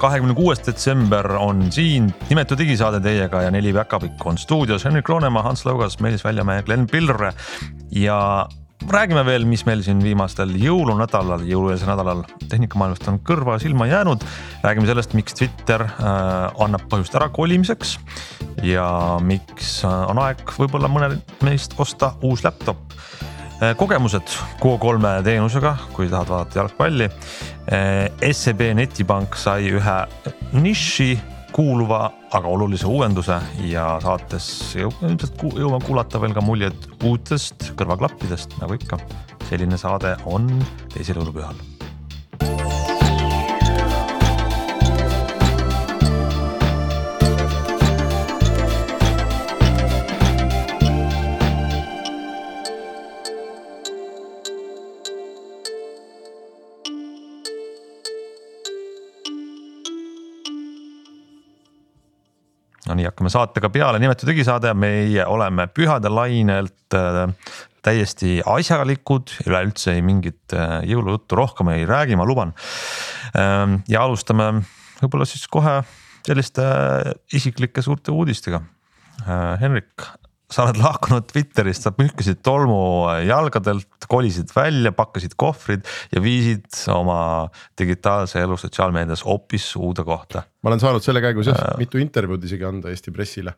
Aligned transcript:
kahekümne 0.00 0.34
kuues 0.34 0.60
detsember 0.66 1.26
on 1.38 1.66
siin 1.72 2.10
nimetu 2.28 2.58
digisaade 2.58 3.00
teiega 3.04 3.42
ja 3.44 3.52
neli 3.54 3.72
päkapikku 3.76 4.28
on 4.32 4.38
stuudios. 4.38 4.84
Henrik 4.84 5.08
Roonemaa, 5.08 5.42
Hans 5.46 5.64
Lõugas, 5.66 6.00
Meelis 6.00 6.24
Väljamäe, 6.24 6.62
Glen 6.62 6.86
Pilre 6.90 7.32
ja 7.90 8.18
räägime 8.90 9.24
veel, 9.26 9.44
mis 9.48 9.64
meil 9.66 9.82
siin 9.84 10.00
viimastel 10.04 10.52
jõulunädalal, 10.60 11.44
jõulueelsel 11.48 11.88
nädalal 11.88 12.24
tehnikamaailmast 12.50 13.08
on 13.08 13.20
kõrva 13.24 13.58
silma 13.62 13.86
jäänud. 13.88 14.24
räägime 14.62 14.86
sellest, 14.86 15.14
miks 15.14 15.34
Twitter 15.34 15.86
äh, 15.86 16.10
annab 16.60 16.88
põhjust 16.90 17.14
ära 17.16 17.28
kolimiseks 17.28 17.98
ja 18.62 18.86
miks 19.20 19.78
äh, 19.84 20.10
on 20.10 20.20
aeg 20.24 20.42
võib-olla 20.58 20.90
mõnel 20.90 21.18
meist 21.42 21.78
osta 21.78 22.14
uus 22.22 22.44
laptop 22.44 22.94
kogemused 23.76 24.34
Go3 24.60 25.12
teenusega, 25.24 25.76
kui 25.94 26.08
tahad 26.10 26.28
vaadata 26.28 26.58
jalgpalli. 26.58 27.08
Äh, 27.72 28.32
SEB 28.32 28.72
Netipank 28.74 29.38
sai 29.38 29.70
ühe 29.72 29.98
niši 30.58 31.12
kuuluva, 31.54 32.08
aga 32.34 32.50
olulise 32.50 32.88
uuenduse 32.90 33.36
ja 33.70 33.86
saates 34.02 34.48
ilmselt 34.74 35.44
jõuame 35.54 35.78
kuulata 35.86 36.18
veel 36.22 36.34
ka 36.34 36.42
muljed 36.42 36.88
uutest 37.06 37.70
kõrvaklappidest, 37.78 38.58
nagu 38.62 38.74
ikka. 38.74 38.98
selline 39.44 39.76
saade 39.78 40.16
on 40.24 40.48
teisel 40.94 41.20
jõulupühal 41.20 41.54
no 62.88 62.96
nii, 62.98 63.06
hakkame 63.08 63.32
saatega 63.32 63.70
peale, 63.72 64.00
nimetu 64.02 64.28
digisaade, 64.28 64.72
meie 64.76 65.24
oleme 65.26 65.66
pühade 65.72 66.10
lainelt 66.12 66.96
äh, 66.96 67.24
täiesti 67.84 68.38
asjalikud, 68.48 69.34
üleüldse 69.46 69.94
ei 69.96 70.04
mingit 70.04 70.54
äh, 70.56 70.80
jõulujuttu 70.88 71.38
rohkem 71.38 71.72
ei 71.74 71.86
räägi, 71.88 72.18
ma 72.20 72.26
luban. 72.28 72.54
Ähm, 73.38 73.80
ja 73.90 74.04
alustame 74.04 74.50
võib-olla 75.02 75.28
siis 75.28 75.46
kohe 75.52 75.80
selliste 76.24 76.64
äh, 76.64 77.14
isiklike 77.36 77.84
suurte 77.84 78.14
uudistega. 78.14 78.62
Henrik, 79.60 80.02
sa 80.52 80.66
oled 80.66 80.78
lahkunud 80.80 81.26
Twitterist, 81.30 81.86
sa 81.86 81.92
pühkisid 81.96 82.42
tolmu 82.44 82.76
jalgadelt, 83.24 84.08
kolisid 84.10 84.52
välja, 84.54 84.92
pakkasid 84.96 85.36
kohvrid 85.40 85.86
ja 86.12 86.22
viisid 86.24 86.68
oma 86.92 87.48
digitaalse 87.80 88.42
elu 88.44 88.58
sotsiaalmeedias 88.60 89.24
hoopis 89.24 89.70
uude 89.80 90.04
kohta. 90.04 90.44
ma 90.62 90.72
olen 90.72 90.82
saanud 90.82 91.04
selle 91.04 91.22
käigus 91.24 91.48
jah 91.50 91.60
äh, 91.60 91.78
mitu 91.80 92.00
intervjuud 92.02 92.44
isegi 92.44 92.68
anda 92.68 92.92
Eesti 92.92 93.14
pressile 93.14 93.54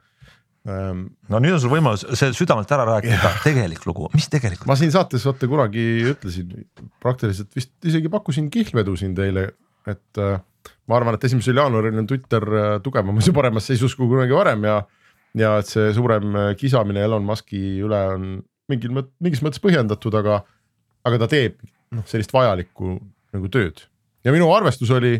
ähm,. 0.68 1.06
no 1.28 1.42
nüüd 1.42 1.58
on 1.58 1.62
sul 1.62 1.74
võimalus 1.74 2.06
see 2.18 2.30
südamelt 2.36 2.70
ära 2.78 2.86
rääkida, 2.88 3.34
tegelik 3.46 3.86
lugu, 3.88 4.10
mis 4.14 4.30
tegelikult. 4.30 4.70
ma 4.70 4.78
siin 4.78 4.94
saates 4.94 5.26
vaata 5.26 5.50
kunagi 5.50 5.86
ütlesin, 6.14 6.68
praktiliselt 7.02 7.50
vist 7.58 7.74
isegi 7.90 8.12
pakkusin 8.12 8.50
kihlvedu 8.52 8.94
siin 8.98 9.16
teile, 9.18 9.48
et 9.90 10.22
äh, 10.22 10.38
ma 10.86 11.00
arvan, 11.00 11.18
et 11.18 11.26
esimesel 11.26 11.58
jaanuaril 11.58 11.98
on 11.98 12.06
Twitter 12.06 12.46
äh, 12.46 12.70
tugevamas 12.84 13.26
ja 13.26 13.34
paremas 13.34 13.66
seisus 13.72 13.98
kui 13.98 14.06
kunagi 14.10 14.38
varem 14.38 14.70
ja 14.70 14.84
ja 15.36 15.56
et 15.60 15.70
see 15.70 15.92
suurem 15.96 16.36
äh, 16.36 16.52
kisamine 16.58 17.04
Elon 17.04 17.26
Musk'i 17.26 17.62
üle 17.84 18.02
on 18.14 18.28
mingil 18.70 18.94
mõt-, 18.96 19.12
mingis 19.22 19.42
mõttes 19.44 19.62
põhjendatud, 19.62 20.14
aga, 20.18 20.40
aga 21.06 21.22
ta 21.22 21.30
teeb 21.30 21.60
noh, 21.94 22.06
sellist 22.08 22.34
vajalikku 22.34 22.96
nagu 23.36 23.50
tööd 23.52 23.84
ja 24.26 24.34
minu 24.34 24.48
arvestus 24.54 24.90
oli 24.94 25.14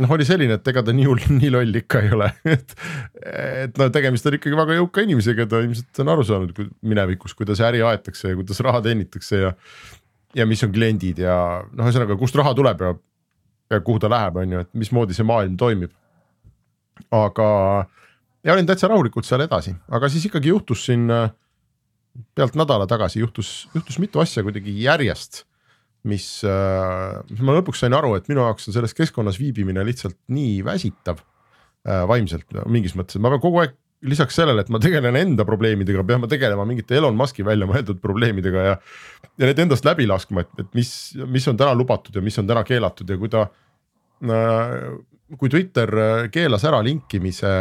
noh, 0.00 0.10
oli 0.14 0.26
selline, 0.26 0.56
et 0.58 0.68
ega 0.72 0.82
ta 0.84 0.94
nii 0.96 1.06
hull, 1.08 1.22
nii 1.40 1.52
loll 1.52 1.80
ikka 1.82 2.02
ei 2.04 2.12
ole 2.16 2.28
et, 2.56 2.76
et 3.22 3.80
no 3.80 3.88
tegemist 3.94 4.28
on 4.28 4.38
ikkagi 4.38 4.58
väga 4.58 4.76
jõuka 4.80 5.06
inimesega, 5.06 5.48
ta 5.48 5.62
ilmselt 5.64 6.02
on 6.04 6.12
aru 6.14 6.26
saanud 6.28 6.60
minevikus, 6.80 7.36
kuidas 7.38 7.62
äri 7.64 7.82
aetakse 7.86 8.32
ja 8.32 8.38
kuidas 8.38 8.60
raha 8.64 8.82
teenitakse 8.84 9.42
ja. 9.46 9.54
ja 10.38 10.48
mis 10.48 10.62
on 10.66 10.74
kliendid 10.74 11.22
ja 11.24 11.36
noh, 11.70 11.88
ühesõnaga, 11.88 12.18
kust 12.20 12.38
raha 12.38 12.54
tuleb 12.58 12.84
ja, 12.84 12.94
ja 13.72 13.80
kuhu 13.84 14.02
ta 14.02 14.10
läheb, 14.12 14.38
on 14.42 14.56
ju, 14.56 14.66
et 14.66 14.72
mismoodi 14.84 15.16
see 15.16 15.28
maailm 15.28 15.56
toimib. 15.60 15.92
aga 17.12 17.48
ja 18.44 18.54
olin 18.54 18.66
täitsa 18.66 18.90
rahulikult 18.90 19.26
seal 19.28 19.44
edasi, 19.44 19.74
aga 19.92 20.10
siis 20.10 20.26
ikkagi 20.28 20.52
juhtus 20.52 20.86
siin 20.88 21.06
äh, 21.12 21.30
pealt 22.36 22.56
nädala 22.58 22.88
tagasi 22.90 23.22
juhtus, 23.22 23.52
juhtus 23.74 23.98
mitu 24.02 24.22
asja 24.22 24.44
kuidagi 24.46 24.74
järjest. 24.82 25.44
mis, 26.02 26.42
äh, 26.42 27.20
mis 27.30 27.42
ma 27.46 27.54
lõpuks 27.54 27.84
sain 27.84 27.94
aru, 27.94 28.16
et 28.18 28.26
minu 28.26 28.42
jaoks 28.42 28.66
on 28.66 28.74
selles 28.74 28.90
keskkonnas 28.98 29.36
viibimine 29.38 29.84
lihtsalt 29.86 30.16
nii 30.34 30.56
väsitav 30.66 31.20
äh, 31.20 32.02
vaimselt 32.10 32.50
mingis 32.66 32.96
mõttes, 32.98 33.16
et 33.16 33.22
ma 33.22 33.30
pean 33.30 33.42
kogu 33.44 33.60
aeg 33.62 33.76
lisaks 34.02 34.34
sellele, 34.34 34.64
et 34.64 34.72
ma 34.74 34.80
tegelen 34.82 35.14
enda 35.14 35.46
probleemidega, 35.46 36.02
pean 36.02 36.24
ma 36.24 36.26
tegelema 36.26 36.64
mingite 36.66 36.96
Elon 36.98 37.14
Musk'i 37.14 37.46
välja 37.46 37.68
mõeldud 37.70 38.00
probleemidega 38.02 38.64
ja. 38.66 38.72
ja 39.38 39.46
need 39.46 39.62
endast 39.62 39.86
läbi 39.86 40.08
laskma, 40.10 40.42
et, 40.42 40.64
et 40.64 40.74
mis, 40.74 40.90
mis 41.22 41.46
on 41.46 41.60
täna 41.60 41.76
lubatud 41.78 42.18
ja 42.18 42.24
mis 42.24 42.38
on 42.42 42.50
täna 42.50 42.64
keelatud 42.66 43.14
ja 43.14 43.20
kui 43.20 43.30
ta 43.30 43.46
kui 45.38 45.50
Twitter 45.50 45.90
keelas 46.34 46.66
ära 46.66 46.82
linkimise 46.82 47.52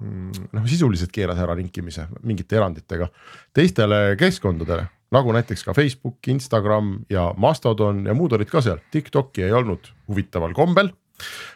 noh 0.00 0.66
sisuliselt 0.68 1.12
keelas 1.14 1.38
ära 1.40 1.54
linkimise 1.56 2.06
mingite 2.26 2.58
eranditega 2.58 3.08
teistele 3.56 4.16
keskkondadele 4.20 4.84
nagu 5.14 5.32
näiteks 5.32 5.62
ka 5.66 5.74
Facebook, 5.76 6.18
Instagram 6.28 6.98
ja 7.10 7.30
Mastodon 7.38 8.04
ja 8.08 8.14
muud 8.16 8.34
olid 8.36 8.50
ka 8.50 8.62
seal, 8.64 8.82
TikTok'i 8.92 9.46
ei 9.46 9.54
olnud 9.54 9.88
huvitaval 10.10 10.54
kombel 10.56 10.90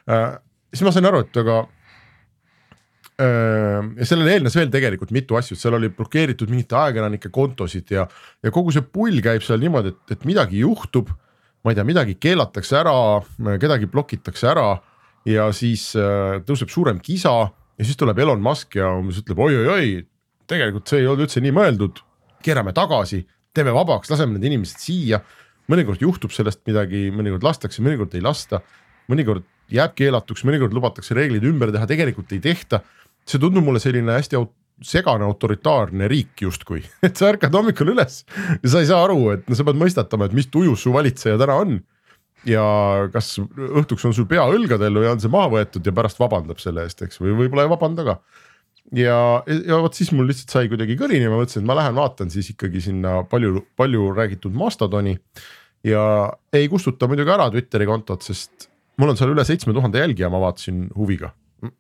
äh,. 0.09 0.39
siis 0.73 0.87
ma 0.87 0.95
sain 0.95 1.09
aru, 1.11 1.25
et 1.27 1.41
aga 1.43 1.57
äh, 3.21 3.81
ja 3.99 4.09
sellele 4.09 4.37
eelnes 4.37 4.57
veel 4.57 4.71
tegelikult 4.73 5.13
mitu 5.15 5.39
asju, 5.41 5.59
seal 5.59 5.77
oli 5.81 5.91
blokeeritud 5.95 6.53
mingite 6.53 6.79
ajakirjanike 6.79 7.33
kontosid 7.35 7.91
ja, 7.97 8.07
ja 8.43 8.55
kogu 8.55 8.73
see 8.75 8.87
pull 8.87 9.21
käib 9.25 9.45
seal 9.47 9.61
niimoodi, 9.63 9.93
et, 9.97 10.17
et 10.17 10.29
midagi 10.29 10.63
juhtub. 10.63 11.11
ma 11.61 11.75
ei 11.75 11.77
tea, 11.77 11.85
midagi 11.85 12.15
keelatakse 12.17 12.79
ära, 12.79 12.95
kedagi 13.61 13.91
blokitakse 13.91 14.47
ära 14.49 14.69
ja 15.29 15.51
siis 15.53 15.91
äh, 15.99 16.39
tõuseb 16.47 16.71
suurem 16.73 17.03
kisa 17.05 17.51
ja 17.81 17.87
siis 17.89 17.97
tuleb 17.97 18.19
Elon 18.21 18.43
Musk 18.45 18.77
ja 18.77 18.91
umbes 18.99 19.23
ütleb 19.23 19.39
oi-oi-oi, 19.41 20.03
tegelikult 20.51 20.91
see 20.91 21.01
ei 21.01 21.09
olnud 21.09 21.25
üldse 21.25 21.41
nii 21.41 21.55
mõeldud, 21.57 22.03
keerame 22.45 22.75
tagasi, 22.77 23.23
teeme 23.57 23.73
vabaks, 23.73 24.11
laseme 24.13 24.37
need 24.37 24.51
inimesed 24.51 24.83
siia. 24.85 25.23
mõnikord 25.71 26.01
juhtub 26.03 26.33
sellest 26.35 26.65
midagi, 26.67 27.09
mõnikord 27.15 27.45
lastakse, 27.47 27.83
mõnikord 27.83 28.15
ei 28.19 28.25
lasta, 28.25 28.59
mõnikord 29.09 29.45
jääb 29.71 29.95
keelatuks, 29.95 30.43
mõnikord 30.45 30.75
lubatakse 30.75 31.15
reeglid 31.15 31.47
ümber 31.47 31.71
teha, 31.73 31.87
tegelikult 31.87 32.33
ei 32.35 32.41
tehta. 32.43 32.83
see 33.25 33.39
tundub 33.39 33.65
mulle 33.65 33.81
selline 33.81 34.13
hästi 34.13 34.37
aut 34.37 34.53
segane 34.83 35.25
autoritaarne 35.25 36.09
riik 36.09 36.43
justkui, 36.43 36.83
et 37.07 37.17
sa 37.17 37.31
ärkad 37.33 37.55
hommikul 37.55 37.95
üles 37.95 38.25
ja 38.63 38.69
sa 38.69 38.81
ei 38.81 38.89
saa 38.91 39.05
aru, 39.05 39.31
et 39.37 39.49
no 39.49 39.57
sa 39.57 39.65
pead 39.65 39.79
mõistatama, 39.81 40.27
et 40.27 40.37
mis 40.37 40.49
tujus 40.53 40.85
su 40.85 40.93
valitseja 40.93 41.39
täna 41.41 41.57
on 41.63 41.79
ja 42.49 42.65
kas 43.13 43.35
õhtuks 43.41 44.07
on 44.09 44.15
sul 44.17 44.29
pea 44.31 44.47
õlgadel 44.49 45.01
või 45.03 45.11
on 45.11 45.21
see 45.23 45.33
maha 45.33 45.51
võetud 45.53 45.87
ja 45.87 45.95
pärast 45.97 46.21
vabandab 46.21 46.61
selle 46.63 46.87
eest, 46.87 47.03
eks, 47.05 47.21
või 47.21 47.35
võib-olla 47.43 47.67
ei 47.67 47.73
vabanda 47.73 48.07
ka. 48.07 48.17
ja, 48.97 49.19
ja 49.47 49.81
vot 49.83 49.97
siis 49.97 50.13
mul 50.17 50.31
lihtsalt 50.31 50.55
sai 50.55 50.71
kuidagi 50.73 50.97
kõrini, 51.01 51.29
ma 51.29 51.41
mõtlesin, 51.41 51.65
et 51.65 51.71
ma 51.71 51.77
lähen 51.79 51.99
vaatan 51.99 52.33
siis 52.33 52.53
ikkagi 52.55 52.83
sinna 52.85 53.21
palju, 53.29 53.67
palju 53.77 54.09
räägitud 54.17 54.57
Mastodoni. 54.57 55.19
ja 55.85 56.03
ei 56.53 56.69
kustuta 56.69 57.09
muidugi 57.11 57.35
ära 57.35 57.51
Twitteri 57.53 57.89
kontot, 57.89 58.25
sest 58.25 58.71
mul 59.01 59.13
on 59.13 59.21
seal 59.21 59.35
üle 59.35 59.45
seitsme 59.49 59.77
tuhande 59.77 60.01
jälgija, 60.01 60.33
ma 60.33 60.41
vaatasin 60.41 60.89
huviga. 60.97 61.35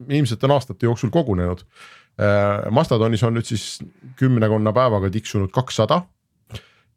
ilmselt 0.09 0.45
on 0.45 0.53
aastate 0.59 0.85
jooksul 0.85 1.09
kogunenud. 1.11 1.65
Äh, 2.21 2.69
Mastodonis 2.71 3.23
on 3.25 3.33
nüüd 3.33 3.49
siis 3.49 3.79
kümnekonna 4.21 4.75
päevaga 4.77 5.09
tiksunud 5.11 5.49
kakssada 5.55 6.03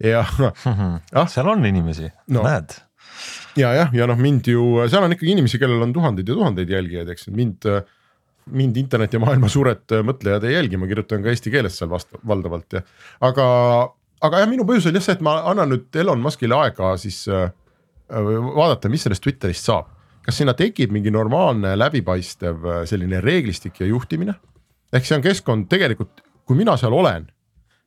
ja 0.03 0.25
ah, 0.25 1.29
seal 1.31 1.47
on 1.47 1.63
inimesi 1.65 2.09
no., 2.27 2.43
näed 2.43 2.75
ja 3.59 3.73
jah, 3.77 3.91
ja 3.95 4.07
noh, 4.09 4.19
mind 4.19 4.47
ju 4.49 4.83
seal 4.91 5.05
on 5.05 5.15
ikkagi 5.15 5.33
inimesi, 5.35 5.59
kellel 5.61 5.85
on 5.85 5.93
tuhandeid 5.95 6.29
ja 6.29 6.37
tuhandeid 6.37 6.71
jälgijaid, 6.73 7.11
eks 7.13 7.27
mind, 7.33 7.67
mind 8.53 8.79
internetimaailma 8.81 9.49
suured 9.51 9.97
mõtlejad 10.05 10.47
ei 10.47 10.57
jälgi, 10.57 10.79
ma 10.81 10.89
kirjutan 10.89 11.25
ka 11.25 11.33
eesti 11.33 11.53
keeles 11.53 11.77
seal 11.79 11.91
vast 11.91 12.15
valdavalt 12.27 12.79
ja, 12.79 12.83
aga, 13.23 13.47
aga 14.23 14.43
jah, 14.43 14.49
minu 14.51 14.67
põhjus 14.69 14.89
oli 14.89 15.01
jah 15.01 15.07
see, 15.09 15.17
et 15.17 15.25
ma 15.25 15.39
annan 15.51 15.73
nüüd 15.73 16.01
Elon 16.03 16.23
Muskile 16.23 16.57
aega 16.59 16.95
siis 17.01 17.23
äh, 17.31 17.51
vaadata, 18.09 18.89
mis 18.89 19.05
sellest 19.05 19.23
Twitterist 19.23 19.69
saab. 19.69 19.91
kas 20.23 20.37
sinna 20.39 20.53
tekib 20.55 20.91
mingi 20.95 21.11
normaalne 21.11 21.73
läbipaistev 21.75 22.85
selline 22.87 23.21
reeglistik 23.21 23.79
ja 23.81 23.87
juhtimine? 23.87 24.35
ehk 24.93 25.07
see 25.07 25.17
on 25.17 25.23
keskkond 25.25 25.69
tegelikult, 25.71 26.21
kui 26.45 26.57
mina 26.57 26.75
seal 26.77 26.93
olen, 26.93 27.25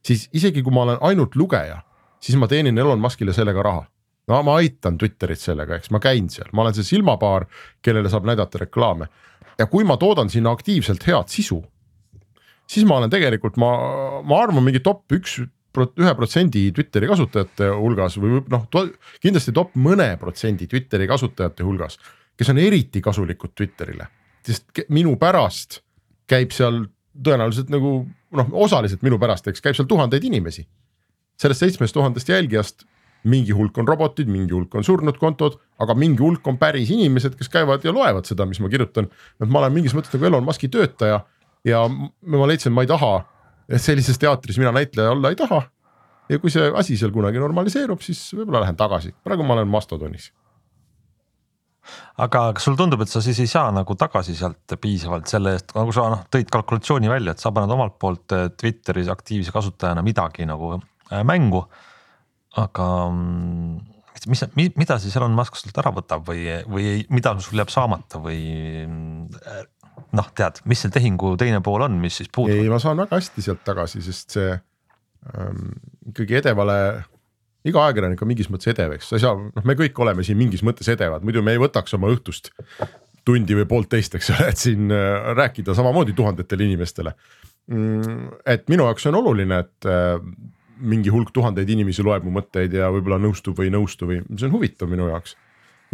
siis 0.05 0.29
isegi 0.35 0.63
kui 0.63 0.75
ma 0.75 0.83
olen 0.87 0.99
ainult 1.07 1.37
lugeja, 1.39 1.81
siis 2.21 2.39
ma 2.39 2.49
teenin 2.51 2.79
Elon 2.79 3.01
Muskile 3.01 3.35
sellega 3.37 3.63
raha. 3.63 3.85
No 4.27 4.43
ma 4.47 4.59
aitan 4.61 4.99
Twitterit 4.99 5.41
sellega, 5.41 5.79
eks 5.79 5.93
ma 5.95 6.01
käin 6.03 6.29
seal, 6.33 6.51
ma 6.53 6.65
olen 6.65 6.77
see 6.77 6.87
silmapaar, 6.87 7.47
kellele 7.85 8.11
saab 8.13 8.27
näidata 8.29 8.65
reklaame. 8.65 9.09
ja 9.59 9.67
kui 9.67 9.85
ma 9.89 9.97
toodan 9.97 10.31
sinna 10.31 10.53
aktiivselt 10.53 11.07
head 11.07 11.31
sisu, 11.33 11.63
siis 12.69 12.87
ma 12.89 12.99
olen 13.01 13.11
tegelikult, 13.11 13.57
ma, 13.57 13.71
ma 14.23 14.43
arvan, 14.43 14.65
mingi 14.67 14.83
top 14.85 15.13
üks 15.17 15.39
ühe 15.77 16.13
protsendi 16.17 16.71
Twitteri 16.73 17.09
kasutajate 17.11 17.69
hulgas 17.77 18.17
või 18.21 18.41
noh, 18.49 18.63
kindlasti 19.21 19.53
top 19.57 19.75
mõne 19.77 20.09
protsendi 20.21 20.69
Twitteri 20.71 21.09
kasutajate 21.09 21.67
hulgas, 21.67 21.99
kes 22.37 22.53
on 22.53 22.61
eriti 22.61 23.03
kasulikud 23.05 23.53
Twitterile, 23.57 24.09
sest 24.47 24.87
minu 24.89 25.17
pärast 25.21 25.83
käib 26.27 26.55
seal 26.57 26.87
tõenäoliselt 27.25 27.71
nagu 27.73 27.99
noh, 28.37 28.51
osaliselt 28.65 29.05
minu 29.05 29.21
pärast, 29.21 29.49
eks 29.49 29.63
käib 29.65 29.77
seal 29.77 29.89
tuhandeid 29.89 30.25
inimesi. 30.25 30.67
sellest 31.37 31.61
seitsmest 31.61 31.95
tuhandest 31.95 32.29
jälgijast 32.29 32.87
mingi 33.27 33.55
hulk 33.57 33.79
on 33.83 33.89
robotid, 33.89 34.29
mingi 34.31 34.55
hulk 34.55 34.75
on 34.79 34.85
surnud 34.87 35.17
kontod, 35.19 35.59
aga 35.83 35.95
mingi 35.99 36.23
hulk 36.23 36.47
on 36.47 36.59
päris 36.61 36.91
inimesed, 36.95 37.35
kes 37.39 37.51
käivad 37.53 37.85
ja 37.85 37.95
loevad 37.95 38.29
seda, 38.29 38.47
mis 38.47 38.61
ma 38.63 38.71
kirjutan. 38.73 39.11
et 39.43 39.49
ma 39.49 39.65
olen 39.65 39.75
mingis 39.75 39.97
mõttes 39.97 40.15
nagu 40.15 40.29
Elon 40.31 40.47
Musk'i 40.47 40.71
töötaja 40.73 41.25
ja 41.67 41.87
ma 41.89 42.47
leidsin, 42.47 42.71
et 42.71 42.77
ma 42.77 42.87
ei 42.87 42.91
taha 42.91 43.15
sellises 43.75 44.19
teatris 44.19 44.59
mina 44.59 44.73
näitleja 44.73 45.11
olla 45.11 45.31
ei 45.31 45.37
taha. 45.37 45.63
ja 46.29 46.39
kui 46.43 46.51
see 46.51 46.67
asi 46.75 46.97
seal 46.99 47.13
kunagi 47.15 47.39
normaliseerub, 47.39 48.01
siis 48.03 48.19
võib-olla 48.35 48.65
lähen 48.65 48.77
tagasi, 48.79 49.13
praegu 49.25 49.47
ma 49.47 49.55
olen 49.55 49.69
Mastodonis. 49.71 50.33
aga 52.19 52.49
kas 52.55 52.67
sulle 52.67 52.79
tundub, 52.79 53.03
et 53.03 53.11
sa 53.11 53.23
siis 53.23 53.39
ei 53.43 53.51
saa 53.51 53.71
nagu 53.75 53.95
tagasi 53.95 54.35
sealt 54.35 54.75
piisavalt 54.81 55.31
selle 55.31 55.55
eest, 55.55 55.75
nagu 55.77 55.95
sa 55.95 56.09
noh 56.11 56.25
tõid 56.31 56.51
kalkulatsiooni 56.51 57.11
välja, 57.11 57.35
et 57.35 57.43
sa 57.43 57.53
paned 57.55 57.71
omalt 57.71 57.99
poolt 58.03 58.35
eh, 58.35 58.49
Twitteris 58.59 59.11
aktiivse 59.13 59.55
kasutajana 59.55 60.03
midagi 60.07 60.47
nagu 60.47 60.77
eh, 60.79 61.23
mängu. 61.23 61.67
Aga 62.57 62.89
mm, 63.11 63.79
mis, 64.33 64.45
mida 64.77 64.99
siis 65.03 65.17
Elon 65.19 65.35
Musk 65.37 65.59
sult 65.61 65.77
ära 65.81 65.93
võtab 65.95 66.27
või, 66.29 66.47
või 66.71 66.99
mida 67.13 67.35
sul 67.43 67.61
jääb 67.61 67.73
saamata 67.73 68.21
või 68.23 68.41
mm, 68.87 69.67
noh, 70.17 70.31
tead, 70.37 70.63
mis 70.69 70.85
see 70.85 70.95
tehingu 70.95 71.35
teine 71.41 71.61
pool 71.65 71.85
on, 71.87 71.99
mis 72.01 72.21
siis 72.21 72.31
puudub? 72.33 72.57
ei, 72.57 72.71
ma 72.73 72.81
saan 72.83 73.01
väga 73.03 73.19
hästi 73.19 73.45
sealt 73.45 73.63
tagasi, 73.67 74.03
sest 74.05 74.39
see 74.39 74.51
ähm, 74.53 75.75
ikkagi 76.13 76.41
edevale, 76.41 76.79
iga 77.67 77.87
ajakirjanik 77.87 78.23
on 78.23 78.31
mingis 78.33 78.51
mõttes 78.53 78.73
edev, 78.73 78.97
eks 78.97 79.11
sa 79.11 79.19
ei 79.19 79.25
saa, 79.25 79.37
noh, 79.37 79.67
me 79.67 79.77
kõik 79.79 79.99
oleme 80.03 80.27
siin 80.27 80.39
mingis 80.41 80.65
mõttes 80.67 80.89
edevad, 80.93 81.27
muidu 81.27 81.45
me 81.45 81.57
ei 81.57 81.63
võtaks 81.63 81.97
oma 81.99 82.11
õhtust 82.13 82.53
tundi 83.27 83.57
või 83.59 83.67
poolteist, 83.69 84.15
eks 84.17 84.31
ole, 84.37 84.51
et 84.53 84.61
siin 84.63 84.93
äh, 84.95 85.33
rääkida 85.37 85.75
samamoodi 85.77 86.15
tuhandetele 86.17 86.69
inimestele 86.69 87.13
mm,. 87.73 88.37
et 88.47 88.69
minu 88.73 88.87
jaoks 88.89 89.09
on 89.11 89.19
oluline, 89.23 89.65
et 89.67 89.91
äh, 89.91 90.21
mingi 90.77 91.13
hulk 91.13 91.33
tuhandeid 91.35 91.71
inimesi 91.73 92.05
loeb 92.05 92.27
mu 92.27 92.35
mõtteid 92.37 92.75
ja 92.77 92.91
võib-olla 92.93 93.19
nõustub 93.23 93.57
või 93.59 93.71
ei 93.71 93.75
nõustu 93.75 94.09
või 94.11 94.21
see 94.35 94.49
on 94.49 94.55
huvitav 94.57 94.91
minu 94.91 95.09
jaoks 95.11 95.37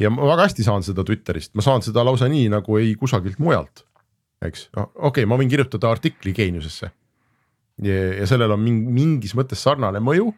ja 0.01 0.11
ma 0.11 0.27
väga 0.33 0.49
hästi 0.49 0.67
saan 0.67 0.85
seda 0.87 1.05
Twitterist, 1.07 1.55
ma 1.55 1.65
saan 1.65 1.85
seda 1.85 2.05
lausa 2.07 2.29
nii 2.31 2.49
nagu 2.53 2.79
ei 2.81 2.95
kusagilt 2.99 3.39
mujalt 3.43 3.85
eks, 4.43 4.69
okei 4.75 4.99
okay,, 5.11 5.29
ma 5.29 5.39
võin 5.41 5.51
kirjutada 5.53 5.93
artikli 5.93 6.35
geeniusesse. 6.37 6.91
ja, 7.83 7.99
ja 8.19 8.29
sellel 8.31 8.57
on 8.57 8.63
mingis 8.67 9.37
mõttes 9.39 9.63
sarnane 9.63 10.03
mõju, 10.03 10.33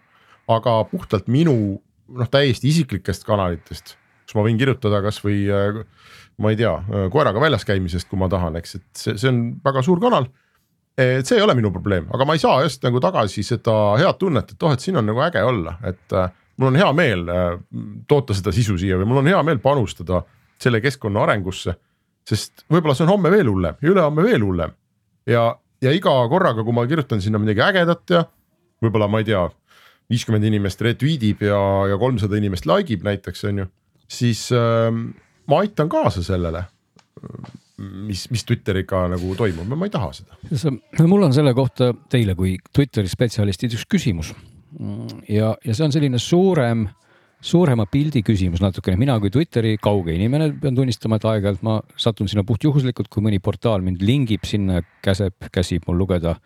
aga 0.52 0.80
puhtalt 0.90 1.30
minu 1.32 1.56
noh, 2.08 2.30
täiesti 2.30 2.68
isiklikest 2.68 3.24
kanalitest, 3.24 3.96
kus 4.24 4.36
ma 4.36 4.44
võin 4.46 4.60
kirjutada 4.60 5.00
kasvõi 5.04 5.38
äh, 5.48 5.82
ma 6.42 6.52
ei 6.52 6.58
tea, 6.58 6.72
äh, 6.74 7.06
koeraga 7.12 7.42
väljas 7.42 7.66
käimisest, 7.68 8.08
kui 8.10 8.20
ma 8.20 8.28
tahan, 8.32 8.58
eks, 8.60 8.78
et 8.80 8.88
see, 8.98 9.16
see 9.20 9.30
on 9.30 9.44
väga 9.64 9.84
suur 9.86 10.02
kanal. 10.02 10.28
Et 10.98 11.26
see 11.26 11.38
ei 11.40 11.42
ole 11.42 11.56
minu 11.58 11.72
probleem, 11.74 12.06
aga 12.14 12.26
ma 12.28 12.36
ei 12.36 12.42
saa 12.42 12.62
just 12.62 12.84
nagu 12.86 13.00
tagasi 13.02 13.42
seda 13.46 13.74
head 13.98 14.18
tunnet, 14.20 14.54
et 14.54 14.62
oh, 14.62 14.74
et 14.74 14.80
siin 14.84 15.00
on 15.00 15.08
nagu 15.08 15.22
äge 15.26 15.42
olla, 15.42 15.78
et 15.86 16.14
äh, 16.14 16.30
mul 16.60 16.70
on 16.70 16.78
hea 16.78 16.92
meel 16.94 17.26
äh, 17.32 17.48
toota 18.08 18.36
seda 18.36 18.52
sisu 18.54 18.78
siia 18.78 19.00
või 19.00 19.10
mul 19.10 19.24
on 19.24 19.32
hea 19.32 19.42
meel 19.46 19.58
panustada 19.64 20.22
selle 20.62 20.80
keskkonna 20.84 21.24
arengusse 21.24 21.74
sest 22.28 22.64
võib-olla 22.72 22.96
see 22.96 23.06
on 23.06 23.14
homme 23.14 23.32
veel 23.32 23.50
hullem 23.50 23.76
ja 23.82 23.90
ülehomme 23.92 24.24
veel 24.24 24.44
hullem. 24.44 24.72
ja, 25.28 25.48
ja 25.84 25.92
iga 25.92 26.14
korraga, 26.32 26.64
kui 26.64 26.76
ma 26.76 26.86
kirjutan 26.88 27.22
sinna 27.24 27.40
midagi 27.42 27.64
ägedat 27.64 28.14
ja 28.16 28.24
võib-olla 28.84 29.08
ma 29.10 29.20
ei 29.20 29.28
tea, 29.28 29.44
viiskümmend 30.12 30.44
inimest 30.48 30.82
retweet 30.84 31.24
ib 31.24 31.44
ja, 31.44 31.58
ja 31.90 31.98
kolmsada 32.00 32.38
inimest 32.40 32.68
like 32.68 32.92
ib 32.92 33.04
näiteks 33.06 33.44
on 33.50 33.64
ju, 33.64 33.68
siis 34.08 34.46
äh, 34.56 34.88
ma 35.50 35.60
aitan 35.60 35.90
kaasa 35.92 36.24
sellele 36.24 36.66
mis, 38.08 38.26
mis 38.32 38.44
Twitteriga 38.48 39.04
nagu 39.12 39.36
toimub 39.38 39.70
ma 39.74 39.88
ei 39.88 39.94
taha 39.94 40.10
seda. 40.16 40.74
mul 41.06 41.28
on 41.28 41.36
selle 41.36 41.54
kohta 41.56 41.92
teile 42.10 42.36
kui 42.38 42.56
Twitteri 42.72 43.10
spetsialistid 43.10 43.76
üks 43.78 43.86
küsimus. 43.90 44.34
ja, 45.28 45.54
ja 45.64 45.74
see 45.74 45.86
on 45.86 45.94
selline 45.94 46.18
suurem 46.18 46.88
suurema 47.44 47.84
pildi 47.90 48.22
küsimus 48.24 48.62
natukene, 48.64 48.96
mina 49.00 49.16
kui 49.20 49.32
Twitteri 49.32 49.76
kauge 49.82 50.14
inimene 50.16 50.48
pean 50.60 50.76
tunnistama, 50.76 51.18
et 51.20 51.26
aeg-ajalt 51.28 51.64
ma 51.66 51.76
satun 52.00 52.30
sinna 52.30 52.44
puhtjuhuslikult, 52.48 53.10
kui 53.12 53.24
mõni 53.24 53.40
portaal 53.44 53.84
mind 53.84 54.02
lingib 54.04 54.46
sinna, 54.48 54.80
käseb, 55.04 55.50
käsib 55.52 55.84
mul 55.88 56.00
lugeda 56.00 56.38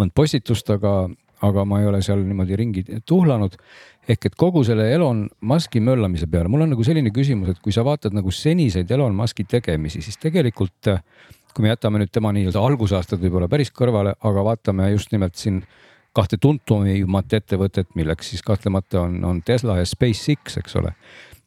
mõnd 0.00 0.14
postitust, 0.16 0.72
aga, 0.72 0.94
aga 1.46 1.64
ma 1.64 1.80
ei 1.80 1.88
ole 1.88 2.02
seal 2.04 2.22
niimoodi 2.24 2.56
ringi 2.56 2.84
tuhlanud. 3.06 3.56
ehk 4.10 4.26
et 4.26 4.34
kogu 4.34 4.64
selle 4.64 4.88
Elon 4.92 5.28
Musk'i 5.40 5.80
möllamise 5.80 6.26
peale, 6.26 6.48
mul 6.48 6.64
on 6.64 6.72
nagu 6.74 6.84
selline 6.84 7.12
küsimus, 7.14 7.52
et 7.52 7.60
kui 7.62 7.72
sa 7.72 7.84
vaatad 7.86 8.14
nagu 8.16 8.30
seniseid 8.30 8.90
Elon 8.90 9.14
Musk'i 9.14 9.44
tegemisi, 9.44 10.02
siis 10.02 10.18
tegelikult 10.18 10.90
kui 11.54 11.66
me 11.66 11.72
jätame 11.72 12.00
nüüd 12.00 12.10
tema 12.14 12.32
nii-öelda 12.34 12.62
algusaastad 12.62 13.20
võib-olla 13.22 13.48
päris 13.50 13.72
kõrvale, 13.74 14.14
aga 14.26 14.44
vaatame 14.46 14.90
just 14.92 15.12
nimelt 15.12 15.38
siin 15.38 15.62
kahte 16.16 16.38
tuntumat 16.42 17.34
ettevõtet, 17.38 17.90
milleks 17.98 18.32
siis 18.32 18.42
kahtlemata 18.46 19.04
on, 19.04 19.20
on 19.24 19.42
Tesla 19.46 19.78
ja 19.78 19.86
SpaceX, 19.86 20.58
eks 20.58 20.76
ole. 20.80 20.94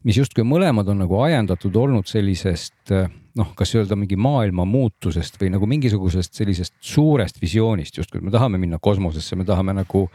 mis 0.04 0.18
justkui 0.19 0.44
mõlemad 0.44 0.88
on 0.92 1.00
nagu 1.04 1.19
ajendatud 1.24 1.75
olnud 1.80 2.07
sellisest 2.07 2.92
noh, 3.39 3.53
kas 3.57 3.74
öelda 3.75 3.97
mingi 3.97 4.18
maailma 4.19 4.65
muutusest 4.69 5.39
või 5.41 5.50
nagu 5.53 5.68
mingisugusest 5.69 6.38
sellisest 6.38 6.75
suurest 6.85 7.39
visioonist 7.41 7.97
justkui, 7.97 8.21
me 8.21 8.33
tahame 8.33 8.59
minna 8.62 8.77
kosmosesse, 8.81 9.38
me 9.39 9.45
tahame 9.47 9.75
nagu, 9.80 10.06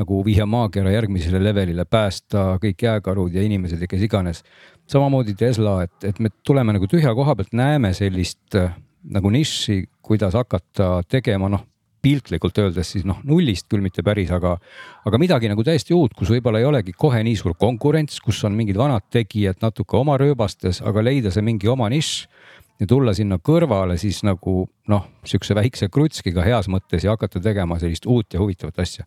nagu 0.00 0.20
viia 0.26 0.46
maakera 0.46 0.92
järgmisele 0.92 1.40
levelile, 1.42 1.86
päästa 1.88 2.58
kõik 2.62 2.84
jääkarud 2.84 3.38
ja 3.38 3.44
inimesed 3.44 3.80
ja 3.80 3.88
kes 3.90 4.04
iganes. 4.04 4.42
samamoodi 4.86 5.34
Tesla, 5.34 5.82
et, 5.82 6.04
et 6.04 6.20
me 6.20 6.30
tuleme 6.44 6.72
nagu 6.76 6.86
tühja 6.86 7.14
koha 7.14 7.36
pealt, 7.36 7.52
näeme 7.52 7.94
sellist 7.94 8.60
nagu 9.08 9.30
nišši, 9.30 9.82
kuidas 10.02 10.34
hakata 10.34 11.02
tegema 11.08 11.48
noh 11.48 11.64
piltlikult 12.02 12.58
öeldes 12.62 12.92
siis 12.94 13.06
noh, 13.08 13.18
nullist 13.26 13.66
küll 13.70 13.82
mitte 13.82 14.04
päris, 14.06 14.30
aga, 14.34 14.54
aga 15.08 15.18
midagi 15.20 15.50
nagu 15.50 15.64
täiesti 15.66 15.96
uut, 15.96 16.14
kus 16.16 16.30
võib-olla 16.30 16.60
ei 16.62 16.68
olegi 16.68 16.94
kohe 16.96 17.20
nii 17.26 17.36
suur 17.38 17.56
konkurents, 17.58 18.20
kus 18.24 18.40
on 18.46 18.54
mingid 18.58 18.78
vanad 18.78 19.08
tegijad 19.12 19.58
natuke 19.64 19.98
oma 19.98 20.18
rööbastes, 20.20 20.82
aga 20.86 21.02
leida 21.04 21.32
see 21.34 21.44
mingi 21.44 21.70
oma 21.70 21.90
nišš 21.90 22.28
ja 22.80 22.86
tulla 22.86 23.14
sinna 23.14 23.38
kõrvale 23.42 23.98
siis 23.98 24.22
nagu 24.26 24.68
noh, 24.88 25.08
sihukese 25.26 25.56
väikse 25.58 25.88
krutskiga 25.92 26.44
heas 26.46 26.68
mõttes 26.70 27.04
ja 27.04 27.16
hakata 27.16 27.42
tegema 27.42 27.78
sellist 27.82 28.06
uut 28.06 28.34
ja 28.34 28.40
huvitavat 28.40 28.78
asja. 28.78 29.04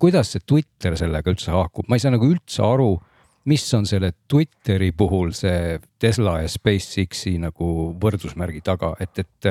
kuidas 0.00 0.32
see 0.32 0.42
Twitter 0.46 0.96
sellega 0.96 1.30
üldse 1.30 1.52
haakub, 1.52 1.88
ma 1.88 1.96
ei 1.96 2.02
saa 2.02 2.14
nagu 2.14 2.26
üldse 2.26 2.62
aru 2.64 2.94
mis 3.48 3.64
on 3.74 3.86
selle 3.88 4.12
Twitteri 4.28 4.90
puhul 4.92 5.32
see 5.36 5.78
Tesla 6.00 6.40
ja 6.42 6.48
SpaceX-i 6.50 7.38
nagu 7.40 7.70
võrdusmärgi 8.00 8.60
taga, 8.64 8.92
et, 9.00 9.22
et, 9.22 9.48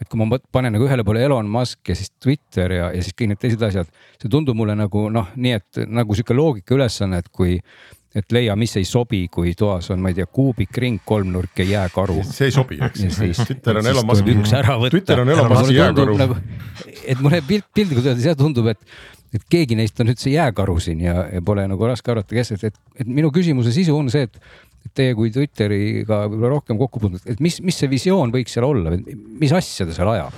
et 0.00 0.08
kui 0.08 0.20
ma 0.20 0.38
panen 0.52 0.76
nagu 0.76 0.88
ühele 0.88 1.04
poole 1.04 1.24
Elon 1.26 1.50
Musk 1.50 1.92
ja 1.92 1.98
siis 1.98 2.14
Twitter 2.22 2.72
ja, 2.78 2.88
ja 2.94 3.04
siis 3.04 3.16
kõik 3.16 3.34
need 3.34 3.42
teised 3.42 3.62
asjad, 3.66 3.92
see 4.16 4.32
tundub 4.32 4.56
mulle 4.56 4.76
nagu 4.78 5.06
noh, 5.12 5.30
nii 5.36 5.54
et 5.58 5.84
nagu 5.88 6.16
sihuke 6.16 6.36
loogika 6.36 6.76
ülesanne, 6.78 7.20
et 7.20 7.30
kui 7.32 7.58
et 8.16 8.32
leia, 8.32 8.54
mis 8.56 8.72
ei 8.80 8.86
sobi, 8.88 9.26
kui 9.32 9.52
toas 9.58 9.90
on, 9.92 10.00
ma 10.00 10.08
ei 10.08 10.16
tea, 10.16 10.26
kuubikring, 10.32 11.02
kolmnurk 11.04 11.60
ja 11.60 11.66
jääkaru. 11.68 12.22
see 12.24 12.48
ei 12.48 12.54
sobi, 12.54 12.78
eks. 12.80 13.18
Twitter 13.42 13.76
on 13.82 13.90
Elon 13.92 14.08
Musk'i, 14.08 14.36
Twitter 14.94 15.20
on 15.20 15.32
Elon 15.34 15.52
Musk'i 15.52 15.76
jääkaru. 15.76 16.16
Nagu, 16.22 16.38
et 17.04 17.20
mulle 17.20 17.42
pilt, 17.46 17.68
piltlikult 17.76 18.08
öeldes 18.08 18.24
jah 18.30 18.38
tundub, 18.38 18.70
et 18.72 18.80
et 19.34 19.44
keegi 19.50 19.78
neist 19.78 20.00
on 20.02 20.12
üldse 20.12 20.30
jääkaru 20.32 20.78
siin 20.82 21.02
ja, 21.04 21.26
ja 21.32 21.42
pole 21.44 21.66
nagu 21.68 21.88
raske 21.88 22.12
arvata, 22.12 22.36
kes, 22.36 22.54
et, 22.56 22.64
et, 22.70 22.80
et 23.02 23.10
minu 23.10 23.32
küsimuse 23.34 23.72
sisu 23.74 23.96
on 23.96 24.10
see, 24.12 24.28
et 24.28 24.40
teie 24.96 25.14
kui 25.18 25.32
Twitteriga 25.34 26.24
võib-olla 26.30 26.52
rohkem 26.56 26.78
kokku 26.80 27.02
puutunud, 27.02 27.24
et 27.28 27.42
mis, 27.42 27.58
mis 27.64 27.76
see 27.76 27.90
visioon 27.90 28.32
võiks 28.34 28.54
seal 28.56 28.68
olla, 28.68 28.94
mis 29.40 29.54
asja 29.56 29.88
ta 29.88 29.96
seal 29.96 30.12
ajab? 30.14 30.36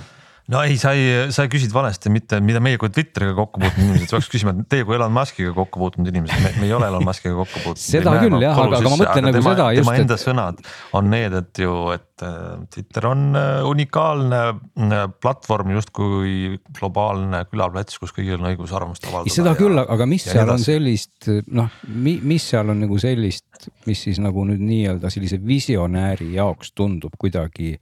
No 0.49 0.61
ei, 0.65 0.77
sa 0.81 0.93
ei, 0.97 1.29
sa 1.33 1.45
küsid 1.51 1.73
valesti, 1.73 2.09
mitte 2.13 2.39
mida 2.43 2.61
meie 2.63 2.79
kui 2.81 2.89
Twitteriga 2.93 3.35
kokku 3.37 3.61
puutunud 3.61 3.85
inimesed, 3.85 4.09
sa 4.09 4.17
peaks 4.17 4.29
küsima, 4.33 4.53
teie 4.71 4.85
kui 4.87 4.97
Elon 4.97 5.13
Musk'iga 5.13 5.53
kokku 5.55 5.81
puutunud 5.81 6.09
inimesed, 6.09 6.57
me 6.57 6.65
ei 6.65 6.73
ole 6.75 6.89
Elon 6.89 7.05
Musk'iga 7.05 7.35
kokku 7.37 7.61
puutunud. 7.65 7.83
seda 7.93 8.15
küll 8.17 8.37
jah, 8.41 8.57
aga, 8.57 8.79
aga 8.79 8.93
ma 8.93 8.99
mõtlen 9.03 9.27
nagu 9.27 9.37
tema, 9.37 9.53
seda 9.53 9.67
just. 9.75 9.83
tema 9.85 9.97
enda 10.01 10.17
et... 10.17 10.23
sõnad 10.23 10.63
on 10.97 11.11
need, 11.13 11.35
et 11.41 11.61
ju, 11.63 11.75
et 11.93 12.25
äh, 12.25 12.39
Twitter 12.73 13.09
on 13.11 13.27
äh, 13.37 13.51
unikaalne 13.69 14.41
äh, 14.49 15.05
platvorm 15.21 15.75
justkui 15.75 16.55
globaalne 16.79 17.43
külaplats, 17.51 17.99
kus 18.01 18.15
kõigil 18.15 18.39
on 18.39 18.49
õigus 18.49 18.73
arvamust 18.73 19.05
avaldada. 19.05 19.35
seda 19.35 19.53
ja, 19.53 19.59
küll, 19.59 19.83
aga 19.83 20.09
mis 20.09 20.25
seal 20.29 20.49
on 20.49 20.65
sellist 20.65 21.29
noh, 21.45 21.69
mis 21.93 22.49
seal 22.55 22.73
on 22.73 22.81
nagu 22.87 22.97
sellist, 23.01 23.69
mis 23.85 24.01
siis 24.07 24.17
nagu 24.23 24.47
nüüd 24.49 24.65
nii-öelda 24.65 25.13
sellise 25.13 25.37
visionääri 25.45 26.33
jaoks 26.39 26.73
tundub 26.73 27.13
kuidagi 27.21 27.75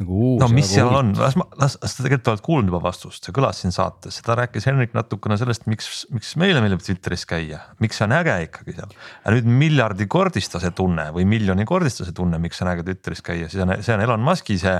nagu 0.00 0.18
uus. 0.32 0.40
no 0.40 0.48
mis 0.52 0.70
seal 0.72 0.88
on, 0.88 1.12
las 1.18 1.36
ma, 1.38 1.46
las, 1.60 1.76
sa 1.76 2.04
tegelikult 2.04 2.30
oled 2.32 2.44
kuulnud 2.46 2.72
juba 2.72 2.80
vastust, 2.86 3.26
see 3.26 3.34
kõlas 3.36 3.60
siin 3.62 3.74
saates, 3.74 4.18
seda 4.20 4.36
rääkis 4.40 4.66
Henrik 4.70 4.94
natukene 4.96 5.36
sellest, 5.40 5.66
miks, 5.70 5.90
miks 6.14 6.32
meile 6.40 6.62
meeldib 6.64 6.82
Twitteris 6.84 7.26
käia, 7.28 7.60
miks 7.82 8.00
see 8.00 8.06
on 8.08 8.16
äge 8.16 8.36
ikkagi 8.48 8.76
seal. 8.78 8.94
ja 9.24 9.34
nüüd 9.36 9.50
miljardikordista 9.62 10.62
see 10.62 10.72
tunne 10.76 11.10
või 11.16 11.26
miljonikordista 11.28 12.08
see 12.08 12.16
tunne, 12.16 12.40
miks 12.42 12.62
on 12.64 12.72
äge 12.72 12.86
Twitteris 12.88 13.24
käia, 13.26 13.50
siis 13.52 13.64
on, 13.64 13.74
see 13.84 13.96
on 13.96 14.04
Elon 14.06 14.24
Musk'i 14.24 14.58
see 14.62 14.78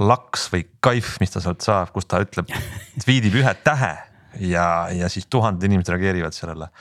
laks 0.00 0.48
või 0.52 0.66
kaif, 0.84 1.16
mis 1.22 1.34
ta 1.34 1.42
sealt 1.44 1.62
saab, 1.64 1.92
kus 1.94 2.08
ta 2.10 2.22
ütleb, 2.24 2.50
tweetib 3.04 3.38
ühe 3.42 3.54
tähe 3.64 3.94
ja, 4.40 4.66
ja 4.94 5.12
siis 5.12 5.28
tuhanded 5.30 5.68
inimesed 5.68 5.94
reageerivad 5.94 6.36
sellele. 6.36 6.72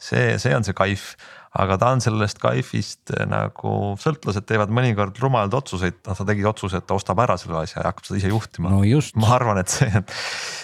see, 0.00 0.38
see 0.40 0.56
on 0.56 0.64
see 0.64 0.76
kaif 0.76 1.12
aga 1.58 1.76
ta 1.80 1.88
on 1.90 2.02
sellest 2.02 2.38
Kaifist 2.38 3.10
nagu 3.26 3.72
sõltlased 3.98 4.46
teevad 4.46 4.70
mõnikord 4.74 5.16
rumalaid 5.18 5.54
otsuseid, 5.58 5.96
noh 6.06 6.18
ta 6.18 6.26
tegi 6.28 6.44
otsuse, 6.46 6.78
et 6.78 6.86
ta 6.86 6.94
ostab 6.94 7.18
ära 7.24 7.34
selle 7.40 7.58
asja 7.64 7.80
ja 7.80 7.88
hakkab 7.90 8.06
seda 8.06 8.20
ise 8.20 8.30
juhtima 8.30 8.70
no 8.70 8.84
just, 8.86 9.16
ma 9.18 9.32
arvan, 9.34 9.58
et 9.62 9.72
see, 9.72 10.02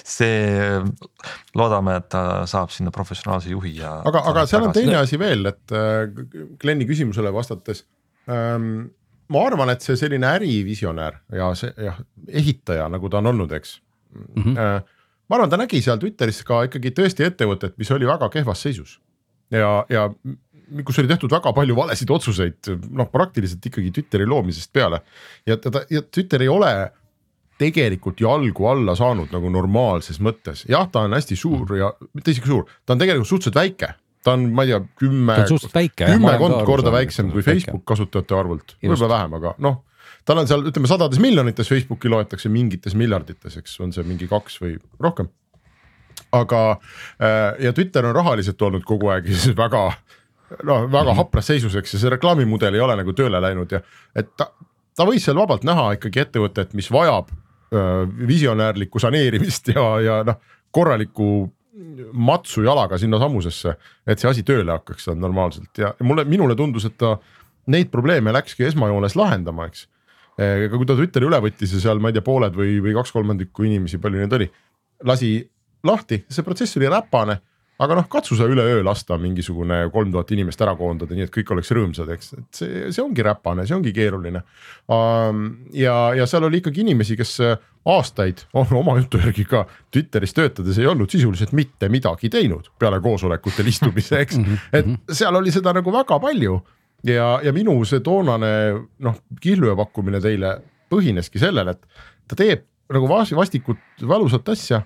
see 0.07 0.77
loodame, 1.59 1.97
et 1.99 2.07
ta 2.15 2.45
saab 2.51 2.71
sinna 2.75 2.95
professionaalse 2.95 3.51
juhi 3.51 3.75
ja. 3.81 3.97
aga, 4.07 4.23
aga 4.31 4.45
seal 4.47 4.69
on 4.69 4.77
teine 4.77 5.01
asi 5.01 5.19
veel, 5.19 5.51
et 5.51 5.75
äh, 5.75 6.07
Glenni 6.63 6.87
küsimusele 6.89 7.35
vastates 7.35 7.83
ähm,. 8.31 8.93
ma 9.33 9.43
arvan, 9.49 9.73
et 9.75 9.83
see 9.83 9.99
selline 9.99 10.29
ärivisionäär 10.39 11.19
ja 11.35 11.51
see 11.59 11.73
jah, 11.83 11.99
ehitaja, 12.31 12.87
nagu 12.95 13.11
ta 13.11 13.19
on 13.19 13.33
olnud, 13.33 13.57
eks 13.59 13.81
mm. 14.15 14.39
-hmm. 14.39 14.87
ma 15.27 15.41
arvan, 15.41 15.51
ta 15.51 15.59
nägi 15.59 15.83
seal 15.83 15.99
Twitteris 15.99 16.45
ka 16.47 16.63
ikkagi 16.71 16.95
tõesti 16.95 17.27
ettevõtet, 17.27 17.75
mis 17.75 17.91
oli 17.91 18.07
väga 18.07 18.31
kehvas 18.39 18.63
seisus 18.63 19.01
ja, 19.51 19.85
ja 19.91 20.09
kus 20.85 20.99
oli 20.99 21.11
tehtud 21.11 21.33
väga 21.33 21.53
palju 21.55 21.77
valesid 21.77 22.11
otsuseid, 22.11 22.71
noh 22.91 23.11
praktiliselt 23.13 23.65
ikkagi 23.71 23.93
Twitteri 23.95 24.27
loomisest 24.27 24.73
peale 24.75 25.03
ja 25.47 25.59
ta 25.61 25.85
ja 25.91 26.03
Twitter 26.03 26.43
ei 26.43 26.51
ole 26.53 26.73
tegelikult 27.61 28.21
jalgu 28.21 28.69
alla 28.69 28.95
saanud 28.97 29.33
nagu 29.33 29.51
normaalses 29.53 30.19
mõttes, 30.23 30.65
jah, 30.69 30.89
ta 30.93 31.07
on 31.07 31.17
hästi 31.17 31.39
suur 31.39 31.73
ja 31.79 31.91
mitte 32.13 32.35
isegi 32.35 32.51
suur, 32.51 32.67
ta 32.85 32.95
on 32.95 33.01
tegelikult 33.01 33.31
suhteliselt 33.31 33.57
väike, 33.57 33.93
ta 34.27 34.35
on, 34.37 34.49
ma 34.57 34.67
ei 34.67 34.75
tea, 34.75 34.83
kümme 35.01 35.39
väike. 35.73 36.11
kümmekond 36.11 36.59
korda 36.69 36.93
väiksem 36.93 37.33
kui 37.33 37.45
Facebook 37.47 37.87
kasutajate 37.89 38.37
arvult, 38.37 38.77
võib-olla 38.83 39.11
vähem, 39.15 39.39
aga 39.41 39.55
noh. 39.65 39.81
tal 40.29 40.43
on 40.43 40.51
seal 40.51 40.69
ütleme 40.69 40.91
sadades 40.91 41.23
miljonites, 41.23 41.71
Facebooki 41.73 42.13
loetakse 42.13 42.53
mingites 42.53 42.97
miljardites, 42.99 43.57
eks 43.63 43.81
on 43.81 43.97
see 43.97 44.05
mingi 44.09 44.29
kaks 44.29 44.61
või 44.61 44.77
rohkem. 45.01 45.33
aga 46.37 46.63
äh, 46.77 47.57
ja 47.65 47.73
Twitter 47.73 48.05
on 48.11 48.17
rahaliselt 48.19 48.63
olnud 48.63 48.85
kogu 48.85 49.15
aeg 49.15 49.33
väga 49.65 49.89
noh, 50.67 50.87
väga 50.93 51.15
hapras 51.19 51.51
seisus, 51.51 51.75
eks 51.79 51.97
ja 51.97 52.03
see 52.03 52.13
reklaamimudel 52.17 52.77
ei 52.77 52.85
ole 52.85 52.97
nagu 53.01 53.15
tööle 53.17 53.41
läinud 53.43 53.73
ja 53.73 53.83
et 54.17 54.31
ta, 54.39 54.51
ta 54.97 55.07
võis 55.09 55.25
seal 55.27 55.39
vabalt 55.39 55.67
näha 55.67 55.93
ikkagi 55.97 56.23
ettevõtet, 56.23 56.75
mis 56.79 56.91
vajab 56.93 57.33
äh, 57.33 58.05
visionäärlikku 58.29 59.03
saneerimist 59.03 59.73
ja, 59.75 59.87
ja 60.05 60.21
noh, 60.27 60.41
korralikku 60.75 61.31
matsu 62.13 62.63
jalaga 62.65 62.99
sinnasamusesse, 62.99 63.75
et 64.09 64.21
see 64.21 64.31
asi 64.31 64.45
tööle 64.47 64.73
hakkaks 64.73 65.09
seal 65.09 65.19
normaalselt 65.21 65.81
ja 65.81 65.93
mulle, 66.05 66.25
minule 66.29 66.57
tundus, 66.57 66.87
et 66.89 66.97
ta 67.01 67.17
neid 67.73 67.91
probleeme 67.93 68.33
läkski 68.33 68.65
esmajoones 68.69 69.17
lahendama, 69.19 69.67
eks. 69.69 69.85
aga 70.39 70.71
kui 70.77 70.89
ta 70.89 70.97
Twitteri 70.97 71.29
üle 71.29 71.41
võttis 71.43 71.75
ja 71.75 71.83
seal, 71.83 72.01
ma 72.01 72.13
ei 72.13 72.17
tea, 72.17 72.25
pooled 72.25 72.57
või, 72.57 72.79
või 72.85 72.95
kaks 72.97 73.13
kolmandikku 73.13 73.67
inimesi, 73.67 74.01
palju 74.01 74.23
neid 74.23 74.37
oli, 74.39 74.49
lasi 75.05 75.35
lahti, 75.87 76.23
see 76.33 76.47
protsess 76.47 76.79
oli 76.81 76.91
räpane 76.93 77.41
aga 77.83 77.97
noh, 77.99 78.07
katsu 78.09 78.37
sa 78.39 78.47
üleöö 78.49 78.81
lasta 78.85 79.19
mingisugune 79.21 79.83
kolm 79.93 80.13
tuhat 80.15 80.31
inimest 80.33 80.61
ära 80.65 80.73
koondada, 80.79 81.17
nii 81.17 81.27
et 81.27 81.33
kõik 81.35 81.51
oleks 81.53 81.73
rõõmsad, 81.77 82.11
eks, 82.15 82.33
et 82.39 82.61
see, 82.61 82.85
see 82.95 83.03
ongi 83.05 83.25
räpane, 83.27 83.67
see 83.69 83.77
ongi 83.77 83.93
keeruline. 83.97 84.43
ja, 85.77 85.97
ja 86.17 86.29
seal 86.31 86.49
oli 86.49 86.63
ikkagi 86.63 86.85
inimesi, 86.87 87.19
kes 87.21 87.35
aastaid 87.87 88.47
oma 88.81 88.97
jutu 89.01 89.21
järgi 89.23 89.45
ka 89.49 89.67
Twitteris 89.95 90.35
töötades 90.37 90.79
ei 90.81 90.89
olnud 90.91 91.13
sisuliselt 91.13 91.53
mitte 91.57 91.91
midagi 91.93 92.31
teinud 92.33 92.73
peale 92.79 93.01
koosolekutel 93.05 93.69
istumise, 93.71 94.23
eks, 94.25 94.41
et 94.73 94.91
seal 95.13 95.37
oli 95.37 95.53
seda 95.55 95.77
nagu 95.77 95.93
väga 95.95 96.21
palju. 96.23 96.61
Ja, 97.07 97.37
ja 97.45 97.53
minu 97.53 97.77
see 97.87 98.01
toonane 98.03 98.49
noh, 99.05 99.19
kihlveo 99.43 99.77
pakkumine 99.79 100.19
teile 100.25 100.57
põhineski 100.91 101.39
sellel, 101.39 101.75
et 101.75 101.85
ta 102.27 102.39
teeb 102.39 102.65
nagu 102.91 103.09
vas- 103.11 103.35
vastikut 103.37 103.79
valusat 104.09 104.49
asja 104.49 104.81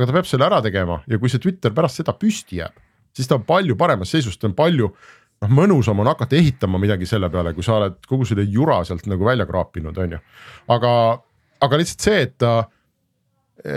aga 0.00 0.08
ta 0.08 0.16
peab 0.16 0.28
selle 0.28 0.46
ära 0.48 0.60
tegema 0.64 1.02
ja 1.10 1.18
kui 1.20 1.28
see 1.28 1.42
Twitter 1.42 1.74
pärast 1.76 2.00
seda 2.00 2.14
püsti 2.16 2.62
jääb, 2.62 2.76
siis 3.16 3.28
ta 3.28 3.36
on 3.36 3.44
palju 3.44 3.76
paremas 3.76 4.12
seisus, 4.14 4.38
ta 4.40 4.48
on 4.48 4.56
palju 4.56 4.88
noh, 4.88 5.52
mõnusam 5.52 6.00
on 6.00 6.08
hakata 6.08 6.38
ehitama 6.38 6.80
midagi 6.80 7.08
selle 7.08 7.30
peale, 7.32 7.52
kui 7.56 7.66
sa 7.66 7.76
oled 7.78 7.98
kogu 8.08 8.28
selle 8.28 8.46
jura 8.48 8.80
sealt 8.88 9.08
nagu 9.10 9.26
välja 9.26 9.46
kraapinud, 9.48 9.96
on 9.98 10.16
ju. 10.16 10.20
aga, 10.76 10.92
aga 11.66 11.80
lihtsalt 11.80 12.06
see, 12.06 12.20
et 12.28 12.36
ta, 12.40 12.54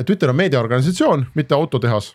Twitter 0.07 0.31
on 0.31 0.39
meediaorganisatsioon, 0.39 1.25
mitte 1.35 1.55
autotehas. 1.55 2.13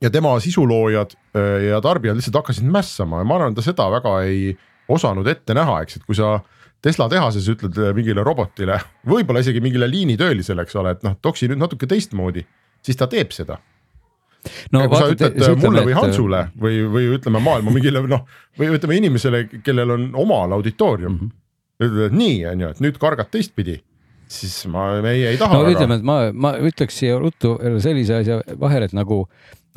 ja 0.00 0.10
tema 0.14 0.36
sisuloojad 0.40 1.10
äh, 1.34 1.64
ja 1.70 1.80
tarbijad 1.82 2.14
lihtsalt 2.14 2.36
hakkasid 2.38 2.66
mässama 2.70 3.18
ja 3.18 3.24
ma 3.26 3.34
arvan, 3.34 3.54
ta 3.54 3.62
seda 3.66 3.88
väga 3.90 4.20
ei 4.22 4.52
osanud 4.88 5.26
ette 5.26 5.54
näha, 5.58 5.80
eks, 5.82 5.96
et 5.98 6.04
kui 6.06 6.14
sa 6.14 6.38
Tesla 6.82 7.08
tehases 7.10 7.48
ütled 7.50 7.74
mingile 7.96 8.22
robotile, 8.22 8.76
võib-olla 9.10 9.42
isegi 9.42 9.58
mingile 9.60 9.88
liinitöölisele, 9.90 10.62
eks 10.62 10.76
ole, 10.78 10.92
et 10.94 11.02
noh, 11.02 11.16
toksi 11.18 11.48
nüüd 11.50 11.58
natuke 11.58 11.88
teistmoodi 11.90 12.44
siis 12.88 12.98
ta 12.98 13.08
teeb 13.10 13.34
seda 13.36 13.58
no,. 14.72 14.84
kui 14.86 14.96
sa 14.96 15.10
ütled 15.12 15.36
te, 15.36 15.50
mulle 15.62 15.84
või 15.88 15.96
Hansule 15.98 16.44
või, 16.60 16.80
või 16.92 17.10
ütleme 17.16 17.42
maailma 17.44 17.74
mingile 17.74 18.04
noh, 18.08 18.24
või 18.58 18.72
ütleme 18.78 18.98
inimesele, 19.02 19.44
kellel 19.66 19.94
on 19.96 20.08
omal 20.18 20.56
auditoorium 20.58 21.14
mm, 21.14 21.28
-hmm. 21.28 21.86
ütled, 21.88 22.16
nii 22.18 22.40
on 22.52 22.64
ju, 22.64 22.72
et 22.74 22.82
nüüd 22.84 22.98
kargad 23.02 23.30
teistpidi, 23.34 23.78
siis 24.30 24.60
ma, 24.72 24.90
meie 25.04 25.34
ei 25.34 25.40
taha 25.40 25.58
no 25.58 25.70
ütleme, 25.70 26.00
et 26.00 26.06
ma, 26.06 26.18
ma 26.32 26.56
ütleks 26.70 27.00
siia 27.02 27.18
ruttu 27.20 27.56
sellise 27.84 28.22
asja 28.22 28.40
vahele, 28.60 28.90
et 28.90 28.96
nagu 28.96 29.24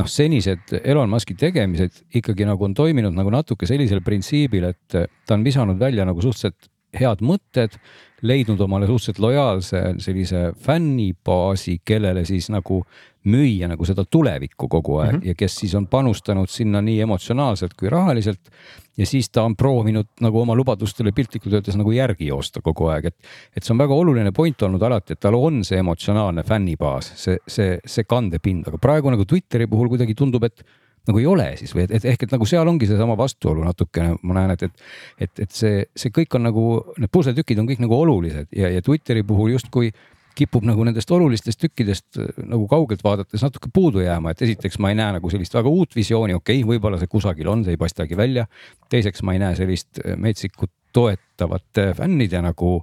noh, 0.02 0.10
senised 0.10 0.76
Elon 0.82 1.12
Musk'i 1.12 1.36
tegemised 1.38 2.04
ikkagi 2.22 2.48
nagu 2.48 2.68
on 2.68 2.76
toiminud 2.78 3.16
nagu 3.18 3.34
natuke 3.34 3.70
sellisel 3.70 4.04
printsiibil, 4.06 4.72
et 4.72 5.02
ta 5.02 5.38
on 5.38 5.46
visanud 5.46 5.80
välja 5.82 6.08
nagu 6.08 6.24
suhteliselt 6.24 6.70
head 6.98 7.22
mõtted, 7.24 7.78
leidnud 8.22 8.60
omale 8.62 8.88
suhteliselt 8.88 9.20
lojaalse 9.20 9.84
sellise 9.98 10.52
fännibaasi, 10.66 11.80
kellele 11.86 12.26
siis 12.26 12.50
nagu 12.54 12.82
müüa 13.30 13.70
nagu 13.70 13.86
seda 13.86 14.06
tulevikku 14.10 14.68
kogu 14.68 14.98
aeg 14.98 15.12
mm 15.14 15.20
-hmm. 15.20 15.28
ja 15.28 15.36
kes 15.38 15.56
siis 15.56 15.76
on 15.76 15.88
panustanud 15.88 16.50
sinna 16.50 16.82
nii 16.82 17.02
emotsionaalselt 17.02 17.74
kui 17.74 17.90
rahaliselt. 17.90 18.50
ja 18.98 19.06
siis 19.06 19.30
ta 19.30 19.44
on 19.44 19.56
proovinud 19.56 20.08
nagu 20.22 20.40
oma 20.40 20.56
lubadustele 20.56 21.12
piltlikult 21.12 21.54
öeldes 21.54 21.76
nagu 21.76 21.92
järgi 21.92 22.28
joosta 22.28 22.62
kogu 22.62 22.88
aeg, 22.88 23.06
et, 23.06 23.16
et 23.58 23.64
see 23.64 23.74
on 23.74 23.78
väga 23.78 23.94
oluline 23.94 24.32
point 24.32 24.62
olnud 24.62 24.82
alati, 24.82 25.14
et 25.14 25.20
tal 25.20 25.36
on 25.36 25.64
see 25.64 25.80
emotsionaalne 25.80 26.44
fännibaas, 26.44 27.14
see, 27.16 27.38
see, 27.48 27.80
see 27.86 28.04
kandepind, 28.04 28.68
aga 28.68 28.78
praegu 28.78 29.10
nagu 29.10 29.26
Twitteri 29.26 29.68
puhul 29.68 29.88
kuidagi 29.88 30.14
tundub, 30.16 30.44
et 30.44 30.66
nagu 31.08 31.22
ei 31.22 31.28
ole 31.30 31.48
siis 31.60 31.74
või 31.76 31.86
et, 31.88 31.96
et 31.98 32.08
ehk 32.14 32.28
et 32.28 32.34
nagu 32.36 32.46
seal 32.50 32.68
ongi 32.68 32.90
seesama 32.90 33.18
vastuolu 33.18 33.66
natukene, 33.66 34.16
ma 34.22 34.38
näen, 34.38 34.56
et, 34.56 34.68
et, 34.68 34.88
et, 35.28 35.44
et 35.48 35.52
see, 35.56 35.84
see 35.98 36.14
kõik 36.14 36.38
on 36.38 36.50
nagu 36.50 36.66
need 37.02 37.12
pusletükid 37.14 37.62
on 37.62 37.70
kõik 37.70 37.82
nagu 37.84 37.98
olulised 37.98 38.52
ja, 38.56 38.70
ja 38.70 38.84
Twitteri 38.86 39.24
puhul 39.28 39.56
justkui 39.56 39.92
kipub 40.36 40.66
nagu 40.68 40.84
nendest 40.88 41.12
olulistest 41.12 41.60
tükkidest 41.60 42.20
nagu 42.48 42.66
kaugelt 42.72 43.04
vaadates 43.04 43.44
natuke 43.44 43.72
puudu 43.74 44.04
jääma, 44.04 44.32
et 44.32 44.42
esiteks 44.46 44.80
ma 44.80 44.92
ei 44.92 44.98
näe 45.00 45.18
nagu 45.18 45.32
sellist 45.32 45.56
väga 45.58 45.72
uut 45.72 45.96
visiooni, 45.96 46.38
okei 46.38 46.62
okay,, 46.62 46.68
võib-olla 46.70 47.00
see 47.02 47.12
kusagil 47.12 47.50
on, 47.52 47.66
see 47.66 47.76
ei 47.76 47.82
paistagi 47.82 48.18
välja. 48.18 48.48
teiseks 48.90 49.26
ma 49.28 49.36
ei 49.36 49.42
näe 49.44 49.58
sellist 49.60 50.00
metsikut 50.18 50.72
toetavate 50.94 51.92
fännide 51.98 52.42
nagu, 52.44 52.78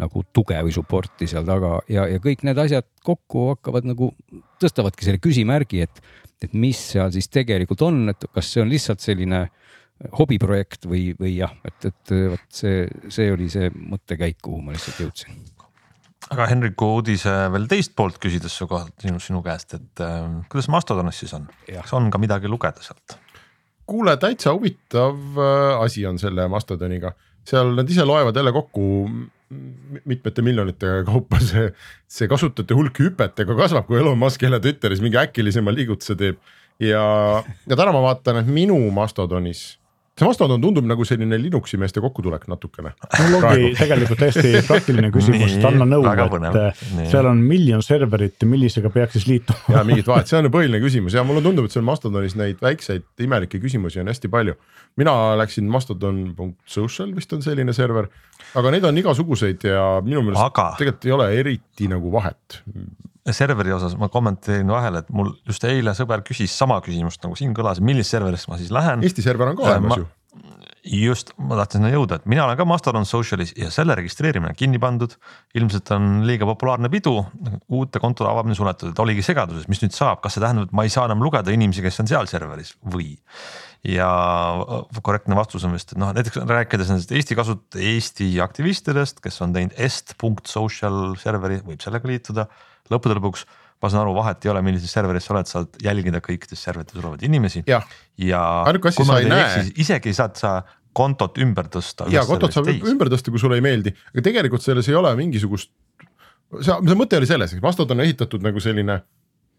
nagu 0.00 0.24
tuge 0.32 0.58
või 0.64 0.74
support'i 0.74 1.28
seal 1.30 1.46
taga 1.48 1.76
ja, 1.92 2.06
ja 2.10 2.20
kõik 2.22 2.44
need 2.48 2.58
asjad 2.60 2.88
kokku 3.06 3.50
hakkavad 3.54 3.88
nagu 3.88 4.10
tõstavadki 4.62 5.06
selle 5.06 5.22
küsimärgi, 5.22 5.84
et, 5.86 6.02
et 6.42 6.56
mis 6.56 6.80
seal 6.94 7.12
siis 7.14 7.30
tegelikult 7.32 7.84
on, 7.86 8.02
et 8.12 8.28
kas 8.34 8.52
see 8.54 8.64
on 8.64 8.72
lihtsalt 8.72 9.04
selline 9.04 9.46
hobiprojekt 10.16 10.86
või, 10.88 11.10
või 11.18 11.34
jah, 11.36 11.52
et, 11.66 11.90
et 11.90 12.12
vot 12.32 12.44
see, 12.54 12.84
see 13.12 13.32
oli 13.32 13.50
see 13.52 13.68
mõttekäik, 13.74 14.38
kuhu 14.42 14.62
ma 14.64 14.72
lihtsalt 14.74 15.02
jõudsin. 15.04 15.40
Aga 16.30 16.46
Henriku 16.50 16.86
uudise 16.98 17.32
veel 17.52 17.66
teist 17.68 17.94
poolt 17.96 18.20
küsides 18.20 18.54
su 18.56 18.68
kohalt 18.70 18.94
sinu, 19.02 19.20
sinu 19.22 19.40
käest, 19.44 19.74
et 19.76 20.02
äh, 20.04 20.22
kuidas 20.52 20.68
Mastodonis 20.72 21.20
siis 21.22 21.32
on, 21.36 21.48
kas 21.66 21.92
on 21.96 22.10
ka 22.12 22.20
midagi 22.22 22.50
lugeda 22.50 22.84
sealt? 22.84 23.18
kuule, 23.90 24.14
täitsa 24.22 24.52
huvitav 24.54 25.18
äh, 25.34 25.82
asi 25.82 26.04
on 26.06 26.20
selle 26.22 26.46
Mastodoniga, 26.48 27.12
seal 27.46 27.74
nad 27.74 27.88
ise 27.90 28.06
loevad 28.06 28.36
jälle 28.36 28.52
kokku 28.54 28.84
mitmete 30.04 30.42
miljonite 30.46 30.86
kaupa 31.06 31.40
see, 31.42 31.70
see 32.10 32.28
kasutajate 32.30 32.76
hulk 32.78 33.02
hüpetega 33.02 33.56
kasvab, 33.58 33.88
kui 33.88 33.98
Elon 33.98 34.18
Musk 34.18 34.42
jälle 34.42 34.60
Twitteris 34.62 35.02
mingi 35.02 35.18
äkilisema 35.18 35.74
liigutuse 35.74 36.14
teeb. 36.18 36.38
Ja, 36.80 37.02
ja 37.68 37.76
täna 37.76 37.92
ma 37.92 38.02
vaatan, 38.04 38.40
et 38.40 38.48
minu 38.48 38.78
Mastodonis 38.94 39.79
see 40.20 40.28
Mastodon 40.28 40.60
tundub 40.60 40.86
nagu 40.88 41.04
selline 41.08 41.38
Linuxi 41.40 41.78
meeste 41.80 42.02
kokkutulek 42.04 42.46
natukene. 42.50 42.92
mul 43.18 43.36
ongi 43.38 43.70
tegelikult 43.78 44.20
täiesti 44.20 44.60
praktiline 44.68 45.10
küsimus, 45.14 45.56
et 45.56 45.66
anna 45.66 45.86
nõu, 45.88 46.04
et 46.06 47.08
seal 47.10 47.28
on 47.30 47.40
miljon 47.44 47.84
serverit 47.84 48.36
ja 48.42 48.48
millisega 48.50 48.92
peaks 48.94 49.16
siis 49.18 49.28
liituma? 49.30 49.76
ja 49.78 49.84
mingit 49.88 50.08
vahet, 50.10 50.28
see 50.30 50.38
on 50.38 50.48
ju 50.48 50.52
põhiline 50.54 50.82
küsimus 50.82 51.16
ja 51.16 51.24
mulle 51.26 51.42
tundub, 51.44 51.68
et 51.68 51.76
seal 51.76 51.86
Mastodonis 51.86 52.36
neid 52.38 52.60
väikseid 52.62 53.24
imelikke 53.24 53.62
küsimusi 53.62 54.02
on 54.02 54.12
hästi 54.12 54.30
palju. 54.32 54.56
mina 55.00 55.14
läksin 55.40 55.70
mastodon.social 55.72 57.14
vist 57.16 57.32
on 57.36 57.44
selline 57.46 57.72
server, 57.76 58.10
aga 58.60 58.74
neid 58.74 58.84
on 58.88 59.00
igasuguseid 59.00 59.64
ja 59.70 59.86
minu 60.04 60.24
meelest 60.26 60.44
Aga- 60.50 60.74
tegelikult 60.78 61.08
ei 61.08 61.16
ole 61.16 61.30
eriti 61.40 61.88
nagu 61.88 62.12
vahet. 62.12 62.60
Serveri 63.36 63.72
osas 63.76 63.96
ma 63.98 64.08
kommenteerin 64.12 64.70
vahele, 64.70 65.04
et 65.04 65.10
mul 65.14 65.32
just 65.48 65.64
eile 65.68 65.94
sõber 65.98 66.22
küsis 66.26 66.54
sama 66.56 66.80
küsimust 66.84 67.22
nagu 67.24 67.36
siin 67.38 67.54
kõlas, 67.56 67.80
millisesse 67.84 68.18
serverisse 68.18 68.50
ma 68.50 68.58
siis 68.60 68.72
lähen. 68.74 69.04
Eesti 69.06 69.22
server 69.26 69.52
on 69.52 69.56
ka 69.60 69.66
Äh, 69.66 69.70
olemas 69.76 69.94
ma- 69.94 70.00
ju. 70.02 70.08
just, 70.84 71.32
ma 71.38 71.56
tahtsin 71.58 71.80
sinna 71.80 71.90
jõuda, 71.92 72.16
et 72.20 72.26
mina 72.26 72.44
olen 72.46 72.56
ka 72.56 72.64
Mastodon 72.64 73.04
Socialis 73.06 73.52
ja 73.56 73.68
selle 73.70 73.94
registreerimine 73.98 74.54
on 74.54 74.56
kinni 74.56 74.78
pandud. 74.80 75.16
ilmselt 75.54 75.90
on 75.92 76.26
liiga 76.26 76.46
populaarne 76.48 76.88
pidu, 76.88 77.26
uute 77.68 78.00
kontode 78.00 78.30
avamine 78.30 78.54
suletud, 78.54 78.90
et 78.92 78.98
oligi 78.98 79.22
segaduses, 79.22 79.68
mis 79.68 79.82
nüüd 79.82 79.92
saab, 79.92 80.20
kas 80.22 80.34
see 80.34 80.40
tähendab, 80.44 80.68
et 80.70 80.72
ma 80.72 80.86
ei 80.86 80.88
saa 80.92 81.04
enam 81.10 81.20
lugeda 81.22 81.50
inimesi, 81.52 81.82
kes 81.82 82.00
on 82.00 82.06
seal 82.06 82.26
serveris 82.30 82.74
või? 82.84 83.18
ja 83.84 84.06
korrektne 85.02 85.36
vastus 85.38 85.64
on 85.64 85.72
vist, 85.72 85.92
et 85.94 86.00
noh, 86.00 86.10
näiteks 86.12 86.36
rääkides 86.44 86.90
nendest 86.92 87.12
Eesti 87.16 87.36
kasut-, 87.38 87.78
Eesti 87.80 88.26
aktivistidest, 88.44 89.22
kes 89.24 89.40
on 89.40 89.54
teinud 89.56 89.72
est.social 89.80 91.14
serveri, 91.20 91.60
võib 91.64 91.80
sellega 91.80 92.10
liituda. 92.10 92.46
Lõppude 92.92 93.18
lõpuks 93.18 93.46
ma 93.80 93.88
saan 93.88 94.02
aru, 94.04 94.14
vahet 94.18 94.44
ei 94.44 94.52
ole, 94.52 94.62
millises 94.64 94.92
serveris 94.92 95.24
sa 95.26 95.34
oled, 95.34 95.48
saad 95.48 95.78
jälgida 95.82 96.20
kõikides 96.24 96.60
serverites 96.66 96.98
olevaid 97.00 97.24
inimesi 97.28 97.62
jah, 97.68 97.86
ja 98.20 98.42
Ainuke 98.68 98.92
asi, 98.92 99.06
sa 99.08 99.20
ei 99.22 99.30
näe- 99.30 99.70
isegi 99.80 100.12
saad 100.16 100.36
sa 100.40 100.58
kontot 100.96 101.38
ümber 101.40 101.70
tõsta. 101.72 102.08
ja 102.12 102.26
kontot 102.28 102.52
saab 102.52 102.68
ümber 102.68 103.12
tõsta, 103.12 103.32
kui 103.32 103.40
sulle 103.40 103.60
ei 103.60 103.64
meeldi, 103.64 103.94
aga 104.12 104.26
tegelikult 104.26 104.64
selles 104.64 104.88
ei 104.90 104.98
ole 104.98 105.14
mingisugust. 105.16 105.70
see, 106.60 106.74
see 106.74 106.98
mõte 106.98 107.16
oli 107.20 107.30
selles, 107.30 107.54
et 107.54 107.62
Mastodon 107.64 108.00
on 108.00 108.04
ehitatud 108.04 108.42
nagu 108.44 108.60
selline 108.60 109.00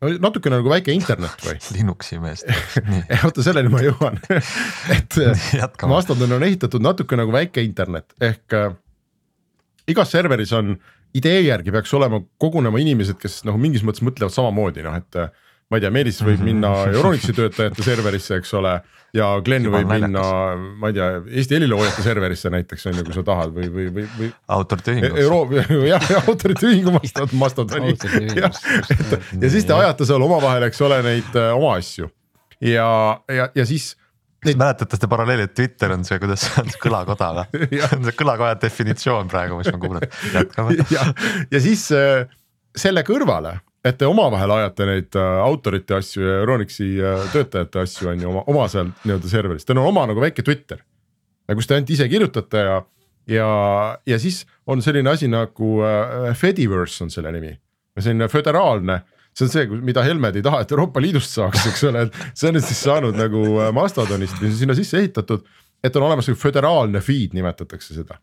natukene 0.02 0.58
nagu 0.58 0.70
väike 0.72 0.94
internet 0.94 1.44
või? 1.46 1.58
Linuxi 1.78 2.20
meest, 2.22 2.50
oota, 3.26 3.44
selleni 3.46 3.70
ma 3.74 3.84
jõuan, 3.86 4.18
et 4.98 5.18
jätkame. 5.58 5.94
Mastodon 5.94 6.38
on 6.38 6.46
ehitatud 6.48 6.84
natuke 6.84 7.20
nagu 7.20 7.34
väike 7.34 7.64
internet 7.66 8.16
ehk 8.22 8.58
äh, 8.58 8.74
igas 9.92 10.12
serveris 10.14 10.54
on 10.58 10.76
idee 11.18 11.42
järgi 11.46 11.72
peaks 11.72 11.94
olema 11.94 12.22
kogunema 12.40 12.80
inimesed, 12.82 13.18
kes 13.22 13.42
nagu 13.48 13.58
mingis 13.62 13.84
mõttes 13.88 14.04
mõtlevad 14.06 14.34
samamoodi, 14.36 14.84
noh 14.86 14.96
et 14.98 15.16
äh, 15.20 15.30
ma 15.72 15.78
ei 15.80 15.84
tea, 15.86 15.92
Meelis 15.92 16.20
võib 16.24 16.40
Mhm. 16.42 16.48
minna 16.50 16.72
Euronixi 16.92 17.34
töötajate 17.38 17.84
serverisse, 17.84 18.36
eks 18.42 18.54
ole. 18.60 18.82
ja 19.14 19.26
Glen 19.44 19.66
võib 19.68 19.90
minna, 19.92 20.22
ma 20.80 20.88
ei 20.88 20.94
tea, 20.96 21.08
Eesti 21.28 21.58
heliloojate 21.58 22.04
serverisse 22.06 22.50
näiteks 22.50 22.86
on 22.88 22.94
ju, 22.96 23.04
kui 23.04 23.14
sa 23.18 23.24
tahad 23.28 23.52
või, 23.52 23.68
või, 23.68 23.90
või, 23.92 24.06
või 24.20 24.30
autorite 24.48 24.94
ühingus. 24.94 25.20
Euro-, 25.20 25.88
jah, 25.94 26.06
autorite 26.28 26.70
ühingu 26.70 26.94
Mastodon, 26.96 27.36
Mastodoni 27.40 27.92
et 27.92 29.18
ja 29.44 29.50
siis 29.52 29.68
te 29.68 29.76
ajate 29.76 30.08
seal 30.08 30.24
omavahel, 30.24 30.64
eks 30.70 30.80
ole, 30.88 31.02
neid 31.04 31.36
äh, 31.36 31.52
oma 31.56 31.74
asju 31.82 32.08
ja, 32.62 32.88
ja, 33.28 33.50
ja 33.56 33.66
siis 33.68 33.98
kas 34.42 34.58
mäletate 34.58 34.98
seda 34.98 35.10
paralleeli, 35.12 35.46
et 35.46 35.54
Twitter 35.58 35.94
on 35.94 36.06
see, 36.08 36.20
kuidas 36.22 36.46
see 36.48 36.62
on 36.62 36.70
see 36.74 36.82
kõlakoda 36.82 37.32
või? 37.38 37.82
See 38.06 38.16
kõlakoja 38.18 38.56
definitsioon 38.62 39.30
praegu, 39.32 39.60
mis 39.60 39.70
ma 39.74 39.82
kuulen, 39.82 40.08
jätkame. 40.34 40.78
ja, 40.94 41.06
ja 41.52 41.62
siis 41.64 41.88
äh, 41.96 42.24
selle 42.78 43.04
kõrvale, 43.08 43.60
et 43.86 43.98
te 44.00 44.10
omavahel 44.10 44.56
ajate 44.58 44.88
neid 44.90 45.20
äh, 45.20 45.42
autorite 45.44 46.00
asju 46.00 46.26
ja 46.26 46.40
Euronixi 46.42 46.90
äh, 46.98 47.28
töötajate 47.34 47.84
asju 47.86 48.12
on 48.14 48.24
ju 48.24 48.32
oma, 48.32 48.44
oma 48.52 48.66
seal 48.72 48.90
nii-öelda 49.04 49.32
serveris, 49.32 49.68
teil 49.68 49.82
on 49.82 49.92
oma 49.92 50.08
nagu 50.10 50.24
väike 50.24 50.46
Twitter. 50.46 50.82
kus 51.52 51.68
te 51.68 51.76
ainult 51.76 51.90
ise 51.92 52.08
kirjutate 52.10 52.66
ja, 52.66 52.82
ja, 53.28 53.48
ja 54.08 54.20
siis 54.20 54.46
on 54.66 54.82
selline 54.82 55.14
asi 55.14 55.30
nagu 55.30 55.82
äh, 55.86 56.32
Fediverse 56.38 57.04
on 57.06 57.14
selle 57.14 57.34
nimi, 57.36 57.54
selline 58.00 58.30
föderaalne 58.32 59.02
see 59.38 59.48
on 59.48 59.54
see, 59.54 59.82
mida 59.82 60.04
Helmed 60.06 60.38
ei 60.40 60.46
taha, 60.46 60.64
et 60.64 60.74
Euroopa 60.76 61.04
Liidust 61.04 61.38
saaks, 61.38 61.68
eks 61.72 61.86
ole, 61.90 62.08
et 62.08 62.20
see 62.34 62.50
on 62.50 62.58
nüüd 62.58 62.68
siis 62.68 62.84
saanud 62.88 63.18
nagu 63.20 63.46
äh, 63.62 63.72
Mastodonist 63.76 64.42
või 64.42 64.52
sinna 64.58 64.76
sisse 64.78 65.00
ehitatud, 65.00 65.48
et 65.82 65.96
on 65.98 66.08
olemas 66.10 66.28
nagu 66.30 66.40
föderaalne 66.40 67.02
feed 67.04 67.36
nimetatakse 67.38 67.96
seda, 67.96 68.20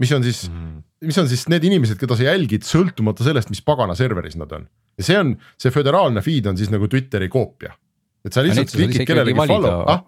mis 0.00 0.12
on 0.16 0.24
siis 0.26 0.46
mm, 0.50 0.78
mis 1.06 1.18
on 1.20 1.28
siis 1.30 1.46
need 1.48 1.64
inimesed, 1.64 1.98
keda 2.00 2.16
sa 2.18 2.28
jälgid 2.28 2.66
sõltumata 2.68 3.24
sellest, 3.24 3.50
mis 3.52 3.62
pagana 3.64 3.96
serveris 3.98 4.36
nad 4.40 4.52
on. 4.56 4.66
ja 5.00 5.06
see 5.06 5.16
on, 5.20 5.34
see 5.60 5.72
föderaalne 5.72 6.22
feed 6.24 6.48
on 6.50 6.58
siis 6.60 6.72
nagu 6.72 6.88
Twitteri 6.90 7.30
koopia. 7.32 7.72
Et 8.24 8.36
sa 8.36 8.44
lihtsalt 8.44 8.74
klikid 8.74 9.06
kellelegi 9.08 9.46
follow, 9.48 9.84
ah 9.88 10.02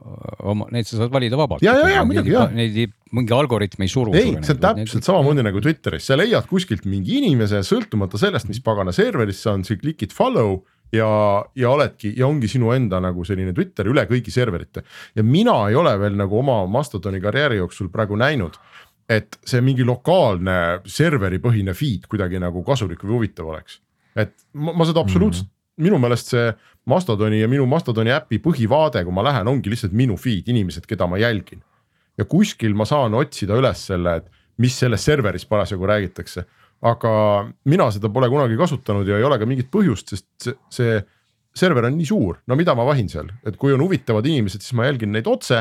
oma, 0.52 0.66
neid 0.74 0.88
sa 0.88 0.98
saad 0.98 1.12
valida 1.14 1.38
vabalt. 1.38 1.62
Ja, 1.64 1.74
ja, 1.78 1.88
ja, 1.96 2.02
muidugi, 2.06 2.34
jah. 2.34 2.50
Neid 2.52 2.76
ei- 2.76 2.90
mingi 3.12 3.34
algoritm 3.36 3.84
ei 3.84 3.90
suru. 3.92 4.14
ei, 4.16 4.34
see 4.40 4.56
on 4.56 4.60
täpselt 4.62 5.06
samamoodi 5.06 5.44
nagu 5.44 5.60
Twitteris, 5.60 6.06
sa 6.08 6.16
leiad 6.16 6.46
kuskilt 6.50 6.86
mingi 6.88 7.18
inimese, 7.20 7.62
sõltumata 7.66 8.20
sellest, 8.20 8.48
mis 8.48 8.62
pagana 8.64 8.94
serveris 8.96 9.42
see 9.44 9.52
on, 9.52 9.64
sa 9.68 9.76
klikid 9.76 10.14
follow 10.16 10.62
ja, 10.92 11.08
ja 11.56 11.70
oledki 11.72 12.12
ja 12.16 12.26
ongi 12.28 12.48
sinu 12.50 12.72
enda 12.76 13.00
nagu 13.04 13.24
selline 13.28 13.54
Twitter 13.56 13.88
üle 13.92 14.04
kõigi 14.08 14.32
serverite. 14.34 14.84
ja 15.16 15.22
mina 15.22 15.56
ei 15.68 15.78
ole 15.78 15.94
veel 16.00 16.16
nagu 16.18 16.38
oma 16.38 16.62
Mastodoni 16.66 17.20
karjääri 17.20 17.60
jooksul 17.60 17.92
praegu 17.92 18.16
näinud, 18.16 18.56
et 19.08 19.38
see 19.44 19.60
mingi 19.60 19.84
lokaalne 19.84 20.82
serveripõhine 20.88 21.74
feed 21.76 22.08
kuidagi 22.08 22.40
nagu 22.40 22.64
kasulik 22.64 23.04
või 23.04 23.18
huvitav 23.18 23.48
oleks. 23.52 23.80
et 24.16 24.34
ma, 24.52 24.72
ma 24.72 24.88
seda 24.88 25.00
absoluutselt 25.00 25.48
mm, 25.48 25.52
-hmm. 25.52 25.84
minu 25.84 25.98
meelest 25.98 26.32
see 26.32 26.52
Mastodoni 26.86 27.40
ja 27.40 27.48
minu 27.50 27.66
Mastodoni 27.70 28.10
äpi 28.10 28.40
põhivaade, 28.42 29.04
kui 29.06 29.14
ma 29.14 29.22
lähen, 29.22 29.48
ongi 29.48 29.70
lihtsalt 29.70 29.94
minu 29.94 30.16
feed, 30.18 30.48
inimesed, 30.50 30.86
keda 30.90 31.06
ma 31.06 31.20
jälgin. 31.20 31.62
Ja 32.18 32.26
kuskil 32.28 32.74
ma 32.74 32.86
saan 32.88 33.14
otsida 33.14 33.54
üles 33.58 33.86
selle, 33.86 34.16
et 34.18 34.30
mis 34.60 34.74
selles 34.78 35.04
serveris 35.04 35.46
parasjagu 35.48 35.86
räägitakse. 35.86 36.44
aga 36.82 37.10
mina 37.70 37.84
seda 37.94 38.08
pole 38.10 38.26
kunagi 38.26 38.56
kasutanud 38.58 39.06
ja 39.06 39.14
ei 39.14 39.22
ole 39.22 39.36
ka 39.38 39.46
mingit 39.46 39.68
põhjust, 39.70 40.08
sest 40.10 40.26
see, 40.42 40.54
see 40.74 40.96
server 41.54 41.86
on 41.86 41.94
nii 41.94 42.08
suur, 42.08 42.40
no 42.50 42.56
mida 42.58 42.74
ma 42.74 42.82
vahin 42.88 43.06
seal, 43.08 43.28
et 43.46 43.54
kui 43.54 43.70
on 43.70 43.84
huvitavad 43.84 44.26
inimesed, 44.26 44.64
siis 44.64 44.74
ma 44.74 44.88
jälgin 44.88 45.12
neid 45.14 45.30
otse. 45.30 45.60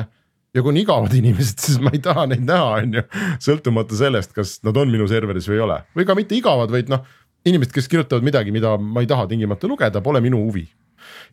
ja 0.52 0.64
kui 0.64 0.74
on 0.74 0.80
igavad 0.82 1.14
inimesed, 1.14 1.62
siis 1.62 1.78
ma 1.80 1.94
ei 1.94 2.02
taha 2.02 2.26
neid 2.32 2.42
näha, 2.44 2.72
on 2.82 2.98
ju, 2.98 3.04
sõltumata 3.40 3.96
sellest, 3.96 4.34
kas 4.34 4.58
nad 4.66 4.82
on 4.82 4.90
minu 4.90 5.06
serveris 5.08 5.46
või 5.48 5.60
ei 5.60 5.66
ole. 5.68 5.78
Või 5.96 6.10
ka 6.10 6.18
mitte 6.18 6.36
igavad, 6.36 6.74
vaid 6.74 6.90
noh, 6.90 7.06
inimesed, 7.46 7.72
kes 7.78 7.88
kirjutavad 7.88 8.26
midagi, 8.26 8.52
mida 8.52 8.74
ma 8.82 9.06
ei 9.06 9.08
taha 9.08 9.30
tingimata 9.30 9.70
lugeda, 9.70 10.02
pole 10.02 10.26
minu 10.26 10.42
huvi 10.42 10.66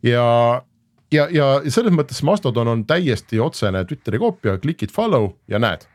ja 0.03 0.63
ja, 1.13 1.27
ja 1.33 1.47
selles 1.73 1.95
mõttes 1.95 2.21
Mastodon 2.27 2.73
on 2.73 2.85
täiesti 2.89 3.41
otsene 3.41 3.85
Twitteri 3.89 4.21
koopia, 4.21 4.59
klikid 4.63 4.93
follow 4.95 5.33
ja 5.49 5.61
näed. 5.63 5.87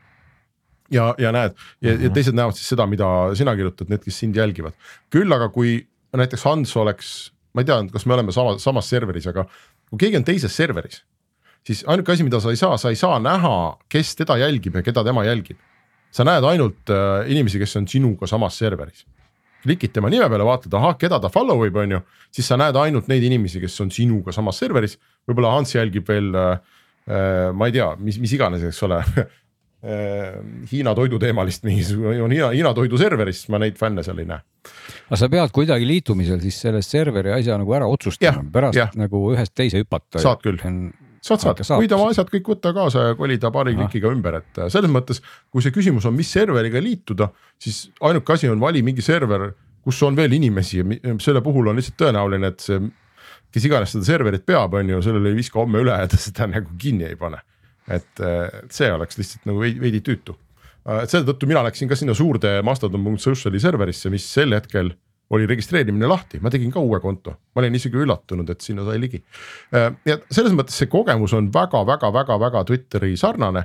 ja, 0.90 1.14
ja 1.18 1.32
näed 1.32 1.54
ja, 1.80 1.92
mm 1.92 1.98
-hmm. 1.98 2.02
ja 2.04 2.10
teised 2.10 2.34
näevad 2.34 2.54
siis 2.54 2.68
seda, 2.68 2.86
mida 2.86 3.34
sina 3.34 3.56
kirjutad, 3.56 3.88
need, 3.88 4.04
kes 4.04 4.18
sind 4.18 4.36
jälgivad. 4.36 4.72
küll 5.10 5.32
aga 5.32 5.48
kui 5.48 5.86
näiteks 6.12 6.44
Hans 6.44 6.76
oleks, 6.76 7.32
ma 7.54 7.60
ei 7.60 7.64
tea, 7.64 7.84
kas 7.92 8.06
me 8.06 8.14
oleme 8.14 8.32
sama, 8.32 8.58
samas 8.58 8.88
serveris, 8.88 9.26
aga 9.26 9.44
kui 9.90 9.98
keegi 9.98 10.16
on 10.16 10.24
teises 10.24 10.56
serveris, 10.56 11.04
siis 11.66 11.84
ainuke 11.86 12.12
asi, 12.12 12.22
mida 12.22 12.40
sa 12.40 12.50
ei 12.50 12.56
saa, 12.56 12.76
sa 12.76 12.88
ei 12.88 12.96
saa 12.96 13.18
näha, 13.18 13.78
kes 13.88 14.16
teda 14.16 14.36
jälgib 14.36 14.74
ja 14.74 14.82
keda 14.82 15.04
tema 15.04 15.24
jälgib. 15.24 15.58
sa 16.10 16.24
näed 16.24 16.44
ainult 16.44 16.90
äh, 16.90 17.30
inimesi, 17.30 17.58
kes 17.58 17.76
on 17.76 17.88
sinuga 17.88 18.26
samas 18.26 18.58
serveris 18.58 19.06
klikid 19.64 19.94
tema 19.96 20.10
nime 20.12 20.28
peale, 20.30 20.46
vaatad, 20.46 20.74
ahah, 20.78 20.96
keda 21.00 21.20
ta 21.22 21.30
follow 21.32 21.64
ib, 21.66 21.78
on 21.80 21.96
ju, 21.96 22.02
siis 22.34 22.50
sa 22.50 22.58
näed 22.60 22.76
ainult 22.80 23.08
neid 23.10 23.24
inimesi, 23.26 23.62
kes 23.62 23.80
on 23.84 23.92
sinuga 23.94 24.34
samas 24.36 24.60
serveris. 24.62 24.98
võib-olla 25.28 25.54
Hans 25.56 25.74
jälgib 25.74 26.08
veel 26.08 26.34
äh,, 26.36 26.58
ma 27.52 27.70
ei 27.70 27.78
tea, 27.78 27.94
mis, 28.00 28.20
mis 28.22 28.34
iganes, 28.36 28.64
eks 28.68 28.82
ole 28.86 29.00
äh, 29.84 30.36
Hiina 30.72 30.94
toiduteemalist 30.96 31.66
mingisugune, 31.68 32.20
on 32.24 32.34
Hiina, 32.34 32.50
Hiina 32.54 32.74
toidu 32.76 33.00
serveris, 33.00 33.46
ma 33.52 33.60
neid 33.62 33.80
fänne 33.80 34.04
seal 34.06 34.20
ei 34.22 34.28
näe. 34.28 34.44
aga 35.08 35.20
sa 35.20 35.30
pead 35.32 35.52
kuidagi 35.54 35.88
liitumisel 35.88 36.40
siis 36.44 36.60
selle 36.66 36.82
serveri 36.84 37.34
asja 37.36 37.58
nagu 37.60 37.74
ära 37.76 37.88
otsustama 37.90 38.44
pärast 38.52 38.80
jah. 38.80 38.94
nagu 38.98 39.26
ühest 39.34 39.56
teise 39.56 39.82
hüpata. 39.84 40.22
Saad 40.22 40.44
küll. 40.44 40.60
saad, 41.24 41.40
saad, 41.64 41.80
võid 41.80 41.94
oma 41.96 42.10
asjad 42.12 42.28
kõik 42.32 42.50
võtta 42.54 42.72
kaasa 42.76 43.08
ja 43.08 43.14
kolida 43.18 43.50
paari 43.54 43.74
klikiga 43.78 44.12
ümber, 44.12 44.40
et 44.42 44.60
äh, 44.60 44.68
selles 44.72 44.92
mõttes, 44.92 45.22
kui 45.52 45.64
see 45.64 45.74
küsimus 45.74 46.06
on, 46.08 46.16
mis 46.16 46.30
serveriga 46.32 46.82
liituda, 46.84 47.30
siis 47.60 47.86
ainuke 48.04 48.36
asi 48.36 48.50
on 48.52 48.60
vali 48.60 48.84
mingi 48.84 49.04
server, 49.04 49.50
kus 49.84 50.02
on 50.04 50.16
veel 50.16 50.36
inimesi 50.36 50.80
ja 50.80 51.16
selle 51.22 51.42
puhul 51.44 51.70
on 51.70 51.80
lihtsalt 51.80 51.98
tõenäoline, 52.00 52.52
et 52.52 52.64
see, 52.64 52.80
kes 53.54 53.68
iganes 53.68 53.94
seda 53.94 54.08
serverit 54.08 54.44
peab, 54.46 54.76
on 54.76 54.94
ju, 54.94 55.02
sellele 55.04 55.32
ei 55.32 55.38
viska 55.38 55.60
homme 55.60 55.80
üle 55.84 55.96
ja 55.96 56.10
ta 56.10 56.20
seda 56.20 56.48
nagu 56.50 56.78
kinni 56.80 57.08
ei 57.08 57.18
pane. 57.20 57.40
et 57.84 58.20
äh, 58.24 58.60
see 58.72 58.88
oleks 58.92 59.18
lihtsalt 59.20 59.48
nagu 59.48 59.60
veidi, 59.60 59.80
veidi 59.80 60.00
tüütu. 60.04 60.36
et 61.02 61.10
selle 61.12 61.26
tõttu 61.28 61.48
mina 61.48 61.64
läksin 61.64 61.88
ka 61.88 61.96
sinna 61.96 62.14
suurde 62.16 62.60
mastodon.social'i 62.64 63.60
serverisse, 63.60 64.12
mis 64.12 64.24
sel 64.28 64.56
hetkel 64.56 64.94
oli 65.30 65.46
registreerimine 65.48 66.06
lahti, 66.06 66.38
ma 66.40 66.52
tegin 66.52 66.72
ka 66.72 66.82
uue 66.84 67.00
konto, 67.00 67.36
ma 67.54 67.62
olin 67.62 67.74
isegi 67.74 67.96
üllatunud, 68.00 68.50
et 68.50 68.60
sinna 68.60 68.84
sai 68.84 69.00
ligi. 69.00 69.22
ja 69.72 70.18
selles 70.30 70.52
mõttes 70.56 70.76
see 70.78 70.90
kogemus 70.92 71.32
on 71.36 71.48
väga-väga-väga-väga 71.54 72.64
Twitteri 72.68 73.16
sarnane, 73.16 73.64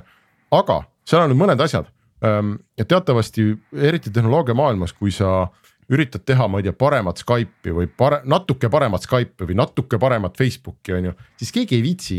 aga 0.56 0.80
seal 1.04 1.26
on 1.26 1.32
nüüd 1.32 1.42
mõned 1.44 1.64
asjad. 1.64 1.90
ja 2.20 2.84
teatavasti 2.84 3.46
eriti 3.72 4.10
tehnoloogia 4.12 4.54
maailmas, 4.54 4.92
kui 4.92 5.12
sa 5.12 5.48
üritad 5.90 6.22
teha, 6.26 6.46
ma 6.48 6.60
ei 6.60 6.66
tea, 6.68 6.74
paremat 6.76 7.22
Skype'i 7.22 7.72
või 7.74 7.88
pare-, 7.88 8.20
natuke 8.28 8.68
paremat 8.70 9.06
Skype'i 9.06 9.48
või 9.48 9.56
natuke 9.58 9.98
paremat 9.98 10.36
Facebooki 10.38 10.94
on 10.94 11.08
ju, 11.10 11.14
siis 11.40 11.52
keegi 11.54 11.78
ei 11.78 11.82
viitsi 11.82 12.18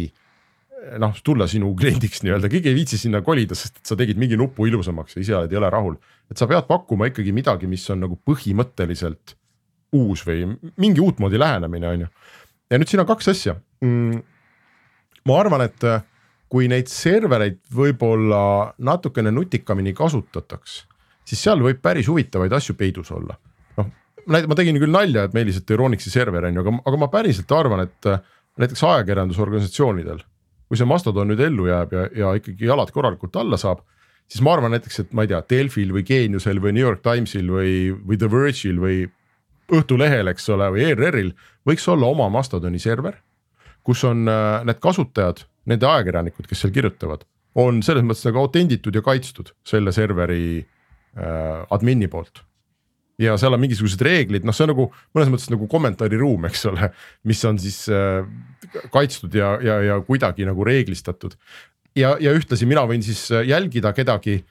noh 1.01 1.17
tulla 1.23 1.45
sinu 1.49 1.71
kliendiks 1.77 2.23
nii-öelda, 2.25 2.49
keegi 2.49 2.71
ei 2.71 2.77
viitsi 2.77 2.97
sinna 2.97 3.21
kolida, 3.25 3.55
sest 3.57 3.81
et 3.81 3.91
sa 3.91 3.97
tegid 3.99 4.19
mingi 4.21 4.37
nupu 4.39 4.65
ilusamaks 4.69 5.17
ja 5.17 5.21
ise 5.21 5.35
oled 5.37 5.53
jõle 5.53 5.69
rahul. 5.69 5.97
et 6.31 6.39
sa 6.39 6.47
pead 6.49 6.65
pakkuma 6.69 7.09
ikkagi 7.11 7.33
midagi, 7.35 7.69
mis 7.69 7.83
on 7.93 8.01
nagu 8.05 8.17
põhimõtteliselt 8.27 9.35
uus 9.97 10.23
või 10.25 10.47
mingi 10.81 11.03
uutmoodi 11.03 11.39
lähenemine, 11.39 11.87
on 11.87 12.05
ju. 12.05 12.07
ja 12.71 12.79
nüüd 12.79 12.89
siin 12.89 13.03
on 13.03 13.09
kaks 13.09 13.29
asja 13.33 13.55
mm,. 13.83 14.23
ma 15.29 15.37
arvan, 15.43 15.67
et 15.67 15.85
äh, 15.85 16.01
kui 16.51 16.67
neid 16.71 16.89
servereid 16.91 17.61
võib-olla 17.75 18.73
natukene 18.81 19.31
nutikamini 19.31 19.93
kasutataks, 19.95 20.81
siis 21.27 21.45
seal 21.45 21.61
võib 21.61 21.79
päris 21.83 22.09
huvitavaid 22.09 22.53
asju 22.57 22.75
peidus 22.79 23.13
olla. 23.13 23.37
noh, 23.77 23.93
ma 24.25 24.57
tegin 24.57 24.81
küll 24.81 24.97
nalja, 24.97 25.27
et 25.27 25.37
Meelis, 25.37 25.61
et 25.61 25.77
Euronixi 25.77 26.09
server 26.09 26.49
on 26.49 26.57
ju, 26.57 26.65
aga, 26.65 26.77
aga 26.89 27.03
ma 27.05 27.13
päriselt 27.13 27.53
arvan, 27.53 27.85
et 27.85 28.09
äh, 28.09 28.25
näiteks 28.57 28.83
ajakirjandusorganisatsioonidel 28.89 30.25
kui 30.71 30.79
see 30.79 30.87
Mastodon 30.87 31.27
nüüd 31.27 31.41
ellu 31.43 31.65
jääb 31.67 31.91
ja, 31.91 32.05
ja 32.15 32.35
ikkagi 32.39 32.69
jalad 32.69 32.93
korralikult 32.95 33.35
alla 33.35 33.57
saab, 33.59 33.81
siis 34.31 34.39
ma 34.45 34.53
arvan 34.55 34.71
näiteks, 34.71 35.01
et 35.03 35.09
ma 35.11 35.25
ei 35.25 35.31
tea, 35.31 35.41
Delfil 35.51 35.91
või 35.91 36.05
Geeniusel 36.07 36.61
või 36.63 36.71
New 36.77 36.85
York 36.85 37.01
Timesil 37.03 37.49
või, 37.51 37.73
või 37.91 38.19
The 38.21 38.29
Verge'il 38.31 38.79
või 38.79 39.01
Õhtulehel, 39.71 40.27
eks 40.31 40.47
ole, 40.51 40.69
või 40.71 40.85
ERR-il 40.89 41.33
võiks 41.67 41.87
olla 41.91 42.07
oma 42.11 42.29
Mastodoni 42.31 42.79
server, 42.79 43.17
kus 43.87 44.03
on 44.07 44.23
äh, 44.31 44.63
need 44.67 44.79
kasutajad, 44.83 45.43
nende 45.67 45.87
ajakirjanikud, 45.87 46.47
kes 46.47 46.63
seal 46.63 46.73
kirjutavad, 46.75 47.23
on 47.59 47.83
selles 47.83 48.07
mõttes 48.07 48.23
nagu 48.27 48.39
autenditud 48.45 48.95
ja 48.95 49.03
kaitstud 49.03 49.51
selle 49.67 49.91
serveri 49.95 50.61
äh, 50.61 51.67
admini 51.71 52.07
poolt 52.11 52.43
ja 53.21 53.37
seal 53.39 53.55
on 53.55 53.61
mingisugused 53.61 54.01
reeglid, 54.05 54.45
noh, 54.47 54.55
see 54.55 54.65
on 54.65 54.73
nagu 54.73 54.87
mõnes 55.17 55.33
mõttes 55.33 55.51
nagu 55.53 55.67
kommentaariruum, 55.71 56.47
eks 56.49 56.65
ole, 56.71 56.91
mis 57.29 57.43
on 57.47 57.59
siis 57.61 57.83
äh, 57.93 58.23
kaitstud 58.93 59.35
ja, 59.37 59.55
ja, 59.63 59.81
ja 59.89 59.99
kuidagi 60.05 60.47
nagu 60.47 60.65
reeglistatud. 60.67 61.37
ja, 61.95 62.15
ja 62.19 62.33
ühtlasi 62.35 62.65
mina 62.69 62.85
võin 62.87 63.03
siis 63.05 63.27
jälgida 63.45 63.93
kedagi 63.93 64.41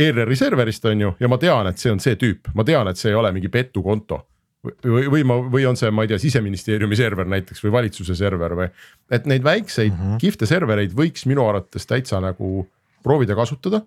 ERR-i 0.00 0.36
serverist 0.36 0.84
on 0.88 1.00
ju 1.00 1.14
ja 1.20 1.28
ma 1.28 1.38
tean, 1.38 1.68
et 1.70 1.78
see 1.78 1.92
on 1.92 2.00
see 2.02 2.16
tüüp, 2.20 2.52
ma 2.54 2.64
tean, 2.64 2.88
et 2.88 2.98
see 2.98 3.12
ei 3.12 3.18
ole 3.18 3.32
mingi 3.36 3.50
petukonto 3.52 4.24
või, 4.64 5.06
või 5.12 5.24
ma, 5.26 5.38
või 5.52 5.66
on 5.68 5.78
see, 5.78 5.90
ma 5.94 6.04
ei 6.04 6.10
tea, 6.12 6.20
siseministeeriumi 6.20 6.98
server 6.98 7.28
näiteks 7.30 7.64
või 7.64 7.74
valitsuse 7.78 8.16
server 8.18 8.56
või. 8.58 8.68
et 9.10 9.26
neid 9.30 9.44
väikseid 9.44 9.92
mm 9.92 10.02
-hmm. 10.02 10.20
kihvte 10.22 10.46
servereid 10.46 10.94
võiks 10.96 11.26
minu 11.26 11.46
arvates 11.48 11.86
täitsa 11.86 12.20
nagu 12.20 12.66
proovida 13.02 13.34
kasutada 13.36 13.82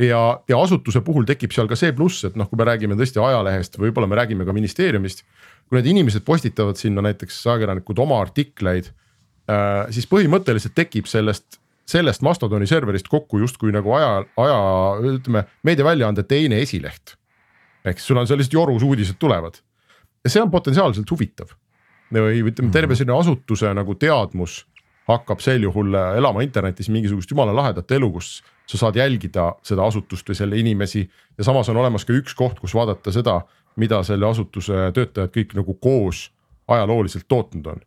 ja, 0.00 0.20
ja 0.48 0.60
asutuse 0.60 1.02
puhul 1.06 1.26
tekib 1.28 1.54
seal 1.54 1.68
ka 1.70 1.78
see 1.78 1.92
pluss, 1.96 2.24
et 2.26 2.38
noh, 2.38 2.48
kui 2.50 2.58
me 2.60 2.66
räägime 2.68 2.96
tõesti 2.98 3.20
ajalehest, 3.22 3.78
võib-olla 3.80 4.08
me 4.10 4.18
räägime 4.18 4.46
ka 4.46 4.54
ministeeriumist. 4.56 5.24
kui 5.68 5.78
need 5.78 5.86
inimesed 5.94 6.24
postitavad 6.26 6.76
sinna 6.76 7.00
näiteks 7.06 7.38
ajakirjanikud 7.46 7.98
oma 7.98 8.18
artikleid 8.20 8.90
äh,, 9.48 9.86
siis 9.90 10.08
põhimõtteliselt 10.10 10.74
tekib 10.76 11.06
sellest, 11.08 11.60
sellest 11.88 12.22
Mastodoni 12.22 12.66
serverist 12.66 13.08
kokku 13.08 13.38
justkui 13.40 13.72
nagu 13.72 13.92
aja, 13.96 14.24
aja 14.36 14.58
ütleme 15.14 15.46
meediaväljaande 15.62 16.26
teine 16.28 16.60
esileht. 16.60 17.16
ehk 17.84 17.98
siis 17.98 18.08
sul 18.12 18.20
on 18.20 18.26
seal 18.26 18.38
lihtsalt 18.40 18.60
jorus 18.60 18.82
uudised 18.82 19.16
tulevad 19.20 19.60
ja 20.24 20.32
see 20.32 20.42
on 20.42 20.50
potentsiaalselt 20.50 21.10
huvitav. 21.10 21.54
või 22.12 22.44
ütleme, 22.44 22.70
terve 22.70 22.94
selline 22.94 23.16
asutuse 23.16 23.72
nagu 23.74 23.94
teadmus 23.94 24.64
hakkab 25.08 25.40
sel 25.40 25.64
juhul 25.64 25.94
elama 25.94 26.44
internetis 26.44 26.88
mingisugust 26.88 27.30
jumala 27.30 27.54
lahedat 27.56 27.90
elu, 27.90 28.10
kus 28.12 28.42
sa 28.66 28.80
saad 28.80 28.96
jälgida 28.96 29.50
seda 29.62 29.84
asutust 29.86 30.28
või 30.28 30.38
selle 30.38 30.58
inimesi. 30.60 31.04
Ja 31.38 31.44
samas 31.44 31.68
on 31.68 31.76
olemas 31.76 32.04
ka 32.04 32.14
üks 32.16 32.34
koht, 32.36 32.60
kus 32.60 32.74
vaadata 32.74 33.12
seda, 33.12 33.40
mida 33.76 34.02
selle 34.06 34.26
asutuse 34.28 34.90
töötajad 34.94 35.32
kõik 35.34 35.54
nagu 35.58 35.74
koos 35.82 36.28
ajalooliselt 36.68 37.28
tootnud 37.28 37.66
on. 37.66 37.82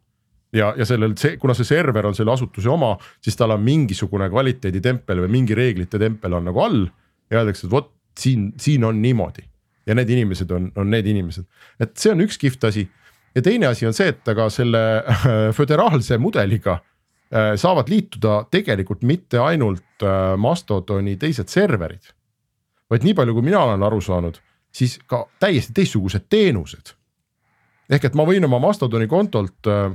ja, 0.54 0.74
ja 0.78 0.86
sellel, 0.86 1.16
see, 1.18 1.38
kuna 1.38 1.54
see 1.58 1.68
server 1.68 2.06
on 2.08 2.16
selle 2.16 2.32
asutuse 2.32 2.70
oma, 2.70 2.94
siis 3.22 3.36
tal 3.36 3.52
on 3.56 3.64
mingisugune 3.64 4.30
kvaliteeditempel 4.30 5.24
või 5.26 5.34
mingi 5.40 5.56
reeglite 5.58 6.00
tempel 6.00 6.38
on 6.38 6.48
nagu 6.48 6.62
all 6.64 6.86
ja 7.32 7.42
öeldakse, 7.42 7.68
et 7.68 7.72
vot 7.72 7.90
siin, 8.20 8.52
siin 8.62 8.86
on 8.88 9.02
niimoodi. 9.02 9.44
Ja 9.88 9.96
need 9.96 10.10
inimesed 10.12 10.52
on, 10.52 10.72
on 10.76 10.90
need 10.92 11.08
inimesed, 11.08 11.48
et 11.80 11.96
see 12.00 12.12
on 12.12 12.22
üks 12.26 12.40
kihvt 12.40 12.64
asi. 12.68 12.88
Ja 13.36 13.44
teine 13.44 13.70
asi 13.70 13.88
on 13.88 13.96
see, 13.96 14.10
et 14.12 14.30
aga 14.30 14.50
selle 14.52 14.82
föderaalse 15.58 16.18
mudeliga 16.20 16.80
saavad 17.32 17.90
liituda 17.92 18.46
tegelikult 18.52 19.02
mitte 19.04 19.40
ainult 19.44 20.04
äh, 20.04 20.36
Mastodoni 20.40 21.18
teised 21.20 21.52
serverid. 21.52 22.14
vaid 22.88 23.04
nii 23.04 23.14
palju, 23.14 23.34
kui 23.36 23.44
mina 23.44 23.60
olen 23.66 23.84
aru 23.84 24.00
saanud, 24.02 24.38
siis 24.72 24.94
ka 25.12 25.26
täiesti 25.40 25.74
teistsugused 25.76 26.30
teenused. 26.30 26.94
ehk 27.90 28.06
et 28.06 28.16
ma 28.16 28.24
võin 28.24 28.46
oma 28.46 28.60
Mastodoni 28.60 29.08
kontolt, 29.08 29.68
äh, 29.68 29.92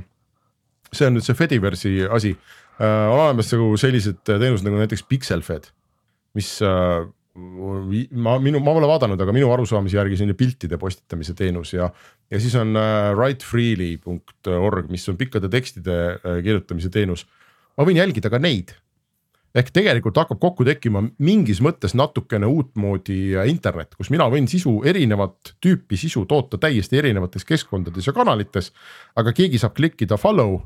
see 0.93 1.07
on 1.07 1.17
nüüd 1.17 1.25
see 1.25 1.37
Fediverse'i 1.37 2.05
asi, 2.09 2.35
on 2.79 3.19
olemas 3.19 3.51
nagu 3.53 3.77
sellised 3.77 4.21
teenused 4.25 4.65
nagu 4.65 4.77
näiteks 4.81 5.03
Pixelfed, 5.09 5.67
mis 6.33 6.55
ma 7.33 8.35
minu, 8.37 8.59
ma 8.61 8.73
pole 8.75 8.87
vaadanud, 8.89 9.21
aga 9.23 9.33
minu 9.33 9.49
arusaamise 9.53 9.97
järgi 9.97 10.19
selline 10.19 10.37
piltide 10.37 10.77
postitamise 10.77 11.33
teenus 11.37 11.73
ja, 11.73 11.87
ja 12.29 12.39
siis 12.41 12.53
on 12.59 12.77
äh, 12.77 13.09
writefreely.org, 13.17 14.91
mis 14.93 15.07
on 15.09 15.17
pikkade 15.17 15.49
tekstide 15.49 15.97
äh, 16.13 16.37
kirjutamise 16.45 16.91
teenus. 16.93 17.25
ma 17.77 17.85
võin 17.89 17.97
jälgida 17.97 18.29
ka 18.29 18.37
neid. 18.37 18.75
ehk 19.53 19.71
tegelikult 19.73 20.17
hakkab 20.17 20.39
kokku 20.41 20.65
tekkima 20.65 21.01
mingis 21.17 21.61
mõttes 21.61 21.97
natukene 21.97 22.45
uutmoodi 22.45 23.33
äh, 23.33 23.49
internet, 23.49 23.95
kus 23.97 24.11
mina 24.13 24.29
võin 24.29 24.45
sisu, 24.47 24.83
erinevat 24.85 25.55
tüüpi 25.61 25.97
sisu 25.97 26.27
toota 26.29 26.59
täiesti 26.61 27.01
erinevates 27.01 27.45
keskkondades 27.49 28.07
ja 28.07 28.13
kanalites. 28.13 28.69
aga 29.15 29.33
keegi 29.33 29.57
saab 29.57 29.73
klikkida 29.73 30.21
follow 30.21 30.59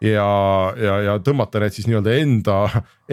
ja, 0.00 0.24
ja, 0.72 0.96
ja 1.04 1.18
tõmmata 1.20 1.60
need 1.60 1.76
siis 1.76 1.90
nii-öelda 1.90 2.16
enda, 2.16 2.56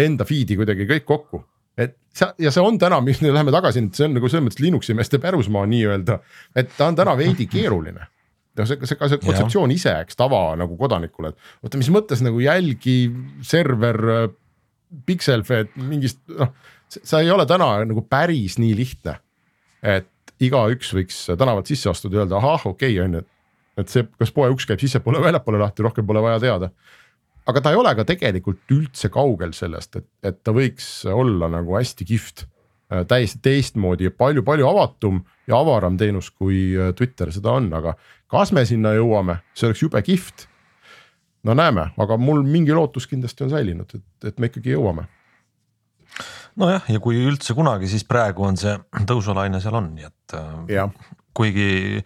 enda 0.07 0.23
feed'i 0.23 0.55
kuidagi 0.55 0.87
kõik 0.87 1.05
kokku 1.11 1.43
et 1.77 1.95
sa 2.15 2.31
ja 2.39 2.51
see 2.53 2.63
on 2.63 2.79
täna, 2.79 3.01
mis 3.03 3.21
läheme 3.23 3.53
tagasi, 3.53 3.83
see 3.95 4.07
on 4.07 4.15
nagu 4.17 4.29
selles 4.31 4.45
mõttes 4.47 4.63
Linuxi 4.63 4.95
meeste 4.97 5.19
pärusmaa 5.23 5.65
nii-öelda, 5.69 6.19
et 6.55 6.71
ta 6.77 6.89
on 6.91 6.97
täna 6.99 7.15
veidi 7.19 7.47
keeruline. 7.51 8.07
Noh, 8.55 8.67
see, 8.69 8.79
see 8.87 8.95
ka 8.95 9.09
see 9.11 9.19
kontseptsioon 9.19 9.73
ise, 9.75 9.91
eks 10.05 10.15
tava 10.15 10.39
nagu 10.59 10.77
kodanikule, 10.79 11.33
et 11.33 11.65
oota, 11.65 11.79
mis 11.81 11.91
mõttes 11.91 12.23
nagu 12.23 12.39
jälgi 12.43 12.97
server, 13.43 14.31
Pixelfed 15.05 15.73
mingist 15.89 16.21
noh, 16.31 16.53
see 16.93 17.23
ei 17.25 17.31
ole 17.33 17.43
täna 17.49 17.67
nagu 17.83 18.05
päris 18.07 18.55
nii 18.61 18.75
lihtne. 18.77 19.17
et 19.85 20.07
igaüks 20.41 20.93
võiks 20.95 21.17
tänavalt 21.37 21.67
sisse 21.69 21.89
astuda 21.91 22.17
ja 22.17 22.23
öelda 22.23 22.37
ahah, 22.39 22.63
okei 22.69 22.95
okay, 22.95 23.03
on 23.03 23.17
ju, 23.17 23.21
et 23.81 23.91
see, 23.91 24.05
kas 24.19 24.31
poe 24.35 24.47
uks 24.53 24.67
käib 24.69 24.79
sissepoole 24.79 25.19
või 25.19 25.29
väljapoole 25.29 25.59
lahti, 25.59 25.83
rohkem 25.83 26.07
pole 26.07 26.23
vaja 26.23 26.39
teada 26.43 26.71
aga 27.45 27.61
ta 27.61 27.73
ei 27.73 27.79
ole 27.79 27.93
ka 27.97 28.05
tegelikult 28.07 28.73
üldse 28.73 29.09
kaugel 29.13 29.53
sellest, 29.57 29.99
et, 29.99 30.07
et 30.25 30.41
ta 30.43 30.53
võiks 30.55 30.89
olla 31.09 31.49
nagu 31.51 31.77
hästi 31.77 32.07
kihvt 32.07 32.45
äh, 32.45 33.05
täiesti 33.09 33.41
teistmoodi 33.45 34.09
ja 34.09 34.13
palju-palju 34.15 34.67
avatum 34.69 35.21
ja 35.49 35.59
avaram 35.61 35.97
teenus, 36.01 36.31
kui 36.33 36.73
äh, 36.73 36.93
Twitter 36.97 37.31
seda 37.33 37.55
on, 37.59 37.71
aga 37.77 37.95
kas 38.31 38.53
me 38.55 38.65
sinna 38.67 38.95
jõuame, 38.97 39.39
see 39.57 39.69
oleks 39.69 39.83
jube 39.85 40.01
kihvt. 40.05 40.47
no 41.45 41.53
näeme, 41.53 41.91
aga 42.01 42.17
mul 42.17 42.41
mingi 42.47 42.73
lootus 42.73 43.05
kindlasti 43.07 43.45
on 43.45 43.53
säilinud, 43.53 43.93
et, 43.93 44.31
et 44.31 44.39
me 44.41 44.49
ikkagi 44.49 44.73
jõuame. 44.73 45.05
nojah, 46.55 46.89
ja 46.89 46.99
kui 47.03 47.19
üldse 47.21 47.53
kunagi, 47.53 47.89
siis 47.91 48.07
praegu 48.07 48.47
on 48.47 48.57
see 48.57 48.73
tõusulaine 49.05 49.61
seal 49.61 49.77
on, 49.77 49.93
nii 49.93 50.09
et 50.09 50.39
äh, 50.39 50.89
kuigi 51.35 52.01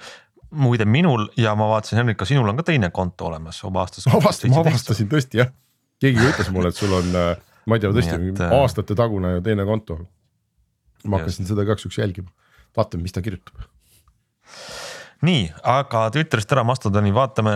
muide 0.51 0.85
minul 0.89 1.27
ja 1.37 1.53
ma 1.57 1.69
vaatasin, 1.69 2.01
Henrik, 2.01 2.17
ka 2.19 2.27
sinul 2.27 2.49
on 2.49 2.57
ka 2.59 2.65
teine 2.71 2.89
konto 2.93 3.29
olemas 3.29 3.61
juba 3.61 3.83
aastast. 3.83 4.09
ma 4.09 4.17
avastasin, 4.17 4.53
ma 4.55 4.63
avastasin 4.63 5.09
tõesti 5.11 5.41
jah, 5.41 5.51
keegi 6.01 6.29
ütles 6.31 6.51
mulle, 6.53 6.71
et 6.73 6.79
sul 6.79 6.93
on, 6.95 7.09
äh, 7.15 7.33
ma 7.69 7.77
ei 7.77 7.83
tea, 7.83 7.91
tõesti 7.95 8.15
et, 8.17 8.41
äh, 8.45 8.55
aastate 8.57 8.97
tagune 8.97 9.35
teine 9.45 9.65
konto. 9.69 9.99
ma 11.05 11.19
hakkasin 11.19 11.47
seda 11.47 11.65
igaks 11.67 11.85
juhuks 11.85 11.99
jälgima, 12.01 12.31
vaatame, 12.77 13.05
mis 13.05 13.15
ta 13.15 13.21
kirjutab. 13.25 13.61
nii, 15.25 15.49
aga 15.63 16.07
Twitterist 16.15 16.51
ära 16.55 16.65
Mastodoni, 16.65 17.13
vaatame 17.13 17.53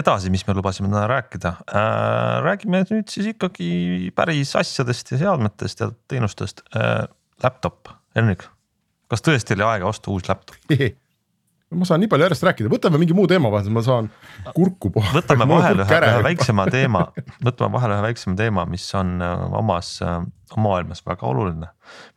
edasi, 0.00 0.32
mis 0.32 0.46
me 0.48 0.56
lubasime 0.56 0.88
täna 0.88 1.06
rääkida 1.10 1.54
äh,. 1.68 2.38
räägime 2.46 2.84
nüüd 2.88 3.12
siis 3.12 3.34
ikkagi 3.34 4.10
päris 4.16 4.54
asjadest 4.56 5.12
ja 5.12 5.20
seadmetest 5.26 5.84
ja 5.84 5.92
teenustest 6.08 6.64
äh,. 6.74 7.06
Laptop, 7.38 7.86
Henrik, 8.18 8.40
kas 9.06 9.22
tõesti 9.22 9.54
oli 9.54 9.62
aega 9.62 9.86
osta 9.86 10.10
uus 10.10 10.24
laptop? 10.26 10.56
ma 11.74 11.84
saan 11.88 12.00
nii 12.00 12.08
palju 12.08 12.24
järjest 12.24 12.44
rääkida, 12.48 12.70
võtame 12.72 13.00
mingi 13.00 13.16
muu 13.16 13.26
teema 13.28 13.50
vahel, 13.52 13.68
ma 13.74 13.82
saan 13.84 14.08
kurku 14.56 14.90
puhata. 14.94 15.18
võtame 15.18 15.48
vahele 15.52 15.84
ühe, 15.84 15.98
ühe 16.08 16.22
väiksema 16.30 16.64
teema, 16.76 17.02
võtame 17.44 17.76
vahele 17.76 17.98
ühe 17.98 18.06
väiksema 18.06 18.38
teema, 18.38 18.64
mis 18.70 18.86
on 18.96 19.18
äh, 19.24 19.42
omas 19.58 19.90
äh, 20.04 20.22
maailmas 20.56 21.04
väga 21.04 21.28
oluline. 21.28 21.68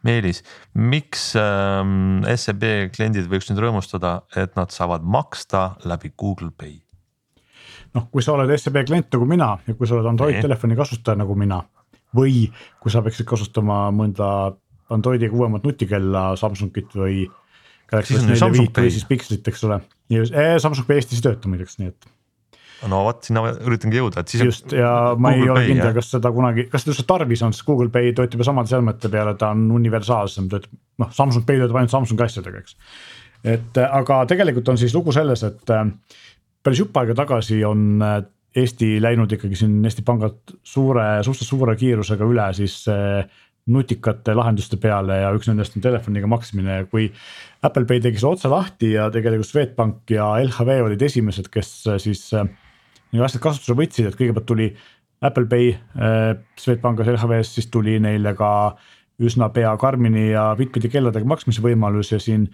Meelis, 0.08 0.40
miks 0.78 1.34
ähm, 1.40 2.24
SEB 2.24 2.94
kliendid 2.96 3.28
võiks 3.32 3.52
nüüd 3.52 3.60
rõõmustada, 3.66 4.22
et 4.40 4.56
nad 4.60 4.72
saavad 4.72 5.04
maksta 5.04 5.74
läbi 5.84 6.14
Google 6.16 6.54
Pay? 6.56 6.80
noh, 7.92 8.08
kui 8.08 8.24
sa 8.24 8.38
oled 8.38 8.52
SEB 8.56 8.86
klient 8.88 9.12
nagu 9.12 9.26
mina 9.28 9.52
ja 9.68 9.76
kui 9.76 9.88
sa 9.90 9.98
oled 9.98 10.08
Android 10.08 10.38
nee. 10.38 10.44
telefoni 10.46 10.78
kasutaja 10.80 11.20
nagu 11.20 11.36
mina 11.36 11.60
või 12.16 12.46
kui 12.80 12.92
sa 12.92 13.02
peaksid 13.04 13.28
kasutama 13.28 13.84
mõnda 13.96 14.28
Androidiga 14.92 15.36
uuemat 15.36 15.64
nutikella 15.68 16.32
Samsungit 16.40 16.96
või 16.96 17.26
Galaxy 17.92 18.18
S4 18.18 18.50
viit 18.56 18.82
või 18.84 18.94
siis 18.94 19.06
Pixelit, 19.08 19.48
eks 19.52 19.68
ole. 19.68 19.82
Samsung 20.64 20.88
Pay 20.88 21.02
Eestis 21.02 21.20
ei 21.20 21.28
tööta 21.28 21.52
muideks, 21.52 21.78
nii 21.82 21.92
et. 21.92 22.10
no 22.90 23.04
vot, 23.06 23.20
sinna 23.28 23.44
üritangi 23.54 24.00
jõuda, 24.00 24.24
et 24.24 24.32
siis. 24.32 24.44
just 24.48 24.76
ja 24.76 24.92
ma 25.14 25.34
Google 25.36 25.44
ei 25.44 25.54
ole 25.54 25.66
kindel, 25.68 25.94
kas 26.00 26.12
seda 26.16 26.32
kunagi, 26.34 26.66
kas 26.72 26.86
seda 26.86 26.96
üldse 26.96 27.06
tarvis 27.10 27.44
on, 27.46 27.56
sest 27.56 27.68
Google 27.68 27.92
Pay 27.94 28.16
töötab 28.18 28.42
ju 28.42 28.48
samade 28.48 28.72
seadmete 28.72 29.12
peale, 29.12 29.36
ta 29.40 29.52
on 29.54 29.68
universaalsem, 29.76 30.48
töötab 30.52 31.04
noh, 31.04 31.12
Samsung 31.16 31.46
Pay 31.48 31.62
töötab 31.62 31.82
ainult 31.82 31.94
Samsungi 31.94 32.26
asjadega, 32.26 32.64
eks. 32.64 32.78
et 33.58 33.82
aga 33.86 34.24
tegelikult 34.32 34.74
on 34.74 34.80
siis 34.82 34.96
lugu 34.98 35.14
selles, 35.16 35.44
et 35.46 35.76
äh, 35.76 35.86
päris 36.64 36.82
jupp 36.82 36.98
aega 37.02 37.18
tagasi 37.22 37.62
on 37.68 37.90
äh, 38.08 38.22
Eesti 38.52 38.98
läinud 39.00 39.32
ikkagi 39.32 39.56
siin 39.56 39.78
Eesti 39.88 40.04
pangad 40.04 40.58
suure, 40.68 41.06
suhteliselt 41.24 41.54
suure 41.54 41.76
kiirusega 41.80 42.26
üle 42.28 42.50
siis 42.58 42.82
äh, 42.92 43.22
nutikate 43.72 44.36
lahenduste 44.38 44.78
peale 44.82 45.22
ja 45.22 45.32
üks 45.36 45.50
nendest 45.50 45.78
on 45.78 45.84
telefoniga 45.84 46.30
maksmine, 46.30 46.82
kui 46.92 47.10
Apple 47.64 47.88
Pay 47.90 48.04
tegi 48.04 48.22
selle 48.22 48.38
otse 48.38 48.52
lahti 48.52 48.94
ja 48.96 49.10
tegelikult 49.14 49.50
Swedbank 49.50 50.14
ja 50.14 50.32
LHV 50.42 50.82
olid 50.86 51.06
esimesed, 51.08 51.52
kes 51.54 51.74
äh, 51.90 52.00
siis 52.02 52.28
äh, 52.38 52.48
need 53.12 53.26
asjad 53.26 53.44
kasutusele 53.44 53.82
võtsid, 53.84 54.10
et 54.10 54.18
kõigepealt 54.20 54.50
tuli 54.50 54.72
Apple 55.22 55.48
Pay 55.50 55.74
äh, 55.76 56.34
Swedbankis, 56.60 57.12
LHV-s, 57.14 57.56
siis 57.58 57.70
tuli 57.74 58.00
neile 58.02 58.36
ka 58.38 58.52
üsna 59.22 59.52
pea 59.54 59.72
Karmini 59.78 60.32
ja 60.32 60.50
Bitbiti 60.58 60.90
kelladega 60.90 61.28
maksmise 61.30 61.62
võimalus 61.64 62.10
ja 62.14 62.20
siin 62.22 62.48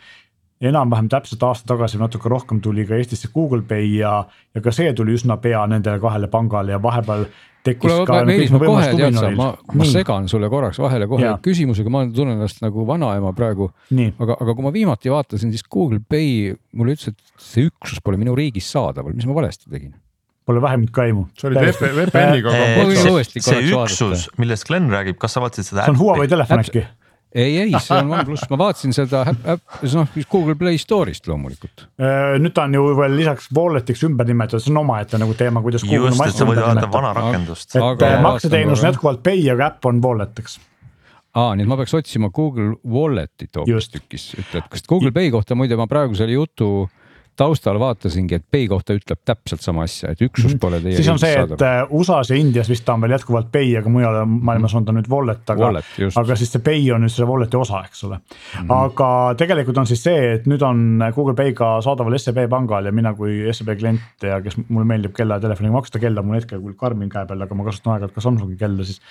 enam-vähem 0.61 1.09
täpselt 1.11 1.43
aasta 1.45 1.73
tagasi 1.73 1.99
või 1.99 2.07
natuke 2.07 2.29
rohkem 2.31 2.61
tuli 2.63 2.85
ka 2.87 2.97
Eestisse 2.97 3.29
Google 3.33 3.61
Pay 3.67 3.91
ja, 3.99 4.23
ja 4.55 4.63
ka 4.63 4.73
see 4.73 4.93
tuli 4.97 5.13
üsna 5.17 5.37
pea 5.41 5.61
nendele 5.69 6.01
kahele 6.01 6.29
pangale 6.33 6.73
ja 6.73 6.81
vahepeal 6.81 7.27
tekkis 7.67 7.91
Kule, 7.91 8.07
ka. 8.07 8.21
Meelis, 8.27 8.53
ma 8.53 8.61
kohe 8.63 8.87
tead 8.95 9.19
sa, 9.19 9.29
ma, 9.37 9.51
ma 9.77 9.87
segan 9.89 10.29
sulle 10.31 10.49
korraks 10.49 10.79
vahele 10.81 11.07
kohe 11.11 11.25
ja. 11.25 11.35
küsimusega, 11.43 11.91
ma 11.93 12.05
tunnen 12.07 12.39
ennast 12.39 12.63
nagu 12.63 12.87
vanaema 12.87 13.33
praegu. 13.37 13.69
aga, 13.93 14.37
aga 14.39 14.57
kui 14.57 14.65
ma 14.65 14.73
viimati 14.73 15.13
vaatasin, 15.13 15.53
siis 15.53 15.65
Google 15.69 16.01
Pay 16.01 16.55
mulle 16.77 16.97
ütles, 16.97 17.13
et 17.13 17.41
see 17.43 17.69
üksus 17.69 18.01
pole 18.03 18.19
minu 18.21 18.35
riigis 18.37 18.69
saadaval, 18.73 19.15
mis 19.17 19.29
ma 19.29 19.37
valesti 19.37 19.69
tegin? 19.69 19.93
Pole 20.47 20.61
vähemitki 20.63 21.01
aimu. 21.03 21.25
see 21.37 21.49
oli 21.49 21.59
VPN-iga 21.59 22.53
kompleksne. 22.55 23.41
see 23.43 23.65
üksus, 23.67 24.29
millest 24.39 24.69
Glen 24.69 24.87
räägib, 24.93 25.19
kas 25.21 25.37
sa 25.37 25.43
vaatasid 25.43 25.73
seda? 25.73 25.85
see 25.85 25.97
on 25.97 26.01
Huawei 26.01 26.31
telefon 26.31 26.63
äkki 26.63 26.87
ei, 27.37 27.57
ei, 27.63 27.73
see 27.79 27.97
on 27.97 28.11
OnePlus, 28.13 28.45
ma 28.51 28.59
vaatasin 28.63 28.95
seda 28.95 29.23
äpp, 29.29 29.81
noh 29.93 30.15
Google 30.31 30.55
Play 30.59 30.79
Store'ist 30.81 31.29
loomulikult. 31.29 31.87
Äh, 32.01 32.37
nüüd 32.41 32.55
ta 32.57 32.65
on 32.67 32.77
ju 32.77 32.85
veel 32.97 33.17
lisaks 33.19 33.51
Wallet'iks 33.55 34.03
ümber 34.07 34.27
nimetatud, 34.29 34.63
see 34.63 34.73
on 34.73 34.81
omaette 34.83 35.19
nagu 35.21 35.35
teema, 35.37 35.61
kuidas. 35.65 35.85
just, 35.87 36.23
et 36.25 36.37
sa 36.37 36.47
võid 36.49 36.61
vaadata 36.63 36.89
vana 36.93 37.13
rakendust. 37.17 37.75
et 37.75 37.83
aga, 37.83 38.13
äh, 38.17 38.23
makseteenus 38.25 38.83
on 38.83 38.91
jätkuvalt 38.91 39.23
Pay, 39.25 39.45
aga 39.53 39.71
äpp 39.71 39.89
on 39.91 40.01
Wallet, 40.03 40.43
eks 40.43 40.59
aa, 41.37 41.53
nii 41.53 41.67
et 41.67 41.69
ma 41.69 41.77
peaks 41.77 41.93
otsima 41.97 42.31
Google 42.33 42.75
Wallet'it 42.81 43.61
hoopistükkis, 43.61 44.31
ütled, 44.41 44.71
kas 44.73 44.87
Google 44.89 45.13
Pay 45.13 45.29
kohta 45.33 45.57
muide 45.59 45.77
ma 45.77 45.85
praegu 45.89 46.17
selle 46.17 46.33
jutu 46.33 46.71
äh, 46.87 46.96
taustal 47.37 47.79
vaatasingi, 47.79 48.39
et 48.39 48.45
Pay 48.51 48.67
kohta 48.71 48.95
ütleb 48.97 49.19
täpselt 49.25 49.63
sama 49.63 49.85
asja, 49.87 50.11
et 50.13 50.21
üksus 50.25 50.53
mhm. 50.53 50.59
pole 50.61 50.79
teie. 50.83 50.97
siis 50.97 51.09
on 51.11 51.19
see, 51.21 51.33
et 51.43 51.63
äh, 51.65 51.79
USA-s 51.93 52.31
ja 52.33 52.39
Indias 52.39 52.69
vist 52.71 52.85
ta 52.87 52.95
on 52.97 53.03
veel 53.05 53.13
jätkuvalt 53.17 53.51
Pay, 53.53 53.75
aga 53.79 53.91
mujal 53.91 54.19
maailmas 54.25 54.75
on 54.77 54.87
ta 54.87 54.95
nüüd 54.95 55.09
wallet, 55.11 55.43
aga, 55.53 55.71
aga 56.21 56.37
siis 56.39 56.53
see 56.53 56.63
Pay 56.65 56.89
on 56.95 57.05
nüüd 57.05 57.13
selle 57.13 57.29
wallet'i 57.29 57.59
osa, 57.59 57.83
eks 57.87 58.03
ole 58.07 58.17
mm. 58.17 58.57
-hmm. 58.57 58.73
aga 58.77 59.09
tegelikult 59.39 59.81
on 59.83 59.89
siis 59.89 60.03
see, 60.03 60.33
et 60.37 60.47
nüüd 60.49 60.65
on 60.65 61.03
Google 61.15 61.35
Pay 61.37 61.53
ka 61.57 61.77
saadaval 61.85 62.17
SEB 62.19 62.47
pangal 62.49 62.89
ja 62.89 62.95
mina 62.95 63.13
kui 63.17 63.39
SEB 63.53 63.73
klient 63.77 64.27
ja 64.27 64.41
kes 64.41 64.57
mulle 64.67 64.87
meeldib 64.89 65.15
kella 65.17 65.37
ja 65.37 65.45
telefoniga 65.47 65.77
maksta, 65.77 66.01
kella 66.01 66.25
mul 66.25 66.39
hetkel 66.39 66.61
küll 66.63 66.77
Karmin 66.79 67.09
käe 67.13 67.25
peal, 67.29 67.41
aga 67.41 67.55
ma 67.55 67.67
kasutan 67.67 67.93
aeg-ajalt 67.93 68.17
ka 68.17 68.25
Samsungi 68.27 68.57
kella, 68.57 68.83
siis. 68.83 69.01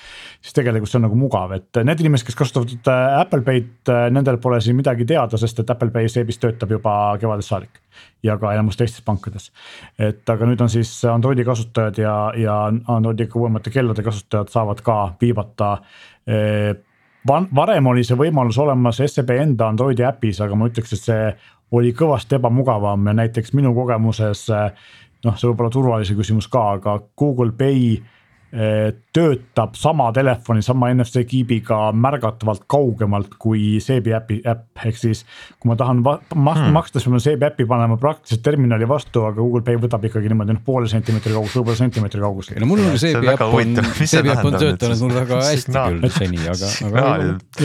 siis 0.42 0.54
tegelikult 0.56 0.90
see 0.90 0.98
on 1.00 1.06
nagu 1.06 1.18
mugav, 1.18 1.54
et 1.56 1.82
need 1.84 2.02
inimesed, 2.02 2.26
kes 2.26 2.38
kasutavad 2.38 2.92
äh, 2.92 3.20
Apple 3.20 3.42
Pay'd, 3.46 3.72
äh, 3.92 4.06
nendel 4.10 4.38
pole 4.42 4.60
siin 4.60 4.76
midagi 4.78 5.06
teada, 5.08 5.38
sest 5.40 5.62
et 5.62 5.70
Apple 5.70 5.94
Pay 5.94 6.10
seebis 6.12 6.40
töötab 6.42 6.74
juba 6.76 6.94
kevadest 7.20 7.54
saadik 7.54 7.85
ja 8.22 8.36
ka 8.38 8.52
enamus 8.54 8.76
teistes 8.76 9.04
pankades. 9.04 9.50
et 9.98 10.28
aga 10.30 10.46
nüüd 10.46 10.60
on 10.60 10.70
siis 10.72 10.92
Androidi 11.04 11.44
kasutajad 11.44 11.98
ja, 11.98 12.16
ja 12.36 12.56
Androidiga 12.88 13.38
uuemate 13.38 13.70
kellade 13.70 14.02
kasutajad 14.02 14.52
saavad 14.52 14.82
ka 14.82 14.98
viibata 15.20 15.76
eh, 16.26 16.74
varem 17.26 17.86
oli 17.86 18.04
see 18.04 18.18
võimalus 18.18 18.58
olemas 18.62 19.00
SEB 19.02 19.30
enda 19.40 19.68
Androidi 19.68 20.04
äpis, 20.06 20.40
aga 20.40 20.54
ma 20.54 20.68
ütleks, 20.70 20.92
et 20.92 21.08
see 21.08 21.30
oli 21.74 21.90
kõvasti 21.92 22.38
ebamugavam 22.38 23.08
ja 23.10 23.16
näiteks 23.22 23.52
minu 23.58 23.74
kogemuses. 23.74 24.46
noh, 25.24 25.34
see 25.34 25.48
võib 25.48 25.64
olla 25.64 25.70
turvalise 25.74 26.14
küsimus 26.14 26.46
ka, 26.48 26.68
aga 26.78 27.00
Google 27.18 27.50
Pay 27.52 27.96
Eh, 27.96 28.15
töötab 29.16 29.74
sama 29.76 30.06
telefoni, 30.12 30.62
sama 30.64 30.88
NFC 30.94 31.24
kiibiga 31.28 31.90
märgatavalt 31.92 32.62
kaugemalt 32.70 33.34
kui 33.40 33.80
Seebi 33.84 34.14
äpi 34.16 34.38
äpp, 34.48 34.68
ehk 34.84 34.96
siis. 35.00 35.24
kui 35.60 35.70
ma 35.70 35.76
tahan 35.76 36.00
ma 36.04 36.16
hmm. 36.32 36.72
maksta, 36.72 37.00
siis 37.00 37.10
ma 37.10 37.16
pean 37.16 37.24
Seebi 37.26 37.46
äppi 37.48 37.66
panema 37.68 37.98
praktiliselt 38.00 38.44
terminali 38.46 38.88
vastu, 38.88 39.26
aga 39.28 39.36
Google 39.40 39.64
Pay 39.66 39.80
võtab 39.82 40.06
ikkagi 40.08 40.30
niimoodi 40.32 40.56
noh, 40.56 40.62
poole 40.64 40.88
sentimeetri 40.88 41.34
kaugusel, 41.34 41.60
võib-olla 41.60 41.80
sentimeetri 41.82 42.22
kaugusel. 42.24 42.60
no 42.62 42.70
mul 42.70 42.84
on 42.84 42.98
Seebi 43.00 43.32
äpp 43.34 43.44
on, 43.46 43.80
Seebi 44.00 44.32
äpp 44.32 44.48
on 44.48 44.58
töötanud 44.60 45.04
mul 45.04 45.16
väga 45.18 45.42
hästi 45.50 45.76
küll 45.76 46.16
seni, 46.16 46.42
aga, 46.54 46.72
aga. 46.88 47.06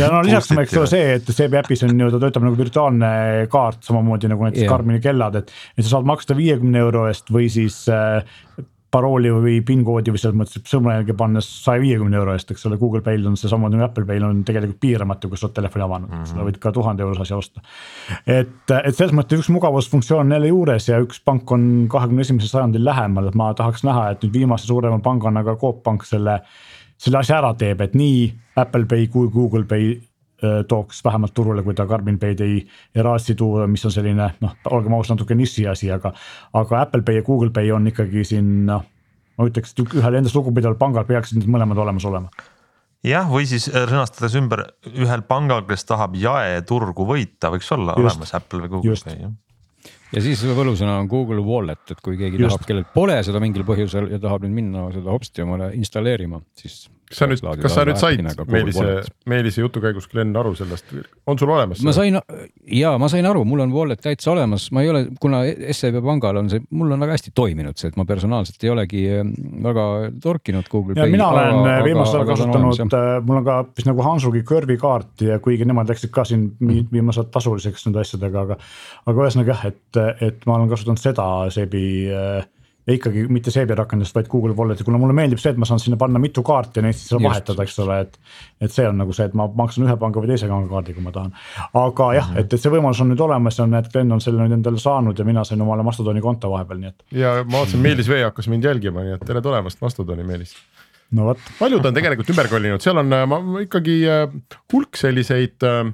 ja 0.01 0.11
no 0.11 0.23
lisaks 0.27 0.51
on 0.55 0.63
eks 0.65 0.79
ole 0.81 0.91
see, 0.91 1.15
et 1.19 1.33
Seebi 1.35 1.61
äpis 1.61 1.85
on 1.87 1.95
ju, 1.95 2.11
ta 2.15 2.23
töötab 2.25 2.47
nagu 2.47 2.59
virtuaalne 2.59 3.13
kaart 3.51 3.83
samamoodi 3.87 4.31
nagu 4.31 4.47
näiteks 4.47 4.67
Karmini 4.71 5.03
kellad, 5.03 5.39
et. 5.39 5.55
et 5.77 5.85
sa 5.85 5.97
saad 5.97 6.07
maksta 6.09 6.35
viiekümne 6.37 6.83
euro 6.83 7.07
eest 7.11 7.31
või 7.31 7.47
siis 7.51 7.83
äh, 7.91 8.23
parooli 8.91 9.31
või 9.31 9.53
PIN 9.65 9.83
koodi 9.87 10.11
või 10.13 10.19
selles 10.19 10.37
mõttes, 10.37 10.63
sõrme 10.67 10.95
järgi 10.97 11.15
pannes 11.17 11.47
saja 11.63 11.81
viiekümne 11.81 12.17
euro 12.19 12.33
eest, 12.35 12.51
eks 12.51 12.65
ole, 12.67 12.77
Google 12.81 13.01
Pay'l 13.05 13.29
on 13.29 13.37
seesama 13.39 13.69
nagu 13.71 13.85
Apple 13.85 14.05
Pay'l 14.09 14.25
on 14.27 14.41
tegelikult 14.47 14.81
piiramatu, 14.83 15.29
kui 15.31 15.39
sa 15.39 15.47
oled 15.47 15.55
telefoni 15.55 15.85
avanud 15.85 16.11
mm, 16.11 16.17
-hmm. 16.19 16.31
sa 16.31 16.47
võid 16.47 16.59
ka 16.61 16.73
tuhande 16.75 17.05
eurose 17.05 17.23
asja 17.23 17.37
osta. 17.37 17.63
et, 18.27 18.75
et 18.83 18.95
selles 18.95 19.15
mõttes 19.15 19.39
üks 19.39 19.49
mugavusfunktsioon 19.55 20.25
on 20.25 20.35
jälle 20.37 20.51
juures 20.51 20.89
ja 20.89 20.99
üks 20.99 21.23
pank 21.23 21.51
on 21.51 21.87
kahekümne 21.89 22.27
esimesel 22.27 22.51
sajandil 22.51 22.85
lähemal, 22.85 23.27
et 23.27 23.35
ma 23.35 23.53
tahaks 23.53 23.83
näha, 23.87 24.09
et 24.11 24.23
nüüd 24.23 24.33
viimase 24.33 24.67
suurema 24.67 24.99
pangana 24.99 25.43
ka 25.43 25.55
Coop 25.55 25.83
Pank 25.83 26.05
selle. 26.05 26.41
selle 27.01 27.17
asja 27.17 27.39
ära 27.39 27.53
teeb, 27.57 27.81
et 27.81 27.95
nii 27.97 28.33
Apple 28.55 28.85
Pay 28.85 29.07
kui 29.07 29.29
Google 29.33 29.63
Pay 29.63 29.95
tooks 30.67 31.03
vähemalt 31.05 31.33
turule, 31.33 31.63
kui 31.63 31.75
ta 31.77 31.85
Karmin 31.89 32.19
Pay'd 32.19 32.41
ei, 32.45 32.61
ei 32.95 33.03
raatsi 33.05 33.35
tuua, 33.37 33.67
mis 33.69 33.85
on 33.85 33.93
selline 33.93 34.31
noh, 34.41 34.55
olgem 34.71 34.95
ausad, 34.97 35.15
natuke 35.17 35.37
niši 35.37 35.67
asi, 35.71 35.91
aga. 35.93 36.13
aga 36.53 36.81
Apple 36.81 37.05
Pay 37.07 37.21
ja 37.21 37.25
Google 37.27 37.51
Pay 37.53 37.71
on 37.75 37.87
ikkagi 37.91 38.25
siin 38.27 38.65
noh, 38.69 38.87
ma 39.37 39.49
ütleks, 39.49 39.75
et 39.75 39.99
ühel 40.01 40.17
endast 40.21 40.37
lugupidaval 40.37 40.79
pangal 40.79 41.05
peaksid 41.09 41.41
need 41.41 41.51
mõlemad 41.51 41.79
olemas 41.81 42.07
olema 42.09 42.33
jah, 43.05 43.29
või 43.29 43.47
siis 43.49 43.67
äh, 43.71 43.85
sõnastades 43.89 44.35
ümber 44.37 44.65
ühel 44.91 45.23
pangal, 45.27 45.63
kes 45.69 45.87
tahab 45.89 46.17
jaeturgu 46.19 47.05
võita, 47.07 47.53
võiks 47.53 47.71
olla 47.73 47.95
just, 47.97 48.17
olemas 48.17 48.35
Apple 48.37 48.65
või 48.65 48.75
Google 48.75 48.93
Just. 48.93 49.07
Pay 49.09 49.23
jah 49.25 49.39
ja 50.11 50.23
siis 50.23 50.41
võlusõna 50.43 50.99
on 51.01 51.09
Google 51.11 51.43
Wallet, 51.45 51.83
et 51.93 52.01
kui 52.03 52.17
keegi 52.19 52.39
Just. 52.39 52.55
tahab, 52.55 52.67
kellel 52.67 52.87
pole 52.93 53.17
seda 53.25 53.41
mingil 53.43 53.65
põhjusel 53.67 54.09
ja 54.11 54.19
tahab 54.21 54.45
nüüd 54.45 54.57
minna 54.59 54.87
seda 54.93 55.13
hopsti 55.13 55.45
omale 55.45 55.71
installeerima, 55.77 56.41
siis 56.57 56.83
kas 57.11 57.19
sa 57.19 57.27
nüüd, 57.27 57.43
kas 57.61 57.75
sa 57.75 57.83
nüüd 57.87 57.99
said 57.99 58.21
Meelise, 58.51 58.85
Meelise 59.29 59.63
jutu 59.63 59.81
käigus, 59.83 60.07
Glen, 60.11 60.31
aru 60.39 60.53
sellest, 60.57 60.93
on 61.27 61.39
sul 61.39 61.51
olemas? 61.51 61.81
ma 61.85 61.93
sain 61.95 62.17
ja 62.71 62.93
ma 63.01 63.09
sain 63.11 63.27
aru, 63.27 63.43
mul 63.47 63.63
on 63.65 63.73
wallet 63.75 64.01
täitsa 64.03 64.31
olemas, 64.33 64.69
ma 64.75 64.85
ei 64.85 64.91
ole, 64.91 65.03
kuna 65.21 65.41
SEB 65.75 65.99
pangal 66.05 66.39
on 66.41 66.51
see, 66.51 66.63
mul 66.77 66.95
on 66.95 67.03
väga 67.03 67.17
hästi 67.17 67.33
toiminud 67.35 67.79
see, 67.79 67.91
et 67.91 67.99
ma 67.99 68.05
personaalselt 68.09 68.63
ei 68.63 68.71
olegi 68.73 69.03
väga 69.67 69.87
torkinud 70.23 70.69
Google 70.71 70.95
Pay. 70.97 71.11
mina 71.11 71.27
olen 71.33 71.83
viimasel 71.87 72.21
ajal 72.21 72.31
kasutanud, 72.31 72.81
äh, 72.87 73.11
mul 73.27 73.41
on 73.41 73.47
ka 73.47 73.59
vist 73.67 73.89
nagu 73.89 74.07
Hansugi 74.07 74.45
Curve'i 74.47 74.79
kaart 74.81 75.25
ja 75.27 75.41
kuigi 75.43 75.67
nemad 75.67 75.91
läksid 75.91 76.13
ka 76.15 76.25
siin 76.27 76.47
mhm. 76.53 76.87
viimased 76.93 77.33
tasuliseks 77.33 77.87
nende 77.89 78.05
asjadega, 78.05 78.47
aga. 78.47 78.59
aga 79.05 79.27
ühesõnaga 79.27 79.55
jah, 79.55 79.67
et, 79.71 80.01
et 80.31 80.49
ma 80.49 80.57
olen 80.57 80.71
kasutanud 80.71 81.01
seda 81.01 81.27
SEB-i 81.51 81.85
äh, 82.15 82.49
ja 82.87 82.95
ikkagi 82.95 83.25
mitte 83.29 83.51
Seebi 83.53 83.75
rakendust, 83.77 84.15
vaid 84.15 84.29
Google 84.31 84.55
Wallet'i, 84.57 84.85
kuna 84.87 84.97
mulle 85.01 85.13
meeldib 85.17 85.41
see, 85.41 85.53
et 85.53 85.59
ma 85.61 85.67
saan 85.69 85.79
sinna 85.81 85.99
panna 86.01 86.19
mitu 86.21 86.43
kaarti 86.45 86.81
ja 86.81 86.85
neid 86.85 86.97
siis 86.97 87.11
saab 87.13 87.23
vahetada, 87.27 87.65
eks 87.67 87.77
ole, 87.83 87.99
et. 88.05 88.17
et 88.61 88.73
see 88.73 88.87
on 88.89 88.97
nagu 89.01 89.13
see, 89.15 89.27
et 89.29 89.37
ma 89.37 89.47
maksan 89.61 89.85
ühe 89.85 89.95
panga 90.01 90.23
või 90.23 90.31
teise 90.31 90.49
panga 90.49 90.69
kaardi, 90.71 90.95
kui 90.97 91.05
ma 91.05 91.13
tahan. 91.15 91.33
aga 91.67 92.09
jah 92.17 92.27
mm, 92.29 92.35
-hmm. 92.35 92.45
et, 92.45 92.53
et 92.53 92.65
see 92.65 92.73
võimalus 92.73 93.01
on 93.03 93.11
nüüd 93.13 93.23
olemas 93.27 93.59
ja 93.59 93.67
näed, 93.69 93.91
Glen 93.93 94.11
on 94.11 94.21
selle 94.21 94.41
nüüd 94.41 94.57
endale 94.57 94.81
saanud 94.81 95.19
ja 95.19 95.25
mina 95.25 95.43
sain 95.47 95.61
omale 95.61 95.83
Mastodoni 95.83 96.21
konto 96.21 96.51
vahepeal, 96.51 96.81
nii 96.81 96.93
et. 96.93 97.05
ja 97.23 97.37
ma 97.43 97.59
vaatasin, 97.59 97.85
Meelis 97.85 98.09
Vee 98.09 98.23
hakkas 98.23 98.49
mind 98.49 98.63
jälgima, 98.63 99.05
nii 99.05 99.17
et 99.19 99.25
tere 99.25 99.41
tulemast 99.41 99.81
Mastodoni, 99.81 100.23
Meelis 100.23 100.55
no 101.11 101.25
vot. 101.31 101.49
paljud 101.59 101.85
on 101.85 101.93
tegelikult 101.93 102.29
ümber 102.33 102.49
kolinud, 102.49 102.81
seal 102.81 102.97
on 102.97 103.13
ma 103.29 103.41
ikkagi 103.61 103.97
äh, 104.09 104.25
hulk 104.73 104.97
selliseid 104.97 105.67
äh, 105.67 105.91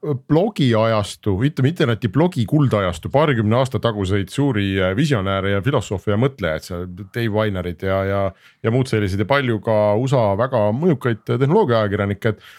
blogiajastu, 0.00 1.34
ütleme 1.44 1.68
interneti 1.68 2.08
blogi 2.08 2.46
kuldajastu, 2.48 3.10
paarikümne 3.12 3.58
aasta 3.58 3.80
taguseid 3.82 4.32
suuri 4.32 4.72
äh, 4.80 4.94
visionääre 4.96 5.52
ja 5.52 5.60
filosoofe 5.62 6.14
ja 6.14 6.16
mõtlejaid 6.20 6.64
seal, 6.64 6.86
Dave 7.02 7.28
Weinerid 7.34 7.84
ja, 7.84 7.98
ja. 8.08 8.22
ja 8.64 8.72
muud 8.72 8.88
sellised 8.88 9.20
ja 9.20 9.28
palju 9.28 9.58
ka 9.64 9.76
USA 10.00 10.30
väga 10.40 10.70
mõjukaid 10.76 11.24
tehnoloogiaajakirjanikke, 11.28 12.34
et. 12.34 12.50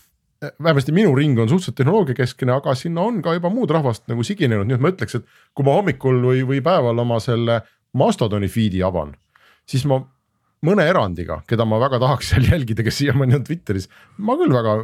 Äh, 0.45 0.53
vähemasti 0.61 0.93
minu 0.93 1.15
ring 1.17 1.39
on 1.41 1.49
suhteliselt 1.49 1.79
tehnoloogiakeskne, 1.81 2.53
aga 2.61 2.77
sinna 2.77 3.07
on 3.09 3.21
ka 3.25 3.33
juba 3.37 3.49
muud 3.53 3.73
rahvast 3.73 4.05
nagu 4.09 4.25
siginenud, 4.25 4.69
nii 4.69 4.77
et 4.77 4.85
ma 4.85 4.93
ütleks, 4.93 5.17
et 5.17 5.37
kui 5.57 5.65
ma 5.65 5.77
hommikul 5.79 6.21
või, 6.21 6.45
või 6.45 6.61
päeval 6.65 7.01
oma 7.01 7.19
selle 7.21 7.61
Mastodoni 7.97 8.47
feed'i 8.49 8.85
avan, 8.85 9.15
siis 9.69 9.83
ma 9.89 9.97
mõne 10.65 10.85
erandiga, 10.87 11.41
keda 11.49 11.65
ma 11.65 11.81
väga 11.81 11.97
tahaks 12.01 12.31
seal 12.31 12.45
jälgida, 12.53 12.85
kes 12.85 13.01
siiamaani 13.01 13.39
on 13.39 13.47
Twitteris, 13.49 13.89
ma 14.21 14.37
küll 14.39 14.53
väga 14.53 14.77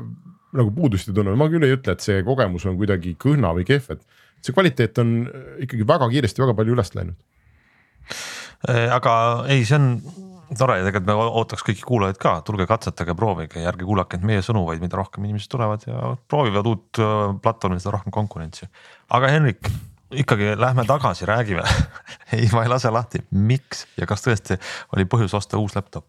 nagu 0.56 0.72
puudust 0.76 1.10
ei 1.10 1.18
tunne, 1.18 1.36
ma 1.40 1.50
küll 1.52 1.66
ei 1.68 1.76
ütle, 1.76 1.98
et 1.98 2.04
see 2.04 2.22
kogemus 2.28 2.66
on 2.70 2.78
kuidagi 2.80 3.16
kõhna 3.20 3.52
või 3.58 3.66
kehv, 3.68 3.90
et 3.98 4.46
see 4.46 4.56
kvaliteet 4.56 5.02
on 5.04 5.18
ikkagi 5.66 5.88
väga 5.88 6.08
kiiresti 6.14 6.44
väga 6.44 6.56
palju 6.58 6.78
üles 6.78 6.94
läinud. 6.96 7.18
Aga 8.68 9.12
ei, 9.54 9.66
see 9.68 9.78
on 9.78 9.90
tore 10.56 10.78
ja 10.80 10.86
tegelikult 10.86 11.10
me 11.10 11.16
ootaks 11.42 11.66
kõiki 11.68 11.84
kuulajaid 11.88 12.20
ka, 12.22 12.38
tulge 12.48 12.68
katsetage, 12.70 13.16
proovige 13.18 13.60
ja 13.62 13.72
ärge 13.72 13.88
kuulake 13.88 14.16
ainult 14.16 14.30
meie 14.30 14.44
sõnu, 14.46 14.64
vaid 14.70 14.84
mida 14.84 15.00
rohkem 15.00 15.26
inimesed 15.28 15.52
tulevad 15.52 15.84
ja 15.88 16.14
proovivad 16.32 16.70
uut 16.70 17.02
äh, 17.04 17.16
platvormi, 17.44 17.82
seda 17.84 17.98
rohkem 17.98 18.16
konkurentsi. 18.16 18.70
aga 19.18 19.32
Henrik, 19.34 19.68
ikkagi 20.12 20.54
lähme 20.60 20.86
tagasi, 20.88 21.26
räägime 21.28 21.66
ei, 22.36 22.48
ma 22.54 22.64
ei 22.64 22.72
lase 22.72 22.92
lahti, 22.94 23.24
miks 23.32 23.86
ja 24.00 24.08
kas 24.10 24.24
tõesti 24.26 24.60
oli 24.96 25.08
põhjus 25.10 25.36
osta 25.38 25.60
uus 25.60 25.76
laptop? 25.76 26.08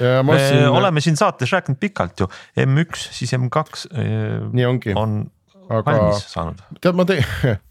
me 0.00 0.38
siin... 0.38 0.68
oleme 0.68 1.00
siin 1.04 1.16
saates 1.16 1.52
rääkinud 1.52 1.80
pikalt 1.80 2.20
ju, 2.20 2.28
M1 2.60 3.08
siis 3.16 3.32
M2. 3.38 3.88
Äh, 3.94 4.38
nii 4.52 4.68
ongi. 4.68 4.94
on 4.96 5.24
aga... 5.68 5.84
valmis 5.86 6.24
saanud. 6.32 6.62
tead, 6.80 6.96
ma 6.98 7.08
teen 7.08 7.26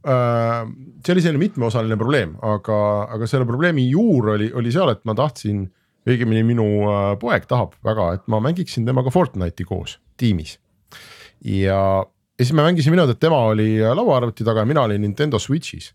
Äh, 0.00 0.68
see 1.04 1.12
oli 1.12 1.20
selline 1.20 1.42
mitmeosaline 1.42 1.96
probleem, 2.00 2.32
aga, 2.46 2.76
aga 3.12 3.26
selle 3.28 3.44
probleemi 3.44 3.84
juur 3.90 4.30
oli, 4.34 4.46
oli 4.56 4.72
seal, 4.72 4.94
et 4.94 5.02
ma 5.04 5.12
tahtsin, 5.16 5.66
õigemini 6.08 6.40
minu 6.48 6.68
äh, 6.88 7.10
poeg 7.20 7.44
tahab 7.50 7.74
väga, 7.84 8.06
et 8.16 8.24
ma 8.32 8.40
mängiksin 8.40 8.88
temaga 8.88 9.12
Fortnite'i 9.12 9.66
koos 9.68 9.98
tiimis. 10.20 10.56
ja, 11.44 12.06
ja 12.40 12.46
siis 12.46 12.56
me 12.56 12.64
mängisime 12.64 12.96
niimoodi, 12.96 13.12
et 13.18 13.20
tema 13.20 13.38
oli 13.52 13.68
lauaarvuti 13.84 14.44
taga 14.46 14.64
ja 14.64 14.68
mina 14.68 14.86
olin 14.88 15.02
Nintendo 15.04 15.36
Switch'is. 15.36 15.90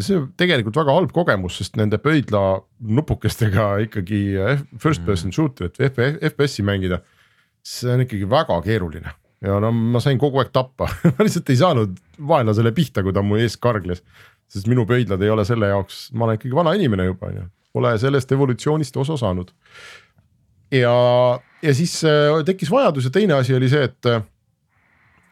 ja 0.00 0.04
see 0.06 0.20
tegelikult 0.40 0.78
väga 0.80 0.94
halb 0.96 1.10
kogemus, 1.12 1.58
sest 1.60 1.76
nende 1.76 1.98
pöidla 2.00 2.62
nupukestega 2.80 3.66
ikkagi 3.84 4.20
first 4.80 5.04
person 5.04 5.34
shooter'it 5.34 5.98
või 5.98 6.14
FPS-i 6.30 6.64
mängida. 6.64 7.02
see 7.62 7.92
on 7.92 8.06
ikkagi 8.06 8.30
väga 8.30 8.62
keeruline 8.64 9.12
ja 9.44 9.58
no 9.60 9.70
ma 9.72 10.00
sain 10.00 10.18
kogu 10.20 10.40
aeg 10.40 10.52
tappa 10.56 10.88
ma 11.16 11.26
lihtsalt 11.26 11.52
ei 11.52 11.60
saanud 11.60 12.00
vaenlasele 12.32 12.72
pihta, 12.76 13.04
kui 13.04 13.12
ta 13.12 13.22
mu 13.24 13.36
ees 13.40 13.56
kargles. 13.60 14.00
sest 14.50 14.66
minu 14.72 14.86
pöidlad 14.88 15.22
ei 15.22 15.30
ole 15.30 15.44
selle 15.44 15.68
jaoks, 15.70 16.08
ma 16.16 16.26
olen 16.26 16.40
ikkagi 16.40 16.56
vana 16.56 16.74
inimene 16.78 17.10
juba 17.10 17.28
on 17.28 17.38
ju, 17.42 17.46
pole 17.76 17.92
sellest 18.00 18.32
evolutsioonist 18.32 18.96
osa 18.96 19.20
saanud. 19.20 19.52
ja, 20.72 20.96
ja 21.62 21.74
siis 21.74 22.00
äh, 22.08 22.40
tekkis 22.44 22.72
vajadus 22.72 23.08
ja 23.08 23.14
teine 23.14 23.36
asi 23.36 23.54
oli 23.54 23.68
see, 23.68 23.84
et 23.84 24.08
äh, 24.08 24.24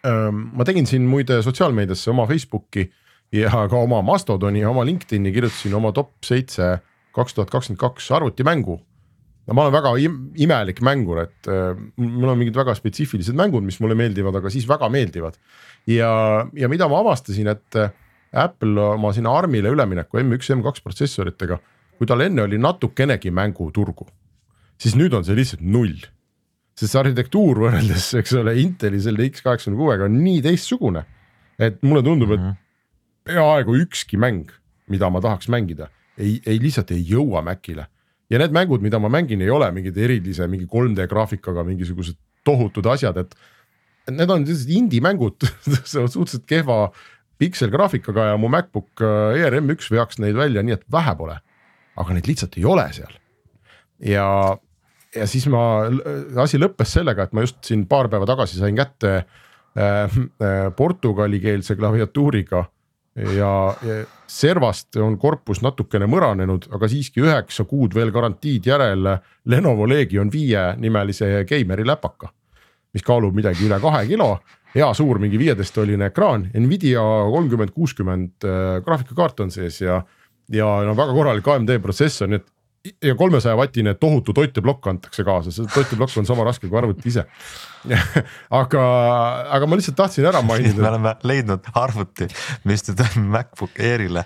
ma 0.08 0.66
tegin 0.66 0.86
siin 0.86 1.06
muide 1.08 1.40
sotsiaalmeediasse 1.44 2.10
oma 2.12 2.26
Facebooki 2.28 2.86
ja 3.34 3.50
ka 3.70 3.76
oma 3.76 4.02
Mastodoni 4.02 4.62
ja 4.62 4.70
oma 4.70 4.84
LinkedIn'i 4.88 5.32
kirjutasin 5.34 5.74
oma 5.76 5.92
top 5.92 6.14
seitse 6.24 6.78
kaks 7.16 7.34
tuhat 7.34 7.50
kakskümmend 7.50 7.80
kaks 7.82 8.10
arvutimängu 8.16 8.78
no 9.48 9.56
ma 9.56 9.64
olen 9.64 9.74
väga 9.74 9.94
im 10.04 10.18
imelik 10.36 10.82
mängur, 10.84 11.22
et 11.24 11.48
mul 11.96 12.28
on 12.28 12.38
mingid 12.38 12.56
väga 12.56 12.74
spetsiifilised 12.76 13.36
mängud, 13.38 13.64
mis 13.64 13.80
mulle 13.80 13.96
meeldivad, 13.98 14.36
aga 14.36 14.52
siis 14.52 14.68
väga 14.68 14.90
meeldivad. 14.92 15.38
ja, 15.88 16.10
ja 16.52 16.68
mida 16.68 16.88
ma 16.88 17.00
avastasin, 17.00 17.48
et 17.54 17.80
Apple 18.32 18.80
oma 18.92 19.14
sinna 19.16 19.32
ARM-ile 19.32 19.72
ülemineku 19.72 20.20
M1, 20.20 20.52
M2 20.58 20.84
protsessoritega, 20.84 21.58
kui 21.96 22.06
tal 22.06 22.20
enne 22.20 22.44
oli 22.44 22.60
natukenegi 22.60 23.32
mänguturgu, 23.32 24.06
siis 24.78 24.98
nüüd 25.00 25.16
on 25.16 25.24
see 25.24 25.38
lihtsalt 25.38 25.64
null. 25.64 25.96
Sest 26.78 26.92
see 26.92 27.00
arhitektuur 27.02 27.64
võrreldes, 27.64 28.12
eks 28.20 28.36
ole, 28.38 28.54
Inteli 28.62 29.00
selle 29.02 29.26
X86-ga 29.26 30.06
on 30.06 30.18
nii 30.22 30.40
teistsugune, 30.46 31.04
et 31.58 31.82
mulle 31.82 32.04
tundub, 32.06 32.32
et 32.36 32.42
mhm. 32.42 32.58
peaaegu 33.28 33.78
ükski 33.82 34.20
mäng, 34.20 34.52
mida 34.88 35.10
ma 35.12 35.22
tahaks 35.24 35.50
mängida, 35.52 35.90
ei, 36.18 36.38
ei 36.46 36.60
lihtsalt 36.62 36.94
ei 36.94 37.02
jõua 37.06 37.42
Macile 37.46 37.88
ja 38.30 38.40
need 38.40 38.54
mängud, 38.54 38.84
mida 38.84 39.00
ma 39.00 39.10
mängin, 39.12 39.42
ei 39.44 39.52
ole 39.52 39.68
mingid 39.74 39.96
erilise 39.98 40.48
mingi 40.50 40.68
3D 40.68 41.06
graafikaga 41.10 41.64
mingisugused 41.68 42.18
tohutud 42.46 42.88
asjad, 42.94 43.24
et. 43.24 43.38
Need 44.08 44.30
on 44.32 44.46
sellised 44.48 44.70
indie 44.72 45.02
mängud 45.04 45.44
suhteliselt 45.84 46.46
kehva 46.48 46.86
pikselgraafikaga 47.38 48.30
ja 48.30 48.38
mu 48.40 48.48
MacBook 48.48 49.02
Air 49.04 49.52
äh, 49.52 49.60
M1 49.60 49.90
veaks 49.92 50.16
neid 50.22 50.38
välja 50.38 50.62
nii, 50.64 50.78
et 50.78 50.86
vähe 50.92 51.12
pole. 51.18 51.36
aga 51.98 52.14
neid 52.14 52.30
lihtsalt 52.30 52.56
ei 52.56 52.64
ole 52.64 52.86
seal. 52.94 53.12
ja, 54.00 54.24
ja 55.16 55.26
siis 55.26 55.46
ma, 55.52 55.62
asi 56.42 56.60
lõppes 56.60 56.98
sellega, 56.98 57.24
et 57.28 57.36
ma 57.36 57.44
just 57.46 57.62
siin 57.64 57.86
paar 57.88 58.10
päeva 58.12 58.26
tagasi 58.28 58.58
sain 58.60 58.76
kätte 58.76 59.14
äh, 59.18 59.24
äh, 59.78 60.58
portugalikeelse 60.76 61.76
klaviatuuriga 61.78 62.64
ja, 63.18 63.52
ja 63.82 63.98
servast 64.28 64.96
on 65.00 65.16
korpus 65.18 65.62
natukene 65.64 66.08
mõranenud, 66.10 66.68
aga 66.74 66.88
siiski 66.90 67.22
üheksa 67.24 67.64
kuud 67.68 67.96
veel 67.96 68.12
garantiid 68.14 68.68
järel 68.68 69.14
Lenovo 69.48 69.88
Legion 69.88 70.30
viie 70.32 70.74
nimelise 70.78 71.44
geimeri 71.48 71.86
läpaka. 71.86 72.32
mis 72.92 73.04
kaalub 73.04 73.34
midagi 73.36 73.66
üle 73.66 73.76
kahe 73.80 74.06
kilo, 74.08 74.38
hea 74.72 74.86
suur, 74.96 75.18
mingi 75.20 75.38
viieteisttolline 75.38 76.06
ekraan, 76.08 76.46
Nvidia 76.56 77.02
kolmkümmend 77.32 77.70
kuuskümmend 77.74 78.44
äh, 78.44 78.78
graafikakaart 78.84 79.40
on 79.40 79.50
sees 79.50 79.80
ja. 79.80 80.02
ja 80.48 80.68
no 80.84 80.96
väga 80.96 81.12
korralik 81.12 81.48
AMD 81.48 81.74
protsessor, 81.84 82.28
nii 82.28 82.40
et 82.40 82.46
ja 83.02 83.14
kolmesaja 83.18 83.56
vatine 83.58 83.94
tohutu 83.94 84.32
toiteplokk 84.36 84.86
antakse 84.86 85.24
kaasa, 85.26 85.52
see 85.54 85.66
toiteplokk 85.74 86.14
on 86.20 86.28
sama 86.28 86.44
raske 86.46 86.68
kui 86.68 86.78
arvuti 86.78 87.10
ise 87.10 87.24
aga, 88.60 88.82
aga 89.54 89.68
ma 89.70 89.78
lihtsalt 89.78 89.96
tahtsin 89.98 90.26
ära 90.28 90.40
mainida. 90.46 90.80
me 90.80 90.88
oleme 90.90 91.14
leidnud 91.26 91.66
arvuti, 91.78 92.28
mis 92.68 92.84
nüüd 92.88 93.02
MacBook 93.32 93.78
Airile 93.82 94.24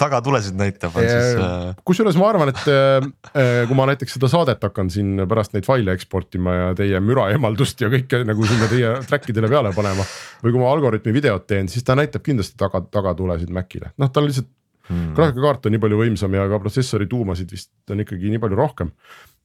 tagatulesid 0.00 0.56
näitab, 0.58 0.96
on 0.96 1.06
siis. 1.06 1.36
Äh, 1.40 1.82
kusjuures 1.88 2.18
ma 2.20 2.28
arvan, 2.32 2.52
et 2.52 2.62
äh, 2.72 3.64
kui 3.68 3.78
ma 3.78 3.88
näiteks 3.90 4.16
seda 4.18 4.30
saadet 4.32 4.64
hakkan 4.64 4.90
siin 4.92 5.24
pärast 5.28 5.56
neid 5.56 5.68
faile 5.68 5.96
eksportima 5.96 6.56
ja 6.58 6.72
teie 6.78 7.00
müra 7.04 7.30
eemaldust 7.34 7.84
ja 7.84 7.92
kõike 7.92 8.22
nagu 8.28 8.48
sinna 8.48 8.68
teie 8.72 8.96
track 9.08 9.28
idele 9.32 9.50
peale 9.52 9.74
panema. 9.76 10.06
või 10.44 10.54
kui 10.54 10.62
ma 10.62 10.72
algoritmi 10.72 11.14
videot 11.14 11.46
teen, 11.48 11.70
siis 11.72 11.84
ta 11.86 11.96
näitab 11.98 12.24
kindlasti 12.26 12.58
taga, 12.60 12.84
tagatulesid 12.92 13.52
Macile, 13.52 13.92
noh, 14.00 14.12
ta 14.12 14.20
on 14.20 14.28
lihtsalt 14.28 14.50
hmm.. 14.88 15.12
graafikakaart 15.16 15.66
on 15.66 15.74
nii 15.74 15.82
palju 15.82 16.00
võimsam 16.00 16.34
ja 16.36 16.46
ka 16.50 16.60
protsessori 16.62 17.08
tuumasid 17.10 17.52
vist 17.52 17.92
on 17.92 18.02
ikkagi 18.04 18.32
nii 18.32 18.42
palju 18.42 18.58
rohkem. 18.58 18.92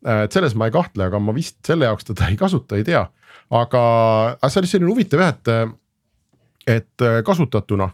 Äh, 0.06 0.26
et 0.28 0.36
selles 0.36 0.56
ma 0.58 0.70
ei 0.70 0.76
kahtle, 0.76 1.10
aga 1.10 1.22
ma 1.22 1.36
vist 1.36 1.60
selle 1.68 1.90
jaoks 1.90 2.10
teda 2.12 2.30
ei 2.32 2.38
kasuta, 2.40 2.78
ei 2.78 2.86
tea. 2.88 3.06
aga, 3.48 3.82
aga 4.36 4.50
see 4.52 4.62
oli 4.62 4.70
selline 4.72 4.92
huvitav 4.92 5.24
jah, 5.24 5.36
et, 5.36 5.52
et 6.78 7.06
äh, 7.06 7.20
kasutatuna 7.26 7.90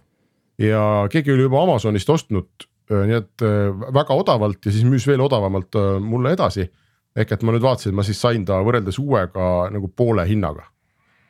ja 0.61 0.83
keegi 1.11 1.33
oli 1.33 1.45
juba 1.45 1.61
Amazonist 1.63 2.09
ostnud, 2.09 2.67
äh, 2.91 3.03
nii 3.09 3.19
et 3.19 3.45
väga 3.93 4.17
odavalt 4.17 4.65
ja 4.65 4.73
siis 4.73 4.85
müüs 4.87 5.07
veel 5.09 5.21
odavamalt 5.23 5.79
mulle 6.01 6.33
edasi. 6.37 6.69
ehk 7.13 7.31
et 7.31 7.43
ma 7.45 7.53
nüüd 7.53 7.61
vaatasin, 7.61 7.91
et 7.91 7.95
ma 7.95 8.03
siis 8.03 8.17
sain 8.21 8.45
ta 8.45 8.57
võrreldes 8.65 8.97
uuega 8.99 9.69
nagu 9.71 9.87
poole 9.95 10.25
hinnaga. 10.27 10.65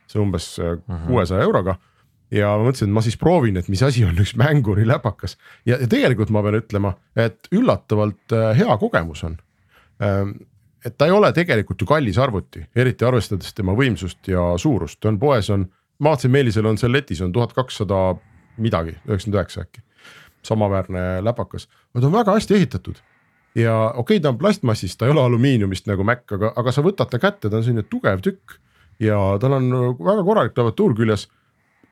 see 0.08 0.21
umbes 0.21 0.60
mhm. 0.60 1.08
kuuesaja 1.08 1.39
uh 1.39 1.43
-huh. 1.43 1.47
euroga 1.47 1.76
ja 2.34 2.54
ma 2.58 2.67
mõtlesin, 2.67 2.89
et 2.89 2.96
ma 2.96 3.04
siis 3.06 3.17
proovin, 3.19 3.58
et 3.60 3.69
mis 3.72 3.84
asi 3.86 4.04
on 4.08 4.17
üks 4.19 4.34
mänguri 4.39 4.88
läpakas. 4.89 5.38
Ja, 5.69 5.78
ja 5.78 5.88
tegelikult 5.89 6.34
ma 6.34 6.41
pean 6.46 6.58
ütlema, 6.60 6.96
et 7.19 7.50
üllatavalt 7.54 8.36
äh, 8.36 8.50
hea 8.58 8.78
kogemus 8.82 9.24
on. 9.28 9.38
Ähm, 10.04 10.36
et 10.84 10.98
ta 10.98 11.08
ei 11.08 11.15
ole 11.15 11.32
tegelikult 11.36 11.82
ju 11.82 11.88
kallis 11.88 12.19
arvuti, 12.19 12.65
eriti 12.76 13.06
arvestades 13.08 13.54
tema 13.56 13.76
võimsust 13.78 14.28
ja 14.28 14.52
suurust, 14.60 15.00
ta 15.00 15.12
on 15.12 15.19
poes 15.22 15.50
on, 15.54 15.67
ma 16.04 16.12
vaatasin 16.12 16.34
Meelisel 16.34 16.67
on 16.67 16.80
seal 16.80 16.91
letis 16.91 17.22
on 17.24 17.32
tuhat 17.32 17.54
kakssada 17.56 18.02
midagi, 18.62 18.98
üheksakümmend 19.08 19.39
üheksa 19.39 19.63
äkki. 19.63 19.84
samaväärne 20.43 21.24
läpakas, 21.24 21.69
ta 21.93 22.08
on 22.08 22.12
väga 22.12 22.34
hästi 22.36 22.56
ehitatud. 22.56 22.98
Ja 23.56 23.93
okei 23.96 24.17
okay,, 24.17 24.19
ta 24.19 24.34
on 24.34 24.38
plastmassist, 24.38 24.98
ta 24.98 25.06
ei 25.06 25.13
ole 25.13 25.22
alumiiniumist 25.22 25.88
nagu 25.88 26.04
Mac, 26.04 26.26
aga, 26.36 26.52
aga 26.56 26.72
sa 26.72 26.82
võtad 26.84 27.08
ta 27.10 27.19
kätte, 27.22 27.50
ta 27.50 27.62
on 27.62 27.63
selline 27.63 27.86
tugev 27.88 28.19
tükk. 28.26 28.58
Ja 29.00 29.17
tal 29.39 29.56
on 29.58 29.69
väga 30.00 30.24
korralik 30.26 30.54
klaviatuur 30.58 30.96
küljes 30.98 31.28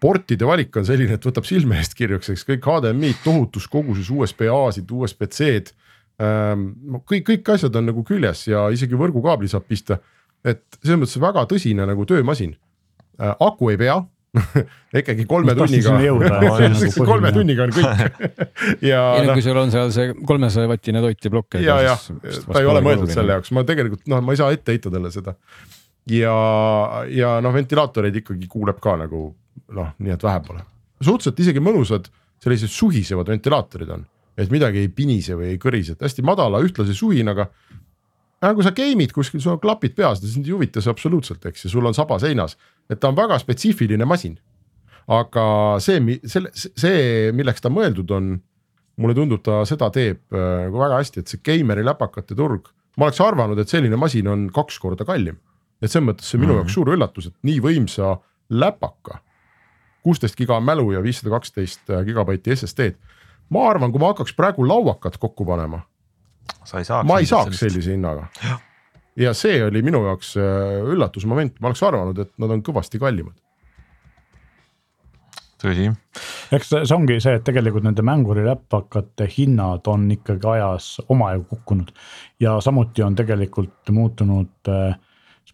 portide 0.02 0.48
valik 0.50 0.76
on 0.80 0.88
selline, 0.88 1.18
et 1.18 1.26
võtab 1.28 1.46
silme 1.48 1.78
eest 1.82 1.94
kirjuks, 1.98 2.32
eks 2.34 2.46
kõik 2.48 2.66
HDMI-d 2.66 3.22
tohutus 3.26 3.68
koguses 3.72 4.10
USB 4.10 4.48
A-sid, 4.50 4.90
USB-C-d 4.90 5.76
ähm,. 6.22 6.72
kõik, 7.10 7.28
kõik 7.30 7.54
asjad 7.56 7.76
on 7.78 7.92
nagu 7.92 8.04
küljes 8.08 8.48
ja 8.50 8.68
isegi 8.74 8.98
võrgukaabli 8.98 9.52
saab 9.52 9.68
pista. 9.70 10.00
et 10.44 10.64
selles 10.82 11.04
mõttes 11.04 11.22
väga 11.22 11.46
tõsine 11.50 11.86
nagu 11.86 12.06
töömasin 12.10 12.56
äh,. 13.22 13.36
aku 13.38 13.74
ei 13.74 13.78
pea 13.82 14.00
ikkagi 15.02 15.26
kolme 15.28 15.54
tunniga, 15.56 15.94
nagu 16.00 17.06
kolme 17.06 17.34
tunniga 17.36 17.68
on 17.68 17.74
kõik 17.76 18.32
ja 18.92 19.02
no, 19.26 19.36
kui 19.36 19.44
sul 19.44 19.60
on 19.60 19.74
seal 19.74 19.92
see 19.92 20.16
kolmesaja 20.28 20.72
vatine 20.72 21.04
toit 21.04 21.28
ja 21.28 21.34
plokk. 21.34 21.60
ja, 21.60 21.76
ja 21.84 21.98
ta 22.00 22.62
ei 22.64 22.70
ole 22.72 22.82
mõeldud 22.86 23.12
selle 23.12 23.36
jaoks, 23.38 23.52
ma 23.54 23.66
tegelikult 23.68 24.08
noh, 24.12 24.24
ma 24.24 24.34
ei 24.34 24.40
saa 24.40 24.56
ette 24.56 24.74
heita 24.74 24.94
talle 24.94 25.12
seda. 25.14 25.36
ja, 26.10 26.34
ja 27.12 27.36
noh, 27.44 27.54
ventilaatoreid 27.54 28.22
ikkagi 28.24 28.50
kuuleb 28.52 28.80
ka 28.82 28.96
nagu 29.04 29.28
noh, 29.76 29.94
nii 30.00 30.16
et 30.16 30.24
vähe 30.24 30.42
pole. 30.46 30.66
suhteliselt 31.02 31.40
isegi 31.40 31.64
mõnusad 31.64 32.10
sellised 32.42 32.74
suhisevad 32.74 33.30
ventilaatorid 33.30 33.90
on, 33.94 34.06
et 34.40 34.52
midagi 34.54 34.82
ei 34.82 34.90
pinise 34.94 35.38
või 35.38 35.54
ei 35.54 35.60
kõrise, 35.62 35.96
et 35.96 36.06
hästi 36.06 36.26
madala 36.26 36.62
ühtlase 36.64 36.96
suhinaga. 36.98 37.50
aga 38.42 38.54
kui 38.58 38.66
sa 38.66 38.74
game'id 38.74 39.12
kuskil, 39.14 39.42
sul 39.42 39.54
on 39.54 39.62
klapid 39.62 39.94
peas, 39.96 40.24
sind 40.26 40.48
ei 40.48 40.56
huvita 40.56 40.82
see 40.82 40.92
absoluutselt, 40.92 41.46
eks 41.46 41.66
ju, 41.66 41.74
sul 41.76 41.86
on 41.86 41.94
saba 41.94 42.18
seinas, 42.20 42.58
et 42.90 43.00
ta 43.00 43.12
on 43.12 43.18
väga 43.18 43.38
spetsiifiline 43.40 44.06
masin. 44.06 44.40
aga 45.12 45.44
see, 45.82 46.20
selle, 46.30 46.52
see, 46.56 47.32
milleks 47.36 47.62
ta 47.62 47.70
mõeldud 47.74 48.12
on, 48.16 48.36
mulle 49.02 49.16
tundub, 49.18 49.42
ta 49.44 49.64
seda 49.66 49.90
teeb 49.94 50.22
äh, 50.34 50.68
nagu 50.68 50.78
väga 50.82 51.00
hästi, 51.02 51.22
et 51.22 51.32
see 51.32 51.42
geimer'i 51.44 51.84
läpakate 51.86 52.38
turg, 52.38 52.70
ma 52.98 53.08
oleks 53.08 53.22
arvanud, 53.22 53.60
et 53.60 53.70
selline 53.70 53.98
masin 53.98 54.30
on 54.30 54.46
kaks 54.54 54.78
korda 54.80 55.06
kallim. 55.06 55.38
et 55.82 55.90
selles 55.90 56.06
mõttes 56.06 56.30
see 56.30 56.38
minu 56.38 56.54
mm 56.54 56.58
-hmm. 56.58 56.62
jaoks 56.62 56.74
suur 56.74 56.90
üllatus, 56.94 57.28
et 57.28 57.36
nii 57.44 57.60
võimsa 57.60 58.20
läpaka 58.50 59.22
kuusteist 60.02 60.38
giga 60.40 60.60
mälu 60.64 60.92
ja 60.96 61.04
viissada 61.04 61.34
kaksteist 61.36 61.92
gigabaiti 62.06 62.56
SSD-d. 62.56 62.98
ma 63.50 63.68
arvan, 63.70 63.92
kui 63.92 64.02
ma 64.02 64.14
hakkaks 64.14 64.36
praegu 64.38 64.66
lauakat 64.68 65.18
kokku 65.22 65.46
panema, 65.46 65.82
sa 66.64 66.82
ei 66.82 66.88
saaks. 66.88 67.08
ma 67.08 67.20
ei 67.20 67.30
saaks 67.30 67.60
sellise 67.60 67.92
hinnaga. 67.92 68.28
ja 69.16 69.34
see 69.38 69.64
oli 69.66 69.82
minu 69.86 70.04
jaoks 70.06 70.36
äh, 70.38 70.82
üllatusmoment, 70.96 71.60
ma 71.60 71.72
oleks 71.72 71.84
arvanud, 71.84 72.20
et 72.26 72.34
nad 72.42 72.58
on 72.58 72.64
kõvasti 72.66 73.00
kallimad 73.00 73.38
tõsi. 75.62 75.88
eks 76.56 76.74
see 76.74 76.96
ongi 76.96 77.20
see, 77.24 77.36
et 77.38 77.46
tegelikult 77.48 77.86
nende 77.86 78.04
mänguriläpakate 78.06 79.28
hinnad 79.36 79.88
on 79.92 80.10
ikkagi 80.16 80.50
ajas 80.56 80.94
omajagu 81.10 81.48
kukkunud 81.54 81.94
ja 82.42 82.58
samuti 82.64 83.06
on 83.06 83.16
tegelikult 83.16 83.94
muutunud 83.94 84.72
äh, 84.72 84.98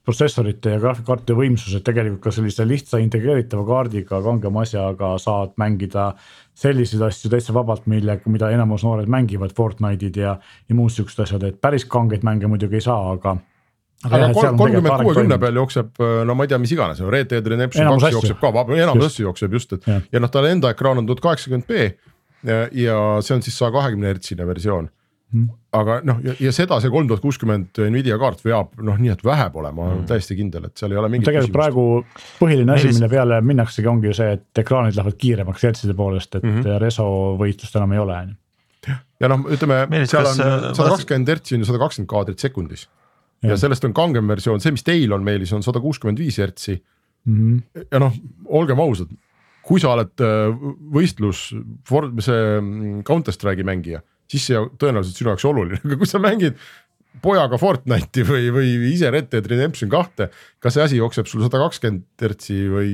protsessorite 0.08 0.72
ja 0.72 0.80
graafikkaartide 0.80 1.36
võimsused 1.36 1.84
tegelikult 1.84 2.22
ka 2.24 2.32
sellise 2.32 2.64
lihtsa 2.68 3.01
integreeritava 3.03 3.66
kaardiga 3.68 4.22
kangema 4.24 4.64
asjaga 4.64 5.12
saad 5.20 5.58
mängida 5.60 6.14
selliseid 6.58 7.03
asju 7.10 7.32
täitsa 7.34 7.53
vabalt, 7.55 7.86
millega, 7.91 8.32
mida 8.32 8.49
enamus 8.55 8.86
noored 8.88 9.12
mängivad, 9.12 9.51
Fortnite'id 9.58 10.18
ja, 10.22 10.38
ja 10.39 10.78
muud 10.78 10.95
siuksed 10.95 11.26
asjad, 11.26 11.43
et 11.49 11.60
päris 11.62 11.86
kangeid 11.91 12.24
mänge 12.26 12.49
muidugi 12.49 12.80
ei 12.80 12.88
saa, 12.88 13.12
aga 13.12 13.36
aga 14.08 14.32
kolmkümmend 14.34 15.03
kuuekümne 15.03 15.38
peal 15.41 15.60
jookseb, 15.60 15.99
no 15.99 16.36
ma 16.38 16.45
ei 16.45 16.53
tea, 16.53 16.62
mis 16.62 16.74
iganes, 16.74 17.01
Red 17.03 17.32
Dead 17.34 17.51
Redemption 17.53 17.89
kaks 17.97 18.16
jookseb 18.16 18.39
ka, 18.41 18.53
enamus 18.78 19.10
asju 19.12 19.28
jookseb 19.28 19.58
just, 19.60 19.76
et 19.76 19.89
ja, 19.89 19.99
ja 20.14 20.24
noh, 20.24 20.32
tal 20.32 20.47
enda 20.49 20.72
ekraan 20.74 21.01
on 21.01 21.10
tuhat 21.10 21.24
kaheksakümmend 21.26 21.68
B 21.68 21.89
ja, 22.47 22.64
ja 22.72 22.99
see 23.26 23.36
on 23.36 23.43
siis 23.43 23.58
saja 23.60 23.74
kahekümne 23.76 24.14
hertsine 24.14 24.47
versioon. 24.47 24.89
Aga 25.76 25.98
noh, 26.08 26.22
ja 26.40 26.52
seda 26.56 26.78
see 26.80 26.92
kolm 26.92 27.10
tuhat 27.10 27.22
kuuskümmend 27.24 27.80
Nvidia 27.92 28.16
kaart 28.22 28.44
veab 28.46 28.78
noh, 28.80 28.96
nii 28.96 29.12
et 29.12 29.24
vähe 29.28 29.50
pole, 29.52 29.72
ma 29.76 29.84
olen 29.84 29.98
hmm. 29.98 30.10
täiesti 30.10 30.38
kindel, 30.40 30.70
et 30.70 30.80
seal 30.80 30.96
ei 30.96 31.00
ole 31.02 31.10
mingit. 31.12 31.28
tegelikult 31.28 31.52
küsimust. 31.52 31.58
praegu 31.58 32.38
põhiline 32.40 32.76
asi, 32.78 32.94
mille 32.96 33.10
peale 33.12 33.40
minnaksegi, 33.44 33.90
ongi 33.92 34.08
ju 34.08 34.18
see, 34.18 34.38
et 34.38 34.62
ekraanid 34.64 34.96
lähevad 34.96 35.18
kiiremaks 35.20 35.68
hertside 35.68 35.98
poolest, 35.98 36.40
et 36.40 36.48
mm 36.48 36.62
-hmm. 36.62 36.80
reso 36.84 37.08
võistlust 37.42 37.76
enam 37.76 37.98
ei 37.98 38.04
ole 38.06 38.22
on 38.22 38.30
ju. 38.32 38.96
ja 39.20 39.32
noh, 39.34 39.44
ütleme, 39.58 40.06
seal 40.06 40.32
on 40.32 40.40
sada 40.40 40.90
kakskümmend 40.96 41.34
hertsi 41.36 41.56
on 41.56 41.66
ju 41.66 41.72
sada 41.74 41.84
kakskümmend 41.84 42.14
kaadrit 42.16 42.48
sekundis 42.48 42.88
ja, 43.44 43.58
sellest 43.58 43.86
on 43.86 43.94
kangem 43.94 44.28
versioon, 44.28 44.62
see, 44.64 44.72
mis 44.72 44.86
teil 44.86 45.14
on, 45.14 45.24
Meelis, 45.24 45.54
on 45.54 45.64
sada 45.66 45.82
kuuskümmend 45.84 46.20
viis 46.20 46.38
hertsi 46.42 46.78
mm. 47.26 47.38
-hmm. 47.38 47.86
ja 47.92 48.00
noh, 48.00 48.14
olgem 48.46 48.80
ausad, 48.80 49.12
kui 49.68 49.80
sa 49.84 49.92
oled 49.94 50.24
äh, 50.24 50.56
võistlus, 50.94 51.50
see 52.24 52.62
mm, 52.62 53.04
Counter 53.04 53.36
Strike'i 53.36 53.68
mängija, 53.68 54.02
siis 54.32 54.50
see 54.50 54.66
tõenäoliselt 54.80 55.22
sinu 55.22 55.34
jaoks 55.34 55.48
oluline, 55.50 55.82
aga 55.86 56.00
kui 56.00 56.10
sa 56.10 56.22
mängid 56.24 56.60
pojaga 57.22 57.58
Fortnite'i 57.58 58.26
või, 58.28 58.50
või 58.54 58.74
ise 58.92 59.12
Red 59.14 59.32
Dead 59.32 59.48
Redemption 59.50 59.90
kahte, 59.90 60.30
kas 60.64 60.78
see 60.78 60.84
asi 60.86 61.00
jookseb 61.00 61.30
sul 61.30 61.46
sada 61.46 61.62
kakskümmend 61.64 62.06
hertsi 62.22 62.60
või 62.72 62.92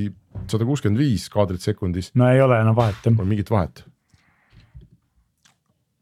sada 0.51 0.67
kuuskümmend 0.67 1.01
viis 1.01 1.27
kaadrit 1.33 1.65
sekundis? 1.65 2.13
no 2.15 2.29
ei 2.31 2.41
ole 2.41 2.61
enam 2.63 2.77
vahet 2.77 3.03
jah. 3.03 3.19
Mingit 3.23 3.51
vahet 3.53 3.83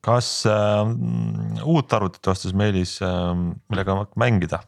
kas 0.06 0.30
äh, 0.50 1.66
uut 1.66 1.94
arvutit 1.94 2.28
ostes 2.34 2.56
Meelis 2.58 2.98
äh,, 3.06 3.34
millega 3.70 4.04
mängida? 4.20 4.62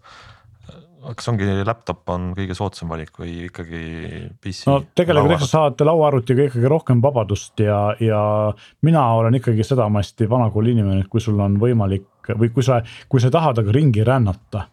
Kas 1.11 1.27
ongi 1.31 1.47
laptop 1.65 2.09
on 2.13 2.31
kõige 2.37 2.55
soodsam 2.57 2.91
valik 2.93 3.17
või 3.19 3.47
ikkagi 3.47 3.81
PC? 4.41 4.67
no 4.69 4.77
tegelikult 4.95 5.35
eks 5.35 5.45
sa 5.47 5.51
saad 5.51 5.83
lauaarvutiga 5.85 6.47
ikkagi 6.47 6.69
rohkem 6.71 7.01
vabadust 7.03 7.59
ja, 7.63 7.79
ja 8.03 8.21
mina 8.85 9.03
olen 9.19 9.39
ikkagi 9.39 9.65
sedamasti 9.67 10.29
vanakooli 10.29 10.75
inimene, 10.75 11.03
et 11.03 11.11
kui 11.11 11.23
sul 11.23 11.39
on 11.43 11.57
võimalik 11.61 12.33
või 12.39 12.53
kui 12.55 12.63
sa, 12.63 12.79
kui 13.11 13.21
sa 13.23 13.31
tahad 13.33 13.59
aga 13.59 13.75
ringi 13.75 14.05
rännata, 14.07 14.67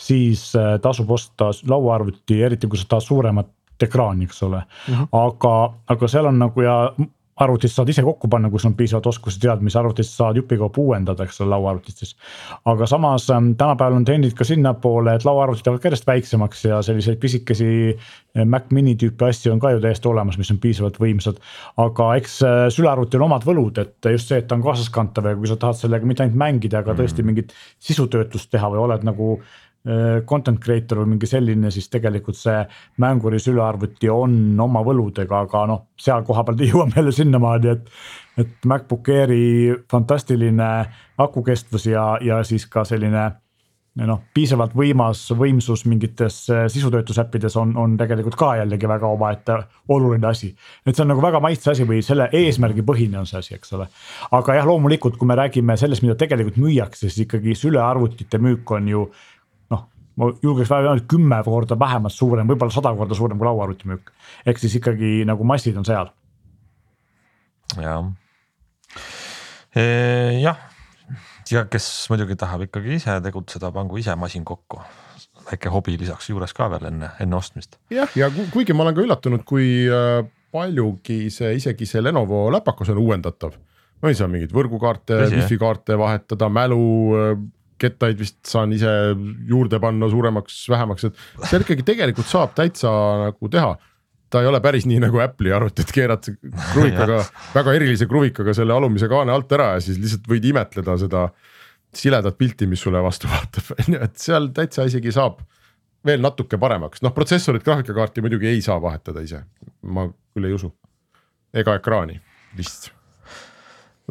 siis 0.00 0.48
äh, 0.56 0.76
tasub 0.82 1.10
osta 1.12 1.50
lauaarvuti, 1.68 2.40
eriti 2.42 2.70
kui 2.70 2.80
sa 2.80 2.88
tahad 2.94 3.04
suuremat 3.04 3.52
ekraani, 3.82 4.24
eks 4.24 4.42
ole 4.42 4.62
mm. 4.62 4.94
-hmm. 4.94 5.08
aga, 5.12 5.74
aga 5.92 6.08
seal 6.08 6.26
on 6.26 6.38
nagu 6.38 6.62
ja 6.64 6.76
arvutist 7.36 7.76
saad 7.76 7.90
ise 7.92 8.02
kokku 8.04 8.28
panna, 8.32 8.48
kui 8.50 8.60
sul 8.60 8.70
on 8.70 8.76
piisavad 8.78 9.06
oskused, 9.10 9.40
teadmised, 9.42 9.76
arvutist 9.80 10.14
saad 10.16 10.38
jupikaupa 10.40 10.80
uuendada, 10.80 11.26
eks 11.26 11.40
ole, 11.42 11.50
lauaarvutistes. 11.52 12.14
aga 12.64 12.86
samas 12.88 13.28
ähm, 13.30 13.52
tänapäeval 13.60 13.98
on 13.98 14.06
trendid 14.08 14.32
ka 14.38 14.44
sinnapoole, 14.44 15.14
et 15.14 15.24
lauaarvutid 15.28 15.68
lähevad 15.68 15.88
järjest 15.88 16.06
väiksemaks 16.06 16.64
ja 16.64 16.80
selliseid 16.82 17.20
pisikesi 17.20 17.68
äh, 17.92 18.44
Mac 18.44 18.70
mini 18.72 18.96
tüüpi 18.96 19.28
asju 19.28 19.52
on 19.52 19.60
ka 19.60 19.74
ju 19.74 19.82
täiesti 19.84 20.08
olemas, 20.08 20.38
mis 20.40 20.50
on 20.54 20.62
piisavalt 20.62 20.96
võimsad. 21.02 21.42
aga 21.76 22.08
eks 22.22 22.40
äh, 22.46 22.62
sülearvutil 22.72 23.20
on 23.20 23.28
omad 23.28 23.44
võlud, 23.44 23.82
et 23.84 24.10
just 24.16 24.32
see, 24.32 24.40
et 24.40 24.48
ta 24.48 24.56
on 24.56 24.64
kaasaskantav 24.64 25.28
ja 25.28 25.36
kui 25.36 25.50
sa 25.50 25.60
tahad 25.60 25.80
sellega 25.82 26.08
mitte 26.08 26.24
ainult 26.24 26.40
mängida, 26.40 26.80
aga 26.80 26.96
tõesti 26.96 27.26
mingit 27.26 27.52
sisutöötlust 27.84 28.50
teha 28.50 28.72
või 28.72 28.84
oled 28.86 29.04
nagu 29.04 29.36
content 30.26 30.58
creator 30.58 30.98
või 30.98 31.12
mingi 31.12 31.28
selline, 31.30 31.70
siis 31.70 31.86
tegelikult 31.92 32.34
see 32.34 32.58
mänguri 33.02 33.38
sülearvuti 33.38 34.10
on 34.10 34.58
oma 34.64 34.82
võludega, 34.82 35.44
aga 35.46 35.62
noh, 35.70 35.84
seal 36.00 36.24
koha 36.26 36.42
peal 36.48 36.64
jõuame 36.72 36.98
jälle 36.98 37.14
sinnamaani, 37.14 37.74
et. 37.76 37.90
et 38.36 38.66
MacBook 38.66 39.08
Airi 39.08 39.76
fantastiline 39.90 40.70
akukestvus 41.22 41.86
ja, 41.86 42.16
ja 42.20 42.42
siis 42.44 42.66
ka 42.66 42.84
selline 42.84 43.30
noh, 44.04 44.20
piisavalt 44.34 44.74
võimas 44.76 45.22
võimsus 45.38 45.86
mingites 45.88 46.42
äh, 46.52 46.66
sisutöötlusäppides 46.72 47.56
on, 47.56 47.72
on 47.80 47.94
tegelikult 47.96 48.36
ka 48.36 48.50
jällegi 48.60 48.88
väga 48.88 49.08
omaette 49.08 49.56
oluline 49.94 50.28
asi. 50.28 50.50
et 50.84 50.92
see 50.92 51.04
on 51.04 51.14
nagu 51.14 51.24
väga 51.24 51.40
maitse 51.40 51.72
asi 51.72 51.86
või 51.88 52.02
selle 52.04 52.28
eesmärgipõhine 52.32 53.22
on 53.22 53.28
see 53.28 53.40
asi, 53.40 53.54
eks 53.56 53.72
ole. 53.78 53.88
aga 54.36 54.58
jah, 54.58 54.68
loomulikult, 54.68 55.16
kui 55.16 55.28
me 55.28 55.38
räägime 55.38 55.78
sellest, 55.80 56.04
mida 56.04 56.18
tegelikult 56.18 56.60
müüakse, 56.60 57.08
siis 57.08 57.24
ikkagi 57.24 57.56
sülearvutite 57.56 58.42
müük 58.42 58.76
on 58.76 58.92
ju 58.92 59.06
ma 60.16 60.30
julgeks 60.42 60.70
vähemalt 60.70 61.08
kümme 61.10 61.40
korda 61.44 61.78
vähemalt 61.78 62.14
suurem, 62.14 62.48
võib-olla 62.48 62.72
sada 62.72 62.92
korda 62.96 63.14
suurem 63.14 63.38
kui 63.38 63.48
lauaarvuti 63.48 63.90
müük. 63.90 64.12
ehk 64.46 64.58
siis 64.62 64.78
ikkagi 64.80 65.24
nagu 65.28 65.44
massid 65.44 65.76
on 65.76 65.84
seal. 65.84 66.12
jah, 67.76 68.12
jah, 70.42 70.62
ja 71.50 71.66
kes 71.70 71.88
muidugi 72.10 72.36
tahab 72.36 72.66
ikkagi 72.68 72.96
ise 72.96 73.18
tegutseda, 73.22 73.72
pangu 73.74 73.98
ise 74.00 74.14
masin 74.16 74.44
kokku 74.44 74.80
väike 75.46 75.70
hobi 75.70 75.96
lisaks 76.00 76.30
juures 76.30 76.54
ka 76.56 76.68
veel 76.72 76.88
enne, 76.90 77.10
enne 77.22 77.36
ostmist. 77.38 77.78
jah, 77.92 78.10
ja 78.18 78.30
kuigi 78.52 78.74
ma 78.74 78.86
olen 78.86 78.96
ka 78.96 79.04
üllatunud, 79.04 79.44
kui 79.46 79.68
äh, 79.86 80.24
paljugi 80.54 81.26
see 81.34 81.54
isegi 81.60 81.88
see 81.88 82.02
Lenovo 82.02 82.46
läpakas 82.54 82.90
on 82.94 83.02
uuendatav. 83.02 83.54
ma 84.02 84.12
ei 84.12 84.18
saa 84.18 84.28
mingeid 84.30 84.52
võrgukaarte, 84.54 85.20
wifi 85.32 85.58
kaarte 85.60 85.98
vahetada, 85.98 86.48
mälu 86.52 86.82
äh, 87.16 87.36
kettaid 87.80 88.20
vist 88.20 88.38
saan 88.48 88.72
ise 88.76 88.90
juurde 89.48 89.80
panna 89.82 90.08
suuremaks, 90.12 90.62
vähemaks, 90.72 91.08
et 91.08 91.50
seal 91.50 91.64
ikkagi 91.64 91.84
tegelikult 91.86 92.28
saab 92.30 92.54
täitsa 92.56 92.92
nagu 93.26 93.52
teha. 93.52 93.76
ta 94.30 94.40
ei 94.42 94.48
ole 94.50 94.58
päris 94.60 94.88
nii 94.90 94.98
nagu 95.04 95.20
Apple'i 95.22 95.52
arvutid, 95.54 95.90
keerad 95.94 96.24
kruvikaga 96.72 97.20
väga 97.54 97.74
erilise 97.78 98.08
kruvikaga 98.10 98.54
selle 98.58 98.74
alumise 98.74 99.08
kaane 99.08 99.32
alt 99.32 99.52
ära 99.54 99.74
ja 99.76 99.84
siis 99.84 100.00
lihtsalt 100.02 100.26
võid 100.30 100.48
imetleda 100.50 100.96
seda 100.98 101.28
siledat 101.96 102.36
pilti, 102.36 102.66
mis 102.66 102.82
sulle 102.82 103.00
vastu 103.04 103.30
vaatab, 103.30 103.70
on 103.80 103.94
ju, 103.94 104.00
et 104.08 104.18
seal 104.20 104.50
täitsa 104.56 104.88
isegi 104.88 105.14
saab 105.14 105.44
veel 106.06 106.20
natuke 106.22 106.58
paremaks, 106.58 107.02
noh, 107.02 107.14
protsessorit, 107.14 107.64
graafikakaarti 107.66 108.22
muidugi 108.24 108.50
ei 108.50 108.60
saa 108.62 108.76
vahetada 108.82 109.22
ise, 109.26 109.44
ma 109.82 110.08
küll 110.10 110.50
ei 110.50 110.58
usu. 110.58 110.72
ega 111.56 111.78
ekraani 111.78 112.20
vist. 112.58 112.90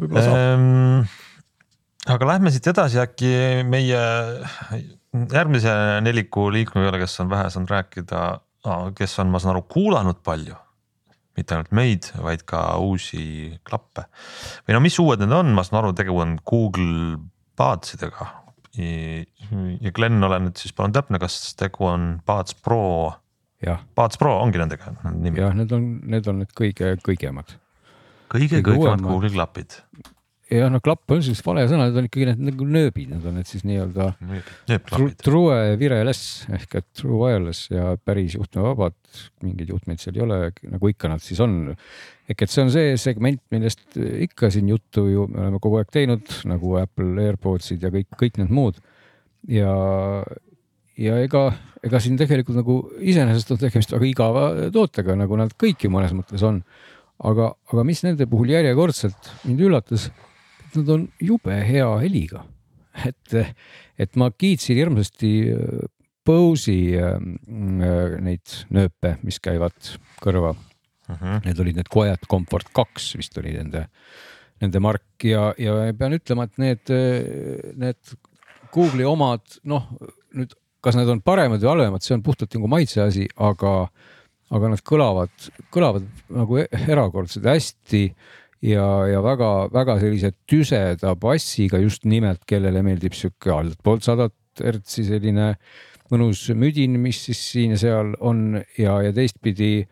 võib-olla 0.00 0.26
saab 0.26 0.42
ehm 0.42 1.24
aga 2.06 2.28
lähme 2.30 2.52
siit 2.54 2.66
edasi 2.70 3.00
äkki 3.02 3.30
meie 3.66 4.02
järgmise 5.32 5.72
neliku 6.04 6.48
liikme 6.54 6.84
peale, 6.84 7.00
kes 7.02 7.18
on 7.24 7.32
vähe 7.32 7.48
saanud 7.52 7.72
rääkida, 7.72 8.22
kes 8.98 9.18
on, 9.22 9.32
ma 9.32 9.40
saan 9.42 9.56
aru, 9.56 9.66
kuulanud 9.70 10.22
palju. 10.26 10.58
mitte 11.36 11.52
ainult 11.52 11.72
meid, 11.76 12.06
vaid 12.24 12.46
ka 12.48 12.60
uusi 12.80 13.50
klappe 13.68 14.06
või 14.64 14.72
no 14.72 14.78
mis 14.80 14.96
uued 15.02 15.20
need 15.20 15.34
on, 15.36 15.50
ma 15.52 15.66
saan 15.66 15.82
aru, 15.82 15.92
tegu 15.92 16.16
on 16.22 16.38
Google 16.48 17.18
Budsidega. 17.60 18.30
ja 18.76 19.92
Glen, 19.98 20.24
ole 20.24 20.40
nüüd 20.46 20.56
siis 20.60 20.72
palun 20.76 20.96
täpne, 20.96 21.20
kas 21.20 21.54
tegu 21.60 21.90
on 21.90 22.08
Buds 22.26 22.56
Pro? 22.56 23.12
Buds 23.96 24.20
Pro 24.20 24.38
ongi 24.40 24.62
nendega 24.62 24.94
nimi? 25.10 25.40
jah, 25.42 25.52
need 25.56 25.76
on, 25.76 25.86
need 26.08 26.28
on 26.32 26.40
need 26.44 26.56
kõige 26.56 26.96
kõigemad 27.04 27.56
kõige 28.32 28.62
kõigemad 28.64 29.04
Google'i 29.04 29.36
klapid 29.36 29.80
jah, 30.52 30.68
no 30.70 30.80
klapp 30.84 31.10
on 31.14 31.22
siis 31.24 31.40
vale 31.44 31.64
sõna, 31.70 31.88
need 31.88 31.98
on 31.98 32.06
ikkagi 32.08 32.28
need 32.28 32.42
nagu 32.50 32.66
nööbid, 32.70 33.10
need 33.10 33.26
on 33.26 33.36
need 33.38 33.48
siis 33.50 33.64
nii-öelda 33.66 34.08
True 35.24 35.74
Wireless 35.80 36.46
ehk 36.54 36.78
et 36.80 36.86
True 36.96 37.18
Wireless 37.18 37.70
ja 37.72 37.94
päris 37.98 38.36
juhtmevabad, 38.38 38.96
mingeid 39.42 39.72
juhtmeid 39.74 40.02
seal 40.02 40.18
ei 40.18 40.24
ole, 40.26 40.40
nagu 40.70 40.92
ikka 40.92 41.10
nad 41.10 41.24
siis 41.24 41.42
on. 41.42 41.74
ehk 42.30 42.46
et 42.46 42.52
see 42.52 42.62
on 42.62 42.72
see 42.74 42.94
segment, 43.00 43.42
millest 43.54 43.98
ikka 43.98 44.50
siin 44.54 44.70
juttu 44.70 45.08
ju 45.10 45.26
me 45.32 45.46
oleme 45.46 45.62
kogu 45.62 45.80
aeg 45.80 45.90
teinud 45.94 46.40
nagu 46.46 46.76
Apple 46.80 47.28
AirPodsid 47.30 47.82
ja 47.82 47.90
kõik, 47.94 48.10
kõik 48.14 48.42
need 48.42 48.54
muud. 48.54 48.78
ja, 49.50 49.72
ja 50.96 51.22
ega, 51.26 51.48
ega 51.82 52.02
siin 52.02 52.18
tegelikult 52.20 52.62
nagu 52.62 52.82
iseenesest 53.00 53.50
on 53.50 53.64
tegemist 53.64 53.98
väga 53.98 54.12
igava 54.12 54.50
tootega, 54.74 55.18
nagu 55.18 55.42
nad 55.42 55.58
kõik 55.58 55.88
ju 55.88 55.90
mõnes 55.90 56.14
mõttes 56.14 56.46
on 56.46 56.62
aga, 57.24 57.50
aga 57.72 57.84
mis 57.86 58.02
nende 58.04 58.26
puhul 58.30 58.50
järjekordselt 58.52 59.30
mind 59.46 59.62
üllatas, 59.68 60.10
nad 60.80 60.92
on 60.94 61.06
jube 61.22 61.58
hea 61.68 61.88
heliga. 62.02 62.44
et, 63.08 63.34
et 63.98 64.16
ma 64.16 64.30
kiitsin 64.32 64.78
hirmsasti 64.78 65.32
Bose'i 66.26 66.96
äh, 66.98 67.18
äh, 67.18 68.14
neid 68.24 68.54
nööpe, 68.74 69.16
mis 69.22 69.38
käivad 69.42 69.76
kõrva 70.22 70.54
uh. 70.54 70.62
Mhm. 71.08 71.18
-huh. 71.20 71.42
Need 71.44 71.60
olid 71.60 71.76
need 71.76 71.90
Quiet 71.92 72.26
Comfort 72.30 72.72
kaks 72.74 73.14
vist 73.16 73.36
oli 73.38 73.52
nende 73.52 73.86
nende 74.60 74.80
mark 74.80 75.24
ja, 75.24 75.50
ja 75.58 75.92
pean 75.92 76.16
ütlema, 76.16 76.46
et 76.48 76.58
need, 76.58 76.92
need 77.76 78.14
Google'i 78.72 79.04
omad, 79.04 79.44
noh 79.68 79.84
nüüd 80.32 80.54
kas 80.86 80.96
need 80.98 81.10
on 81.10 81.22
paremad 81.24 81.62
või 81.62 81.72
halvemad, 81.72 82.04
see 82.04 82.14
on 82.16 82.24
puhtalt 82.24 82.54
nagu 82.54 82.70
maitse 82.70 83.02
asi, 83.02 83.26
aga, 83.42 83.72
aga 84.54 84.72
nad 84.72 84.82
kõlavad, 84.86 85.48
kõlavad 85.74 86.06
nagu 86.32 86.60
e-, 86.62 86.68
erakordselt 86.86 87.48
hästi 87.50 88.02
ja, 88.64 88.86
ja 89.10 89.20
väga-väga 89.24 89.98
sellise 90.00 90.32
tüseda 90.48 91.14
bassiga 91.20 91.80
just 91.82 92.04
nimelt, 92.08 92.44
kellele 92.48 92.82
meeldib 92.86 93.16
sihuke 93.16 93.52
altpoolt 93.52 94.06
sadat 94.06 94.34
hertsi 94.62 95.04
selline 95.06 95.54
mõnus 96.12 96.44
müdin, 96.54 96.98
mis 97.02 97.24
siis 97.26 97.40
siin 97.52 97.74
ja 97.74 97.80
seal 97.80 98.14
on 98.24 98.60
ja, 98.78 99.00
ja 99.04 99.12
teistpidi 99.14 99.86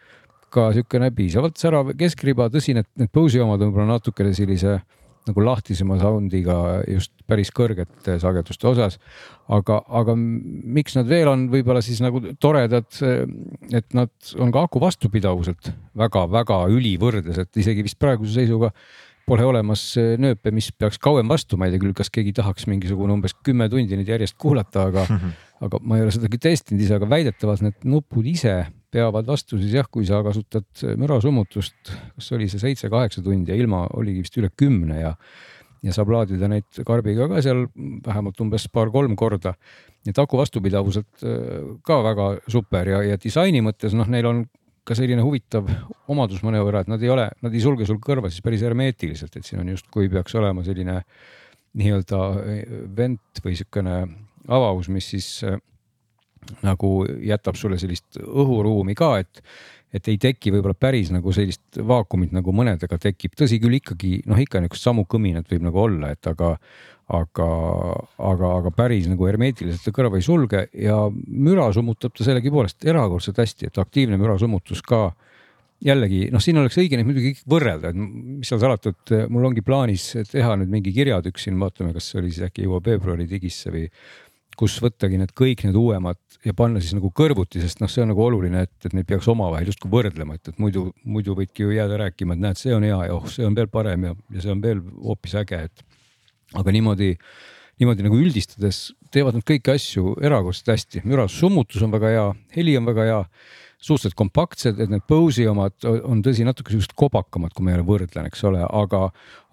ka 0.54 0.68
niisugune 0.70 1.10
piisavalt 1.14 1.58
särav 1.58 1.90
keskriba, 1.98 2.46
tõsi, 2.52 2.76
need, 2.76 2.86
need 3.00 3.10
Bose'i 3.14 3.42
omad 3.42 3.62
on 3.62 3.72
võib-olla 3.72 3.96
natukene 3.96 4.34
sellise 4.36 4.78
nagu 5.28 5.44
lahtisema 5.44 5.96
sound'iga 6.00 6.56
just 6.90 7.12
päris 7.28 7.50
kõrgete 7.54 8.18
sageduste 8.22 8.68
osas. 8.68 8.98
aga, 9.48 9.80
aga 9.88 10.14
miks 10.16 10.96
nad 10.98 11.08
veel 11.08 11.28
on 11.28 11.48
võib-olla 11.52 11.82
siis 11.84 12.00
nagu 12.04 12.20
toredad, 12.40 12.88
et 13.72 13.96
nad 13.96 14.12
on 14.40 14.52
ka 14.52 14.66
aku 14.68 14.80
vastupidavuselt 14.82 15.72
väga-väga 15.96 16.64
ülivõrdes, 16.72 17.40
et 17.40 17.60
isegi 17.60 17.84
vist 17.84 18.00
praeguse 18.00 18.38
seisuga 18.40 18.72
pole 19.24 19.44
olemas 19.48 19.82
nööpe, 20.20 20.52
mis 20.52 20.70
peaks 20.76 21.00
kauem 21.00 21.28
vastu, 21.32 21.56
ma 21.56 21.68
ei 21.68 21.74
tea 21.74 21.82
küll, 21.82 21.96
kas 21.96 22.12
keegi 22.12 22.34
tahaks 22.36 22.68
mingisugune 22.68 23.16
umbes 23.16 23.36
kümme 23.46 23.70
tundi 23.72 23.96
neid 23.96 24.10
järjest 24.10 24.36
kuulata, 24.40 24.90
aga 24.90 25.06
mm, 25.08 25.20
-hmm. 25.20 25.44
aga 25.68 25.80
ma 25.82 25.98
ei 25.98 26.04
ole 26.04 26.12
seda 26.14 26.28
küll 26.28 26.44
testinud 26.44 26.84
ise, 26.84 26.98
aga 26.98 27.08
väidetavalt 27.08 27.64
need 27.64 27.86
nupud 27.88 28.26
ise 28.28 28.58
peavad 28.94 29.26
vastu 29.26 29.58
siis 29.58 29.74
jah, 29.74 29.88
kui 29.90 30.06
sa 30.06 30.22
kasutad 30.26 30.84
mürasummutust, 31.00 31.92
kas 32.14 32.30
oli 32.36 32.46
see 32.50 32.62
seitse-kaheksa 32.62 33.24
tundi 33.26 33.52
ja 33.52 33.58
ilma 33.58 33.84
oligi 33.98 34.22
vist 34.22 34.38
üle 34.40 34.52
kümne 34.54 35.00
ja 35.02 35.14
ja 35.84 35.92
saab 35.92 36.14
laadida 36.14 36.48
neid 36.48 36.78
karbiga 36.88 37.26
ka 37.28 37.42
seal 37.44 37.66
vähemalt 37.76 38.38
umbes 38.40 38.64
paar-kolm 38.72 39.16
korda. 39.20 39.52
nii 40.04 40.14
et 40.14 40.20
aku 40.20 40.38
vastupidavuselt 40.40 41.24
ka 41.84 41.98
väga 42.04 42.28
super 42.48 42.88
ja, 42.88 43.02
ja 43.04 43.18
disaini 43.20 43.60
mõttes 43.64 43.92
noh, 43.96 44.08
neil 44.08 44.28
on 44.30 44.44
ka 44.84 44.96
selline 44.96 45.24
huvitav 45.24 45.68
omadus 46.12 46.42
mõnevõrra, 46.44 46.84
et 46.84 46.90
nad 46.92 47.02
ei 47.02 47.10
ole, 47.12 47.28
nad 47.44 47.54
ei 47.56 47.62
sulge 47.64 47.86
sul 47.88 48.00
kõrva 48.04 48.28
siis 48.32 48.44
päris 48.44 48.64
hermeetiliselt, 48.64 49.36
et 49.36 49.48
siin 49.48 49.62
on 49.62 49.70
justkui 49.72 50.10
peaks 50.12 50.36
olema 50.36 50.64
selline 50.64 50.98
nii-öelda 51.80 52.20
vent 52.96 53.40
või 53.42 53.54
niisugune 53.54 53.96
avavus, 54.44 54.90
mis 54.92 55.08
siis 55.14 55.28
äh, 55.48 55.56
nagu 56.64 56.96
jätab 57.24 57.58
sulle 57.58 57.78
sellist 57.80 58.18
õhuruumi 58.20 58.96
ka, 58.98 59.16
et, 59.22 59.42
et 59.94 60.08
ei 60.10 60.18
teki 60.20 60.54
võib-olla 60.54 60.76
päris 60.78 61.12
nagu 61.14 61.32
sellist 61.34 61.78
vaakumit, 61.78 62.34
nagu 62.34 62.54
mõnedega 62.56 62.98
tekib, 63.00 63.36
tõsi 63.38 63.60
küll, 63.62 63.78
ikkagi 63.80 64.18
noh, 64.30 64.40
ikka 64.40 64.62
niisugust 64.62 64.90
samu 64.90 65.06
kõminat 65.10 65.50
võib 65.52 65.68
nagu 65.68 65.84
olla, 65.86 66.12
et 66.14 66.30
aga 66.30 66.56
aga, 67.12 67.46
aga, 68.16 68.50
aga 68.60 68.70
päris 68.72 69.08
nagu 69.10 69.26
hermeetiliselt 69.28 69.84
ta 69.84 69.92
kõrva 69.92 70.16
ei 70.16 70.24
sulge 70.24 70.64
ja 70.72 70.96
müra 71.12 71.68
summutab 71.76 72.14
ta 72.16 72.24
sellegipoolest 72.24 72.86
erakordselt 72.88 73.42
hästi, 73.42 73.68
et 73.68 73.80
aktiivne 73.82 74.16
mürasummutus 74.20 74.80
ka 74.84 75.10
jällegi 75.84 76.28
noh, 76.32 76.40
siin 76.42 76.58
oleks 76.60 76.78
õige 76.80 76.96
neid 76.96 77.08
muidugi 77.08 77.34
võrrelda, 77.50 77.90
et 77.90 77.98
mis 77.98 78.48
seal 78.48 78.62
salata, 78.62 78.94
et 78.94 79.14
mul 79.32 79.44
ongi 79.50 79.64
plaanis 79.64 80.06
teha 80.30 80.54
nüüd 80.60 80.72
mingi 80.72 80.94
kirjatükk 80.96 81.40
siin, 81.42 81.58
vaatame, 81.60 81.92
kas 81.96 82.08
see 82.10 82.22
oli 82.22 82.32
siis 82.32 82.46
äkki 82.48 82.64
jõuab 82.64 82.88
veebruari 82.88 83.28
digisse 83.28 83.72
või 83.74 83.84
kus 84.58 84.76
võttagi 84.82 85.18
need 85.20 85.32
kõik 85.36 85.64
need 85.66 85.76
uuemad 85.78 86.18
ja 86.44 86.54
panna 86.56 86.82
siis 86.82 86.94
nagu 86.96 87.10
kõrvuti, 87.14 87.62
sest 87.62 87.80
noh, 87.82 87.90
see 87.90 88.04
on 88.04 88.12
nagu 88.12 88.22
oluline, 88.24 88.64
et, 88.66 88.74
et 88.86 88.94
neid 88.96 89.08
peaks 89.08 89.28
omavahel 89.32 89.70
justkui 89.70 89.90
võrdlema, 89.92 90.36
et, 90.38 90.52
et 90.52 90.60
muidu, 90.62 90.86
muidu 91.08 91.36
võidki 91.38 91.66
ju 91.66 91.74
jääda 91.74 91.98
rääkima, 92.04 92.36
et 92.36 92.44
näed, 92.44 92.60
see 92.60 92.74
on 92.76 92.86
hea 92.86 93.00
ja 93.08 93.16
oh, 93.16 93.26
see 93.30 93.46
on 93.46 93.56
veel 93.56 93.70
parem 93.72 94.08
ja, 94.10 94.14
ja 94.36 94.44
see 94.44 94.54
on 94.54 94.62
veel 94.64 94.82
hoopis 95.02 95.36
äge, 95.40 95.64
et 95.70 95.84
aga 96.60 96.74
niimoodi, 96.74 97.14
niimoodi 97.82 98.06
nagu 98.06 98.20
üldistades 98.20 98.86
teevad 99.14 99.38
nad 99.38 99.46
kõiki 99.46 99.74
asju 99.74 100.16
erakordselt 100.22 100.74
hästi, 100.74 101.04
müra 101.08 101.26
summutus 101.30 101.82
on 101.86 101.94
väga 101.94 102.12
hea, 102.12 102.26
heli 102.56 102.76
on 102.78 102.88
väga 102.90 103.08
hea 103.08 103.20
suhteliselt 103.84 104.16
kompaktsed, 104.16 104.78
et 104.80 104.90
need 104.90 105.04
Bose'i 105.08 105.46
omad 105.50 105.84
on 106.08 106.22
tõsi, 106.24 106.44
natuke 106.46 106.72
siuksed 106.72 106.94
kobakamad, 106.98 107.52
kui 107.54 107.66
ma 107.66 107.74
jälle 107.74 107.84
võrdlen, 107.86 108.28
eks 108.30 108.44
ole, 108.48 108.62
aga, 108.64 109.00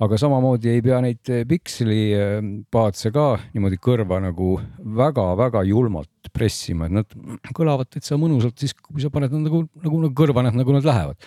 aga 0.03 0.19
samamoodi 0.21 0.71
ei 0.71 0.83
pea 0.85 1.01
neid 1.03 1.31
pikseli 1.49 1.99
ehm, 2.15 2.51
ka 2.71 3.25
niimoodi 3.51 3.79
kõrva 3.83 4.21
nagu 4.23 4.53
väga-väga 5.01 5.65
julmalt 5.67 6.31
pressima, 6.31 6.87
et 6.87 6.95
nad 6.95 7.51
kõlavad 7.57 7.89
täitsa 7.91 8.15
mõnusalt 8.19 8.61
siis, 8.61 8.75
kui 8.77 9.03
sa 9.03 9.11
paned 9.11 9.33
nad 9.33 9.49
nagu, 9.49 9.65
nagu, 9.83 10.03
nagu 10.05 10.13
kõrva, 10.15 10.45
nagu 10.47 10.77
nad 10.77 10.87
lähevad. 10.87 11.19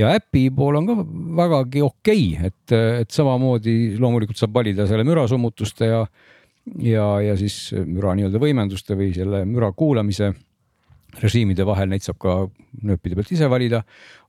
ja 0.00 0.14
äpi 0.16 0.48
pool 0.56 0.80
on 0.80 0.88
ka 0.88 0.96
vägagi 1.42 1.84
okei 1.84 2.24
okay,, 2.38 2.48
et, 2.52 2.78
et 3.02 3.12
samamoodi 3.12 3.96
loomulikult 4.00 4.40
saab 4.40 4.56
valida 4.56 4.88
selle 4.88 5.04
mürasummutuste 5.04 5.92
ja 5.92 6.06
ja, 6.82 7.04
ja 7.22 7.36
siis 7.38 7.70
müra 7.86 8.16
nii-öelda 8.16 8.40
võimenduste 8.42 8.96
või 8.98 9.12
selle 9.14 9.44
müra 9.46 9.70
kuulamise 9.76 10.32
režiimide 11.22 11.66
vahel, 11.66 11.90
neid 11.90 12.04
saab 12.04 12.18
ka 12.22 12.36
nööpide 12.86 13.16
pealt 13.18 13.32
ise 13.32 13.48
valida. 13.50 13.82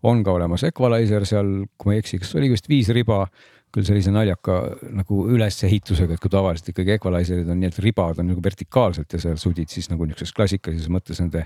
on 0.04 0.24
ka 0.24 0.32
olemas 0.32 0.64
equalizer 0.64 1.26
seal, 1.26 1.66
kui 1.78 1.90
ma 1.90 1.96
ei 1.96 2.04
eksi, 2.04 2.20
kas 2.22 2.36
oli 2.36 2.50
vist 2.50 2.70
viis 2.70 2.90
riba 2.94 3.26
küll 3.78 3.86
sellise 3.86 4.10
naljaka 4.10 4.56
nagu 4.98 5.20
ülesehitusega, 5.36 6.16
et 6.16 6.22
kui 6.24 6.32
tavaliselt 6.34 6.72
ikkagi 6.72 6.96
equalizer'id 6.96 7.50
on 7.54 7.60
nii, 7.62 7.70
et 7.70 7.78
ribad 7.86 8.18
on 8.24 8.32
nagu 8.32 8.42
vertikaalselt 8.44 9.14
ja 9.14 9.20
sa 9.22 9.36
sudid 9.38 9.70
siis 9.70 9.92
nagu 9.92 10.08
niisuguses 10.08 10.34
klassikalises 10.34 10.90
mõttes 10.94 11.22
nende 11.22 11.44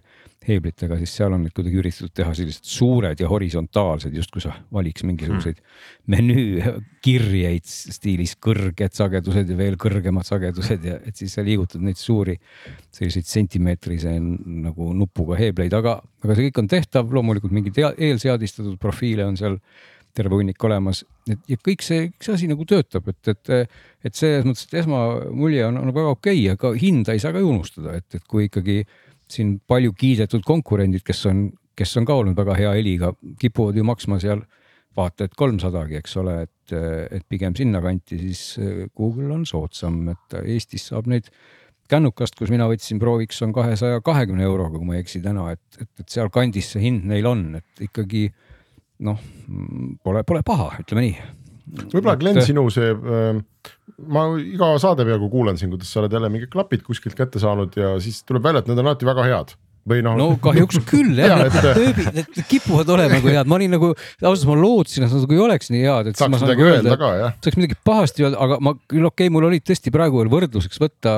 heeblitega, 0.48 0.96
siis 1.02 1.18
seal 1.20 1.36
on 1.36 1.44
nüüd 1.44 1.56
kuidagi 1.58 1.82
üritatud 1.82 2.14
teha 2.16 2.32
sellised 2.38 2.70
suured 2.72 3.20
ja 3.20 3.28
horisontaalsed, 3.30 4.16
justkui 4.16 4.46
sa 4.46 4.56
valiks 4.74 5.04
mingisuguseid 5.10 5.60
mm. 5.60 6.16
menüükirjeid 6.16 7.68
stiilis 7.68 8.38
kõrged 8.40 8.96
sagedused 8.96 9.52
ja 9.52 9.60
veel 9.60 9.76
kõrgemad 9.82 10.28
sagedused 10.28 10.88
ja 10.88 11.02
et 11.04 11.20
siis 11.20 11.36
sa 11.36 11.44
liigutad 11.46 11.84
neid 11.84 12.00
suuri 12.00 12.38
selliseid 12.96 13.28
sentimeetrise 13.28 14.16
nagu 14.22 14.94
nupuga 14.96 15.36
heebleid, 15.42 15.76
aga, 15.76 16.00
aga 16.24 16.38
see 16.38 16.48
kõik 16.48 16.64
on 16.64 16.72
tehtav, 16.80 17.12
loomulikult 17.12 17.52
mingeid 17.56 17.84
eelseadistatud 17.92 18.80
profiile 18.80 19.28
on 19.28 19.36
seal 19.40 19.60
terve 20.16 20.36
hunnik 20.36 20.64
olemas, 20.64 21.06
et 21.30 21.51
ja 21.51 21.57
kõik 21.61 21.84
see, 21.86 22.07
kõik 22.09 22.28
see 22.28 22.38
asi 22.38 22.49
nagu 22.49 22.65
töötab, 22.69 23.09
et, 23.11 23.34
et, 23.34 23.72
et 24.07 24.17
selles 24.17 24.45
mõttes, 24.47 24.65
et 24.67 24.80
esmamulje 24.82 25.67
on, 25.67 25.78
on 25.84 25.93
väga 25.93 26.15
okei 26.15 26.39
okay,, 26.45 26.55
aga 26.55 26.74
hinda 26.82 27.15
ei 27.15 27.22
saa 27.24 27.36
ka 27.36 27.43
ju 27.43 27.51
unustada, 27.51 27.95
et, 27.99 28.07
et 28.17 28.26
kui 28.30 28.47
ikkagi 28.47 28.82
siin 29.32 29.59
palju 29.67 29.93
kiidetud 29.97 30.43
konkurendid, 30.47 31.05
kes 31.07 31.26
on, 31.30 31.45
kes 31.78 31.93
on 32.01 32.07
ka 32.07 32.17
olnud 32.19 32.38
väga 32.38 32.57
hea 32.59 32.74
heliga, 32.80 33.13
kipuvad 33.39 33.78
ju 33.78 33.86
maksma 33.88 34.19
seal 34.24 34.43
vaata 34.97 35.28
et 35.28 35.38
kolmsadagi, 35.39 36.01
eks 36.01 36.17
ole, 36.19 36.41
et, 36.43 36.76
et 37.15 37.24
pigem 37.32 37.55
sinnakanti, 37.55 38.17
siis 38.19 38.43
Google 38.97 39.32
on 39.38 39.45
soodsam, 39.47 40.03
et 40.11 40.39
Eestis 40.41 40.89
saab 40.91 41.07
neid 41.11 41.30
kännukast, 41.91 42.36
kus 42.39 42.51
mina 42.51 42.67
võtsin 42.72 42.99
prooviks, 42.99 43.39
on 43.45 43.53
kahesaja 43.55 44.01
kahekümne 44.03 44.43
euroga, 44.47 44.78
kui 44.80 44.88
ma 44.88 44.97
ei 44.97 45.05
eksi 45.05 45.22
täna, 45.24 45.49
et, 45.55 45.63
et, 45.80 45.89
et 46.03 46.13
sealkandis 46.13 46.74
see 46.74 46.86
hind 46.86 47.07
neil 47.07 47.28
on, 47.28 47.45
et 47.59 47.86
ikkagi 47.88 48.30
noh, 49.06 49.22
pole, 50.04 50.24
pole 50.28 50.43
paha, 50.45 50.72
ütleme 50.84 51.06
nii. 51.08 51.30
võib-olla 51.93 52.18
Glen, 52.20 52.41
sinu 52.45 52.68
see 52.74 52.91
äh,, 52.91 53.41
ma 54.12 54.28
iga 54.41 54.74
saade 54.82 55.06
peaaegu 55.08 55.30
kuulan 55.32 55.60
siin, 55.60 55.72
kuidas 55.74 55.91
sa 55.91 56.04
oled 56.04 56.14
jälle 56.18 56.30
mingid 56.34 56.52
klapid 56.54 56.86
kuskilt 56.86 57.18
kätte 57.18 57.41
saanud 57.41 57.78
ja 57.80 57.95
siis 58.04 58.22
tuleb 58.28 58.45
välja, 58.45 58.64
et 58.64 58.72
need 58.72 58.82
on 58.82 58.91
alati 58.91 59.08
väga 59.08 59.28
head 59.30 59.56
või 59.88 60.04
noh. 60.06 60.18
no 60.18 60.28
kahjuks 60.42 60.78
küll 60.86 61.18
jah 61.18 61.32
ja, 61.42 61.48
et... 61.48 61.56
nööbid, 61.78 62.10
need 62.14 62.40
kipuvad 62.50 62.90
olema 62.94 63.18
nagu 63.18 63.32
head, 63.32 63.50
ma 63.50 63.58
olin 63.58 63.74
nagu, 63.74 63.90
ausalt 64.20 64.50
ma 64.50 64.58
lootsin, 64.60 65.06
et 65.06 65.14
nad 65.14 65.24
nagu 65.24 65.36
ei 65.36 65.42
oleks 65.42 65.72
nii 65.74 65.82
head, 65.88 66.12
et. 66.12 66.20
saaks 66.20 66.44
midagi 66.44 66.66
öelda, 66.68 66.84
öelda 66.84 66.98
ka 67.02 67.10
jah. 67.18 67.36
saaks 67.48 67.58
midagi 67.58 67.78
pahasti 67.88 68.26
öelda, 68.28 68.40
aga 68.46 68.60
ma 68.62 68.76
küll 68.86 69.08
okei 69.10 69.26
okay,, 69.26 69.34
mul 69.34 69.48
olid 69.50 69.66
tõesti 69.66 69.94
praegu 69.94 70.22
veel 70.22 70.32
võrdluseks 70.34 70.82
võtta, 70.82 71.16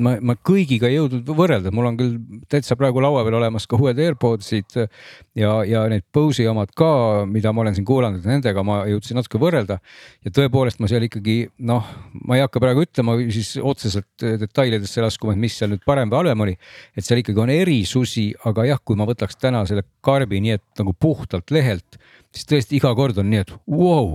ma, 0.00 0.14
ma 0.30 0.36
kõigiga 0.48 0.88
ei 0.88 0.96
jõudnud 0.96 1.28
võrrelda, 1.36 1.72
mul 1.76 1.90
on 1.90 1.98
küll 2.00 2.16
täitsa 2.52 2.78
praegu 2.80 3.04
laua 3.04 3.24
peal 3.26 3.36
olemas 3.40 3.68
ka 3.68 3.80
uued 3.80 4.00
AirPodsid 4.00 4.78
ja, 4.80 5.52
ja 5.68 5.84
need 5.92 6.06
Bose'i 6.16 6.48
omad 6.48 6.72
ka, 6.76 6.90
mida 7.28 7.52
ma 7.52 7.66
olen 7.66 7.76
siin 7.76 7.88
kuulanud, 7.88 8.24
nendega 8.24 8.64
ma 8.64 8.80
jõudsin 8.88 9.20
natuke 9.20 9.40
võrrelda. 9.42 9.78
ja 10.24 10.34
tõepoolest 10.40 10.80
ma 10.80 10.88
seal 10.88 11.04
ikkagi 11.04 11.36
noh, 11.68 11.84
ma 12.24 12.40
ei 12.40 12.44
hakka 12.46 12.64
praegu 12.64 12.86
ütlema 12.86 13.18
siis 13.28 13.54
otseselt 13.60 14.24
detailidesse 14.40 15.04
laskuma, 15.04 15.36
et 15.36 15.44
mis 15.44 15.56
seal 15.58 15.74
nüüd 15.74 15.84
parem 15.84 16.08
või 16.08 16.22
halvem 16.22 16.46
oli, 16.46 16.56
et 16.96 17.04
seal 17.04 17.20
ikkagi 17.20 17.44
on 17.44 17.52
erisus 17.52 18.05
uusi, 18.06 18.30
aga 18.46 18.68
jah, 18.70 18.80
kui 18.84 18.98
ma 18.98 19.08
võtaks 19.08 19.38
täna 19.40 19.64
selle 19.68 19.84
karbi 20.04 20.40
nii, 20.44 20.56
et 20.60 20.80
nagu 20.80 20.94
puhtalt 20.94 21.50
lehelt, 21.54 21.98
siis 22.34 22.48
tõesti 22.48 22.78
iga 22.78 22.94
kord 22.96 23.18
on 23.18 23.30
nii, 23.32 23.42
et 23.44 23.52
vau 23.66 23.82
wow, 23.82 24.10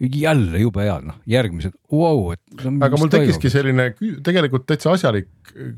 jälle 0.00 0.60
jube 0.62 0.84
head, 0.84 1.04
noh 1.10 1.16
järgmised, 1.28 1.74
vau, 1.92 2.30
et. 2.32 2.40
aga 2.56 3.00
mul 3.00 3.10
tekkiski 3.12 3.50
selline 3.52 3.90
tegelikult 4.24 4.64
täitsa 4.68 4.94
asjalik 4.96 5.28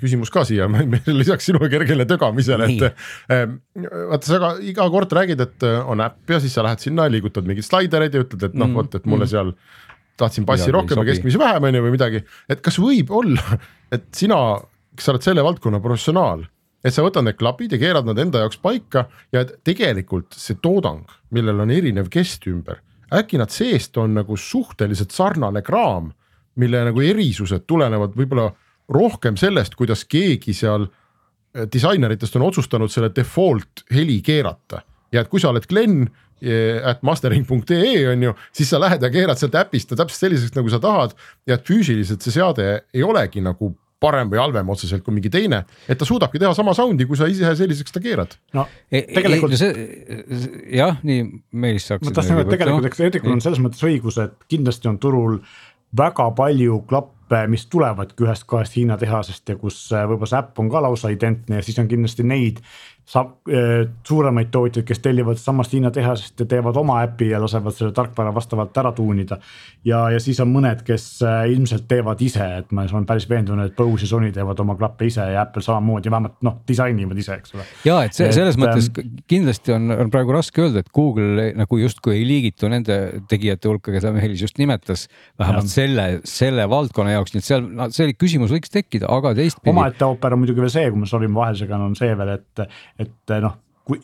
küsimus 0.00 0.30
ka 0.30 0.44
siia 0.46 0.68
lisaks 1.20 1.48
sinu 1.50 1.62
kergele 1.72 2.06
tögamisele, 2.10 2.68
et 2.70 3.32
ähm, 3.34 3.56
vaata, 4.12 4.26
sa 4.28 4.40
ka 4.42 4.52
iga 4.62 4.86
kord 4.94 5.14
räägid, 5.18 5.42
et 5.42 5.66
äh, 5.66 5.80
on 5.90 6.04
äpp 6.04 6.36
ja 6.36 6.42
siis 6.42 6.54
sa 6.54 6.66
lähed 6.66 6.82
sinna, 6.84 7.08
liigutad 7.10 7.48
mingeid 7.48 7.66
slaidereid 7.66 8.14
ja 8.14 8.22
ütled, 8.26 8.46
et 8.50 8.54
noh 8.58 8.70
mm,, 8.70 8.78
vot, 8.78 8.98
et 8.98 9.10
mulle 9.10 9.26
mm. 9.26 9.34
seal 9.34 9.54
tahtsin 10.20 10.46
bassi 10.46 10.68
midagi 10.68 10.78
rohkem 10.78 11.02
ja 11.02 11.08
keskmisi 11.08 11.40
vähem 11.40 11.66
on 11.66 11.78
ju 11.78 11.84
või 11.88 11.96
midagi, 11.96 12.22
et 12.52 12.62
kas 12.62 12.78
võib 12.78 13.10
olla, 13.16 13.58
et 13.94 14.06
sina, 14.14 14.38
kes 14.94 15.08
sa 15.08 15.16
oled 15.16 15.26
selle 15.26 15.44
valdkonna 15.46 15.82
professionaal 15.82 16.46
et 16.82 16.94
sa 16.94 17.04
võtad 17.04 17.26
need 17.26 17.38
klapid 17.38 17.74
ja 17.74 17.80
keerad 17.80 18.08
nad 18.08 18.18
enda 18.18 18.42
jaoks 18.42 18.58
paika 18.62 19.06
ja 19.34 19.44
tegelikult 19.44 20.34
see 20.38 20.58
toodang, 20.62 21.06
millel 21.30 21.62
on 21.64 21.70
erinev 21.74 22.10
kest 22.12 22.46
ümber, 22.50 22.82
äkki 23.14 23.40
nad 23.40 23.52
seest 23.54 23.96
on 24.00 24.16
nagu 24.18 24.36
suhteliselt 24.36 25.14
sarnane 25.14 25.62
kraam, 25.64 26.10
mille 26.60 26.82
nagu 26.88 27.04
erisused 27.04 27.64
tulenevad 27.70 28.16
võib-olla 28.18 28.50
rohkem 28.92 29.38
sellest, 29.40 29.76
kuidas 29.78 30.04
keegi 30.08 30.54
seal 30.56 30.86
eh, 30.88 31.68
disaineritest 31.72 32.36
on 32.36 32.48
otsustanud 32.48 32.92
selle 32.92 33.12
default 33.14 33.86
heli 33.94 34.20
keerata. 34.24 34.82
Ja 35.12 35.22
et 35.22 35.30
kui 35.32 35.40
sa 35.40 35.52
oled 35.52 35.66
Glen 35.68 36.02
eh, 36.42 36.80
at 36.88 37.04
mastering.ee 37.06 37.94
on 38.12 38.26
ju, 38.28 38.34
siis 38.52 38.72
sa 38.72 38.80
lähed 38.82 39.04
ja 39.04 39.12
keerad 39.12 39.40
sealt 39.40 39.56
äpist 39.60 39.92
ta 39.92 40.00
täpselt 40.02 40.26
selliseks, 40.26 40.56
nagu 40.58 40.72
sa 40.72 40.80
tahad. 40.82 41.16
Ja 41.48 41.56
et 41.56 41.68
füüsiliselt 41.68 42.24
see 42.24 42.34
seade 42.34 42.68
ei 42.92 43.04
olegi 43.06 43.44
nagu 43.44 43.72
parem 44.02 44.30
või 44.32 44.40
halvem 44.42 44.72
otseselt 44.74 45.04
kui 45.06 45.14
mingi 45.16 45.30
teine, 45.32 45.62
et 45.88 45.98
ta 45.98 46.08
suudabki 46.08 46.40
teha 46.42 46.52
sama 46.58 46.74
sound'i, 46.76 47.06
kui 47.08 47.18
sa 47.18 47.30
ise 47.30 47.54
selliseks 47.58 47.94
ta 47.94 48.02
keerad. 48.02 48.36
no 48.56 48.66
e, 48.90 49.00
e 49.00 49.04
tegelikult 49.16 49.56
e, 49.56 49.60
see 49.60 50.22
jah, 50.78 50.98
nii 51.06 51.24
Meelis 51.64 51.88
saaks. 51.90 52.06
ma 52.06 52.14
tahtsin 52.14 52.38
öelda, 52.38 52.48
et 52.48 52.56
tegelikult 52.58 52.90
eks 52.90 53.04
Eerikul 53.06 53.36
on 53.36 53.44
selles 53.44 53.62
mõttes 53.62 53.82
õigus, 53.86 54.20
et 54.22 54.48
kindlasti 54.52 54.90
on 54.90 55.00
turul 55.02 55.38
väga 55.96 56.30
palju 56.36 56.80
klappe, 56.88 57.44
mis 57.52 57.66
tulevadki 57.72 58.26
ühest-kahest 58.26 58.76
Hiina 58.76 58.98
tehasest 59.00 59.48
ja 59.48 59.56
kus 59.60 59.84
äh, 59.92 60.06
võib-olla 60.08 60.30
see 60.30 60.40
äpp 60.40 60.60
on 60.60 60.72
ka 60.72 60.82
lausa 60.84 61.12
identne 61.12 61.60
ja 61.60 61.64
siis 61.64 61.78
on 61.80 61.88
kindlasti 61.88 62.26
neid 62.28 62.60
saab 63.12 63.50
äh, 63.52 63.84
suuremaid 64.08 64.48
tootjaid, 64.52 64.86
kes 64.88 65.02
tellivad 65.04 65.40
samast 65.40 65.74
Hiina 65.76 65.90
tehasest 65.92 66.40
ja 66.40 66.46
teevad 66.48 66.76
oma 66.80 67.00
äpi 67.04 67.28
ja 67.32 67.40
lasevad 67.42 67.74
selle 67.76 67.92
tarkvara 67.96 68.32
vastavalt 68.34 68.76
ära 68.80 68.92
tuunida. 68.96 69.36
ja, 69.84 70.04
ja 70.10 70.20
siis 70.20 70.40
on 70.40 70.48
mõned, 70.52 70.80
kes 70.86 71.04
äh, 71.26 71.42
ilmselt 71.52 71.84
teevad 71.90 72.20
ise, 72.24 72.46
et 72.62 72.72
ma 72.72 72.86
olen 72.86 73.06
päris 73.08 73.28
veendunud, 73.28 73.68
et 73.68 73.76
Bose 73.76 74.06
ja 74.06 74.12
Sony 74.14 74.32
teevad 74.32 74.60
oma 74.64 74.76
klappe 74.80 75.10
ise 75.10 75.26
ja 75.34 75.42
Apple 75.44 75.62
samamoodi, 75.62 76.10
vähemalt 76.12 76.38
noh, 76.46 76.56
disainivad 76.68 77.20
ise, 77.20 77.36
eks 77.42 77.56
ole. 77.56 77.66
ja 77.84 77.98
et 78.06 78.16
see, 78.16 78.30
selles 78.32 78.56
et, 78.56 78.62
mõttes 78.64 78.88
ähm, 78.88 79.20
kindlasti 79.28 79.76
on, 79.76 79.92
on 79.92 80.12
praegu 80.14 80.36
raske 80.36 80.64
öelda, 80.64 80.80
et 80.80 80.92
Google 80.94 81.50
nagu 81.58 81.80
justkui 81.82 82.16
ei 82.16 82.24
liigitu 82.28 82.72
nende 82.72 82.98
tegijate 83.28 83.68
hulka, 83.68 83.92
keda 83.92 84.14
Meelis 84.16 84.46
just 84.46 84.60
nimetas. 84.62 85.08
vähemalt 85.40 85.68
ja. 85.68 85.74
selle, 85.74 86.06
selle 86.28 86.64
valdkonna 86.70 87.18
jaoks, 87.18 87.36
nii 87.36 87.44
et 87.44 87.50
seal 87.50 87.68
no, 87.68 87.90
see 87.92 88.16
küsimus 88.16 88.54
võiks 88.54 88.72
tekkida, 88.72 89.10
aga 89.12 89.34
teistpidi. 89.36 89.74
omaette 89.74 90.08
ooper 90.08 90.32
on 90.32 90.44
muidugi 90.46 90.64
veel 90.64 90.72
see, 90.72 90.88
kui 90.88 91.04
ma 91.04 91.12
soovin 91.12 91.36
vahele 91.36 91.60
segan, 91.60 91.84
on 91.90 91.98
see 91.98 92.16
veel, 92.16 92.36
et 92.38 92.66
et 93.02 93.36
noh, 93.42 93.58
kui 93.84 94.00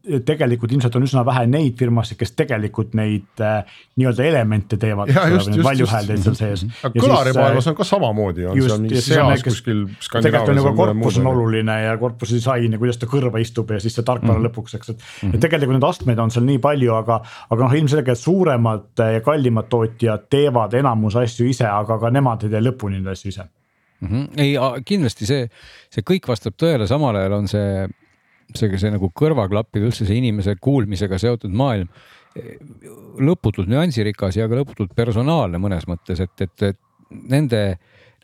tegelikult 0.00 0.72
ilmselt 0.72 0.94
on 0.96 1.04
üsna 1.04 1.22
vähe 1.26 1.42
neid 1.50 1.76
firmasid, 1.78 2.16
kes 2.20 2.32
tegelikult 2.38 2.94
neid 2.96 3.42
äh, 3.44 3.68
nii-öelda 4.00 4.24
elemente 4.24 4.78
teevad. 4.80 5.12
valjuhääldeid 5.64 6.22
seal 6.24 6.38
sees. 6.38 6.64
kõlarimaailmas 6.94 7.68
on 7.68 7.76
ka 7.76 7.84
samamoodi, 7.84 8.46
on 8.48 8.56
just, 8.56 8.70
seal 8.70 8.80
mingi 8.80 9.02
seas 9.04 9.44
kuskil. 9.44 9.84
tegelikult 10.14 10.54
on 10.54 10.62
ju 10.62 10.64
ka 10.64 10.72
korpus 10.78 11.20
on 11.20 11.30
oluline 11.34 11.76
ja 11.82 11.92
korpuse 12.00 12.38
disain 12.38 12.72
ja 12.72 12.80
kuidas 12.80 13.00
ta 13.02 13.10
kõrva 13.10 13.44
istub 13.44 13.70
ja 13.74 13.80
siis 13.82 13.98
see 13.98 14.06
tarkvara 14.06 14.38
mm 14.38 14.46
-hmm. 14.46 14.48
lõpuks, 14.48 14.76
eks, 14.78 14.94
et 14.94 14.96
mm. 14.96 15.04
-hmm. 15.04 15.34
et 15.34 15.46
tegelikult 15.46 15.76
neid 15.76 15.88
astmeid 15.90 16.24
on 16.24 16.32
seal 16.32 16.48
nii 16.48 16.58
palju, 16.58 16.94
aga, 16.96 17.20
aga 17.50 17.62
noh, 17.64 17.78
ilmselgelt 17.82 18.18
suuremad 18.18 19.04
ja 19.14 19.20
kallimad 19.20 19.68
tootjad 19.68 20.28
teevad 20.30 20.74
enamus 20.74 21.16
asju 21.16 21.48
ise, 21.48 21.68
aga 21.68 21.98
ka 21.98 22.10
nemad 22.10 22.44
ei 22.44 22.56
tee 22.56 22.64
lõpuni 22.64 23.02
neid 23.02 23.12
asju 23.12 23.28
ise 23.28 23.44
mm. 24.00 24.08
-hmm. 24.08 24.28
ei, 24.36 24.56
kindlasti 24.84 25.26
see, 25.26 25.48
see 25.90 26.02
kõik 26.02 26.28
vastab 26.28 26.56
tõele, 26.56 26.88
samal 26.88 27.16
ajal 27.16 27.42
on 27.42 27.48
see 27.48 27.88
see, 28.56 28.70
see 28.80 28.92
nagu 28.92 29.10
kõrvaklappide 29.16 29.88
üldse 29.88 30.06
see 30.08 30.18
inimese 30.20 30.56
kuulmisega 30.62 31.18
seotud 31.20 31.54
maailm. 31.56 31.90
Lõputult 33.20 33.70
nüansirikas 33.70 34.38
ja 34.38 34.46
ka 34.50 34.58
lõputult 34.60 34.94
personaalne 34.94 35.58
mõnes 35.58 35.86
mõttes, 35.90 36.20
et, 36.22 36.44
et, 36.44 36.66
et 36.70 36.78
nende, 37.10 37.62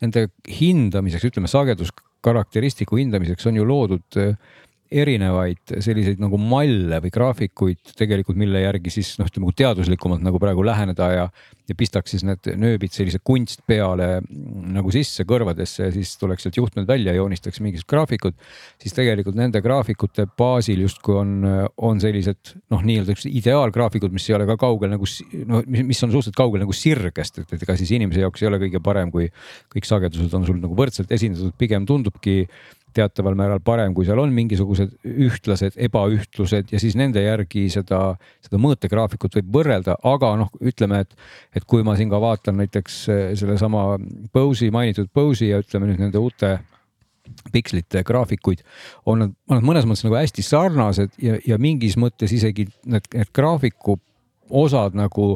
nende 0.01 0.27
hindamiseks, 0.47 1.27
ütleme 1.27 1.51
sageduskarakteristiku 1.51 3.01
hindamiseks 3.01 3.49
on 3.51 3.59
ju 3.59 3.67
loodud 3.67 4.21
erinevaid 4.91 5.75
selliseid 5.83 6.21
nagu 6.21 6.39
malle 6.39 6.99
või 7.03 7.11
graafikuid 7.13 7.93
tegelikult, 7.97 8.37
mille 8.39 8.61
järgi 8.63 8.93
siis 8.97 9.13
noh, 9.19 9.27
ütleme 9.29 9.51
teaduslikumalt 9.57 10.23
nagu 10.23 10.39
praegu 10.41 10.63
läheneda 10.65 11.09
ja, 11.13 11.25
ja 11.67 11.77
pistaks 11.77 12.13
siis 12.13 12.23
need 12.27 12.47
nööbid 12.59 12.93
sellise 12.95 13.19
kunst 13.25 13.63
peale 13.67 14.21
nagu 14.27 14.91
sisse 14.93 15.25
kõrvadesse 15.27 15.89
ja 15.89 15.93
siis 15.95 16.13
tuleks 16.21 16.45
sealt 16.45 16.59
juhtmed 16.59 16.87
välja, 16.89 17.15
joonistaks 17.17 17.61
mingisugused 17.63 17.91
graafikud. 17.91 18.37
siis 18.81 18.95
tegelikult 18.95 19.37
nende 19.39 19.61
graafikute 19.63 20.27
baasil 20.37 20.85
justkui 20.85 21.17
on, 21.19 21.35
on 21.77 21.99
sellised 22.03 22.55
noh, 22.71 22.83
nii-öelda 22.87 23.17
ideaalgraafikud, 23.27 24.13
mis 24.15 24.29
ei 24.29 24.37
ole 24.39 24.47
ka 24.49 24.57
kaugel 24.67 24.93
nagu 24.95 25.09
noh, 25.49 25.67
mis 25.67 26.03
on 26.03 26.13
suhteliselt 26.13 26.39
kaugel 26.39 26.63
nagu 26.63 26.75
sirgest, 26.75 27.43
et, 27.43 27.53
et 27.53 27.67
ega 27.67 27.77
siis 27.79 27.91
inimese 27.97 28.23
jaoks 28.23 28.43
ei 28.43 28.51
ole 28.51 28.61
kõige 28.63 28.83
parem, 28.83 29.11
kui 29.11 29.29
kõik 29.73 29.89
sagedused 29.89 30.33
on 30.37 30.47
sul 30.47 30.61
nagu 30.63 30.77
võrdselt 30.77 31.11
esindatud, 31.11 31.55
pigem 31.59 31.87
tundubki 31.89 32.45
teataval 32.95 33.35
määral 33.37 33.59
parem, 33.63 33.93
kui 33.93 34.05
seal 34.07 34.19
on 34.21 34.31
mingisugused 34.33 34.93
ühtlased 35.27 35.77
ebaühtlused 35.87 36.71
ja 36.73 36.79
siis 36.81 36.95
nende 36.99 37.21
järgi 37.21 37.67
seda, 37.73 38.15
seda 38.45 38.61
mõõtegraafikut 38.61 39.37
võib 39.39 39.51
võrrelda, 39.59 39.97
aga 40.07 40.33
noh, 40.39 40.49
ütleme, 40.61 41.03
et, 41.05 41.13
et 41.55 41.67
kui 41.67 41.85
ma 41.85 41.97
siin 41.97 42.09
ka 42.13 42.21
vaatan 42.23 42.57
näiteks 42.61 42.97
eh, 43.13 43.27
sellesama 43.39 43.89
Bose'i 44.33 44.71
mainitud 44.73 45.11
Bose'i 45.13 45.51
ja 45.51 45.61
ütleme 45.63 45.91
nüüd 45.91 46.01
nende 46.07 46.21
uute 46.21 46.57
pikslite 47.51 48.03
graafikuid, 48.07 48.63
on 49.05 49.25
nad, 49.25 49.37
on 49.49 49.59
nad 49.59 49.67
mõnes 49.67 49.87
mõttes 49.87 50.05
nagu 50.07 50.17
hästi 50.17 50.45
sarnased 50.45 51.17
ja, 51.21 51.37
ja 51.45 51.57
mingis 51.61 51.97
mõttes 51.99 52.33
isegi 52.33 52.69
need, 52.87 53.07
need 53.13 53.33
graafiku 53.35 53.97
osad 54.49 54.95
nagu 54.95 55.35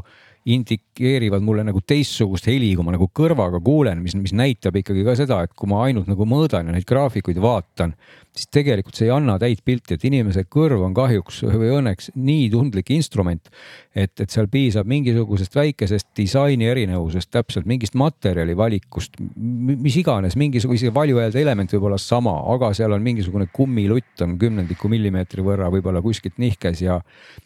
indikeerivad 1.02 1.42
mulle 1.42 1.64
nagu 1.66 1.82
teistsugust 1.82 2.48
heli, 2.48 2.76
kui 2.76 2.86
ma 2.86 2.94
nagu 2.94 3.10
kõrvaga 3.14 3.62
kuulen, 3.64 4.02
mis, 4.04 4.16
mis 4.16 4.34
näitab 4.34 4.78
ikkagi 4.78 5.04
ka 5.04 5.16
seda, 5.18 5.42
et 5.44 5.54
kui 5.58 5.70
ma 5.70 5.86
ainult 5.88 6.08
nagu 6.08 6.26
mõõdan 6.26 6.70
ja 6.70 6.76
neid 6.76 6.86
graafikuid 6.88 7.40
vaatan, 7.42 7.96
siis 8.32 8.48
tegelikult 8.54 8.96
see 8.96 9.10
ei 9.10 9.12
anna 9.12 9.36
täit 9.40 9.60
pilti, 9.66 9.98
et 9.98 10.04
inimese 10.08 10.46
kõrv 10.48 10.86
on 10.86 10.94
kahjuks 10.96 11.42
või 11.50 11.72
õnneks 11.76 12.12
nii 12.16 12.46
tundlik 12.54 12.92
instrument, 12.96 13.50
et, 13.92 14.14
et 14.24 14.32
seal 14.32 14.48
piisab 14.52 14.88
mingisugusest 14.88 15.56
väikesest 15.58 16.08
disaini 16.18 16.70
erinevusest, 16.72 17.32
täpselt 17.34 17.68
mingist 17.68 17.98
materjali 18.00 18.56
valikust, 18.58 19.20
mis 19.36 19.98
iganes, 20.00 20.38
mingisuguse 20.40 20.94
valjuhäälde 20.96 21.44
element 21.44 21.76
võib 21.76 21.90
olla 21.90 22.00
sama, 22.00 22.38
aga 22.54 22.72
seal 22.78 22.96
on 22.96 23.04
mingisugune 23.04 23.50
kummilutt 23.52 24.24
on 24.24 24.38
kümnendiku 24.40 24.92
millimeetri 24.92 25.44
võrra 25.44 25.68
võib-olla 25.74 26.04
kuskilt 26.04 26.40
nihkes 26.40 26.86
ja, 26.86 27.02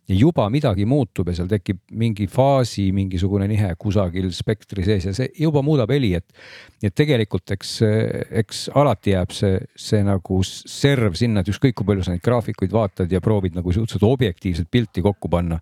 ja 0.06 0.20
juba 0.20 0.45
midagi 0.53 0.86
muutub 0.86 1.32
ja 1.32 1.39
seal 1.39 1.49
tekib 1.49 1.82
mingi 1.97 2.30
faasi 2.30 2.91
mingisugune 2.93 3.44
nihe 3.49 3.71
kusagil 3.79 4.29
spektri 4.35 4.85
sees 4.85 5.07
ja 5.09 5.13
see 5.15 5.29
juba 5.39 5.63
muudab 5.65 5.91
heli, 5.93 6.13
et, 6.17 6.25
et 6.83 6.95
tegelikult 6.95 7.55
eks, 7.55 7.75
eks 8.43 8.65
alati 8.75 9.15
jääb 9.15 9.35
see, 9.35 9.59
see 9.79 10.01
nagu 10.05 10.39
serv 10.45 11.17
sinna, 11.19 11.43
et 11.43 11.51
ükskõik 11.53 11.77
kui 11.79 11.89
palju 11.91 12.05
sa 12.05 12.15
neid 12.15 12.23
graafikuid 12.25 12.73
vaatad 12.75 13.11
ja 13.11 13.21
proovid 13.23 13.57
nagu 13.57 13.73
suhteliselt 13.73 14.07
objektiivset 14.07 14.71
pilti 14.71 15.03
kokku 15.05 15.31
panna. 15.31 15.59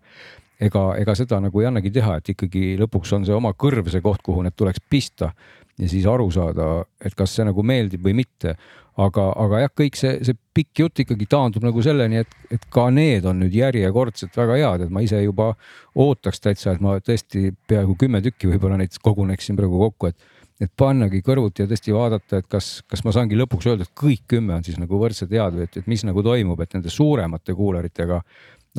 ega, 0.63 0.83
ega 0.95 1.15
seda 1.17 1.39
nagu 1.43 1.59
ei 1.59 1.67
annagi 1.67 1.91
teha, 1.91 2.17
et 2.17 2.29
ikkagi 2.35 2.77
lõpuks 2.79 3.11
on 3.17 3.25
see 3.27 3.35
oma 3.35 3.51
kõrv 3.57 3.89
see 3.91 4.01
koht, 4.01 4.21
kuhu 4.23 4.43
need 4.45 4.55
tuleks 4.55 4.79
pista 4.89 5.33
ja 5.79 5.89
siis 5.89 6.05
aru 6.09 6.29
saada, 6.33 6.69
et 7.03 7.15
kas 7.17 7.33
see 7.35 7.45
nagu 7.47 7.65
meeldib 7.65 8.03
või 8.05 8.17
mitte. 8.23 8.57
aga, 8.93 9.23
aga 9.41 9.59
jah, 9.63 9.71
kõik 9.73 9.95
see, 9.97 10.19
see 10.21 10.35
pikk 10.53 10.79
jutt 10.83 10.99
ikkagi 11.01 11.25
taandub 11.25 11.63
nagu 11.65 11.81
selleni, 11.81 12.19
et, 12.21 12.35
et 12.53 12.67
ka 12.69 12.91
need 12.93 13.25
on 13.25 13.39
nüüd 13.41 13.55
järjekordselt 13.57 14.37
väga 14.37 14.57
head, 14.59 14.83
et 14.85 14.93
ma 14.93 15.01
ise 15.01 15.17
juba 15.23 15.55
ootaks 15.97 16.43
täitsa, 16.43 16.75
et 16.75 16.83
ma 16.83 16.99
tõesti 17.01 17.55
peaaegu 17.65 17.95
kümme 17.97 18.21
tükki 18.21 18.51
võib-olla 18.51 18.77
neid 18.77 18.93
koguneksin 19.01 19.57
praegu 19.57 19.81
kokku, 19.87 20.13
et 20.13 20.29
et 20.61 20.71
pannagi 20.77 21.23
kõrvuti 21.25 21.63
ja 21.63 21.69
tõesti 21.69 21.93
vaadata, 21.95 22.39
et 22.39 22.47
kas, 22.51 22.67
kas 22.89 23.01
ma 23.03 23.13
saangi 23.15 23.37
lõpuks 23.39 23.67
öelda, 23.67 23.87
et 23.87 23.95
kõik 23.97 24.21
kümme 24.35 24.53
on 24.55 24.65
siis 24.65 24.77
nagu 24.79 24.99
võrdselt 25.01 25.33
head 25.33 25.57
või 25.57 25.65
et, 25.65 25.77
et 25.81 25.89
mis 25.89 26.03
nagu 26.05 26.23
toimub, 26.23 26.61
et 26.61 26.75
nende 26.77 26.93
suuremate 26.93 27.55
kuularitega 27.57 28.21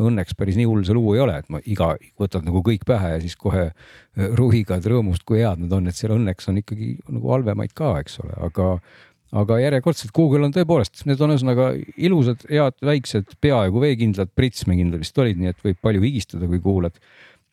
õnneks 0.01 0.37
päris 0.39 0.59
nii 0.59 0.67
hull 0.69 0.85
see 0.87 0.97
lugu 0.97 1.15
ei 1.15 1.23
ole, 1.25 1.39
et 1.39 1.51
ma 1.53 1.61
iga, 1.71 1.95
võtad 2.21 2.47
nagu 2.47 2.63
kõik 2.67 2.87
pähe 2.89 3.15
ja 3.17 3.23
siis 3.23 3.37
kohe 3.39 3.69
äh, 3.71 3.75
ruhigad 4.39 4.87
rõõmust, 4.91 5.27
kui 5.27 5.43
head 5.43 5.63
nad 5.63 5.75
on, 5.77 5.91
et 5.91 5.99
seal 5.99 6.17
õnneks 6.17 6.51
on 6.51 6.63
ikkagi 6.63 6.95
nagu 7.09 7.35
halvemaid 7.37 7.75
ka, 7.77 7.97
eks 8.03 8.23
ole, 8.25 8.37
aga 8.49 8.79
aga 9.35 9.57
järjekordselt 9.59 10.13
Google 10.15 10.47
on 10.47 10.53
tõepoolest, 10.55 11.01
need 11.09 11.19
on 11.25 11.33
ühesõnaga 11.35 11.73
ilusad, 11.99 12.45
head, 12.47 12.77
väiksed, 12.87 13.33
peaaegu 13.43 13.83
veekindlad, 13.83 14.31
pritsmekindlad 14.39 15.03
vist 15.03 15.19
olid, 15.19 15.41
nii 15.41 15.51
et 15.51 15.65
võib 15.65 15.81
palju 15.83 16.05
higistada, 16.05 16.47
kui 16.51 16.63
kuulad 16.63 17.01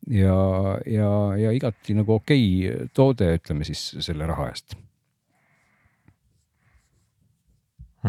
ja, 0.10 0.78
ja, 0.86 1.10
ja 1.38 1.54
igati 1.58 1.96
nagu 1.98 2.20
okei 2.20 2.46
okay 2.70 2.94
toode, 2.94 3.34
ütleme 3.40 3.68
siis 3.68 3.84
selle 4.06 4.30
raha 4.30 4.52
eest. 4.52 4.78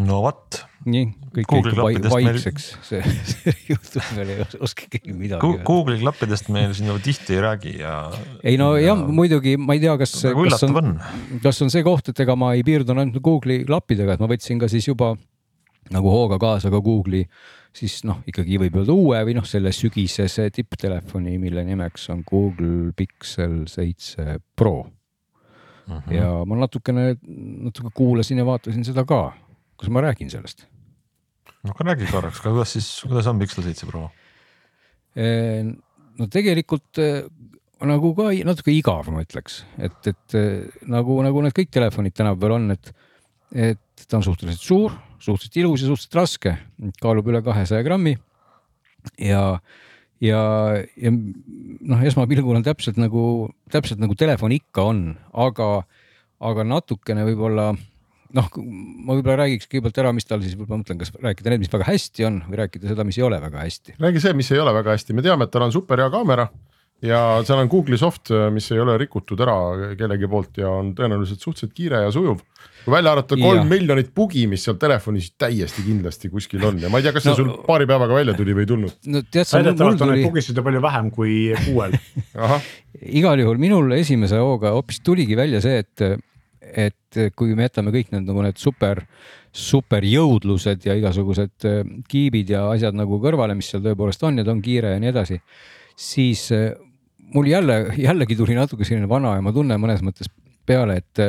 No 0.01 0.21
vot. 0.25 0.61
nii, 0.89 1.09
kõik 1.37 1.53
jäid 1.57 2.07
vaikseks, 2.13 2.69
see, 2.87 3.15
see 3.29 3.55
juhtus 3.71 4.13
veel 4.17 4.35
ei 4.35 4.47
oska 4.65 4.89
keegi 4.93 5.15
midagi. 5.17 5.53
Google'i 5.67 6.01
klappidest 6.01 6.49
me 6.55 6.69
siin 6.77 6.91
ju 6.91 6.99
tihti 7.05 7.37
ei 7.37 7.43
räägi 7.45 7.75
ja. 7.81 7.97
ei 8.43 8.61
no 8.61 8.73
ja, 8.77 8.93
jah, 8.93 9.05
muidugi 9.09 9.57
ma 9.61 9.77
ei 9.77 9.83
tea, 9.85 9.97
kas, 10.01 10.15
kas 10.23 10.67
on, 10.69 10.79
on., 10.81 10.95
kas 11.45 11.61
on 11.65 11.73
see 11.75 11.85
koht, 11.87 12.13
et 12.13 12.25
ega 12.25 12.37
ma 12.39 12.55
ei 12.57 12.65
piirdunud 12.67 13.05
ainult 13.05 13.25
Google'i 13.25 13.67
klappidega, 13.69 14.17
et 14.17 14.25
ma 14.25 14.31
võtsin 14.31 14.63
ka 14.63 14.71
siis 14.73 14.89
juba 14.89 15.15
nagu 15.93 16.15
hooga 16.15 16.39
kaasa 16.41 16.71
ka 16.73 16.81
Google'i 16.83 17.27
siis 17.77 18.03
noh, 18.09 18.21
ikkagi 18.29 18.59
võib 18.61 18.77
öelda 18.81 18.95
uue 18.95 19.21
või 19.27 19.37
noh, 19.37 19.47
selle 19.49 19.73
sügisese 19.75 20.49
tipptelefoni, 20.55 21.39
mille 21.41 21.65
nimeks 21.67 22.09
on 22.13 22.25
Google 22.29 22.93
Pixel 22.97 23.63
seitse 23.71 24.39
Pro. 24.57 24.83
Mhm. 25.83 25.97
-huh. 25.99 26.13
ja 26.15 26.45
ma 26.47 26.57
natukene, 26.57 27.17
natuke 27.67 27.91
kuulasin 27.95 28.39
ja 28.39 28.47
vaatasin 28.47 28.85
seda 28.85 29.05
ka. 29.05 29.33
Kas 29.83 29.91
ma 29.93 30.05
räägin 30.07 30.31
sellest? 30.31 30.67
no 31.63 31.75
aga 31.75 31.93
räägi 31.93 32.11
korraks, 32.11 32.43
kuidas 32.45 32.75
siis, 32.79 32.91
kuidas 33.07 33.29
on 33.31 33.43
Pixel 33.43 33.67
seitse 33.67 33.89
Pro? 33.91 34.09
no 35.13 36.29
tegelikult 36.33 37.03
äh, 37.03 37.25
nagu 37.89 38.13
ka 38.17 38.31
natuke 38.47 38.73
igav, 38.75 39.09
ma 39.13 39.23
ütleks, 39.25 39.63
et, 39.83 40.11
et 40.11 40.37
nagu, 40.91 41.19
nagu 41.25 41.43
need 41.45 41.57
kõik 41.57 41.73
telefonid 41.75 42.15
tänapäeval 42.17 42.57
on, 42.59 42.75
et, 42.77 42.93
et 43.53 44.05
ta 44.07 44.19
on 44.19 44.27
suhteliselt 44.27 44.63
suur, 44.63 44.95
suhteliselt 45.23 45.59
ilus 45.63 45.83
ja 45.83 45.91
suhteliselt 45.91 46.19
raske, 46.21 46.55
kaalub 47.03 47.31
üle 47.33 47.43
kahesaja 47.45 47.85
grammi. 47.87 48.15
ja, 49.19 49.59
ja, 50.23 50.43
ja 50.95 51.13
noh, 51.13 52.05
esmapilgul 52.07 52.61
on 52.61 52.67
täpselt 52.67 53.01
nagu, 53.03 53.51
täpselt 53.73 54.03
nagu 54.03 54.17
telefon 54.19 54.55
ikka 54.55 54.87
on, 54.93 55.05
aga, 55.33 55.73
aga 56.43 56.69
natukene 56.69 57.27
võib-olla 57.27 57.73
noh, 58.37 58.51
ma 58.57 59.17
võib-olla 59.17 59.43
räägiks 59.45 59.69
kõigepealt 59.71 60.03
ära, 60.03 60.13
mis 60.17 60.29
tal 60.29 60.43
siis 60.45 60.57
võib-olla 60.59 60.83
mõtlen, 60.83 61.01
kas 61.01 61.15
rääkida 61.15 61.53
need, 61.53 61.65
mis 61.65 61.73
väga 61.73 61.89
hästi 61.89 62.29
on 62.29 62.43
või 62.49 62.61
rääkida 62.65 62.93
seda, 62.93 63.07
mis 63.09 63.19
ei 63.21 63.27
ole 63.29 63.41
väga 63.43 63.65
hästi. 63.65 63.97
räägi 64.03 64.25
see, 64.25 64.37
mis 64.39 64.53
ei 64.55 64.63
ole 64.63 64.75
väga 64.77 64.97
hästi, 64.97 65.17
me 65.17 65.25
teame, 65.25 65.49
et 65.49 65.55
tal 65.55 65.67
on 65.69 65.75
super 65.75 66.01
hea 66.03 66.11
kaamera 66.13 66.49
ja 67.03 67.19
seal 67.47 67.63
on 67.65 67.71
Google'i 67.71 67.99
soft, 67.99 68.31
mis 68.55 68.69
ei 68.73 68.81
ole 68.83 68.95
rikutud 69.01 69.41
ära 69.43 69.57
kellegi 69.99 70.29
poolt 70.31 70.61
ja 70.63 70.71
on 70.71 70.93
tõenäoliselt 70.99 71.43
suhteliselt 71.43 71.75
kiire 71.75 72.05
ja 72.05 72.13
sujuv. 72.15 72.41
kui 72.85 72.95
välja 72.95 73.13
arvata 73.15 73.39
kolm 73.39 73.69
miljonit 73.71 74.13
bugi, 74.15 74.45
mis 74.51 74.65
seal 74.67 74.79
telefonis 74.81 75.33
täiesti 75.39 75.85
kindlasti 75.87 76.31
kuskil 76.31 76.65
on 76.67 76.81
ja 76.83 76.91
ma 76.91 76.99
ei 76.99 77.07
tea, 77.07 77.15
kas 77.15 77.27
see 77.27 77.35
no, 77.35 77.39
sul 77.41 77.53
paari 77.67 77.87
päevaga 77.91 78.17
välja 78.17 78.35
tuli 78.39 78.55
või 78.55 78.67
ei 78.67 78.71
tulnud. 78.71 78.99
no 79.07 79.23
tead 79.27 79.51
sa. 79.51 79.59
väidetavalt 79.59 80.03
on 80.07 80.13
neid 80.15 80.27
bugisid 80.29 80.59
ju 80.59 80.67
palju 80.67 80.83
vähem 80.83 81.11
kui 81.15 81.37
kuuel 81.67 81.99
igal 83.23 83.43
juhul 83.43 83.63
minul 83.63 83.99
esimese 83.99 84.39
hooga 84.43 84.75
hoopis 84.77 85.03
tuligi 85.03 85.39
välja 85.39 85.63
see, 85.65 85.83
et 85.83 86.23
et 86.73 87.21
kui 87.37 87.55
me 87.57 87.67
jätame 87.69 87.93
kõik 87.95 88.13
need 88.15 88.29
nagu 88.29 88.45
need 88.45 88.61
super, 88.61 89.03
superjõudlused 89.53 90.87
ja 90.89 90.97
igasugused 90.97 91.69
äh, 91.69 91.83
kiibid 92.09 92.55
ja 92.55 92.65
asjad 92.73 92.97
nagu 92.97 93.21
kõrvale, 93.23 93.57
mis 93.59 93.69
seal 93.73 93.85
tõepoolest 93.85 94.25
on 94.29 94.41
ja 94.41 94.47
ta 94.47 94.55
on 94.55 94.65
kiire 94.65 94.95
ja 94.95 95.03
nii 95.03 95.13
edasi, 95.13 95.39
siis 95.99 96.49
äh, 96.57 96.73
mul 97.35 97.53
jälle, 97.53 97.85
jällegi 98.01 98.39
tuli 98.39 98.57
natuke 98.57 98.89
selline 98.89 99.11
vanaema 99.11 99.53
tunne 99.53 99.79
mõnes 99.81 100.05
mõttes 100.05 100.33
peale, 100.67 101.01
et 101.03 101.25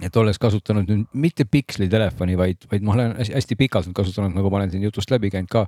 et 0.00 0.14
olles 0.16 0.38
kasutanud 0.40 0.88
nüüd 0.88 1.08
mitte 1.20 1.44
Pixli 1.44 1.84
telefoni, 1.90 2.36
vaid, 2.38 2.62
vaid 2.70 2.84
ma 2.86 2.94
olen 2.94 3.10
hästi 3.18 3.56
pikalt 3.58 3.88
nüüd 3.88 3.96
kasutanud, 3.98 4.32
nagu 4.36 4.48
ma 4.52 4.60
olen 4.60 4.70
siin 4.72 4.86
jutust 4.86 5.10
läbi 5.12 5.28
käinud 5.32 5.50
ka 5.52 5.66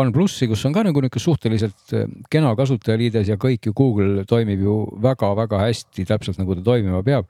OnePlusi, 0.00 0.48
kus 0.48 0.62
on 0.68 0.72
ka 0.72 0.84
nagu 0.86 1.02
niisugune 1.02 1.24
suhteliselt 1.26 1.94
kena 2.32 2.54
kasutajaliides 2.56 3.28
ja 3.32 3.36
kõik 3.40 3.68
ju 3.68 3.74
Google 3.76 4.24
toimib 4.28 4.64
ju 4.64 4.78
väga-väga 5.04 5.60
hästi, 5.66 6.06
täpselt 6.08 6.40
nagu 6.40 6.56
ta 6.56 6.64
toimima 6.70 7.02
peab 7.04 7.28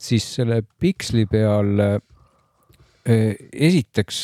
siis 0.00 0.26
selle 0.34 0.62
piksli 0.80 1.26
peal 1.30 1.80
eh, 1.84 3.36
esiteks 3.52 4.20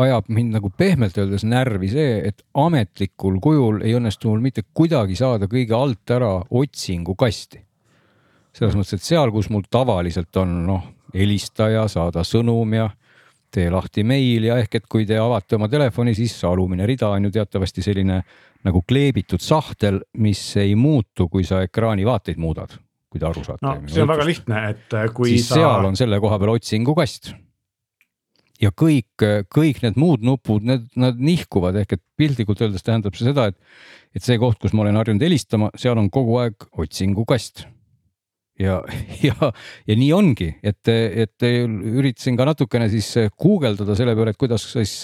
ajab 0.00 0.30
mind 0.32 0.54
nagu 0.56 0.70
pehmelt 0.76 1.18
öeldes 1.20 1.44
närvi 1.44 1.90
see, 1.92 2.12
et 2.30 2.42
ametlikul 2.56 3.36
kujul 3.42 3.82
ei 3.84 3.96
õnnestu 3.98 4.30
mul 4.30 4.44
mitte 4.44 4.64
kuidagi 4.74 5.18
saada 5.18 5.48
kõige 5.50 5.76
alt 5.76 6.14
ära 6.16 6.32
otsingukasti. 6.50 7.60
selles 8.56 8.74
mõttes, 8.74 8.98
et 8.98 9.06
seal, 9.06 9.30
kus 9.30 9.50
mul 9.50 9.62
tavaliselt 9.70 10.36
on 10.40 10.54
noh, 10.66 10.86
helistaja, 11.14 11.86
saada 11.88 12.24
sõnum 12.26 12.74
ja 12.74 12.88
tee 13.50 13.70
lahti 13.70 14.04
meil 14.06 14.44
ja 14.46 14.58
ehk 14.58 14.74
et 14.74 14.86
kui 14.86 15.06
te 15.06 15.18
avate 15.18 15.56
oma 15.56 15.68
telefoni, 15.68 16.14
siis 16.14 16.36
alumine 16.44 16.86
rida 16.86 17.08
on 17.10 17.24
ju 17.24 17.30
teatavasti 17.34 17.82
selline 17.82 18.22
nagu 18.64 18.82
kleebitud 18.82 19.42
sahtel, 19.42 20.00
mis 20.18 20.56
ei 20.56 20.74
muutu, 20.74 21.28
kui 21.28 21.44
sa 21.44 21.62
ekraani 21.66 22.06
vaateid 22.06 22.38
muudad 22.38 22.78
kui 23.10 23.20
te 23.20 23.28
aru 23.28 23.44
saate. 23.44 23.64
no 23.66 23.76
see 23.90 24.04
on 24.04 24.10
väga 24.10 24.26
lihtne, 24.28 24.64
et 24.74 24.96
äh, 24.96 25.08
kui 25.14 25.34
siis 25.36 25.50
sa. 25.50 25.60
seal 25.60 25.88
on 25.90 25.98
selle 25.98 26.20
koha 26.22 26.38
peal 26.40 26.54
otsingukast. 26.54 27.32
ja 28.60 28.72
kõik, 28.76 29.26
kõik 29.50 29.82
need 29.86 29.98
muud 30.00 30.24
nupud, 30.26 30.64
need, 30.66 30.86
nad 31.00 31.18
nihkuvad 31.18 31.80
ehk 31.82 31.98
et 31.98 32.04
piltlikult 32.20 32.62
öeldes 32.62 32.86
tähendab 32.86 33.16
see 33.18 33.30
seda, 33.30 33.50
et, 33.50 33.58
et 34.14 34.24
see 34.24 34.38
koht, 34.40 34.60
kus 34.62 34.76
ma 34.76 34.86
olen 34.86 35.00
harjunud 35.00 35.24
helistama, 35.24 35.72
seal 35.80 35.98
on 36.00 36.10
kogu 36.12 36.40
aeg 36.42 36.70
otsingukast 36.78 37.66
ja, 38.60 38.78
ja, 39.28 39.50
ja 39.88 39.96
nii 39.98 40.10
ongi, 40.14 40.50
et, 40.62 40.90
et 40.90 41.46
üritasin 41.46 42.38
ka 42.38 42.46
natukene 42.48 42.90
siis 42.92 43.08
guugeldada 43.40 43.96
selle 43.98 44.14
peale, 44.18 44.34
et 44.34 44.40
kuidas 44.40 44.66
siis 44.72 44.94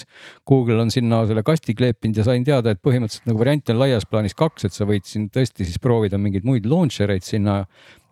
Google 0.47 0.79
on 0.83 0.93
sinna 0.93 1.23
selle 1.29 1.43
kasti 1.47 1.75
kleepinud 1.77 2.21
ja 2.21 2.27
sain 2.27 2.45
teada, 2.47 2.73
et 2.73 2.83
põhimõtteliselt 2.83 3.29
nagu 3.31 3.41
variante 3.41 3.73
on 3.73 3.81
laias 3.81 4.07
plaanis 4.09 4.37
kaks, 4.37 4.67
et 4.67 4.77
sa 4.77 4.87
võid 4.89 5.07
siin 5.09 5.29
tõesti 5.33 5.67
siis 5.67 5.81
proovida 5.83 6.19
mingeid 6.21 6.47
muid 6.47 6.67
launcher 6.69 7.11
eid 7.13 7.25
sinna 7.25 7.63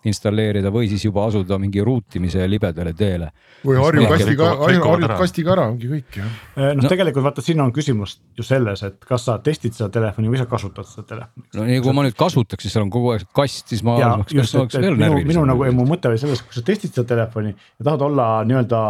installeerida 0.09 0.71
või 0.73 0.89
siis 0.91 1.05
juba 1.05 1.25
asuda 1.29 1.57
mingi 1.61 1.83
ruutimise 1.85 2.45
libedale 2.49 2.93
teele. 2.97 3.31
või 3.65 3.79
harju 3.81 4.05
kastiga, 4.11 4.51
harjud 4.61 5.07
kastiga 5.19 5.53
ära, 5.55 5.67
ongi 5.73 5.89
kõik 5.89 6.19
jah. 6.19 6.37
Eh, 6.55 6.71
noh 6.77 6.83
no., 6.83 6.91
tegelikult 6.91 7.25
vaata, 7.25 7.43
siin 7.45 7.61
on 7.63 7.73
küsimus 7.75 8.19
ju 8.37 8.45
selles, 8.45 8.83
et 8.85 9.09
kas 9.09 9.27
sa 9.29 9.37
testid 9.43 9.77
seda 9.77 9.89
telefoni 9.93 10.31
või 10.31 10.41
sa 10.41 10.47
kasutad 10.49 10.89
seda 10.89 11.07
telefoni. 11.13 11.49
no 11.57 11.67
nii 11.69 11.81
kui 11.85 11.97
ma 11.97 12.05
nüüd 12.05 12.17
kasutaks, 12.19 12.65
siis 12.65 12.75
seal 12.75 12.85
on 12.85 12.93
kogu 12.93 13.13
aeg 13.15 13.27
kast, 13.35 13.67
siis 13.73 13.83
ma. 13.85 13.97
minu, 14.31 15.21
minu 15.25 15.45
nagu 15.49 15.69
mu 15.75 15.89
mõte 15.89 16.11
oli 16.11 16.21
selles, 16.21 16.43
kui 16.45 16.57
sa 16.57 16.65
testid 16.65 16.93
seda 16.93 17.07
telefoni 17.15 17.53
ja 17.55 17.87
tahad 17.89 18.05
olla 18.09 18.29
nii-öelda 18.47 18.81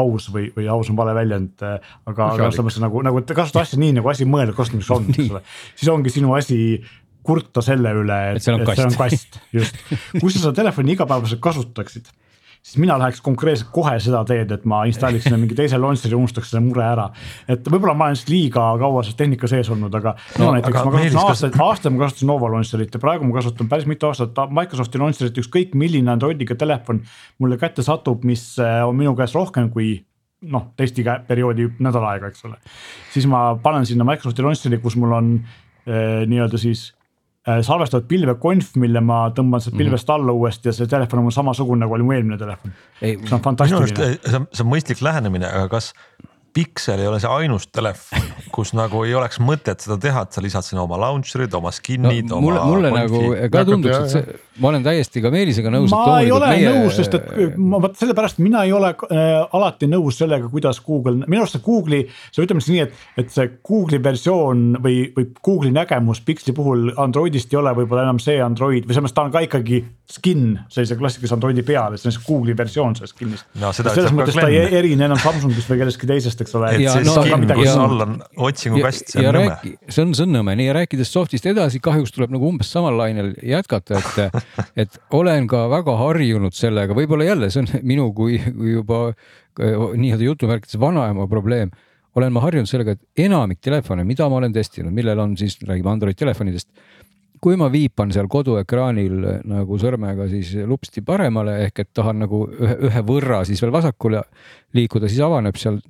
aus 0.00 0.28
või, 0.32 0.48
või 0.54 0.68
aus 0.70 0.90
on 0.90 0.98
vale 0.98 1.14
väljend, 1.16 1.62
eh, 1.66 1.92
aga, 2.06 2.32
aga 2.34 2.50
selles 2.50 2.66
mõttes 2.66 2.82
nagu, 2.82 3.02
nagu 3.06 3.22
kasuta 3.26 3.64
asja 3.64 3.78
nii 3.80 3.96
nagu 3.98 4.10
asi 4.10 4.26
mõeldud 4.28 4.56
kasutamiseks 4.58 4.94
on, 4.96 5.08
eks 5.10 5.32
ole. 5.34 5.42
siis 5.74 5.92
ongi 5.92 6.12
sinu 6.14 6.34
asi 6.38 6.60
kurta 7.26 7.62
selle 7.64 7.92
üle, 8.02 8.16
et, 8.30 8.40
et 8.40 8.46
see 8.46 8.54
on 8.54 8.64
kast, 8.66 8.86
on 8.86 8.96
kast, 8.98 9.38
just. 9.54 9.78
kui 10.16 10.30
sa 10.32 10.40
seda 10.40 10.56
telefoni 10.62 10.96
igapäevaselt 10.96 11.42
kasutaksid, 11.44 12.10
siis 12.60 12.76
mina 12.82 12.96
läheks 13.00 13.22
konkreetselt 13.24 13.70
kohe 13.72 13.94
seda 14.02 14.20
teed, 14.28 14.50
et 14.52 14.66
ma 14.68 14.82
installiks 14.88 15.24
sinna 15.26 15.38
mingi 15.40 15.56
teise 15.56 15.78
launcher'i 15.80 16.12
ja 16.12 16.18
unustaks 16.18 16.50
selle 16.52 16.62
mure 16.64 16.84
ära. 16.84 17.06
et 17.48 17.64
võib-olla 17.64 17.94
ma 17.96 18.08
olen 18.08 18.18
lihtsalt 18.18 18.34
liiga 18.34 18.66
kaua 18.82 19.04
selles 19.04 19.20
tehnika 19.20 19.48
sees 19.50 19.70
olnud, 19.72 19.96
aga 20.00 20.12
no, 20.42 20.50
näiteks 20.56 20.76
ma 20.76 20.92
kasutasin 20.96 21.22
aastaid 21.22 21.56
kas..., 21.56 21.64
aastaid 21.68 21.96
ma 21.96 22.04
kasutasin 22.04 22.30
Nova 22.32 22.52
launcher'it 22.56 22.98
ja 22.98 23.02
praegu 23.02 23.28
ma 23.28 23.38
kasutan 23.38 23.72
päris 23.72 23.88
mitu 23.90 24.10
aastat 24.10 24.44
Microsofti 24.60 25.00
launcher'it, 25.00 25.40
ükskõik 25.44 25.74
milline 25.80 26.12
Androidiga 26.12 26.58
telefon 26.60 27.00
mulle 27.40 27.58
kätte 27.60 27.84
satub, 27.86 28.28
mis 28.28 28.52
äh, 28.60 28.80
on 28.84 28.96
minu 29.00 29.16
käes 29.18 29.34
rohkem 29.36 29.72
kui 29.72 29.96
noh, 30.48 30.70
testiperioodi 30.76 31.68
nädal 31.84 32.06
aega, 32.12 32.30
eks 32.30 32.46
ole. 32.48 32.56
siis 33.12 33.26
ma 33.30 33.50
panen 33.62 33.88
sinna 33.88 34.06
Microsofti 34.08 34.44
launcher'i, 34.44 34.80
kus 34.82 34.96
mul 35.00 35.16
on 35.16 35.34
eh, 35.40 36.24
nii-öelda 36.28 36.60
siis 36.60 36.90
salvestatud 37.46 38.08
pilvekonf, 38.08 38.74
mille 38.80 39.00
ma 39.00 39.22
tõmban 39.36 39.62
sealt 39.64 39.76
pilvest 39.78 40.08
mm 40.08 40.12
-hmm. 40.12 40.20
alla 40.20 40.32
uuesti 40.32 40.68
ja 40.68 40.72
see 40.76 40.86
telefon 40.86 41.22
on 41.22 41.24
mul 41.28 41.32
samasugune, 41.34 41.80
nagu 41.80 41.94
oli 41.96 42.04
mu 42.04 42.12
eelmine 42.12 42.38
telefon. 42.38 42.72
see 43.00 43.16
on 43.32 43.40
fantastiline. 43.40 44.18
see 44.52 44.64
on 44.64 44.72
mõistlik 44.72 45.00
lähenemine, 45.02 45.46
aga 45.46 45.68
kas 45.68 45.92
Pixel 46.52 47.00
ei 47.02 47.06
ole 47.06 47.20
see 47.22 47.30
ainus 47.30 47.68
telefon, 47.70 48.24
kus 48.54 48.72
nagu 48.74 49.04
ei 49.06 49.14
oleks 49.14 49.38
mõtet 49.42 49.84
seda 49.84 49.96
teha, 50.00 50.24
et 50.26 50.36
sa 50.36 50.42
lisad 50.42 50.66
sinna 50.66 50.82
oma 50.82 50.98
launcher'id, 51.00 51.54
oma 51.56 51.72
skin'id 51.74 52.30
no,. 52.30 52.40
mulle, 52.42 52.62
mulle 52.66 52.90
nagu 52.94 53.20
ka 53.52 53.62
tunduks, 53.68 53.98
et 54.00 54.14
see, 54.14 54.38
ma 54.60 54.72
olen 54.72 54.84
täiesti 54.84 55.22
ka 55.22 55.30
Meelisega 55.32 55.72
nõus. 55.72 55.92
ma 55.94 56.18
ei 56.24 56.32
ole 56.34 56.50
meie... 56.50 56.72
nõus, 56.74 56.96
sest 56.98 57.16
et 57.16 57.56
ma 57.60 57.80
vot 57.82 57.94
sellepärast 57.98 58.40
mina 58.42 58.64
ei 58.66 58.74
ole 58.74 58.90
äh, 58.90 59.30
alati 59.56 59.88
nõus 59.90 60.18
sellega, 60.20 60.50
kuidas 60.52 60.82
Google, 60.84 61.22
minu 61.26 61.44
arust 61.44 61.58
see 61.58 61.64
Google'i, 61.64 62.08
see 62.34 62.44
ütleme 62.46 62.64
siis 62.64 62.74
nii, 62.74 62.88
et, 62.88 63.06
et 63.22 63.32
see 63.34 63.46
Google'i 63.66 64.02
versioon 64.04 64.66
või, 64.82 64.98
või 65.16 65.30
Google'i 65.38 65.74
nägemus 65.76 66.22
Pixli 66.26 66.54
puhul 66.56 66.90
Androidist 67.00 67.54
ei 67.54 67.60
ole 67.62 67.74
võib-olla 67.78 68.08
enam 68.08 68.20
see 68.22 68.40
Android 68.42 68.88
või 68.88 68.96
selles 68.96 69.08
mõttes 69.08 69.18
ta 69.20 69.26
on 69.28 69.34
ka 69.34 69.44
ikkagi 69.46 69.84
skin 70.10 70.44
sellise 70.72 70.98
klassikalise 70.98 71.36
Androidi 71.36 71.64
peal, 71.66 71.94
et 71.94 72.02
see 72.02 72.10
on 72.10 72.16
see 72.16 72.26
Google'i 72.26 72.56
versioon 72.58 72.98
sellest 72.98 73.16
skin'ist 73.16 73.46
no,. 73.62 73.72
selles 73.76 74.14
mõttes 74.16 74.36
ta 74.38 74.48
ei 74.50 74.66
erine 74.80 75.06
enam 75.06 75.20
Samsungist 75.20 75.70
või 75.70 75.84
kellestki 75.84 76.08
teisest, 76.10 76.39
eks 76.44 76.56
ole. 76.58 76.70
et 76.76 76.86
see 76.86 77.04
no, 77.06 77.16
skin, 77.18 77.46
kus 77.48 77.72
all 77.72 78.04
on 78.06 78.16
otsingukast, 78.48 79.12
see 79.14 79.26
on 79.28 79.38
nõme. 79.38 79.58
see 79.88 80.04
on, 80.04 80.14
see 80.16 80.26
on 80.26 80.34
nõme, 80.38 80.56
nii 80.60 80.70
ja 80.70 80.76
rääkides 80.80 81.12
soft'ist 81.14 81.48
edasi, 81.50 81.82
kahjuks 81.84 82.14
tuleb 82.16 82.34
nagu 82.36 82.48
umbes 82.50 82.70
samal 82.72 82.96
lainel 83.00 83.34
jätkata, 83.46 84.00
et, 84.00 84.40
et 84.86 84.98
olen 85.16 85.48
ka 85.50 85.66
väga 85.72 85.98
harjunud 86.04 86.56
sellega, 86.56 86.96
võib-olla 86.96 87.28
jälle 87.28 87.52
see 87.52 87.64
on 87.64 87.70
minu 87.86 88.10
kui, 88.16 88.40
kui 88.56 88.74
juba 88.76 89.06
nii-öelda 89.60 90.24
jutumärkides 90.24 90.80
vanaema 90.80 91.28
probleem 91.30 91.72
olen 92.18 92.32
ma 92.34 92.42
harjunud 92.42 92.66
sellega, 92.66 92.96
et 92.96 93.26
enamik 93.26 93.60
telefone, 93.62 94.02
mida 94.06 94.26
ma 94.30 94.40
olen 94.40 94.54
testinud, 94.54 94.94
millel 94.94 95.20
on 95.22 95.36
siis, 95.38 95.60
räägime 95.66 95.92
Android 95.92 96.18
telefonidest 96.18 96.70
kui 97.40 97.56
ma 97.56 97.70
viipan 97.72 98.12
seal 98.12 98.28
koduekraanil 98.30 99.14
nagu 99.48 99.78
sõrmega 99.80 100.26
siis 100.30 100.52
lupsti 100.68 101.02
paremale 101.04 101.56
ehk 101.64 101.84
et 101.84 101.90
tahan 101.96 102.20
nagu 102.24 102.42
ühe, 102.52 102.76
ühe 102.90 103.02
võrra 103.06 103.40
siis 103.48 103.62
veel 103.64 103.72
vasakule 103.72 104.22
liikuda, 104.76 105.08
siis 105.08 105.22
avaneb 105.24 105.56
seal 105.60 105.80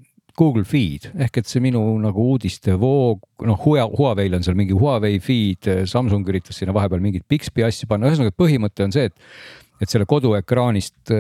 Google 0.41 0.64
Feed. 0.64 1.11
Ehk 1.20 1.43
et 1.43 1.51
see 1.51 1.61
minu 1.61 1.82
nagu 2.01 2.24
uudistevoog, 2.32 3.24
noh, 3.49 3.66
Huawei'l 3.66 4.38
on 4.38 4.47
seal 4.47 4.57
mingi 4.59 4.76
Huawei 4.76 5.20
feed, 5.24 5.68
Samsung 5.91 6.28
üritas 6.32 6.61
sinna 6.61 6.74
vahepeal 6.76 7.03
mingit 7.05 7.26
Bixby 7.28 7.66
asja 7.66 7.88
panna, 7.91 8.09
ühesõnaga 8.09 8.36
põhimõte 8.41 8.86
on 8.86 8.95
see, 8.97 9.11
et, 9.11 9.30
et 9.84 9.93
selle 9.93 10.09
koduekraanist 10.09 11.12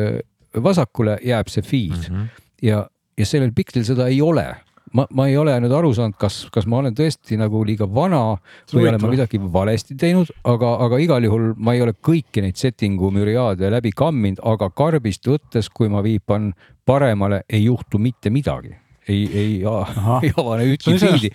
vasakule 0.64 1.18
jääb 1.24 1.52
see 1.52 1.62
feed. 1.62 2.08
Mm 2.08 2.16
-hmm. 2.16 2.42
ja, 2.62 2.88
ja 3.18 3.26
sellel 3.26 3.52
Pixlil 3.52 3.84
seda 3.84 4.08
ei 4.08 4.20
ole. 4.22 4.48
Ma, 4.92 5.04
ma 5.14 5.28
ei 5.28 5.36
ole 5.38 5.52
nüüd 5.62 5.70
aru 5.70 5.92
saanud, 5.94 6.16
kas, 6.18 6.48
kas 6.50 6.66
ma 6.66 6.80
olen 6.80 6.94
tõesti 6.98 7.36
nagu 7.38 7.60
liiga 7.62 7.86
vana 7.86 8.40
või 8.72 8.88
olen 8.88 8.98
ma 8.98 9.10
midagi 9.12 9.38
valesti 9.38 9.94
teinud, 9.94 10.32
aga, 10.44 10.72
aga 10.86 10.98
igal 10.98 11.22
juhul 11.24 11.52
ma 11.56 11.76
ei 11.76 11.82
ole 11.84 11.94
kõiki 11.94 12.42
neid 12.42 12.58
setting'u 12.58 13.12
müriaade 13.14 13.70
läbi 13.70 13.92
kamminud, 13.94 14.42
aga 14.42 14.70
karbist 14.70 15.28
võttes, 15.30 15.70
kui 15.70 15.88
ma 15.88 16.02
viipan 16.02 16.50
paremale, 16.84 17.44
ei 17.48 17.64
juhtu 17.64 17.98
mitte 18.02 18.34
midagi. 18.34 18.74
Ei, 19.10 19.24
ei, 19.30 19.56
ei 19.64 20.34
avane 20.36 20.68
ühtki 20.70 20.98
feed'i 21.00 21.34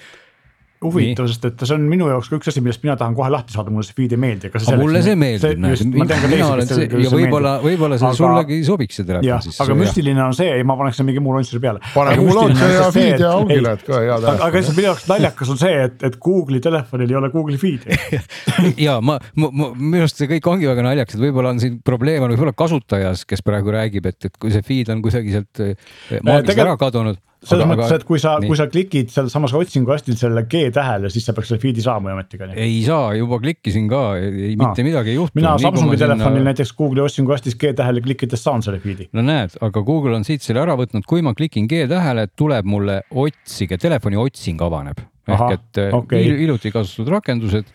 huvitav, 0.83 1.27
sest 1.29 1.45
et 1.47 1.63
see 1.65 1.75
on 1.75 1.85
minu 1.89 2.07
jaoks 2.09 2.29
ka 2.29 2.37
üks 2.39 2.49
asi, 2.51 2.61
millest 2.63 2.83
mina 2.83 2.95
tahan 2.99 3.15
kohe 3.17 3.29
lahti 3.31 3.55
saada, 3.55 3.71
mulle 3.73 3.85
see 3.87 3.95
feed 3.97 4.15
ei 4.15 4.19
meeldi, 4.21 4.49
aga 4.51 4.61
see. 4.61 4.77
mulle 4.79 5.01
see 5.05 5.15
meeldib, 5.19 5.61
näed, 5.63 6.25
mina 6.31 6.49
olen 6.51 6.69
see 6.69 6.87
ja 6.89 7.11
võib-olla, 7.13 7.53
võib-olla 7.63 7.99
see 7.99 8.09
aga, 8.09 8.17
sullegi 8.19 8.59
sobiks 8.67 8.99
see 8.99 9.07
telefon 9.07 9.45
siis. 9.45 9.59
aga 9.63 9.77
müstiline 9.79 10.23
on 10.25 10.35
see, 10.37 10.49
ei 10.57 10.65
ma 10.67 10.77
paneks 10.79 11.01
mingi 11.07 11.23
muu 11.23 11.35
launcher'i 11.37 11.63
peale. 11.63 11.81
paneme 11.93 12.25
mul 12.27 12.41
on 12.43 12.55
see 12.59 12.71
hea 12.73 12.89
feed 12.97 13.23
ja 13.23 13.31
ongi 13.39 13.59
need 13.61 13.85
ka 13.87 14.01
hea 14.03 14.19
telefon. 14.25 14.45
aga 14.49 14.63
minu 14.67 14.87
jaoks 14.89 15.07
naljakas 15.11 15.53
on 15.55 15.61
see, 15.63 15.75
et, 15.87 16.07
et 16.09 16.19
Google'i 16.27 16.63
telefonil 16.65 17.15
ei 17.15 17.19
ole 17.21 17.31
Google'i 17.33 17.61
feed'i 17.61 18.21
ja 18.87 18.99
ma, 18.99 19.17
ma, 19.39 19.51
ma, 19.51 19.71
minu 19.79 20.03
arust 20.03 20.21
see 20.21 20.31
kõik 20.35 20.51
ongi 20.51 20.69
väga 20.69 20.89
naljakas, 20.89 21.17
et 21.17 21.23
võib-olla 21.23 21.55
on 21.55 21.63
siin 21.63 21.79
probleem 21.85 22.27
on 22.27 22.35
võib-olla 22.35 22.55
kasutajas, 22.57 23.23
kes 23.29 23.45
praegu 23.45 23.73
räägib, 23.75 24.11
et, 24.11 24.19
et 24.27 24.41
kui 24.41 24.51
see 24.53 24.65
feed 24.65 24.91
on 24.91 25.03
kuidagi 25.05 25.39
sealt 25.39 25.63
eh, 25.63 26.19
maagist 26.19 26.65
ära 26.65 26.75
kadunud 26.79 27.23
selles 27.49 27.69
mõttes, 27.69 27.93
et 27.95 28.05
kui 28.07 28.21
sa, 28.21 28.35
kui 28.43 28.57
sa 28.59 28.67
klikid 28.71 29.13
sealsamas 29.13 29.53
otsingukastil 29.57 30.17
selle 30.19 30.45
G 30.51 30.67
tähele, 30.75 31.11
siis 31.13 31.27
sa 31.27 31.35
peaks 31.37 31.51
selle 31.51 31.61
feed'i 31.63 31.83
saama 31.85 32.11
ju 32.11 32.17
ometigi. 32.17 32.51
ei 32.65 32.77
saa, 32.85 33.13
juba 33.17 33.39
klikkisin 33.43 33.89
ka, 33.91 34.03
ei 34.19 34.53
mitte 34.59 34.83
Aa. 34.83 34.89
midagi 34.89 35.13
ei 35.13 35.19
juhtu. 35.19 35.39
mina 35.39 35.55
Samsungi 35.61 35.97
telefonil 36.01 36.41
sinna... 36.41 36.51
näiteks 36.51 36.75
Google'i 36.77 37.05
otsingukastis 37.05 37.57
G 37.61 37.73
tähele 37.77 38.03
klikkides 38.05 38.45
saan 38.45 38.65
selle 38.65 38.81
feed'i. 38.83 39.09
no 39.15 39.25
näed, 39.25 39.57
aga 39.65 39.83
Google 39.85 40.19
on 40.19 40.27
siit 40.27 40.45
selle 40.45 40.63
ära 40.65 40.77
võtnud, 40.79 41.07
kui 41.09 41.25
ma 41.25 41.35
klikin 41.37 41.69
G 41.71 41.85
tähele, 41.89 42.27
tuleb 42.35 42.69
mulle 42.69 43.01
otsige, 43.11 43.79
telefoni 43.81 44.19
otsing 44.21 44.61
avaneb 44.65 45.05
ehk 45.25 45.55
et 45.55 45.79
äh, 45.81 45.93
okay. 45.95 46.27
iluti 46.45 46.71
kasutatud 46.73 47.11
rakendused 47.15 47.69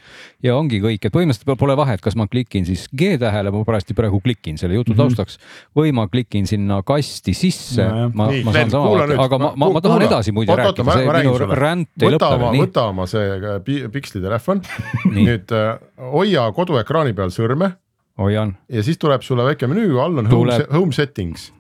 ja 0.45 0.55
ongi 0.57 0.81
kõik, 0.83 1.03
et 1.03 1.15
põhimõtteliselt 1.15 1.59
pole 1.61 1.77
vahet, 1.79 2.03
kas 2.05 2.17
ma 2.19 2.27
klikin 2.31 2.67
siis 2.69 2.87
G 2.95 3.17
tähele, 3.21 3.53
ma 3.55 3.63
parajasti 3.67 3.97
praegu 3.99 4.21
klikin 4.25 4.59
selle 4.61 4.79
jutu 4.79 4.93
mm 4.95 4.99
-hmm. 4.99 5.17
taustaks 5.17 5.39
või 5.77 5.93
ma 5.97 6.07
klikin 6.09 6.47
sinna 6.47 6.81
kasti 6.87 7.35
sisse, 7.35 7.87
ma, 8.15 8.31
ma 8.45 8.57
saan 8.57 8.71
sama, 8.71 9.05
aga 9.27 9.39
ma, 9.39 9.53
ma, 9.57 9.71
ma 9.77 9.85
tahan 9.85 10.07
edasi 10.07 10.33
muide 10.33 10.55
oot, 10.55 10.63
rääkida, 10.63 10.97
see 10.97 11.13
minu 11.19 11.53
ränd 11.65 11.87
ei 12.01 12.15
lõpe 12.17 12.33
veel. 12.39 12.59
võta 12.65 12.89
oma 12.89 13.07
see 13.11 13.29
äh, 13.37 13.91
Pixli 13.93 14.23
telefon 14.23 14.63
nüüd 15.19 15.53
äh, 15.53 15.79
hoia 16.13 16.51
koduekraani 16.53 17.15
peal 17.15 17.35
sõrme. 17.35 17.75
hoian. 18.19 18.57
ja 18.69 18.83
siis 18.83 18.99
tuleb 18.99 19.23
sulle 19.23 19.45
väike 19.45 19.67
menüü, 19.67 19.99
all 20.01 20.19
on 20.19 20.31
home, 20.31 20.67
home 20.71 20.93
settings 20.93 21.51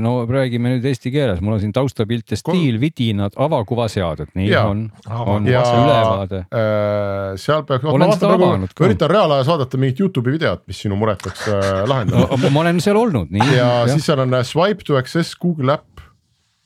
no 0.00 0.12
räägime 0.24 0.72
nüüd 0.74 0.86
eesti 0.88 1.10
keeles, 1.12 1.42
mul 1.44 1.58
on 1.58 1.60
siin 1.62 1.74
taustapilt 1.76 2.32
ja 2.32 2.38
stiil, 2.40 2.78
vidinad, 2.80 3.34
avakuvaseaded, 3.36 4.30
nii 4.38 4.48
ja. 4.48 4.62
on, 4.70 4.86
on 5.08 5.48
ja, 5.48 5.60
ülevaade 5.60 6.40
äh,. 6.46 7.34
seal 7.40 7.66
peaks, 7.68 7.84
ma 7.84 7.98
vaatan 8.06 8.22
praegu, 8.22 8.48
ma 8.64 8.88
üritan 8.88 9.12
reaalajas 9.12 9.50
vaadata 9.50 9.80
mingit 9.80 10.00
Youtube'i 10.00 10.38
videot, 10.38 10.64
mis 10.70 10.80
sinu 10.86 10.96
muret 11.00 11.20
peaks 11.24 11.44
äh, 11.52 11.68
lahendama 11.88 12.30
no,. 12.30 12.52
ma 12.54 12.64
olen 12.64 12.80
seal 12.84 13.00
olnud, 13.00 13.28
nii. 13.34 13.50
ja, 13.58 13.68
siis 13.92 14.08
seal 14.08 14.24
on 14.24 14.40
äh, 14.40 14.46
swipe 14.48 14.88
to 14.88 14.96
access 15.00 15.36
Google 15.36 15.76
äpp 15.76 16.04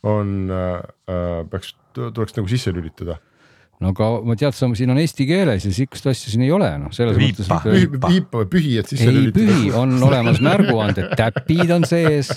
on 0.06 0.50
äh, 0.50 0.78
äh,, 1.10 1.42
peaks, 1.50 1.74
tuleks 1.98 2.38
nagu 2.38 2.50
sisse 2.50 2.74
lülitada 2.74 3.18
no 3.82 3.90
aga 3.90 4.12
ma 4.22 4.38
tead, 4.38 4.54
siin 4.54 4.94
on 4.94 5.00
eesti 5.02 5.26
keeles 5.26 5.66
ja 5.66 5.74
sihukest 5.74 6.06
asja 6.12 6.30
siin 6.30 6.46
ei 6.46 6.52
ole, 6.54 6.70
noh, 6.78 6.94
selles 6.94 7.18
viipa, 7.18 7.42
mõttes. 7.50 8.06
viipa, 8.06 8.46
pühi, 8.50 8.76
et 8.78 8.90
sisse 8.90 9.10
lülitada. 9.10 9.42
ei, 9.42 9.58
pühi 9.66 9.74
on 9.74 9.98
olemas 10.06 10.38
märguanded, 10.44 11.14
täpid 11.18 11.74
on 11.74 11.86
sees 11.88 12.30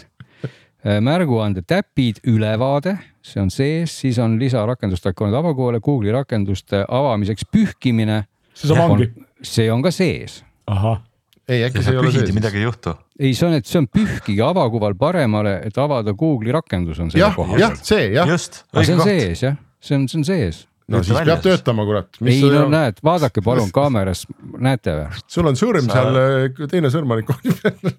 Äh, 0.85 0.99
märguandetäpid, 1.01 2.19
ülevaade, 2.29 2.91
see 3.25 3.41
on 3.41 3.49
sees, 3.49 3.89
siis 4.03 4.19
on 4.21 4.35
lisarakenduste 4.37 5.09
akoonid 5.09 5.33
avakoole, 5.33 5.79
Google'i 5.81 6.11
rakenduste 6.13 6.83
avamiseks 6.85 7.47
pühkimine. 7.49 8.19
seesama 8.53 8.85
ongi. 8.93 9.07
see 9.41 9.71
on 9.71 9.81
ka 9.81 9.91
sees. 9.91 10.43
ahah 10.67 11.01
ei, 11.49 11.63
äkki 11.65 11.81
see 11.81 11.93
ei 11.93 11.97
ole 11.97 12.11
sees. 12.11 12.33
midagi 12.37 12.61
ei 12.61 12.67
juhtu. 12.67 12.93
ei, 13.19 13.33
see 13.33 13.47
on, 13.47 13.57
et 13.57 13.65
see 13.65 13.81
on 13.81 13.87
pühkige 13.89 14.45
avakuval 14.45 14.93
paremale, 14.93 15.55
et 15.65 15.77
avada 15.77 16.13
Google'i 16.13 16.53
rakendus 16.53 17.01
on 17.01 17.09
selle 17.09 17.33
koha 17.33 17.55
peal. 17.55 17.65
jah, 17.65 17.81
see 17.81 18.05
jah. 18.13 18.29
just. 18.29 18.61
see 18.77 18.93
on 18.93 19.01
sees 19.09 19.41
jah, 19.41 19.57
see 19.81 19.97
on, 19.97 20.07
see 20.11 20.21
on 20.21 20.29
sees 20.29 20.67
no 20.91 21.01
siis 21.01 21.17
peab 21.25 21.41
töötama, 21.41 21.85
kurat. 21.87 22.19
ei 22.21 22.37
no 22.43 22.65
on... 22.65 22.73
näed, 22.73 22.99
vaadake 23.05 23.41
palun 23.45 23.71
kaameras, 23.73 24.25
näete 24.61 24.93
või? 24.99 25.21
sul 25.33 25.49
on 25.49 25.57
sõrm 25.57 25.87
Sa... 25.89 25.97
seal, 25.97 26.19
eh, 26.21 26.59
teine 26.69 26.91
sõrm 26.93 27.15
on 27.15 27.21
ikka 27.23 27.37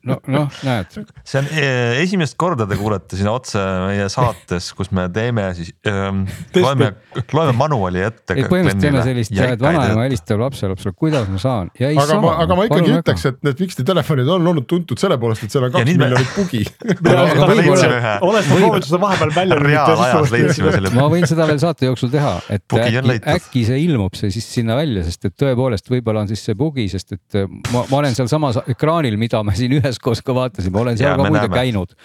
no, 0.07 0.19
noh, 0.31 0.61
näed. 0.67 0.95
see 1.27 1.41
on 1.41 1.51
eh, 1.51 1.99
esimest 2.05 2.37
korda 2.39 2.69
te 2.71 2.79
kuulete 2.79 3.19
siin 3.19 3.31
otse 3.33 3.63
meie 3.89 4.07
saates, 4.13 4.69
kus 4.79 4.93
me 4.95 5.09
teeme 5.15 5.49
siis 5.59 5.73
ähm,, 5.91 6.25
loeme, 6.55 6.93
loeme 7.35 7.57
manuali 7.59 8.05
ette. 8.07 8.37
ei 8.39 8.47
põhimõtteliselt 8.47 8.85
teeme 8.87 9.03
sellist 9.09 9.35
jah, 9.35 9.57
et 9.57 9.67
vanaema 9.67 10.07
helistab 10.07 10.45
lapsele, 10.45 10.77
lapsele, 10.77 10.95
kuidas 10.95 11.27
ma 11.33 11.43
saan 11.43 11.73
ja 11.81 11.91
ei 11.91 11.99
aga 11.99 12.21
saa. 12.21 12.37
aga 12.47 12.61
ma 12.61 12.69
ikkagi 12.71 12.95
ütleks, 13.01 13.27
et 13.33 13.43
need 13.47 13.59
Fixti 13.67 13.87
telefonid 13.89 14.31
on 14.31 14.47
olnud 14.53 14.69
tuntud 14.71 15.01
selle 15.01 15.19
poolest, 15.19 15.49
et 15.49 15.55
seal 15.55 15.67
on 15.67 15.75
kaks 15.75 15.91
miljonit 15.97 16.33
bugi. 16.37 16.63
oled 18.27 18.47
sa 18.47 18.55
proovinud 18.55 18.87
seda 18.87 19.03
vahepeal 19.03 19.35
välja 19.35 19.59
lülitada? 19.59 20.95
ma 20.95 21.11
võin 21.11 21.27
seda 21.27 21.51
veel 21.51 21.59
saate 21.63 21.91
jooksul 21.91 22.13
teha, 22.15 22.37
et 22.53 22.76
äkki 22.83 23.17
äkki 23.37 23.65
see 23.69 23.79
ilmub 23.85 24.17
see 24.19 24.31
siis 24.35 24.47
sinna 24.59 24.77
välja, 24.79 25.05
sest 25.07 25.29
et 25.29 25.35
tõepoolest 25.41 25.91
võib-olla 25.91 26.25
on 26.25 26.31
siis 26.31 26.43
see 26.47 26.57
bugi, 26.59 26.87
sest 26.93 27.17
et 27.17 27.39
äh, 27.41 27.49
ma, 27.73 27.85
ma 27.91 28.01
olen 28.01 28.17
sealsamas 28.17 28.61
ekraanil, 28.73 29.19
mida 29.21 29.43
me 29.47 29.57
siin 29.59 29.77
üheskoos 29.79 30.23
ka 30.27 30.37
vaatasime, 30.37 30.81
olen 30.83 30.99
seal 30.99 31.13
ja, 31.13 31.19
ka 31.19 31.29
muide 31.31 31.51
käinud. 31.53 31.97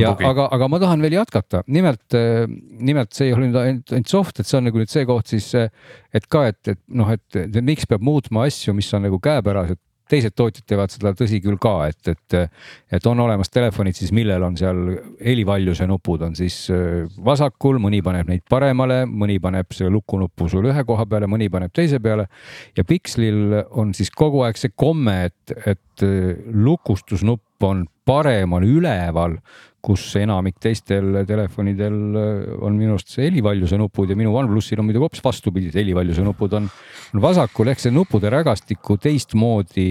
ja 0.00 0.14
aga, 0.14 0.48
aga 0.56 0.70
ma 0.70 0.82
tahan 0.82 1.04
veel 1.04 1.18
jätkata, 1.18 1.64
nimelt, 1.66 2.04
äh, 2.18 2.44
nimelt 2.80 3.14
see 3.16 3.30
ei 3.30 3.36
ole 3.36 3.48
nüüd 3.48 3.60
ainult, 3.60 3.94
ainult 3.94 4.12
soft, 4.12 4.40
et 4.40 4.50
see 4.50 4.60
on 4.60 4.68
nagu 4.70 4.82
nüüd 4.82 4.92
see 4.92 5.06
koht 5.08 5.32
siis, 5.32 5.50
äh, 5.58 5.72
et 6.14 6.28
ka, 6.30 6.46
et, 6.52 6.60
et 6.74 6.80
noh, 6.88 7.10
et, 7.12 7.40
et 7.44 7.60
miks 7.64 7.88
peab 7.90 8.04
muutma 8.04 8.48
asju, 8.48 8.76
mis 8.76 8.90
on 8.96 9.06
nagu 9.08 9.20
käepärased 9.22 9.80
teised 10.14 10.36
tootjad 10.38 10.66
teevad 10.70 10.94
seda 10.94 11.12
tõsi 11.18 11.40
küll 11.44 11.58
ka, 11.62 11.74
et, 11.90 12.12
et, 12.14 12.54
et 12.94 13.08
on 13.10 13.20
olemas 13.26 13.50
telefonid 13.52 13.98
siis, 13.98 14.12
millel 14.16 14.44
on 14.46 14.58
seal 14.58 14.82
helivaljuse 15.22 15.88
nupud 15.90 16.24
on 16.26 16.36
siis 16.38 16.60
äh, 16.72 17.04
vasakul, 17.26 17.80
mõni 17.82 18.00
paneb 18.04 18.30
neid 18.30 18.44
paremale, 18.50 19.02
mõni 19.10 19.40
paneb 19.42 19.74
selle 19.74 19.92
lukunupu 19.94 20.48
sul 20.52 20.70
ühe 20.70 20.86
koha 20.86 21.06
peale, 21.10 21.30
mõni 21.30 21.50
paneb 21.52 21.74
teise 21.74 22.00
peale. 22.04 22.28
ja 22.76 22.84
Pixlil 22.86 23.60
on 23.70 23.94
siis 23.96 24.12
kogu 24.14 24.44
aeg 24.46 24.60
see 24.60 24.74
komme, 24.76 25.18
et, 25.30 25.56
et 25.66 26.06
äh, 26.06 26.34
lukustusnupp 26.46 27.64
on 27.64 27.86
paremal 28.04 28.64
üleval 28.66 29.38
kus 29.84 30.04
enamik 30.16 30.56
teistel 30.62 31.20
telefonidel 31.28 31.96
äh, 32.16 32.28
on 32.64 32.76
minu 32.78 32.96
arust 32.96 33.12
see 33.12 33.28
helivaljuse 33.28 33.78
nupud 33.80 34.10
ja 34.10 34.16
minu 34.18 34.32
OnePlusil 34.40 34.80
on 34.80 34.88
muidugi 34.88 35.04
hoopis 35.04 35.24
vastupidi, 35.24 35.68
et 35.72 35.80
helivaljuse 35.82 36.24
nupud 36.24 36.56
on, 36.56 36.68
on 37.14 37.24
vasakul 37.24 37.72
ehk 37.72 37.82
see 37.82 37.92
nuppude 37.94 38.32
rägastiku 38.32 38.96
teistmoodi 39.00 39.88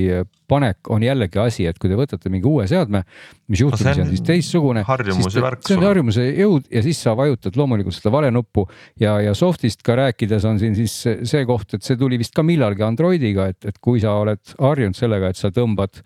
panek 0.49 0.89
on 0.93 1.03
jällegi 1.03 1.39
asi, 1.41 1.65
et 1.69 1.77
kui 1.81 1.91
te 1.91 1.97
võtate 1.97 2.31
mingi 2.33 2.49
uue 2.49 2.65
seadme, 2.69 3.03
mis 3.51 3.63
juhtumisi 3.63 4.01
on, 4.01 4.07
on 4.07 4.11
siis 4.11 4.25
teistsugune. 4.27 4.83
see 4.83 5.77
on 5.77 5.87
harjumuse 5.87 6.25
jõud 6.29 6.67
ja 6.73 6.83
siis 6.85 6.99
sa 7.05 7.15
vajutad 7.17 7.57
loomulikult 7.59 7.97
seda 7.97 8.11
vale 8.13 8.31
nuppu 8.33 8.65
ja, 9.01 9.19
ja 9.23 9.35
soft'ist 9.37 9.85
ka 9.85 9.97
rääkides 9.99 10.45
on 10.49 10.59
siin 10.61 10.77
siis 10.77 10.97
see 11.03 11.45
koht, 11.49 11.77
et 11.77 11.85
see 11.85 11.99
tuli 11.99 12.19
vist 12.21 12.35
ka 12.35 12.45
millalgi 12.45 12.85
Androidiga, 12.85 13.47
et, 13.53 13.61
et 13.69 13.79
kui 13.81 14.01
sa 14.03 14.17
oled 14.21 14.57
harjunud 14.59 14.97
sellega, 14.97 15.31
et 15.31 15.39
sa 15.39 15.53
tõmbad 15.53 16.03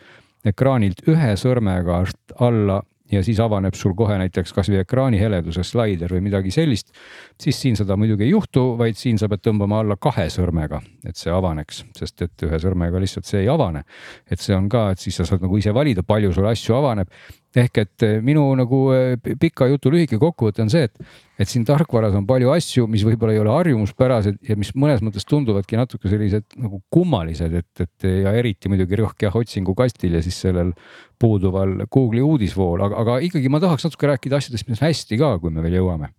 ekraanilt 0.48 1.04
ühe 1.10 1.34
sõrmega 1.40 2.04
alla 2.46 2.82
ja 3.12 3.24
siis 3.24 3.40
avaneb 3.40 3.76
sul 3.78 3.96
kohe 3.98 4.18
näiteks 4.20 4.54
kasvõi 4.56 4.82
ekraani 4.82 5.20
heleduse 5.22 5.64
slaider 5.64 6.12
või 6.16 6.24
midagi 6.28 6.52
sellist, 6.52 6.92
siis 7.40 7.60
siin 7.62 7.80
seda 7.80 7.98
muidugi 8.00 8.28
ei 8.28 8.34
juhtu, 8.34 8.70
vaid 8.80 9.00
siin 9.00 9.20
sa 9.20 9.30
pead 9.32 9.44
tõmbama 9.48 9.82
alla 9.84 9.98
kahe 10.02 10.28
sõrmega, 10.34 10.82
et 11.08 11.20
see 11.20 11.32
avaneks, 11.34 11.84
sest 11.98 12.26
et 12.28 12.48
ühe 12.48 12.60
sõrmega 12.62 13.02
lihtsalt 13.02 13.30
see 13.30 13.46
ei 13.46 13.52
avane. 13.52 13.84
et 14.32 14.40
see 14.40 14.56
on 14.56 14.70
ka, 14.70 14.92
et 14.92 15.00
siis 15.00 15.16
sa 15.16 15.26
saad 15.26 15.42
nagu 15.42 15.58
ise 15.58 15.74
valida, 15.74 16.04
palju 16.04 16.34
sul 16.34 16.48
asju 16.48 16.76
avaneb 16.76 17.12
ehk 17.56 17.80
et 17.82 18.06
eh, 18.06 18.18
minu 18.24 18.44
nagu 18.60 18.82
eh, 18.94 19.16
pika 19.40 19.70
jutu 19.72 19.92
lühike 19.94 20.20
kokkuvõte 20.22 20.66
on 20.66 20.72
see, 20.74 20.88
et, 20.90 21.14
et 21.40 21.50
siin 21.50 21.66
tarkvaras 21.68 22.16
on 22.18 22.28
palju 22.28 22.52
asju, 22.54 22.88
mis 22.92 23.06
võib-olla 23.08 23.36
ei 23.36 23.42
ole 23.42 23.54
harjumuspärased 23.54 24.42
ja 24.50 24.60
mis 24.60 24.74
mõnes 24.76 25.02
mõttes 25.06 25.28
tunduvadki 25.30 25.80
natuke 25.80 26.12
sellised 26.12 26.60
nagu 26.60 26.82
kummalised, 26.94 27.58
et, 27.62 27.86
et 27.86 28.10
ja 28.26 28.36
eriti 28.38 28.72
muidugi 28.72 29.00
rõhk 29.02 29.28
jah 29.28 29.40
otsingukastil 29.40 30.20
ja 30.20 30.24
siis 30.26 30.38
sellel 30.48 30.76
puuduval 31.20 31.88
Google'i 31.88 32.26
uudisvool, 32.26 32.84
aga, 32.86 33.02
aga 33.04 33.20
ikkagi 33.26 33.52
ma 33.52 33.64
tahaks 33.64 33.88
natuke 33.88 34.12
rääkida 34.14 34.42
asjadest, 34.42 34.70
mis 34.70 34.84
hästi 34.84 35.20
ka, 35.22 35.38
kui 35.42 35.54
me 35.54 35.66
veel 35.66 35.80
jõuame 35.82 36.14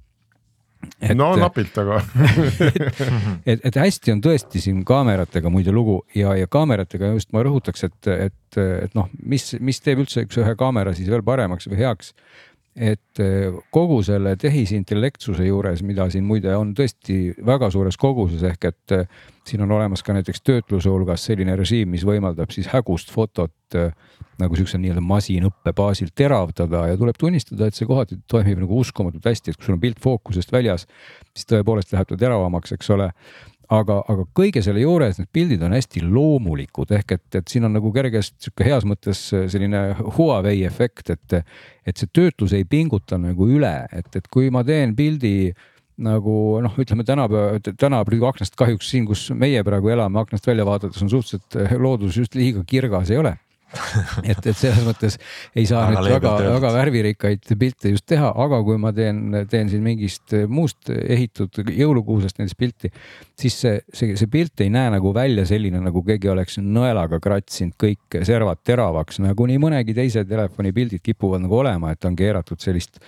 Et, 0.99 1.15
no 1.15 1.33
napilt, 1.39 1.75
aga 1.79 1.99
et, 1.99 2.79
et, 3.51 3.65
et 3.67 3.79
hästi 3.79 4.13
on 4.15 4.21
tõesti 4.23 4.63
siin 4.63 4.85
kaameratega 4.87 5.51
muide 5.51 5.75
lugu 5.75 5.97
ja, 6.15 6.37
ja 6.39 6.47
kaameratega 6.51 7.13
just 7.17 7.33
ma 7.35 7.43
rõhutaks, 7.47 7.83
et, 7.89 8.11
et, 8.29 8.59
et 8.87 8.95
noh, 8.99 9.09
mis, 9.19 9.45
mis 9.59 9.83
teeb 9.83 10.05
üldse 10.05 10.23
üks 10.27 10.39
ühe 10.39 10.55
kaamera 10.59 10.95
siis 10.95 11.11
veel 11.11 11.25
paremaks 11.27 11.67
või 11.71 11.81
heaks. 11.83 12.13
Et 12.79 13.21
kogu 13.75 13.97
selle 14.07 14.37
tehisintellektsuse 14.39 15.47
juures, 15.49 15.83
mida 15.83 16.07
siin 16.13 16.27
muide 16.27 16.53
on 16.57 16.71
tõesti 16.79 17.35
väga 17.47 17.73
suures 17.75 17.99
koguses, 17.99 18.45
ehk 18.47 18.69
et 18.71 18.95
siin 19.49 19.65
on 19.65 19.73
olemas 19.73 20.05
ka 20.05 20.15
näiteks 20.17 20.43
töötluse 20.45 20.91
hulgas 20.93 21.25
selline 21.27 21.57
režiim, 21.59 21.91
mis 21.91 22.05
võimaldab 22.07 22.53
siis 22.55 22.69
hägust 22.73 23.11
fotot 23.13 23.77
äh, 23.77 23.93
nagu 24.39 24.59
siukse 24.59 24.79
nii-öelda 24.79 25.03
masinõppe 25.05 25.73
baasil 25.77 26.13
teravdada 26.17 26.85
ja 26.91 26.99
tuleb 27.01 27.19
tunnistada, 27.19 27.69
et 27.69 27.79
see 27.79 27.89
kohati 27.89 28.21
toimib 28.31 28.63
nagu 28.63 28.81
uskumatult 28.83 29.27
hästi, 29.27 29.53
et 29.53 29.59
kui 29.59 29.67
sul 29.67 29.79
on 29.79 29.83
pilt 29.83 30.01
fookusest 30.03 30.53
väljas, 30.55 30.87
siis 31.35 31.49
tõepoolest 31.51 31.95
läheb 31.95 32.11
ta 32.13 32.19
teravamaks, 32.21 32.75
eks 32.77 32.93
ole 32.95 33.11
aga, 33.75 33.99
aga 34.09 34.27
kõige 34.37 34.63
selle 34.65 34.83
juures 34.83 35.19
need 35.21 35.31
pildid 35.35 35.63
on 35.67 35.75
hästi 35.77 36.03
loomulikud. 36.07 36.93
Ehk 36.99 37.17
et, 37.19 37.27
et 37.41 37.49
siin 37.51 37.69
on 37.69 37.75
nagu 37.77 37.93
kergest 37.95 38.37
sihuke 38.43 38.67
heas 38.67 38.87
mõttes 38.89 39.25
selline 39.31 39.83
Huawei 40.19 40.63
efekt, 40.69 41.13
et, 41.15 41.41
et 41.87 41.99
see 41.99 42.11
töötlus 42.15 42.55
ei 42.57 42.65
pinguta 42.69 43.21
nagu 43.21 43.49
üle, 43.49 43.75
et, 43.93 44.09
et 44.17 44.31
kui 44.33 44.53
ma 44.55 44.65
teen 44.67 44.97
pildi 44.99 45.53
nagu 45.99 46.33
noh, 46.63 46.77
ütleme 46.79 47.03
tänapäeva, 47.05 47.59
tänapäeva 47.75 48.31
aknast 48.31 48.55
kahjuks 48.59 48.93
siin, 48.93 49.07
kus 49.09 49.25
meie 49.35 49.65
praegu 49.67 49.91
elame, 49.91 50.21
aknast 50.23 50.47
välja 50.47 50.67
vaadates 50.69 51.03
on 51.03 51.11
suhteliselt 51.11 51.79
loodus 51.83 52.21
just 52.21 52.39
liiga 52.39 52.63
kirgas 52.69 53.11
ei 53.11 53.19
ole 53.19 53.35
et, 54.31 54.39
et 54.39 54.57
selles 54.57 54.81
mõttes 54.87 55.19
ei 55.59 55.67
saa 55.69 55.91
nüüd 55.93 56.07
väga, 56.09 56.33
väga 56.55 56.71
värvirikkaid 56.73 57.51
pilte 57.61 57.93
just 57.93 58.07
teha, 58.09 58.31
aga 58.45 58.61
kui 58.65 58.79
ma 58.81 58.93
teen, 58.97 59.21
teen 59.51 59.69
siin 59.69 59.83
mingist 59.85 60.33
muust 60.49 60.89
ehitud 60.89 61.61
jõulukuusest 61.69 62.41
näiteks 62.41 62.59
pilti, 62.59 62.91
siis 63.39 63.59
see, 63.61 63.75
see, 63.93 64.17
see 64.19 64.31
pilt 64.33 64.65
ei 64.65 64.73
näe 64.73 64.93
nagu 64.95 65.13
välja 65.15 65.45
selline, 65.49 65.83
nagu 65.85 66.03
keegi 66.07 66.33
oleks 66.33 66.57
nõelaga 66.63 67.21
kratsinud 67.23 67.77
kõik 67.81 68.21
servad 68.29 68.63
teravaks, 68.65 69.21
nagu 69.25 69.49
nii 69.51 69.61
mõnegi 69.61 69.97
teise 69.97 70.25
telefoni 70.29 70.73
pildid 70.77 71.05
kipuvad 71.05 71.45
nagu 71.45 71.61
olema, 71.61 71.93
et 71.93 72.09
on 72.09 72.17
keeratud 72.17 72.65
sellist, 72.65 73.03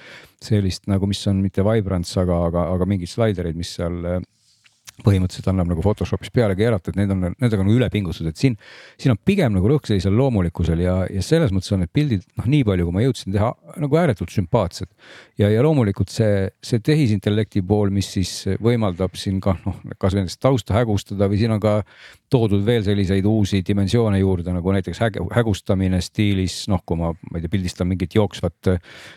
sellist 0.45 0.91
nagu, 0.93 1.09
mis 1.09 1.25
on 1.31 1.41
mitte 1.41 1.65
vibrants, 1.65 2.13
aga, 2.21 2.45
aga, 2.51 2.69
aga 2.75 2.91
mingid 2.91 3.13
slaiderid, 3.13 3.57
mis 3.57 3.73
seal 3.79 4.05
põhimõtteliselt 5.05 5.49
annab 5.53 5.71
nagu 5.73 5.85
Photoshopis 5.85 6.33
peale 6.35 6.57
keerata, 6.59 6.93
et 6.93 6.99
need 7.01 7.13
on, 7.15 7.29
nendega 7.33 7.65
on 7.65 7.73
üle 7.73 7.89
pingutatud, 7.93 8.31
et 8.31 8.41
siin, 8.41 8.57
siin 9.01 9.15
on 9.15 9.21
pigem 9.25 9.55
nagu 9.57 9.71
rõhk 9.71 9.89
sellisel 9.91 10.15
loomulikkusel 10.19 10.83
ja, 10.85 10.97
ja 11.11 11.25
selles 11.25 11.55
mõttes 11.55 11.73
on 11.75 11.85
need 11.85 11.93
pildid 11.95 12.25
noh, 12.39 12.49
nii 12.51 12.65
palju, 12.69 12.89
kui 12.89 12.97
ma 12.97 13.05
jõudsin 13.05 13.35
teha 13.35 13.51
nagu 13.85 14.01
ääretult 14.03 14.35
sümpaatsed. 14.35 14.91
ja, 15.41 15.51
ja 15.51 15.65
loomulikult 15.67 16.13
see, 16.13 16.49
see 16.65 16.83
tehisintellekti 16.85 17.63
pool, 17.67 17.93
mis 17.95 18.11
siis 18.17 18.33
võimaldab 18.63 19.17
siin 19.19 19.41
ka 19.43 19.57
noh, 19.65 19.81
kasvõi 19.99 20.25
näiteks 20.25 20.41
tausta 20.41 20.77
hägustada 20.79 21.31
või 21.31 21.41
siin 21.41 21.57
on 21.57 21.63
ka 21.63 21.81
toodud 22.31 22.63
veel 22.67 22.85
selliseid 22.87 23.27
uusi 23.27 23.61
dimensioone 23.67 24.21
juurde 24.21 24.53
nagu 24.55 24.73
näiteks 24.75 25.01
häg, 25.03 25.19
hägustamine 25.35 25.99
stiilis 26.05 26.63
noh, 26.71 26.83
kui 26.87 26.99
ma, 27.01 27.11
ma 27.11 27.39
ei 27.39 27.45
tea, 27.45 27.53
pildistan 27.53 27.91
mingit 27.91 28.15
jooksvat, 28.15 28.71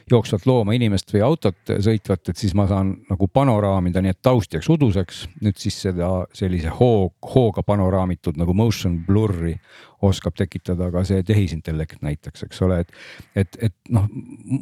jooksvat 0.10 0.48
looma, 0.50 0.74
inimest 0.74 1.14
või 1.14 1.22
autot 1.28 1.74
sõitvat, 1.86 2.32
et 2.32 2.42
siis 2.42 2.56
ma 2.58 2.66
saan 2.70 2.96
nagu 3.12 3.30
panoraamida, 3.30 4.02
nii 4.02 4.16
et 4.16 4.22
taust 4.26 4.58
jääks 4.58 4.72
uduseks. 4.74 5.24
nüüd 5.46 5.62
siis 5.62 5.73
seda 5.86 6.12
sellise 6.36 6.72
hoog, 6.80 7.16
hooga 7.34 7.64
panoraamitud 7.66 8.38
nagu 8.40 8.56
motion 8.58 9.00
blur'i 9.08 9.56
oskab 10.04 10.36
tekitada 10.38 10.90
ka 10.94 11.04
see 11.08 11.24
tehisintellekt 11.26 12.04
näiteks, 12.04 12.46
eks 12.48 12.62
ole, 12.66 12.82
et, 12.84 12.92
et, 13.40 13.58
et 13.70 13.94
noh, 13.94 14.08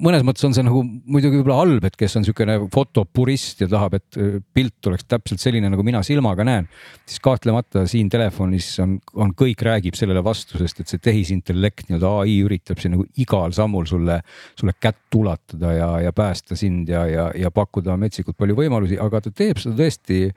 mõnes 0.03 0.25
mõttes 0.27 0.45
on 0.47 0.55
see 0.55 0.65
nagu 0.65 0.83
muidugi 0.85 1.39
võib-olla 1.39 1.61
halb, 1.63 1.87
et 1.87 1.97
kes 1.99 2.17
on 2.17 2.25
niisugune 2.25 2.57
fotopurist 2.73 3.63
ja 3.63 3.69
tahab, 3.71 3.97
et 3.97 4.19
äh, 4.21 4.37
pilt 4.53 4.91
oleks 4.91 5.07
täpselt 5.09 5.41
selline, 5.43 5.71
nagu 5.71 5.85
mina 5.85 6.03
silmaga 6.05 6.45
näen, 6.47 6.69
siis 7.09 7.21
kahtlemata 7.23 7.85
siin 7.89 8.11
telefonis 8.13 8.69
on, 8.83 8.97
on 9.17 9.33
kõik 9.37 9.63
räägib 9.65 9.97
sellele 9.97 10.23
vastu, 10.25 10.59
sest 10.61 10.83
et 10.83 10.93
see 10.93 11.01
tehisintellekt 11.09 11.89
nii-öelda 11.89 12.13
ai 12.21 12.37
üritab 12.45 12.81
siin 12.81 12.95
nagu 12.97 13.07
igal 13.21 13.55
sammul 13.57 13.89
sulle, 13.89 14.21
sulle 14.59 14.77
kätt 14.79 15.17
ulatada 15.17 15.75
ja, 15.75 15.91
ja 16.07 16.15
päästa 16.15 16.57
sind 16.59 16.89
ja, 16.91 17.05
ja, 17.09 17.29
ja 17.37 17.51
pakkuda 17.53 17.97
metsikult 17.99 18.37
palju 18.39 18.57
võimalusi, 18.61 18.99
aga 19.01 19.23
ta 19.25 19.33
teeb 19.33 19.61
seda 19.61 19.77
tõesti 19.79 20.27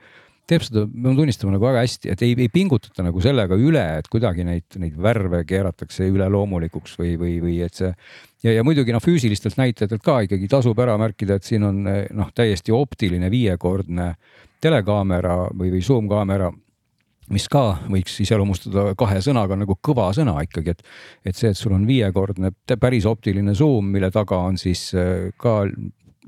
teeb 0.49 0.65
seda, 0.65 0.85
pean 0.87 1.17
tunnistama 1.17 1.55
nagu 1.55 1.65
väga 1.65 1.81
hästi, 1.83 2.11
et 2.13 2.23
ei, 2.25 2.35
ei 2.45 2.49
pingutata 2.53 3.05
nagu 3.05 3.21
sellega 3.23 3.57
üle, 3.57 3.83
et 3.99 4.09
kuidagi 4.11 4.45
neid, 4.47 4.67
neid 4.81 4.97
värve 5.01 5.41
keeratakse 5.47 6.07
üleloomulikuks 6.11 6.97
või, 7.01 7.15
või, 7.21 7.37
või 7.43 7.55
et 7.65 7.81
see. 7.81 7.93
ja, 8.45 8.53
ja 8.59 8.65
muidugi 8.67 8.93
noh, 8.93 9.03
füüsilistelt 9.03 9.57
näitajatelt 9.61 10.05
ka 10.05 10.19
ikkagi 10.27 10.49
tasub 10.51 10.79
ära 10.83 10.97
märkida, 11.01 11.39
et 11.39 11.47
siin 11.47 11.65
on 11.65 11.81
noh, 11.85 12.29
täiesti 12.35 12.75
optiline 12.75 13.31
viiekordne 13.33 14.13
telekaamera 14.61 15.41
või, 15.53 15.73
või 15.73 15.81
zoom 15.85 16.09
kaamera 16.11 16.51
mis 17.33 17.47
ka 17.49 17.79
võiks 17.89 18.19
iseloomustada 18.21 18.91
kahe 18.97 19.17
sõnaga 19.25 19.57
nagu 19.57 19.77
kõva 19.81 20.11
sõna 20.13 20.37
ikkagi, 20.45 20.75
et, 20.75 20.83
et 21.25 21.37
see, 21.37 21.49
et 21.49 21.57
sul 21.57 21.73
on 21.73 21.87
viiekordne 21.89 22.53
päris 22.77 23.07
optiline 23.09 23.55
zoom, 23.57 23.89
mille 23.95 24.11
taga 24.13 24.43
on 24.45 24.59
siis 24.61 24.91
ka 25.41 25.55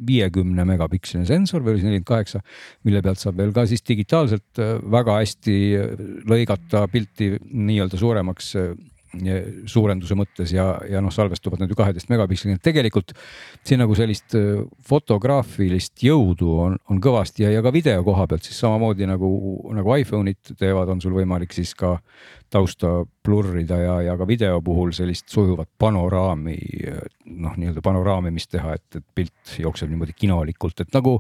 viiekümne 0.08 0.66
megapiksline 0.68 1.26
sensor 1.28 1.64
või 1.64 1.76
oli 1.76 1.82
see 1.82 1.92
nelikümmend 1.92 2.10
kaheksa, 2.10 2.44
mille 2.88 3.02
pealt 3.06 3.22
saab 3.22 3.40
veel 3.42 3.54
ka 3.56 3.66
siis 3.70 3.86
digitaalselt 3.88 4.62
äh, 4.62 4.78
väga 4.98 5.18
hästi 5.22 5.58
äh, 5.78 6.06
lõigata 6.30 6.86
pilti 6.92 7.34
nii-öelda 7.42 8.00
suuremaks 8.00 8.54
äh, 8.60 8.72
suurenduse 9.66 10.14
mõttes 10.20 10.52
ja, 10.54 10.66
ja 10.86 11.00
noh, 11.02 11.14
salvestuvad 11.16 11.62
nad 11.64 11.72
ju 11.72 11.78
kaheteist 11.80 12.10
megapiksliga, 12.12 12.60
tegelikult 12.62 13.14
siin 13.66 13.80
nagu 13.82 13.96
sellist 13.98 14.36
fotograafilist 14.86 16.04
jõudu 16.04 16.52
on, 16.66 16.76
on 16.92 17.00
kõvasti 17.02 17.46
ja, 17.46 17.54
ja 17.56 17.64
ka 17.66 17.72
video 17.74 18.04
koha 18.06 18.28
pealt 18.30 18.46
siis 18.46 18.60
samamoodi 18.62 19.08
nagu, 19.10 19.30
nagu 19.74 19.96
iPhone'id 19.96 20.52
teevad, 20.60 20.92
on 20.92 21.02
sul 21.02 21.16
võimalik 21.16 21.56
siis 21.56 21.72
ka 21.80 21.96
tausta 22.54 23.02
blurrida 23.26 23.78
ja, 23.82 23.96
ja 24.10 24.18
ka 24.18 24.28
video 24.28 24.62
puhul 24.64 24.94
sellist 24.96 25.30
sujuvat 25.34 25.70
panoraami, 25.80 26.58
noh, 27.36 27.56
nii-öelda 27.60 27.84
panoraamimist 27.84 28.52
teha, 28.56 28.76
et, 28.78 29.00
et 29.00 29.06
pilt 29.16 29.56
jookseb 29.60 29.92
niimoodi 29.92 30.16
kinolikult, 30.18 30.86
et 30.86 30.94
nagu 30.96 31.18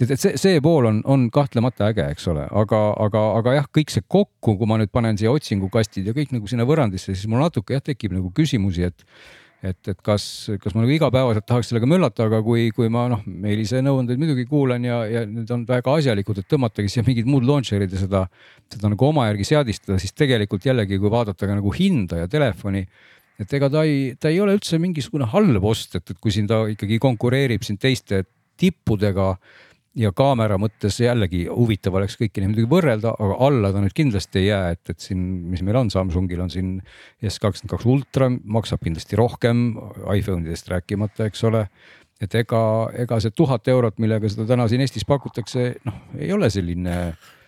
et, 0.00 0.10
et 0.10 0.20
see, 0.20 0.34
see 0.40 0.60
pool 0.64 0.88
on, 0.90 1.00
on 1.08 1.28
kahtlemata 1.32 1.90
äge, 1.90 2.06
eks 2.16 2.28
ole, 2.32 2.44
aga, 2.62 2.82
aga, 3.06 3.24
aga 3.40 3.56
jah, 3.60 3.70
kõik 3.78 3.94
see 3.94 4.04
kokku, 4.06 4.56
kui 4.58 4.68
ma 4.68 4.78
nüüd 4.80 4.92
panen 4.94 5.18
siia 5.20 5.32
otsingukastid 5.34 6.08
ja 6.10 6.16
kõik 6.16 6.34
nagu 6.36 6.50
sinna 6.50 6.66
võrrandisse, 6.68 7.14
siis 7.14 7.30
mul 7.30 7.44
natuke 7.44 7.76
jah, 7.76 7.84
tekib 7.84 8.16
nagu 8.16 8.32
küsimusi, 8.36 8.90
et 8.90 9.06
et, 9.72 9.80
et 9.92 9.98
kas, 10.04 10.24
kas 10.62 10.76
ma 10.76 10.84
nagu 10.84 10.94
igapäevaselt 10.94 11.46
tahaks 11.48 11.70
sellega 11.70 11.88
möllata, 11.90 12.28
aga 12.30 12.40
kui, 12.46 12.68
kui 12.76 12.90
ma 12.92 13.06
noh, 13.12 13.24
Meelise 13.26 13.82
nõuandeid 13.84 14.20
muidugi 14.22 14.46
kuulan 14.50 14.86
ja, 14.86 15.02
ja 15.10 15.24
need 15.28 15.50
on 15.54 15.66
väga 15.68 15.98
asjalikud, 16.00 16.40
et 16.42 16.48
tõmmatagi 16.52 16.92
siia 16.92 17.06
mingid 17.06 17.28
muud 17.30 17.46
launcher'id 17.48 17.92
ja 17.92 18.04
seda, 18.04 18.22
seda 18.72 18.92
nagu 18.92 19.08
oma 19.08 19.26
järgi 19.30 19.50
seadistada, 19.52 19.98
siis 20.02 20.16
tegelikult 20.16 20.66
jällegi, 20.66 21.00
kui 21.02 21.12
vaadata 21.12 21.48
ka 21.48 21.58
nagu 21.58 21.74
hinda 21.76 22.24
ja 22.24 22.30
telefoni 22.30 22.86
et 23.40 23.52
ega 23.58 23.68
ta 23.72 23.84
ei, 23.84 24.14
ta 24.20 24.32
ei 24.32 24.40
ole 24.40 24.56
üldse 24.56 24.78
mingisugune 24.80 25.28
halb 25.32 25.64
ost, 25.68 25.98
et, 25.98 26.14
et 26.14 26.20
kui 26.22 26.32
siin 26.34 26.48
ta 26.48 26.62
ikkagi 26.72 26.98
konkureerib 27.02 27.66
siin 27.66 27.78
teiste 27.80 28.24
tippudega 28.56 29.34
ja 29.96 30.12
kaamera 30.16 30.58
mõttes 30.60 30.98
jällegi 31.00 31.46
huvitav 31.48 31.96
oleks 31.98 32.18
kõiki 32.20 32.42
neid 32.42 32.52
muidugi 32.52 32.70
võrrelda, 32.70 33.14
aga 33.22 33.36
alla 33.46 33.72
ta 33.72 33.82
nüüd 33.82 33.94
kindlasti 33.96 34.42
ei 34.42 34.48
jää, 34.50 34.74
et, 34.76 34.92
et 34.92 35.02
siin, 35.02 35.22
mis 35.50 35.62
meil 35.66 35.78
on, 35.80 35.92
Samsungil 35.92 36.42
on 36.44 36.52
siin 36.52 36.74
S 37.24 37.40
kakskümmend 37.42 37.72
kaks 37.72 37.88
ultra, 37.90 38.28
maksab 38.30 38.84
kindlasti 38.84 39.18
rohkem, 39.18 39.68
iPhone 40.12 40.44
idest 40.44 40.68
rääkimata, 40.72 41.30
eks 41.30 41.46
ole. 41.48 41.66
et 42.20 42.32
ega, 42.32 42.60
ega 42.96 43.18
see 43.20 43.32
tuhat 43.36 43.68
eurot, 43.68 43.98
millega 44.00 44.28
seda 44.32 44.46
täna 44.48 44.64
siin 44.72 44.80
Eestis 44.80 45.04
pakutakse, 45.04 45.74
noh, 45.84 45.98
ei 46.16 46.30
ole 46.32 46.48
selline 46.52 46.94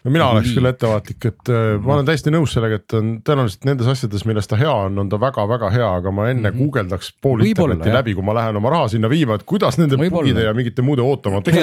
no 0.05 0.13
mina 0.15 0.29
oleks 0.33 0.53
küll 0.55 0.69
ettevaatlik, 0.71 1.27
et 1.31 1.51
äh, 1.53 1.67
ma 1.83 1.97
olen 1.97 2.07
täiesti 2.09 2.33
nõus 2.33 2.55
sellega, 2.55 2.79
et 2.81 2.97
on 2.99 3.11
tõenäoliselt 3.27 3.67
nendes 3.69 3.91
asjades, 3.91 4.25
milles 4.29 4.49
ta 4.51 4.59
hea 4.61 4.73
on, 4.87 4.99
on 5.03 5.11
ta 5.11 5.21
väga-väga 5.21 5.71
hea, 5.75 5.91
aga 6.01 6.13
ma 6.15 6.29
enne 6.31 6.43
mm 6.43 6.55
-hmm. 6.55 6.59
guugeldaks 6.63 7.13
pool 7.23 7.45
internetti 7.47 7.93
läbi, 7.95 8.15
kui 8.19 8.27
ma 8.27 8.37
lähen 8.39 8.57
oma 8.61 8.73
raha 8.75 8.89
sinna 8.95 9.11
viima, 9.11 9.39
et 9.39 9.47
kuidas 9.49 9.79
nende 9.79 9.99
bugide 9.99 10.45
ja 10.47 10.55
mingite 10.55 10.83
muude 10.83 11.03
ootamatute. 11.03 11.57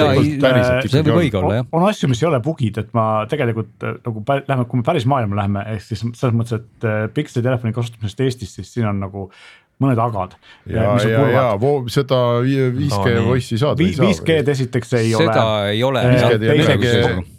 on 1.72 1.88
asju, 1.88 2.08
mis 2.08 2.22
ei 2.22 2.28
ole 2.28 2.40
bugid, 2.40 2.78
et 2.78 2.94
ma 2.94 3.26
tegelikult 3.28 3.84
äh, 3.84 4.00
nagu 4.06 4.24
lähme, 4.48 4.64
kui 4.64 4.82
me 4.82 4.82
päris 4.86 5.06
maailma 5.06 5.42
läheme, 5.42 5.64
ehk 5.74 5.82
siis 5.82 6.04
selles 6.14 6.34
mõttes, 6.36 6.60
et 6.60 6.84
äh, 6.84 7.06
Pixeli 7.14 7.44
telefoni 7.44 7.72
kasutamisest 7.72 8.20
Eestis, 8.20 8.54
siis 8.54 8.74
siin 8.74 8.86
on 8.86 9.00
nagu 9.00 9.30
mõned 9.82 9.98
agad. 10.00 10.36
ja, 10.66 10.96
ja, 11.04 11.24
ja 11.28 11.46
seda 11.92 12.20
5G 12.40 13.16
no, 13.16 13.24
voice'i 13.26 13.58
saada. 13.60 13.82
5G-d 13.82 14.48
esiteks 14.54 14.94
ei 14.96 15.10
seda 15.10 15.24
ole. 15.24 15.34
seda 15.34 15.68
ei 15.72 15.82
ole. 15.84 16.04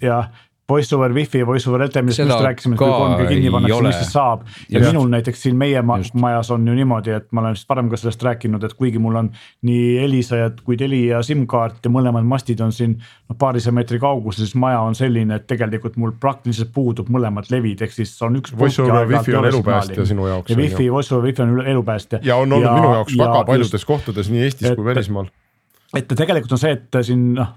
jah 0.02 0.30
voice 0.70 0.96
over 0.96 1.14
wifi, 1.14 1.46
voice 1.46 1.70
over 1.70 1.84
LTE, 1.86 2.02
millest 2.02 2.20
just 2.20 2.42
rääkisime, 2.44 2.76
et 2.76 2.82
kui 2.82 2.88
3G 2.92 3.28
kinni 3.30 3.52
pannakse, 3.52 3.84
mis 3.86 4.00
siis 4.02 4.12
saab. 4.12 4.44
ja 4.70 4.80
Just. 4.80 4.92
minul 4.92 5.08
näiteks 5.14 5.44
siin 5.46 5.56
meie 5.56 5.82
ma 5.82 5.98
just. 6.02 6.16
majas 6.20 6.52
on 6.52 6.68
ju 6.68 6.74
niimoodi, 6.76 7.14
et 7.16 7.28
ma 7.32 7.42
olen 7.42 7.56
vist 7.56 7.70
varem 7.70 7.90
ka 7.90 8.00
sellest 8.00 8.24
rääkinud, 8.28 8.64
et 8.68 8.74
kuigi 8.80 9.00
mul 9.00 9.16
on 9.22 9.30
nii 9.68 9.98
Elisa 10.04 10.40
kui 10.64 10.78
Telia 10.78 11.22
SIM-kaart 11.24 11.88
ja 11.88 11.92
mõlemad 11.94 12.28
mastid 12.28 12.62
on 12.64 12.76
siin 12.76 12.98
noh, 12.98 13.38
paarisaja 13.40 13.76
meetri 13.78 14.00
kaugusel, 14.04 14.44
siis 14.46 14.58
maja 14.60 14.82
on 14.84 14.98
selline, 14.98 15.40
et 15.40 15.48
tegelikult 15.48 15.96
mul 16.02 16.12
praktiliselt 16.20 16.74
puudub 16.76 17.12
mõlemad 17.14 17.48
levid, 17.54 17.86
ehk 17.88 17.96
siis 17.96 18.12
on 18.28 18.40
üks. 18.42 18.56
Voice 18.58 18.84
over 18.84 19.08
wifi 19.08 19.38
on 19.40 19.48
elupäästja 19.48 20.08
sinu 20.10 20.28
jaoks. 20.28 20.52
ja 20.52 20.60
wifi, 20.60 20.90
voice 20.92 21.16
over 21.16 21.30
wifi 21.30 21.46
on 21.46 21.62
elupäästja. 21.64 22.20
ja 22.24 22.36
on 22.36 22.52
olnud 22.52 22.68
ja, 22.68 22.76
minu 22.76 22.92
jaoks 23.00 23.18
väga 23.18 23.46
paljudes 23.48 23.80
just, 23.80 23.88
kohtades 23.88 24.32
nii 24.34 24.44
Eestis 24.48 24.72
et, 24.72 24.76
kui 24.76 24.86
välismaal. 24.86 25.32
et 25.96 26.12
tegelikult 26.12 26.60
on 26.60 26.62
see, 26.66 26.76
et 26.76 27.02
siin 27.08 27.32
noh 27.38 27.56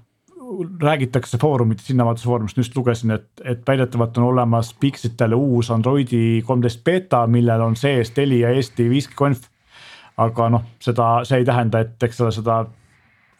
räägitakse 0.81 1.37
foorumites, 1.37 1.89
hinnavaatluse 1.89 2.25
foorumist 2.25 2.57
just 2.57 2.75
lugesin, 2.77 3.11
et, 3.11 3.27
et 3.43 3.61
väidetavalt 3.67 4.17
on 4.17 4.23
olemas 4.23 4.73
Pixitele 4.79 5.35
uus 5.35 5.71
Androidi 5.71 6.41
kolmteist 6.45 6.83
beeta, 6.83 7.25
millel 7.27 7.61
on 7.61 7.75
sees 7.75 8.11
Telia 8.11 8.49
Eesti 8.49 8.89
5G 8.89 9.15
konf. 9.15 9.47
aga 10.17 10.49
noh, 10.53 10.63
seda, 10.79 11.05
see 11.25 11.39
ei 11.41 11.45
tähenda, 11.47 11.79
et 11.79 12.03
eks 12.03 12.19
ole, 12.21 12.31
seda 12.35 12.65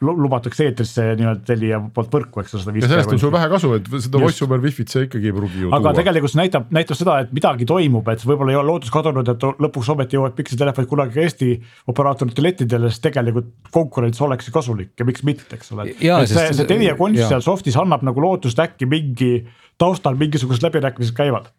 lubatakse 0.02 0.66
eetrisse 0.66 1.04
nii-öelda 1.20 1.46
Telia 1.46 1.78
poolt 1.94 2.14
võrku, 2.14 2.42
eks 2.42 2.56
ole. 2.58 2.74
ja 2.82 2.90
sellest 2.90 3.14
on 3.14 3.22
sul 3.22 3.32
vähe 3.34 3.50
kasu, 3.52 3.72
et 3.78 3.90
seda 3.92 4.22
voice 4.22 4.44
over 4.46 4.62
wifi't 4.64 4.92
see 4.94 5.06
ikkagi 5.06 5.30
ei 5.30 5.36
pruugi 5.36 5.64
ju 5.66 5.70
aga 5.70 5.92
tuua. 5.92 5.94
tegelikult 6.00 6.34
see 6.34 6.42
näitab, 6.42 6.68
näitab 6.74 7.00
seda, 7.00 7.18
et 7.26 7.36
midagi 7.36 7.68
toimub, 7.70 8.10
et 8.14 8.26
võib-olla 8.26 8.56
ei 8.56 8.60
ole 8.60 8.70
lootus 8.72 8.94
kadunud, 8.94 9.32
et 9.34 9.48
lõpuks 9.66 9.92
ometi 9.94 10.18
jõuavad 10.18 10.38
pikseltelefonid 10.40 10.92
kunagi 10.92 11.16
ka 11.18 11.26
Eesti 11.28 11.52
operaatorite 11.94 12.46
lettidele, 12.46 12.92
sest 12.92 13.06
tegelikult 13.06 13.52
konkurents 13.74 14.22
oleks 14.26 14.50
ju 14.50 14.56
kasulik 14.58 14.94
ja 14.98 15.08
miks 15.08 15.26
mitte, 15.28 15.48
eks 15.58 15.74
ole. 15.76 15.92
see, 15.94 16.48
see 16.58 16.70
Telia 16.70 16.98
konst 17.00 17.28
seal 17.28 17.46
soft'is 17.46 17.78
annab 17.80 18.06
nagu 18.08 18.26
lootust, 18.26 18.60
äkki 18.62 18.90
mingi 18.90 19.34
taustal 19.82 20.18
mingisugused 20.18 20.66
läbirääkimised 20.66 21.18
käivad 21.18 21.54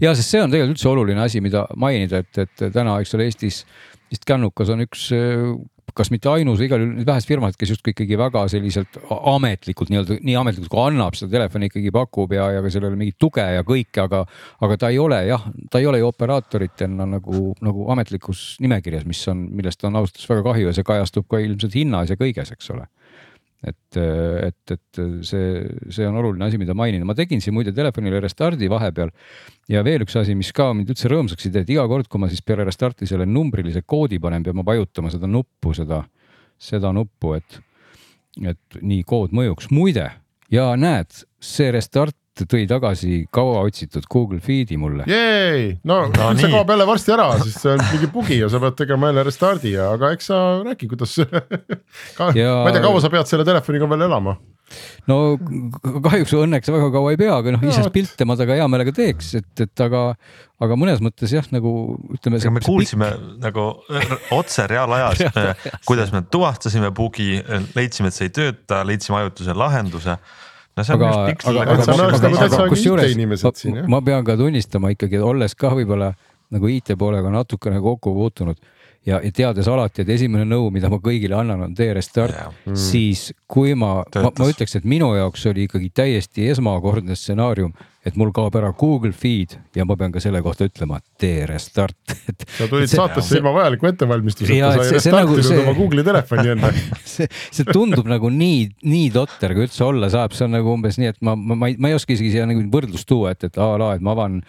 ja 0.00 0.14
sest 0.16 0.32
see 0.32 0.40
on 0.40 0.52
tegelikult 0.52 0.78
üldse 0.78 0.88
oluline 0.88 1.20
asi, 1.20 1.42
mida 1.44 1.66
mainida, 1.76 2.22
et, 2.24 2.44
et 2.46 2.68
täna, 2.72 2.96
eks 3.02 3.12
ole, 3.16 3.28
Eestis 3.28 3.62
vist 4.10 4.24
kännukas 4.28 4.70
on 4.72 4.84
üks 4.86 5.10
kas 5.94 6.10
mitte 6.10 6.30
ainus, 6.32 6.60
igal 6.64 6.82
juhul 6.82 6.96
need 6.98 7.08
vähesed 7.08 7.30
firmad, 7.30 7.56
kes 7.58 7.74
justkui 7.74 7.94
ikkagi 7.94 8.18
väga 8.18 8.42
selliselt 8.50 8.98
ametlikult 9.06 9.92
nii-öelda, 9.92 10.18
nii 10.26 10.36
ametlikult 10.40 10.72
kui 10.72 10.82
annab 10.82 11.18
seda 11.18 11.36
telefoni 11.36 11.70
ikkagi 11.70 11.92
pakub 11.94 12.34
ja, 12.34 12.48
ja 12.56 12.64
ka 12.64 12.72
sellele 12.72 12.98
mingit 12.98 13.18
tuge 13.22 13.44
ja 13.44 13.64
kõike, 13.66 14.02
aga, 14.06 14.24
aga 14.66 14.78
ta 14.82 14.90
ei 14.92 14.98
ole 15.02 15.22
jah, 15.28 15.46
ta 15.70 15.82
ei 15.82 15.88
ole 15.90 16.02
ju 16.02 16.10
operaatoritena 16.10 17.06
nagu, 17.16 17.52
nagu 17.64 17.88
ametlikus 17.94 18.56
nimekirjas, 18.64 19.06
mis 19.08 19.22
on, 19.32 19.46
millest 19.56 19.84
on 19.86 20.00
ausalt 20.00 20.16
öeldes 20.16 20.30
väga 20.32 20.46
kahju 20.50 20.70
ja 20.70 20.76
see 20.76 20.90
kajastub 20.90 21.28
ka 21.30 21.42
ilmselt 21.44 21.78
hinnas 21.78 22.12
ja 22.12 22.18
kõiges, 22.20 22.52
eks 22.56 22.74
ole 22.74 22.88
et, 23.66 23.98
et, 23.98 24.74
et 24.74 25.00
see, 25.26 25.62
see 25.92 26.06
on 26.06 26.18
oluline 26.20 26.46
asi, 26.46 26.58
mida 26.60 26.74
mainida, 26.78 27.06
ma 27.08 27.16
tegin 27.18 27.42
siin 27.42 27.56
muide 27.56 27.74
telefonile 27.76 28.20
restardi 28.22 28.70
vahepeal. 28.70 29.12
ja 29.72 29.82
veel 29.86 30.06
üks 30.06 30.18
asi, 30.20 30.36
mis 30.38 30.52
ka 30.56 30.70
mind 30.76 30.92
üldse 30.94 31.10
rõõmsaks 31.12 31.48
ei 31.48 31.54
tee, 31.54 31.64
et 31.66 31.72
iga 31.74 31.86
kord, 31.90 32.10
kui 32.10 32.22
ma 32.22 32.30
siis 32.30 32.44
peale 32.46 32.66
restarti 32.68 33.08
selle 33.08 33.26
numbrilise 33.26 33.82
koodi 33.86 34.20
panen, 34.22 34.44
pean 34.46 34.58
ma 34.58 34.66
vajutama 34.66 35.12
seda 35.14 35.30
nuppu, 35.30 35.74
seda, 35.76 36.02
seda 36.58 36.92
nuppu, 36.96 37.34
et, 37.40 37.58
et 38.42 38.80
nii 38.82 39.02
kood 39.08 39.34
mõjuks. 39.36 39.70
muide, 39.74 40.10
ja 40.52 40.70
näed, 40.78 41.24
see 41.42 41.72
restart 41.74 42.16
tõi 42.44 42.66
tagasi 42.68 43.22
kauaotsitud 43.32 44.04
Google 44.12 44.42
Feed'i 44.44 44.76
mulle. 44.80 45.06
no, 45.88 46.02
no 46.12 46.32
see 46.40 46.50
kaob 46.52 46.74
jälle 46.74 46.88
varsti 46.88 47.14
ära, 47.16 47.30
sest 47.40 47.62
see 47.62 47.76
on 47.76 47.84
mingi 47.92 48.10
bugi 48.12 48.40
ja 48.42 48.50
sa 48.52 48.60
pead 48.62 48.76
tegema 48.82 49.12
jälle 49.12 49.24
restardi 49.30 49.72
ja, 49.76 49.88
aga 49.96 50.12
eks 50.16 50.28
sa 50.32 50.42
räägi, 50.66 50.90
kuidas 50.92 51.16
ka, 52.18 52.32
ja... 52.36 52.60
ma 52.60 52.68
ei 52.68 52.76
tea, 52.76 52.84
kaua 52.84 53.00
sa 53.00 53.12
pead 53.12 53.30
selle 53.30 53.48
telefoniga 53.48 53.88
veel 53.88 54.06
elama? 54.08 54.36
no 55.06 55.16
kahjuks 56.02 56.34
õnneks 56.36 56.72
väga 56.74 56.88
kaua 56.94 57.12
ei 57.14 57.20
pea, 57.20 57.36
aga 57.38 57.54
noh, 57.54 57.64
ise 57.70 57.84
pilte 57.94 58.26
ma 58.26 58.34
temaga 58.38 58.58
hea 58.58 58.66
meelega 58.70 58.94
teeks, 58.96 59.30
et, 59.38 59.62
et 59.62 59.82
aga, 59.84 60.02
aga 60.66 60.78
mõnes 60.78 61.02
mõttes 61.04 61.32
jah, 61.32 61.46
nagu 61.54 61.70
ütleme. 62.16 62.40
me 62.50 62.64
kuulsime 62.64 63.12
pikk... 63.12 63.36
nagu 63.44 63.68
otse 64.34 64.66
reaalajas 64.72 65.22
kuidas 65.86 66.10
me 66.14 66.24
tuvastasime 66.26 66.90
bugi, 66.96 67.36
leidsime, 67.78 68.10
et 68.10 68.18
see 68.18 68.28
ei 68.28 68.34
tööta, 68.40 68.82
leidsime 68.88 69.22
ajutise 69.22 69.54
lahenduse 69.56 70.18
no 70.76 70.84
see 70.84 70.94
on 70.94 71.02
aga, 71.02 71.10
just 71.10 71.32
piksel. 71.32 71.60
aga, 71.62 71.76
aga, 71.76 72.16
aga, 72.16 72.46
aga 72.46 72.68
kusjuures 72.72 73.16
ma, 73.16 73.84
ma 73.96 74.00
pean 74.04 74.24
ka 74.26 74.36
tunnistama 74.40 74.92
ikkagi, 74.94 75.20
olles 75.22 75.56
ka 75.58 75.74
võib-olla 75.76 76.12
nagu 76.54 76.70
IT 76.70 76.94
poolega 76.98 77.32
natukene 77.32 77.80
kokku 77.82 78.12
puutunud 78.14 78.60
ja, 79.06 79.20
ja 79.22 79.32
teades 79.34 79.68
alati, 79.70 80.02
et 80.02 80.12
esimene 80.16 80.46
nõu, 80.48 80.70
mida 80.74 80.90
ma 80.92 80.98
kõigile 81.02 81.38
annan, 81.38 81.66
on 81.68 81.74
tee 81.78 81.92
restart, 81.96 82.36
mm. 82.66 82.78
siis 82.78 83.28
kui 83.50 83.74
ma, 83.78 84.00
ma, 84.14 84.30
ma 84.30 84.48
ütleks, 84.50 84.76
et 84.78 84.88
minu 84.88 85.12
jaoks 85.16 85.46
oli 85.50 85.66
ikkagi 85.66 85.90
täiesti 85.94 86.48
esmakordne 86.52 87.16
stsenaarium 87.18 87.74
et 88.06 88.16
mul 88.18 88.30
kaob 88.34 88.54
ära 88.58 88.70
Google 88.78 89.12
Feed 89.16 89.56
ja 89.74 89.84
ma 89.88 89.96
pean 89.98 90.12
ka 90.14 90.20
selle 90.22 90.40
kohta 90.44 90.68
ütlema, 90.68 91.00
tee 91.18 91.46
restart. 91.48 91.98
Sa 92.58 92.68
tulid 92.70 92.88
see, 92.90 92.98
saatesse 92.98 93.32
see, 93.32 93.40
ilma 93.40 93.52
vajaliku 93.56 93.88
ettevalmistuseta, 93.90 94.70
sa 94.70 94.84
ei 94.84 94.92
restartinud 94.94 95.18
nagu 95.18 95.38
see, 95.42 95.58
oma 95.62 95.74
Google'i 95.76 96.06
telefoni 96.06 96.52
enne. 96.54 96.70
see, 97.16 97.26
see 97.50 97.66
tundub 97.68 98.06
nagu 98.10 98.30
nii, 98.32 98.62
nii 98.86 99.10
totter, 99.14 99.56
kui 99.56 99.66
üldse 99.66 99.84
olla 99.86 100.10
saab, 100.12 100.36
see 100.36 100.46
on 100.46 100.54
nagu 100.54 100.72
umbes 100.76 101.00
nii, 101.02 101.12
et 101.14 101.20
ma, 101.26 101.34
ma, 101.36 101.58
ma 101.58 101.70
ei, 101.72 101.78
ma 101.82 101.90
ei 101.90 101.98
oska 101.98 102.14
isegi 102.14 102.32
siia 102.36 102.46
nagu 102.48 102.62
võrdlust 102.72 103.08
tuua, 103.10 103.34
et, 103.34 103.48
et 103.50 103.60
a 103.60 103.72
la, 103.80 103.92
et 103.98 104.06
ma 104.06 104.14
avan, 104.14 104.40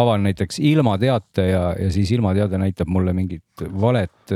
avan 0.00 0.26
näiteks 0.26 0.58
ilmateate 0.74 1.48
ja, 1.52 1.64
ja 1.78 1.90
siis 1.94 2.10
ilmateade 2.16 2.60
näitab 2.60 2.90
mulle 2.90 3.14
mingit 3.16 3.66
valet 3.80 4.34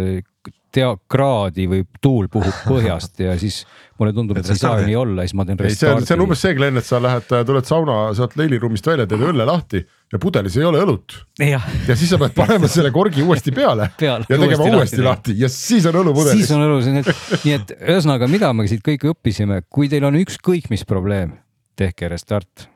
tea 0.72 0.88
kraadi 1.10 1.66
või 1.70 1.84
tuul 2.02 2.28
puhub 2.32 2.64
põhjast 2.70 3.20
ja 3.24 3.36
siis 3.40 3.62
mulle 3.98 4.12
tundub, 4.14 4.38
et 4.38 4.46
see 4.46 4.56
ei 4.58 4.62
saa 4.62 4.80
ju 4.80 4.88
nii 4.88 4.98
olla, 5.00 5.24
siis 5.26 5.36
ma 5.38 5.46
teen 5.48 5.58
restardi. 5.60 6.06
see 6.06 6.16
on 6.16 6.24
umbes 6.26 6.42
see, 6.44 6.54
Glen, 6.58 6.80
et 6.80 6.86
sa 6.86 7.00
lähed, 7.02 7.26
tuled 7.48 7.68
sauna, 7.68 7.96
sealt 8.16 8.36
leiliruumist 8.38 8.86
välja, 8.86 9.08
teed 9.10 9.24
õlle 9.30 9.46
lahti 9.48 9.82
ja 10.12 10.20
pudelis 10.22 10.56
ei 10.60 10.64
ole 10.68 10.80
õlut. 10.84 11.18
ja 11.40 11.60
siis 11.88 12.12
sa 12.12 12.20
pead 12.20 12.36
panema 12.36 12.70
selle 12.76 12.92
korgi 12.94 13.24
uuesti 13.24 13.52
peale, 13.56 13.90
peale 14.00 14.28
ja 14.28 14.40
tegema 14.40 14.70
uuesti 14.70 15.02
lahti, 15.02 15.04
lahti 15.08 15.36
ja 15.42 15.50
siis 15.52 15.88
on 15.90 16.00
õlu 16.04 16.14
pudelis. 16.16 16.44
siis 16.44 16.54
on 16.56 16.64
õlu, 16.68 16.80
nii 17.44 17.56
et 17.56 17.76
ühesõnaga, 17.80 18.30
mida 18.30 18.52
me 18.56 18.68
siit 18.70 18.84
kõik 18.86 19.08
õppisime, 19.12 19.62
kui 19.68 19.90
teil 19.92 20.06
on 20.08 20.20
ükskõik 20.20 20.70
mis 20.72 20.86
probleem, 20.88 21.36
tehke 21.78 22.12
restart, 22.12 22.68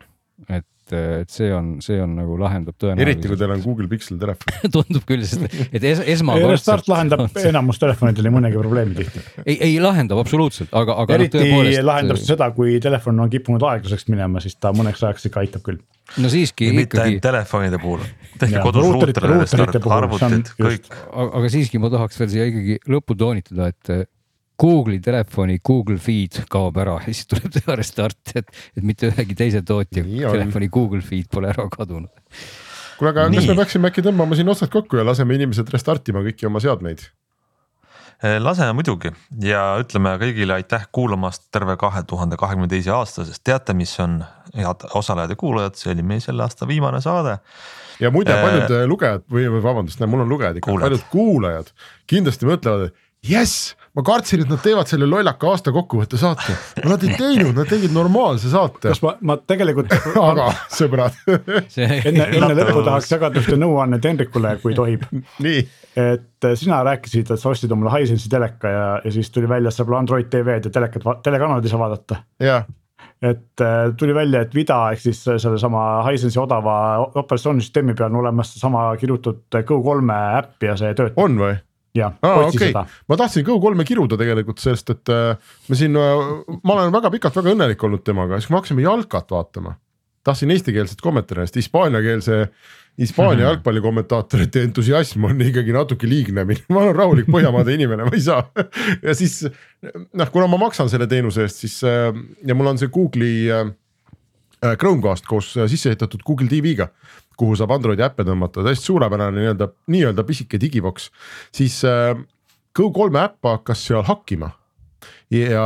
et 0.97 1.23
et, 1.23 1.31
see 1.33 1.51
on, 1.55 1.77
see 1.85 1.99
on 2.03 2.15
nagu 2.19 2.37
lahendab 2.41 2.77
tõenäoliselt. 2.77 3.07
eriti 3.07 3.31
kui 3.31 3.39
teil 3.41 3.55
on 3.55 3.63
Google 3.65 3.89
Pixel 3.91 4.19
telefon 4.21 4.57
tundub 4.77 5.07
küll, 5.09 5.25
sest 5.29 5.47
et 5.49 5.87
es, 5.89 6.03
esmakordselt. 6.15 6.65
Start 6.65 6.91
lahendab 6.93 7.25
enamus 7.51 7.81
telefonidel 7.83 8.29
nii 8.29 8.35
mõnegi 8.37 8.61
probleemi 8.61 8.99
tihti. 8.99 9.25
ei, 9.45 9.57
ei 9.69 9.75
lahendab 9.83 10.23
absoluutselt, 10.23 10.73
aga, 10.79 10.97
aga. 11.05 11.19
eriti 11.19 11.41
no, 11.41 11.45
tõepoolest... 11.47 11.83
lahendab 11.89 12.23
seda, 12.23 12.51
kui 12.57 12.79
telefon 12.85 13.25
on 13.25 13.33
kippunud 13.33 13.67
aeglaseks 13.73 14.09
minema, 14.13 14.43
siis 14.45 14.59
ta 14.61 14.75
mõneks 14.77 15.05
ajaks 15.07 15.29
ikka 15.31 15.45
aitab 15.45 15.67
küll. 15.67 15.83
no 16.23 16.33
siiski. 16.33 16.73
mitte 16.77 17.03
ainult 17.03 17.25
telefonide 17.25 17.81
puhul, 17.83 18.03
tehke 18.41 18.65
kodus 18.65 18.89
ruuterile 18.89 19.43
restart, 19.45 19.79
arvutid, 19.99 20.57
kõik. 20.59 20.91
aga 21.23 21.53
siiski 21.53 21.83
ma 21.83 21.93
tahaks 21.93 22.23
veel 22.23 22.35
siia 22.35 22.51
ikkagi 22.51 22.81
lõppu 22.91 23.19
toonitada, 23.19 23.73
et 23.73 24.11
Google'i 24.61 25.01
telefoni 25.03 25.59
Google 25.65 25.99
Feed 26.03 26.43
kaob 26.51 26.77
ära 26.83 26.99
ja 27.01 27.15
siis 27.15 27.31
tuleb 27.31 27.55
teha 27.57 27.77
restart, 27.79 28.35
et, 28.35 28.53
et 28.77 28.85
mitte 28.87 29.11
ühegi 29.11 29.39
teise 29.39 29.63
tootja 29.67 30.05
Nii 30.07 30.27
telefoni 30.27 30.69
on. 30.69 30.75
Google 30.77 31.03
Feed 31.07 31.31
pole 31.33 31.51
ära 31.53 31.67
kadunud. 31.73 32.13
kuule, 32.99 33.11
aga 33.15 33.27
Nii. 33.31 33.41
kas 33.41 33.51
me 33.51 33.59
peaksime 33.63 33.91
äkki 33.91 34.05
tõmbama 34.07 34.39
siin 34.39 34.53
otsad 34.53 34.71
kokku 34.73 35.01
ja 35.01 35.07
laseme 35.09 35.35
inimesed 35.39 35.73
restartima 35.73 36.23
kõiki 36.27 36.47
oma 36.51 36.63
seadmeid? 36.63 37.09
Eh, 38.23 38.37
laseme 38.39 38.77
muidugi 38.79 39.11
ja 39.43 39.65
ütleme 39.83 40.13
kõigile 40.21 40.55
aitäh 40.61 40.85
kuulamast 40.95 41.49
terve 41.51 41.75
kahe 41.81 42.05
tuhande 42.07 42.37
kahekümne 42.39 42.69
teise 42.71 42.93
aasta, 42.95 43.25
sest 43.27 43.43
teate, 43.43 43.75
mis 43.75 43.97
on 44.05 44.21
head 44.55 44.85
osalejad 44.95 45.35
ja 45.35 45.39
kuulajad, 45.41 45.79
see 45.81 45.91
oli 45.91 46.05
meil 46.07 46.23
selle 46.23 46.45
aasta 46.47 46.69
viimane 46.71 47.01
saade. 47.03 47.41
ja 47.99 48.11
muide, 48.15 48.37
paljud 48.39 48.71
äh, 48.71 48.85
lugejad 48.87 49.27
või 49.27 49.49
vabandust, 49.51 50.05
mul 50.07 50.23
on 50.23 50.31
lugejad 50.31 50.61
ikka, 50.61 50.77
paljud 50.85 51.03
kuulajad 51.11 51.73
kindlasti 52.07 52.47
mõtlevad, 52.47 52.93
et 52.93 53.33
jess 53.33 53.75
ma 53.93 54.03
kartsin, 54.07 54.43
et 54.45 54.49
nad 54.49 54.61
teevad 54.65 54.89
selle 54.89 55.07
lollaka 55.09 55.51
aasta 55.53 55.73
kokkuvõtte 55.75 56.17
saate, 56.21 56.55
aga 56.81 56.95
nad 56.95 57.05
ei 57.05 57.17
teinud, 57.19 57.53
nad 57.57 57.69
tegid 57.69 57.93
normaalse 57.93 58.49
saate. 58.53 58.89
kas 58.89 59.03
ma, 59.05 59.15
ma 59.29 59.37
tegelikult 59.37 59.93
aga 60.31 60.49
sõbrad 60.73 61.17
enne, 61.29 62.29
enne 62.29 62.53
lõppu 62.57 62.85
tahaks 62.87 63.11
jagada 63.13 63.43
ühte 63.43 63.59
nõuannet 63.61 64.09
Hendrikule, 64.09 64.55
kui 64.63 64.77
tohib. 64.79 65.05
et 65.45 66.49
äh, 66.49 66.55
sina 66.59 66.81
rääkisid, 66.89 67.35
et 67.35 67.41
sa 67.41 67.51
ostsid 67.53 67.73
omale 67.75 67.93
Hisense'i 67.99 68.33
teleka 68.33 68.73
ja, 68.73 68.87
ja 69.05 69.13
siis 69.13 69.29
tuli 69.35 69.51
välja, 69.51 69.69
et 69.69 69.77
saab 69.77 69.93
Android 69.99 70.31
TV-d 70.33 70.71
ja 70.71 70.77
telekat, 70.79 71.11
telekanaleid 71.27 71.69
ei 71.69 71.75
saa 71.75 71.83
vaadata. 71.83 72.23
et 73.23 73.61
äh, 73.61 73.83
tuli 74.01 74.15
välja, 74.17 74.41
et 74.47 74.55
Vida 74.57 74.79
ehk 74.95 75.05
siis 75.05 75.21
sellesama 75.27 75.85
Hisense'i 76.09 76.41
odava 76.41 76.79
operatsioonisüsteemi 77.13 77.93
peal 77.99 78.09
on 78.09 78.23
olemas 78.25 78.55
seesama 78.55 78.89
kirjutatud 78.97 79.61
Go3 79.69 80.17
äpp 80.41 80.71
ja 80.71 80.79
see 80.81 80.97
töötab. 80.97 81.21
on 81.21 81.37
või? 81.45 81.61
Okay. 82.49 82.71
seda. 82.71 82.85
ma 83.09 83.19
tahtsin 83.21 83.45
Go3-e 83.47 83.87
kiruda 83.89 84.19
tegelikult, 84.21 84.61
sest 84.63 84.93
et 84.95 85.13
äh, 85.13 85.57
me 85.69 85.79
siin 85.79 85.97
äh,, 85.99 86.23
ma 86.65 86.77
olen 86.77 86.93
väga 86.95 87.11
pikalt 87.13 87.37
väga 87.41 87.53
õnnelik 87.57 87.83
olnud 87.85 88.05
temaga, 88.07 88.39
siis 88.39 88.49
kui 88.49 88.57
me 88.57 88.61
hakkasime 88.61 88.87
jalkat 88.87 89.35
vaatama. 89.35 89.75
tahtsin 90.25 90.55
eestikeelset 90.55 91.03
kommentaari, 91.03 91.49
sest 91.49 91.61
hispaaniakeelse, 91.61 92.47
Hispaania 93.01 93.39
hmm. 93.39 93.47
jalgpallikommentaatorite 93.47 94.63
entusiasm 94.67 95.25
on 95.25 95.39
ikkagi 95.41 95.73
natuke 95.73 96.09
liigne, 96.09 96.45
ma 96.73 96.83
olen 96.83 96.97
rahulik 96.97 97.31
Põhjamaade 97.33 97.73
inimene, 97.73 98.05
ma 98.05 98.13
ei 98.13 98.25
saa 98.25 98.43
ja 99.07 99.15
siis 99.17 99.39
noh, 100.13 100.33
kuna 100.33 100.49
ma 100.53 100.61
maksan 100.61 100.93
selle 100.93 101.09
teenuse 101.09 101.47
eest, 101.47 101.65
siis 101.65 101.79
äh, 101.89 102.11
ja 102.45 102.57
mul 102.57 102.69
on 102.73 102.81
see 102.81 102.93
Google'i 102.93 103.49
Chromecast 104.63 105.27
koos 105.27 105.49
sisse 105.57 105.91
ehitatud 105.91 106.21
Google 106.23 106.47
TV-ga 106.53 106.93
kuhu 107.39 107.57
saab 107.59 107.75
Androidi 107.77 108.05
äppe 108.05 108.27
tõmmata, 108.27 108.65
täiesti 108.67 108.91
suurepärane 108.91 109.41
nii-öelda, 109.41 109.69
nii-öelda 109.93 110.25
pisike 110.29 110.61
digiboks, 110.61 111.11
siis 111.55 111.81
äh, 111.89 112.17
Go3 112.79 113.25
äpp 113.27 113.49
hakkas 113.49 113.87
seal 113.89 114.05
hakkima. 114.09 114.53
Ja, 115.33 115.65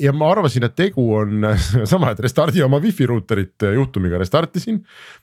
ja 0.00 0.12
ma 0.14 0.30
arvasin, 0.32 0.64
et 0.64 0.76
tegu 0.78 1.04
on 1.18 1.42
sama, 1.92 2.12
et 2.12 2.22
restardi 2.22 2.62
oma 2.64 2.78
wifi 2.82 3.06
ruuterit 3.10 3.66
juhtumiga, 3.74 4.20
restartisin, 4.22 4.80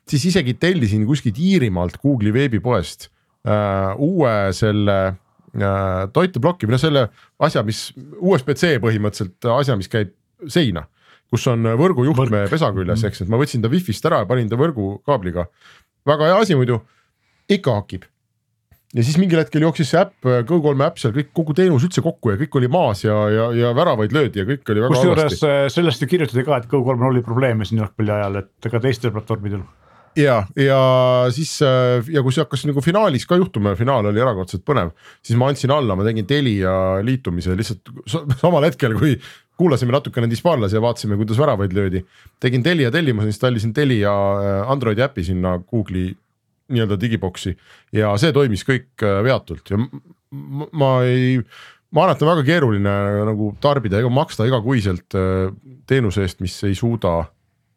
siis 0.09 0.27
isegi 0.29 0.57
tellisin 0.59 1.07
kuskilt 1.07 1.39
Iirimaalt 1.39 1.97
Google'i 2.03 2.35
veebipoest 2.35 3.07
äh, 3.47 3.95
uue 3.95 4.35
selle 4.55 4.99
äh, 5.07 6.05
toiteploki 6.13 6.67
või 6.67 6.75
noh, 6.75 6.83
selle 6.83 7.07
asja, 7.39 7.63
mis 7.65 7.89
USB-C 8.19 8.77
põhimõtteliselt 8.83 9.51
asja, 9.55 9.79
mis 9.79 9.91
käib 9.91 10.13
seina 10.51 10.85
kus 11.29 11.47
on 11.51 11.65
võrgujuhtme 11.79 12.45
Võrk. 12.45 12.53
pesa 12.53 12.71
küljes, 12.75 13.03
eks, 13.05 13.23
et 13.23 13.31
ma 13.31 13.39
võtsin 13.39 13.63
ta 13.63 13.71
wifi'st 13.71 14.05
ära 14.09 14.23
ja 14.23 14.29
panin 14.29 14.49
ta 14.49 14.57
võrgukaabliga. 14.59 15.49
väga 16.09 16.31
hea 16.31 16.39
asi 16.45 16.57
muidu, 16.57 16.79
ikka 17.49 17.75
hakib. 17.81 18.07
ja 18.93 19.03
siis 19.05 19.19
mingil 19.21 19.37
hetkel 19.37 19.61
jooksis 19.61 19.91
see 19.93 19.99
äpp, 20.01 20.25
Go3 20.49 20.85
äpp 20.87 21.01
seal 21.01 21.13
kõik, 21.13 21.29
kogu 21.37 21.53
teenus 21.53 21.85
üldse 21.85 22.01
kokku 22.01 22.33
ja 22.33 22.39
kõik 22.39 22.55
oli 22.57 22.71
maas 22.73 23.03
ja, 23.03 23.17
ja, 23.29 23.49
ja 23.53 23.73
väravaid 23.77 24.15
löödi 24.15 24.41
ja 24.41 24.47
kõik 24.49 24.71
oli 24.73 24.81
väga 24.85 24.95
halvasti. 24.95 25.11
kusjuures 25.19 25.43
äh, 25.45 25.67
sellest 25.73 26.01
ju 26.01 26.09
kirjutati 26.09 26.45
ka, 26.47 26.57
et 26.57 26.71
Go3-l 26.71 27.11
oli 27.11 27.21
probleeme 27.25 27.67
siin 27.69 27.83
jalgpalli 27.83 28.15
ajal, 28.15 28.41
et 28.41 28.71
ka 28.71 28.81
teistel 28.81 29.13
platvormidel 29.13 29.61
ja, 30.17 30.39
ja 30.57 30.79
siis 31.35 31.59
äh, 31.61 32.01
ja 32.09 32.23
kui 32.25 32.33
see 32.33 32.41
hakkas 32.41 32.65
nagu 32.65 32.81
finaalis 32.81 33.27
ka 33.29 33.37
juhtuma 33.37 33.75
ja 33.75 33.79
finaal 33.79 34.09
oli 34.09 34.21
erakordselt 34.21 34.65
põnev, 34.65 34.95
siis 35.21 35.37
ma 35.37 35.51
andsin 35.51 35.73
alla, 35.75 35.93
ma 35.93 36.07
tegin 36.07 36.25
Telia 36.29 36.73
liitumise 37.05 37.53
lihtsalt 37.57 37.93
samal 38.41 38.65
hetkel, 38.65 38.97
kui 38.97 39.19
kuulasime 39.59 39.91
natukene 39.95 40.29
hispaanlasi 40.31 40.77
ja 40.77 40.81
vaatasime, 40.83 41.17
kuidas 41.19 41.39
väravaid 41.39 41.73
löödi. 41.75 42.03
tegin 42.39 42.63
Telia 42.63 42.91
tellimuse, 42.91 43.27
installisin 43.27 43.73
Telia 43.73 44.13
äh, 44.13 44.71
Androidi 44.71 45.03
äpi 45.03 45.23
sinna 45.23 45.57
Google'i 45.59 46.13
nii-öelda 46.69 46.99
digiboksi 47.01 47.57
ja 47.95 48.13
see 48.21 48.31
toimis 48.35 48.63
kõik 48.67 49.03
äh, 49.03 49.19
veatult 49.25 49.73
ja 49.73 49.79
ma 50.71 50.91
ei, 51.03 51.39
ma 51.91 52.05
arvan, 52.05 52.15
et 52.15 52.23
on 52.23 52.31
väga 52.31 52.45
keeruline 52.45 52.95
nagu 53.31 53.51
tarbida 53.61 53.99
ega 53.99 54.11
maksta 54.13 54.45
igakuiselt 54.45 55.17
teenuse 55.89 56.21
eest, 56.21 56.43
mis 56.45 56.53
ei 56.67 56.75
suuda 56.77 57.23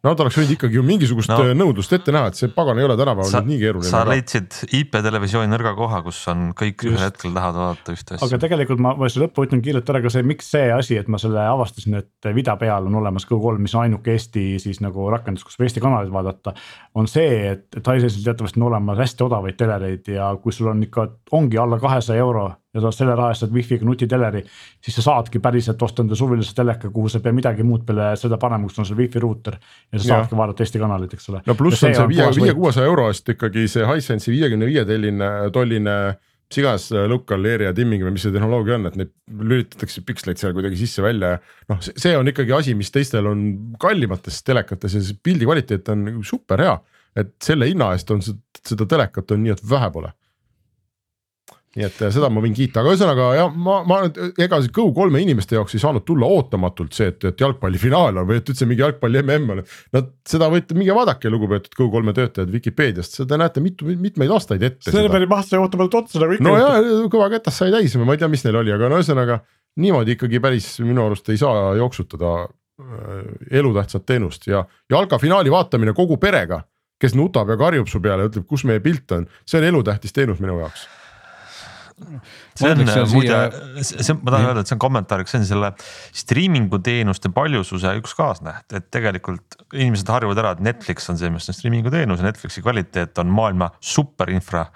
Nad 0.02 0.18
oleks 0.18 0.34
võinud 0.34 0.56
ikkagi 0.56 0.74
ju 0.74 0.82
mingisugust 0.82 1.30
no, 1.30 1.36
äh, 1.44 1.52
nõudlust 1.54 1.92
ette 1.94 2.10
näha, 2.10 2.32
et 2.32 2.38
see 2.38 2.48
pagan 2.50 2.78
ei 2.80 2.86
ole 2.88 2.96
tänapäeval 2.98 3.36
nüüd 3.36 3.50
nii 3.52 3.58
keeruline. 3.60 3.90
sa 3.92 4.00
leidsid 4.08 4.56
IP 4.74 4.96
televisiooni 4.98 5.50
nõrga 5.52 5.76
koha, 5.78 6.00
kus 6.02 6.18
on 6.32 6.48
kõik 6.58 6.82
ühel 6.88 7.04
hetkel 7.04 7.30
tahavad 7.30 7.60
vaadata 7.60 7.94
ühte 7.94 8.16
asja. 8.16 8.26
aga 8.26 8.40
tegelikult 8.42 8.82
ma, 8.82 8.96
ma 8.98 9.10
selle 9.12 9.28
lõppu 9.28 9.44
ütlen 9.46 9.62
kiirelt 9.62 9.92
ära 9.94 10.00
ka 10.02 10.10
see, 10.10 10.24
miks 10.26 10.50
see 10.50 10.72
asi, 10.74 10.98
et 10.98 11.10
ma 11.12 11.20
selle 11.22 11.44
avastasin, 11.46 12.00
et 12.00 12.30
vida 12.34 12.56
peal 12.58 12.90
on 12.90 12.98
olemas 12.98 13.28
Go3, 13.30 13.62
mis 13.62 13.76
on 13.78 13.84
ainuke 13.84 14.16
Eesti 14.16 14.46
siis 14.64 14.82
nagu 14.82 15.06
rakendus, 15.14 15.46
kus 15.46 15.60
Eesti 15.62 15.84
kanaleid 15.84 16.10
vaadata. 16.10 16.56
on 16.98 17.06
see, 17.06 17.52
et, 17.52 17.68
et 17.70 17.92
Hisensil 17.94 18.26
teatavasti 18.26 18.58
on 18.58 18.72
olemas 18.72 18.98
hästi 19.04 19.28
odavaid 19.28 19.60
telereid 19.60 20.10
ja 20.16 20.32
kui 20.42 20.50
sul 20.50 20.72
on 20.74 20.82
ikka, 20.82 21.06
ongi 21.38 21.62
alla 21.62 21.78
kahesaja 21.78 22.26
euro 22.26 22.48
ja 22.74 22.80
sa 22.80 22.92
selle 22.94 23.14
raha 23.18 23.32
eest 23.32 23.44
saad 23.44 23.52
wifi'ga 23.52 23.84
nutiteleri, 23.84 24.42
siis 24.80 24.96
sa 24.98 25.04
saadki 25.04 25.42
päriselt 25.44 25.82
osta 25.84 26.04
enda 26.04 26.16
suvilise 26.18 26.54
teleka, 26.56 26.90
kuhu 26.94 27.10
sa 27.12 27.20
ei 27.20 27.26
pea 27.26 27.36
midagi 27.36 27.66
muud 27.68 27.84
peale 27.88 28.12
seda 28.20 28.38
panema, 28.40 28.68
kus 28.68 28.80
on 28.80 28.88
see 28.88 28.98
wifi 28.98 29.20
ruuter. 29.22 29.58
ja 29.92 30.00
sa 30.00 30.08
saadki 30.08 30.38
vaadata 30.38 30.64
Eesti 30.64 30.80
kanalit, 30.80 31.14
eks 31.14 31.28
ole. 31.32 31.42
no 31.46 31.56
pluss 31.58 31.84
on 31.84 31.96
see 31.96 32.10
viie, 32.14 32.28
viie, 32.38 32.54
kuuesaja 32.56 32.88
euro 32.88 33.08
eest 33.12 33.28
ikkagi 33.34 33.66
see 33.68 33.88
Hisense'i 33.88 34.36
viiekümne 34.36 34.68
viie 34.70 34.84
telline, 34.88 35.32
tolline 35.52 35.96
mis 36.52 36.60
iganes 36.60 36.88
local 37.08 37.46
area 37.48 37.72
dimming 37.76 38.04
või 38.04 38.14
mis 38.16 38.24
see 38.26 38.32
tehnoloogia 38.32 38.76
on, 38.76 38.88
et 38.88 38.96
neid 39.00 39.12
lülitatakse 39.52 40.02
piksleid 40.08 40.40
seal 40.40 40.52
kuidagi 40.56 40.80
sisse-välja 40.80 41.34
ja 41.34 41.38
noh, 41.72 41.80
see 41.80 42.16
on 42.16 42.28
ikkagi 42.28 42.52
asi, 42.56 42.74
mis 42.76 42.92
teistel 42.92 43.28
on 43.28 43.44
kallimates 43.80 44.42
telekates 44.44 44.96
ja 44.96 45.04
see 45.04 45.20
pildi 45.24 45.48
kvaliteet 45.48 45.88
on 45.92 46.08
super 46.24 46.60
hea. 46.60 46.74
et 47.16 47.34
selle 47.44 47.68
hinna 47.68 47.92
eest 47.92 48.10
on 48.12 48.20
seda 48.24 48.88
telekat 48.88 49.32
on 49.32 49.42
nii, 49.44 49.56
et 49.56 49.64
vähe 49.68 49.88
pole 49.92 50.12
nii 51.72 51.86
et 51.86 52.02
äh, 52.04 52.10
seda 52.12 52.28
ma 52.32 52.42
võin 52.44 52.52
kiita, 52.56 52.82
aga 52.82 52.92
ühesõnaga 52.92 53.26
jah, 53.38 53.52
ma, 53.52 53.78
ma 53.88 54.02
nüüd 54.04 54.40
ega 54.44 54.58
see 54.60 54.72
Go3 54.76 55.22
inimeste 55.22 55.56
jaoks 55.56 55.76
ei 55.76 55.80
saanud 55.80 56.04
tulla 56.04 56.28
ootamatult 56.28 56.92
see, 56.96 57.08
et, 57.14 57.24
et 57.30 57.40
jalgpallifinaal 57.40 58.20
on 58.20 58.28
või 58.28 58.40
et 58.42 58.52
üldse 58.52 58.68
mingi 58.68 58.84
jalgpalli 58.84 59.22
mm 59.24 59.54
on. 59.54 59.62
Nad 59.96 60.10
seda 60.28 60.50
võite, 60.52 60.76
minge 60.76 60.96
vaadake, 60.96 61.32
lugupeetud 61.32 61.78
Go3 61.78 62.14
töötajad 62.18 62.52
Vikipeediast, 62.52 63.16
seda 63.22 63.40
näete 63.40 63.64
mitu, 63.64 63.88
mitmeid 63.88 64.34
aastaid 64.36 64.66
ette. 64.68 64.90
selle 64.90 65.08
peale 65.12 65.30
mahtus 65.30 65.56
ootamatult 65.56 65.98
otsa 66.02 66.20
nagu 66.20 66.36
ikka. 66.36 66.44
no 66.44 66.56
ja 66.60 67.02
kõva 67.12 67.32
kätas 67.32 67.62
sai 67.62 67.72
täis, 67.72 67.96
ma 67.96 68.12
ei 68.12 68.20
tea, 68.20 68.28
mis 68.32 68.44
neil 68.44 68.60
oli, 68.60 68.76
aga 68.76 68.92
no 68.92 69.00
ühesõnaga 69.00 69.40
niimoodi 69.80 70.18
ikkagi 70.18 70.44
päris 70.44 70.74
minu 70.84 71.06
arust 71.06 71.32
ei 71.32 71.40
saa 71.40 71.72
jooksutada 71.80 72.38
äh, 72.44 73.20
elutähtsat 73.62 74.04
teenust 74.04 74.44
ja 74.50 74.66
jalkafinaali 74.92 75.52
vaatamine 75.52 75.96
kogu 75.96 76.20
perega, 76.20 76.66
kes 77.00 77.16
nutab 77.16 77.48
ja 77.48 77.56
karjub 77.56 77.88
su 77.88 78.04
peale, 78.04 78.28
ütleb, 78.28 78.44
kus 78.44 78.68
meie 78.68 78.84
pilt 78.84 79.16
on, 79.16 79.30
see 79.48 79.62
on 79.62 79.72
elutähtis 79.72 80.12
teenus 80.12 80.42
minu 80.44 80.60
jaoks 80.60 80.90
see 82.58 82.72
on 82.72 82.82
muide, 83.12 83.38
see, 83.82 84.16
ma 84.18 84.34
tahan 84.34 84.48
öelda, 84.50 84.64
et 84.64 84.70
see 84.70 84.76
on 84.76 84.82
kommentaariks, 84.82 85.34
see 85.34 85.42
on 85.42 85.46
selle 85.48 85.72
striimingu 86.22 86.80
teenuste 86.84 87.32
paljususe 87.34 87.94
üks 88.00 88.16
kaasnäht, 88.18 88.66
et 88.76 88.90
tegelikult 88.94 89.58
inimesed 89.72 90.10
harjuvad 90.12 90.42
ära, 90.42 90.56
et 90.56 90.64
Netflix 90.64 91.08
on 91.12 91.20
see, 91.20 91.30
mis 91.32 91.48
on 91.48 91.58
striimingu 91.58 91.92
teenus. 91.92 92.22
Ja 92.22 92.30
Netflixi 92.30 92.64
kvaliteet 92.64 93.18
on 93.22 93.32
maailma 93.32 93.72
superinfra. 93.80 94.66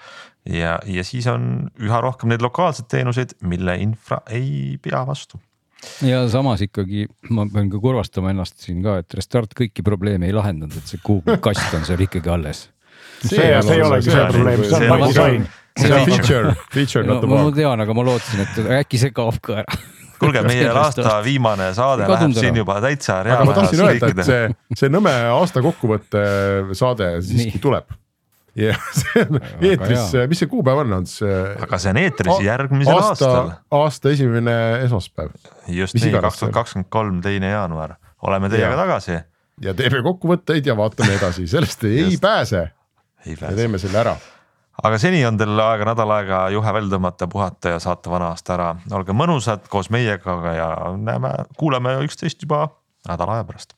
ja, 0.46 0.78
ja 0.86 1.04
siis 1.04 1.26
on 1.26 1.68
üha 1.82 2.00
rohkem 2.00 2.30
neid 2.30 2.44
lokaalseid 2.44 2.88
teenuseid, 2.92 3.36
mille 3.42 3.76
infra 3.82 4.20
ei 4.30 4.78
pea 4.82 5.02
vastu. 5.06 5.40
Ja 6.02 6.22
samas 6.28 6.62
ikkagi 6.64 7.06
ma 7.30 7.44
pean 7.52 7.68
ka 7.70 7.80
kurvastama 7.82 8.32
ennast 8.32 8.62
siin 8.64 8.80
ka, 8.84 8.98
et 9.02 9.14
Restart 9.14 9.52
kõiki 9.58 9.84
probleeme 9.86 10.26
ei 10.28 10.34
lahendanud, 10.34 10.74
et 10.78 10.88
see 10.88 11.02
Google 11.04 11.36
kast 11.42 11.74
on 11.76 11.84
seal 11.86 12.00
ikkagi 12.06 12.32
alles. 12.32 12.66
see, 13.20 13.36
see, 13.36 13.62
see 13.62 13.76
ei 13.76 13.84
olegi 13.84 14.10
see 14.10 14.26
probleem, 14.32 14.64
see 14.64 14.90
on 14.90 15.06
disain 15.06 15.46
see 15.76 15.92
on 15.92 16.08
feature, 16.08 16.56
feature 16.72 17.04
not 17.06 17.20
the 17.20 17.28
bug. 17.28 17.50
ma 17.50 17.52
tean, 17.56 17.84
aga 17.84 17.94
ma 17.96 18.06
lootsin, 18.06 18.46
et 18.46 18.72
äkki 18.80 19.00
see 19.00 19.14
kaob 19.16 19.38
ka 19.44 19.62
ära 19.64 19.78
kuulge, 20.20 20.42
meie 20.46 20.70
aasta 20.72 21.18
viimane 21.24 21.68
saade 21.76 22.08
läheb 22.08 22.34
siin 22.36 22.58
juba 22.62 22.78
täitsa 22.84 23.20
reaalne. 23.26 23.44
aga 23.44 23.50
ma 23.50 23.60
tahtsin 23.60 23.84
öelda, 23.84 24.10
et 24.12 24.24
see, 24.28 24.48
see 24.80 24.92
Nõmme 24.92 25.12
aasta 25.34 25.62
kokkuvõtte 25.64 26.24
saade 26.78 27.10
siiski 27.26 27.56
Nii. 27.56 27.62
tuleb. 27.62 27.96
ja 28.56 28.76
see 29.00 29.24
on 29.26 29.40
eetris, 29.42 30.14
mis 30.30 30.42
see 30.42 30.50
kuupäev 30.52 30.84
on, 30.84 30.94
on 31.00 31.08
see? 31.10 31.40
aga 31.66 31.80
see 31.82 31.92
on 31.92 32.00
eetris 32.04 32.44
järgmisel 32.46 32.94
aasta, 32.96 33.10
aastal. 33.12 33.50
aasta 33.80 34.14
esimene 34.16 34.56
esmaspäev. 34.86 35.34
just 35.80 35.98
mis 35.98 36.06
nii, 36.08 36.14
kaks 36.20 36.44
tuhat 36.44 36.54
kakskümmend 36.62 36.92
kolm, 36.92 37.20
teine 37.24 37.52
jaanuar, 37.52 37.98
oleme 38.24 38.52
teiega 38.52 38.72
ja. 38.72 38.80
tagasi. 38.84 39.18
ja 39.66 39.76
teeme 39.76 40.00
kokkuvõtteid 40.06 40.72
ja 40.72 40.78
vaatame 40.78 41.18
edasi, 41.18 41.48
sellest 41.50 41.84
ei 41.90 42.16
pääse. 42.22 42.70
ja 43.26 43.52
teeme 43.58 43.82
selle 43.82 44.00
ära 44.06 44.16
aga 44.82 44.98
seni 44.98 45.24
on 45.26 45.38
teil 45.40 45.60
aega 45.60 45.88
nädal 45.92 46.12
aega 46.18 46.42
juhe 46.54 46.74
välja 46.78 46.96
tõmmata, 46.96 47.28
puhata 47.32 47.76
ja 47.76 47.80
saata 47.82 48.10
vana 48.10 48.32
aasta 48.34 48.54
ära. 48.54 48.68
olge 48.92 49.12
mõnusad 49.12 49.68
koos 49.68 49.90
meiega 49.90 50.36
ja 50.56 50.70
näeme, 50.96 51.32
kuuleme 51.56 51.98
üksteist 52.04 52.42
juba 52.42 52.68
nädala 53.08 53.38
aja 53.38 53.44
pärast 53.44 53.76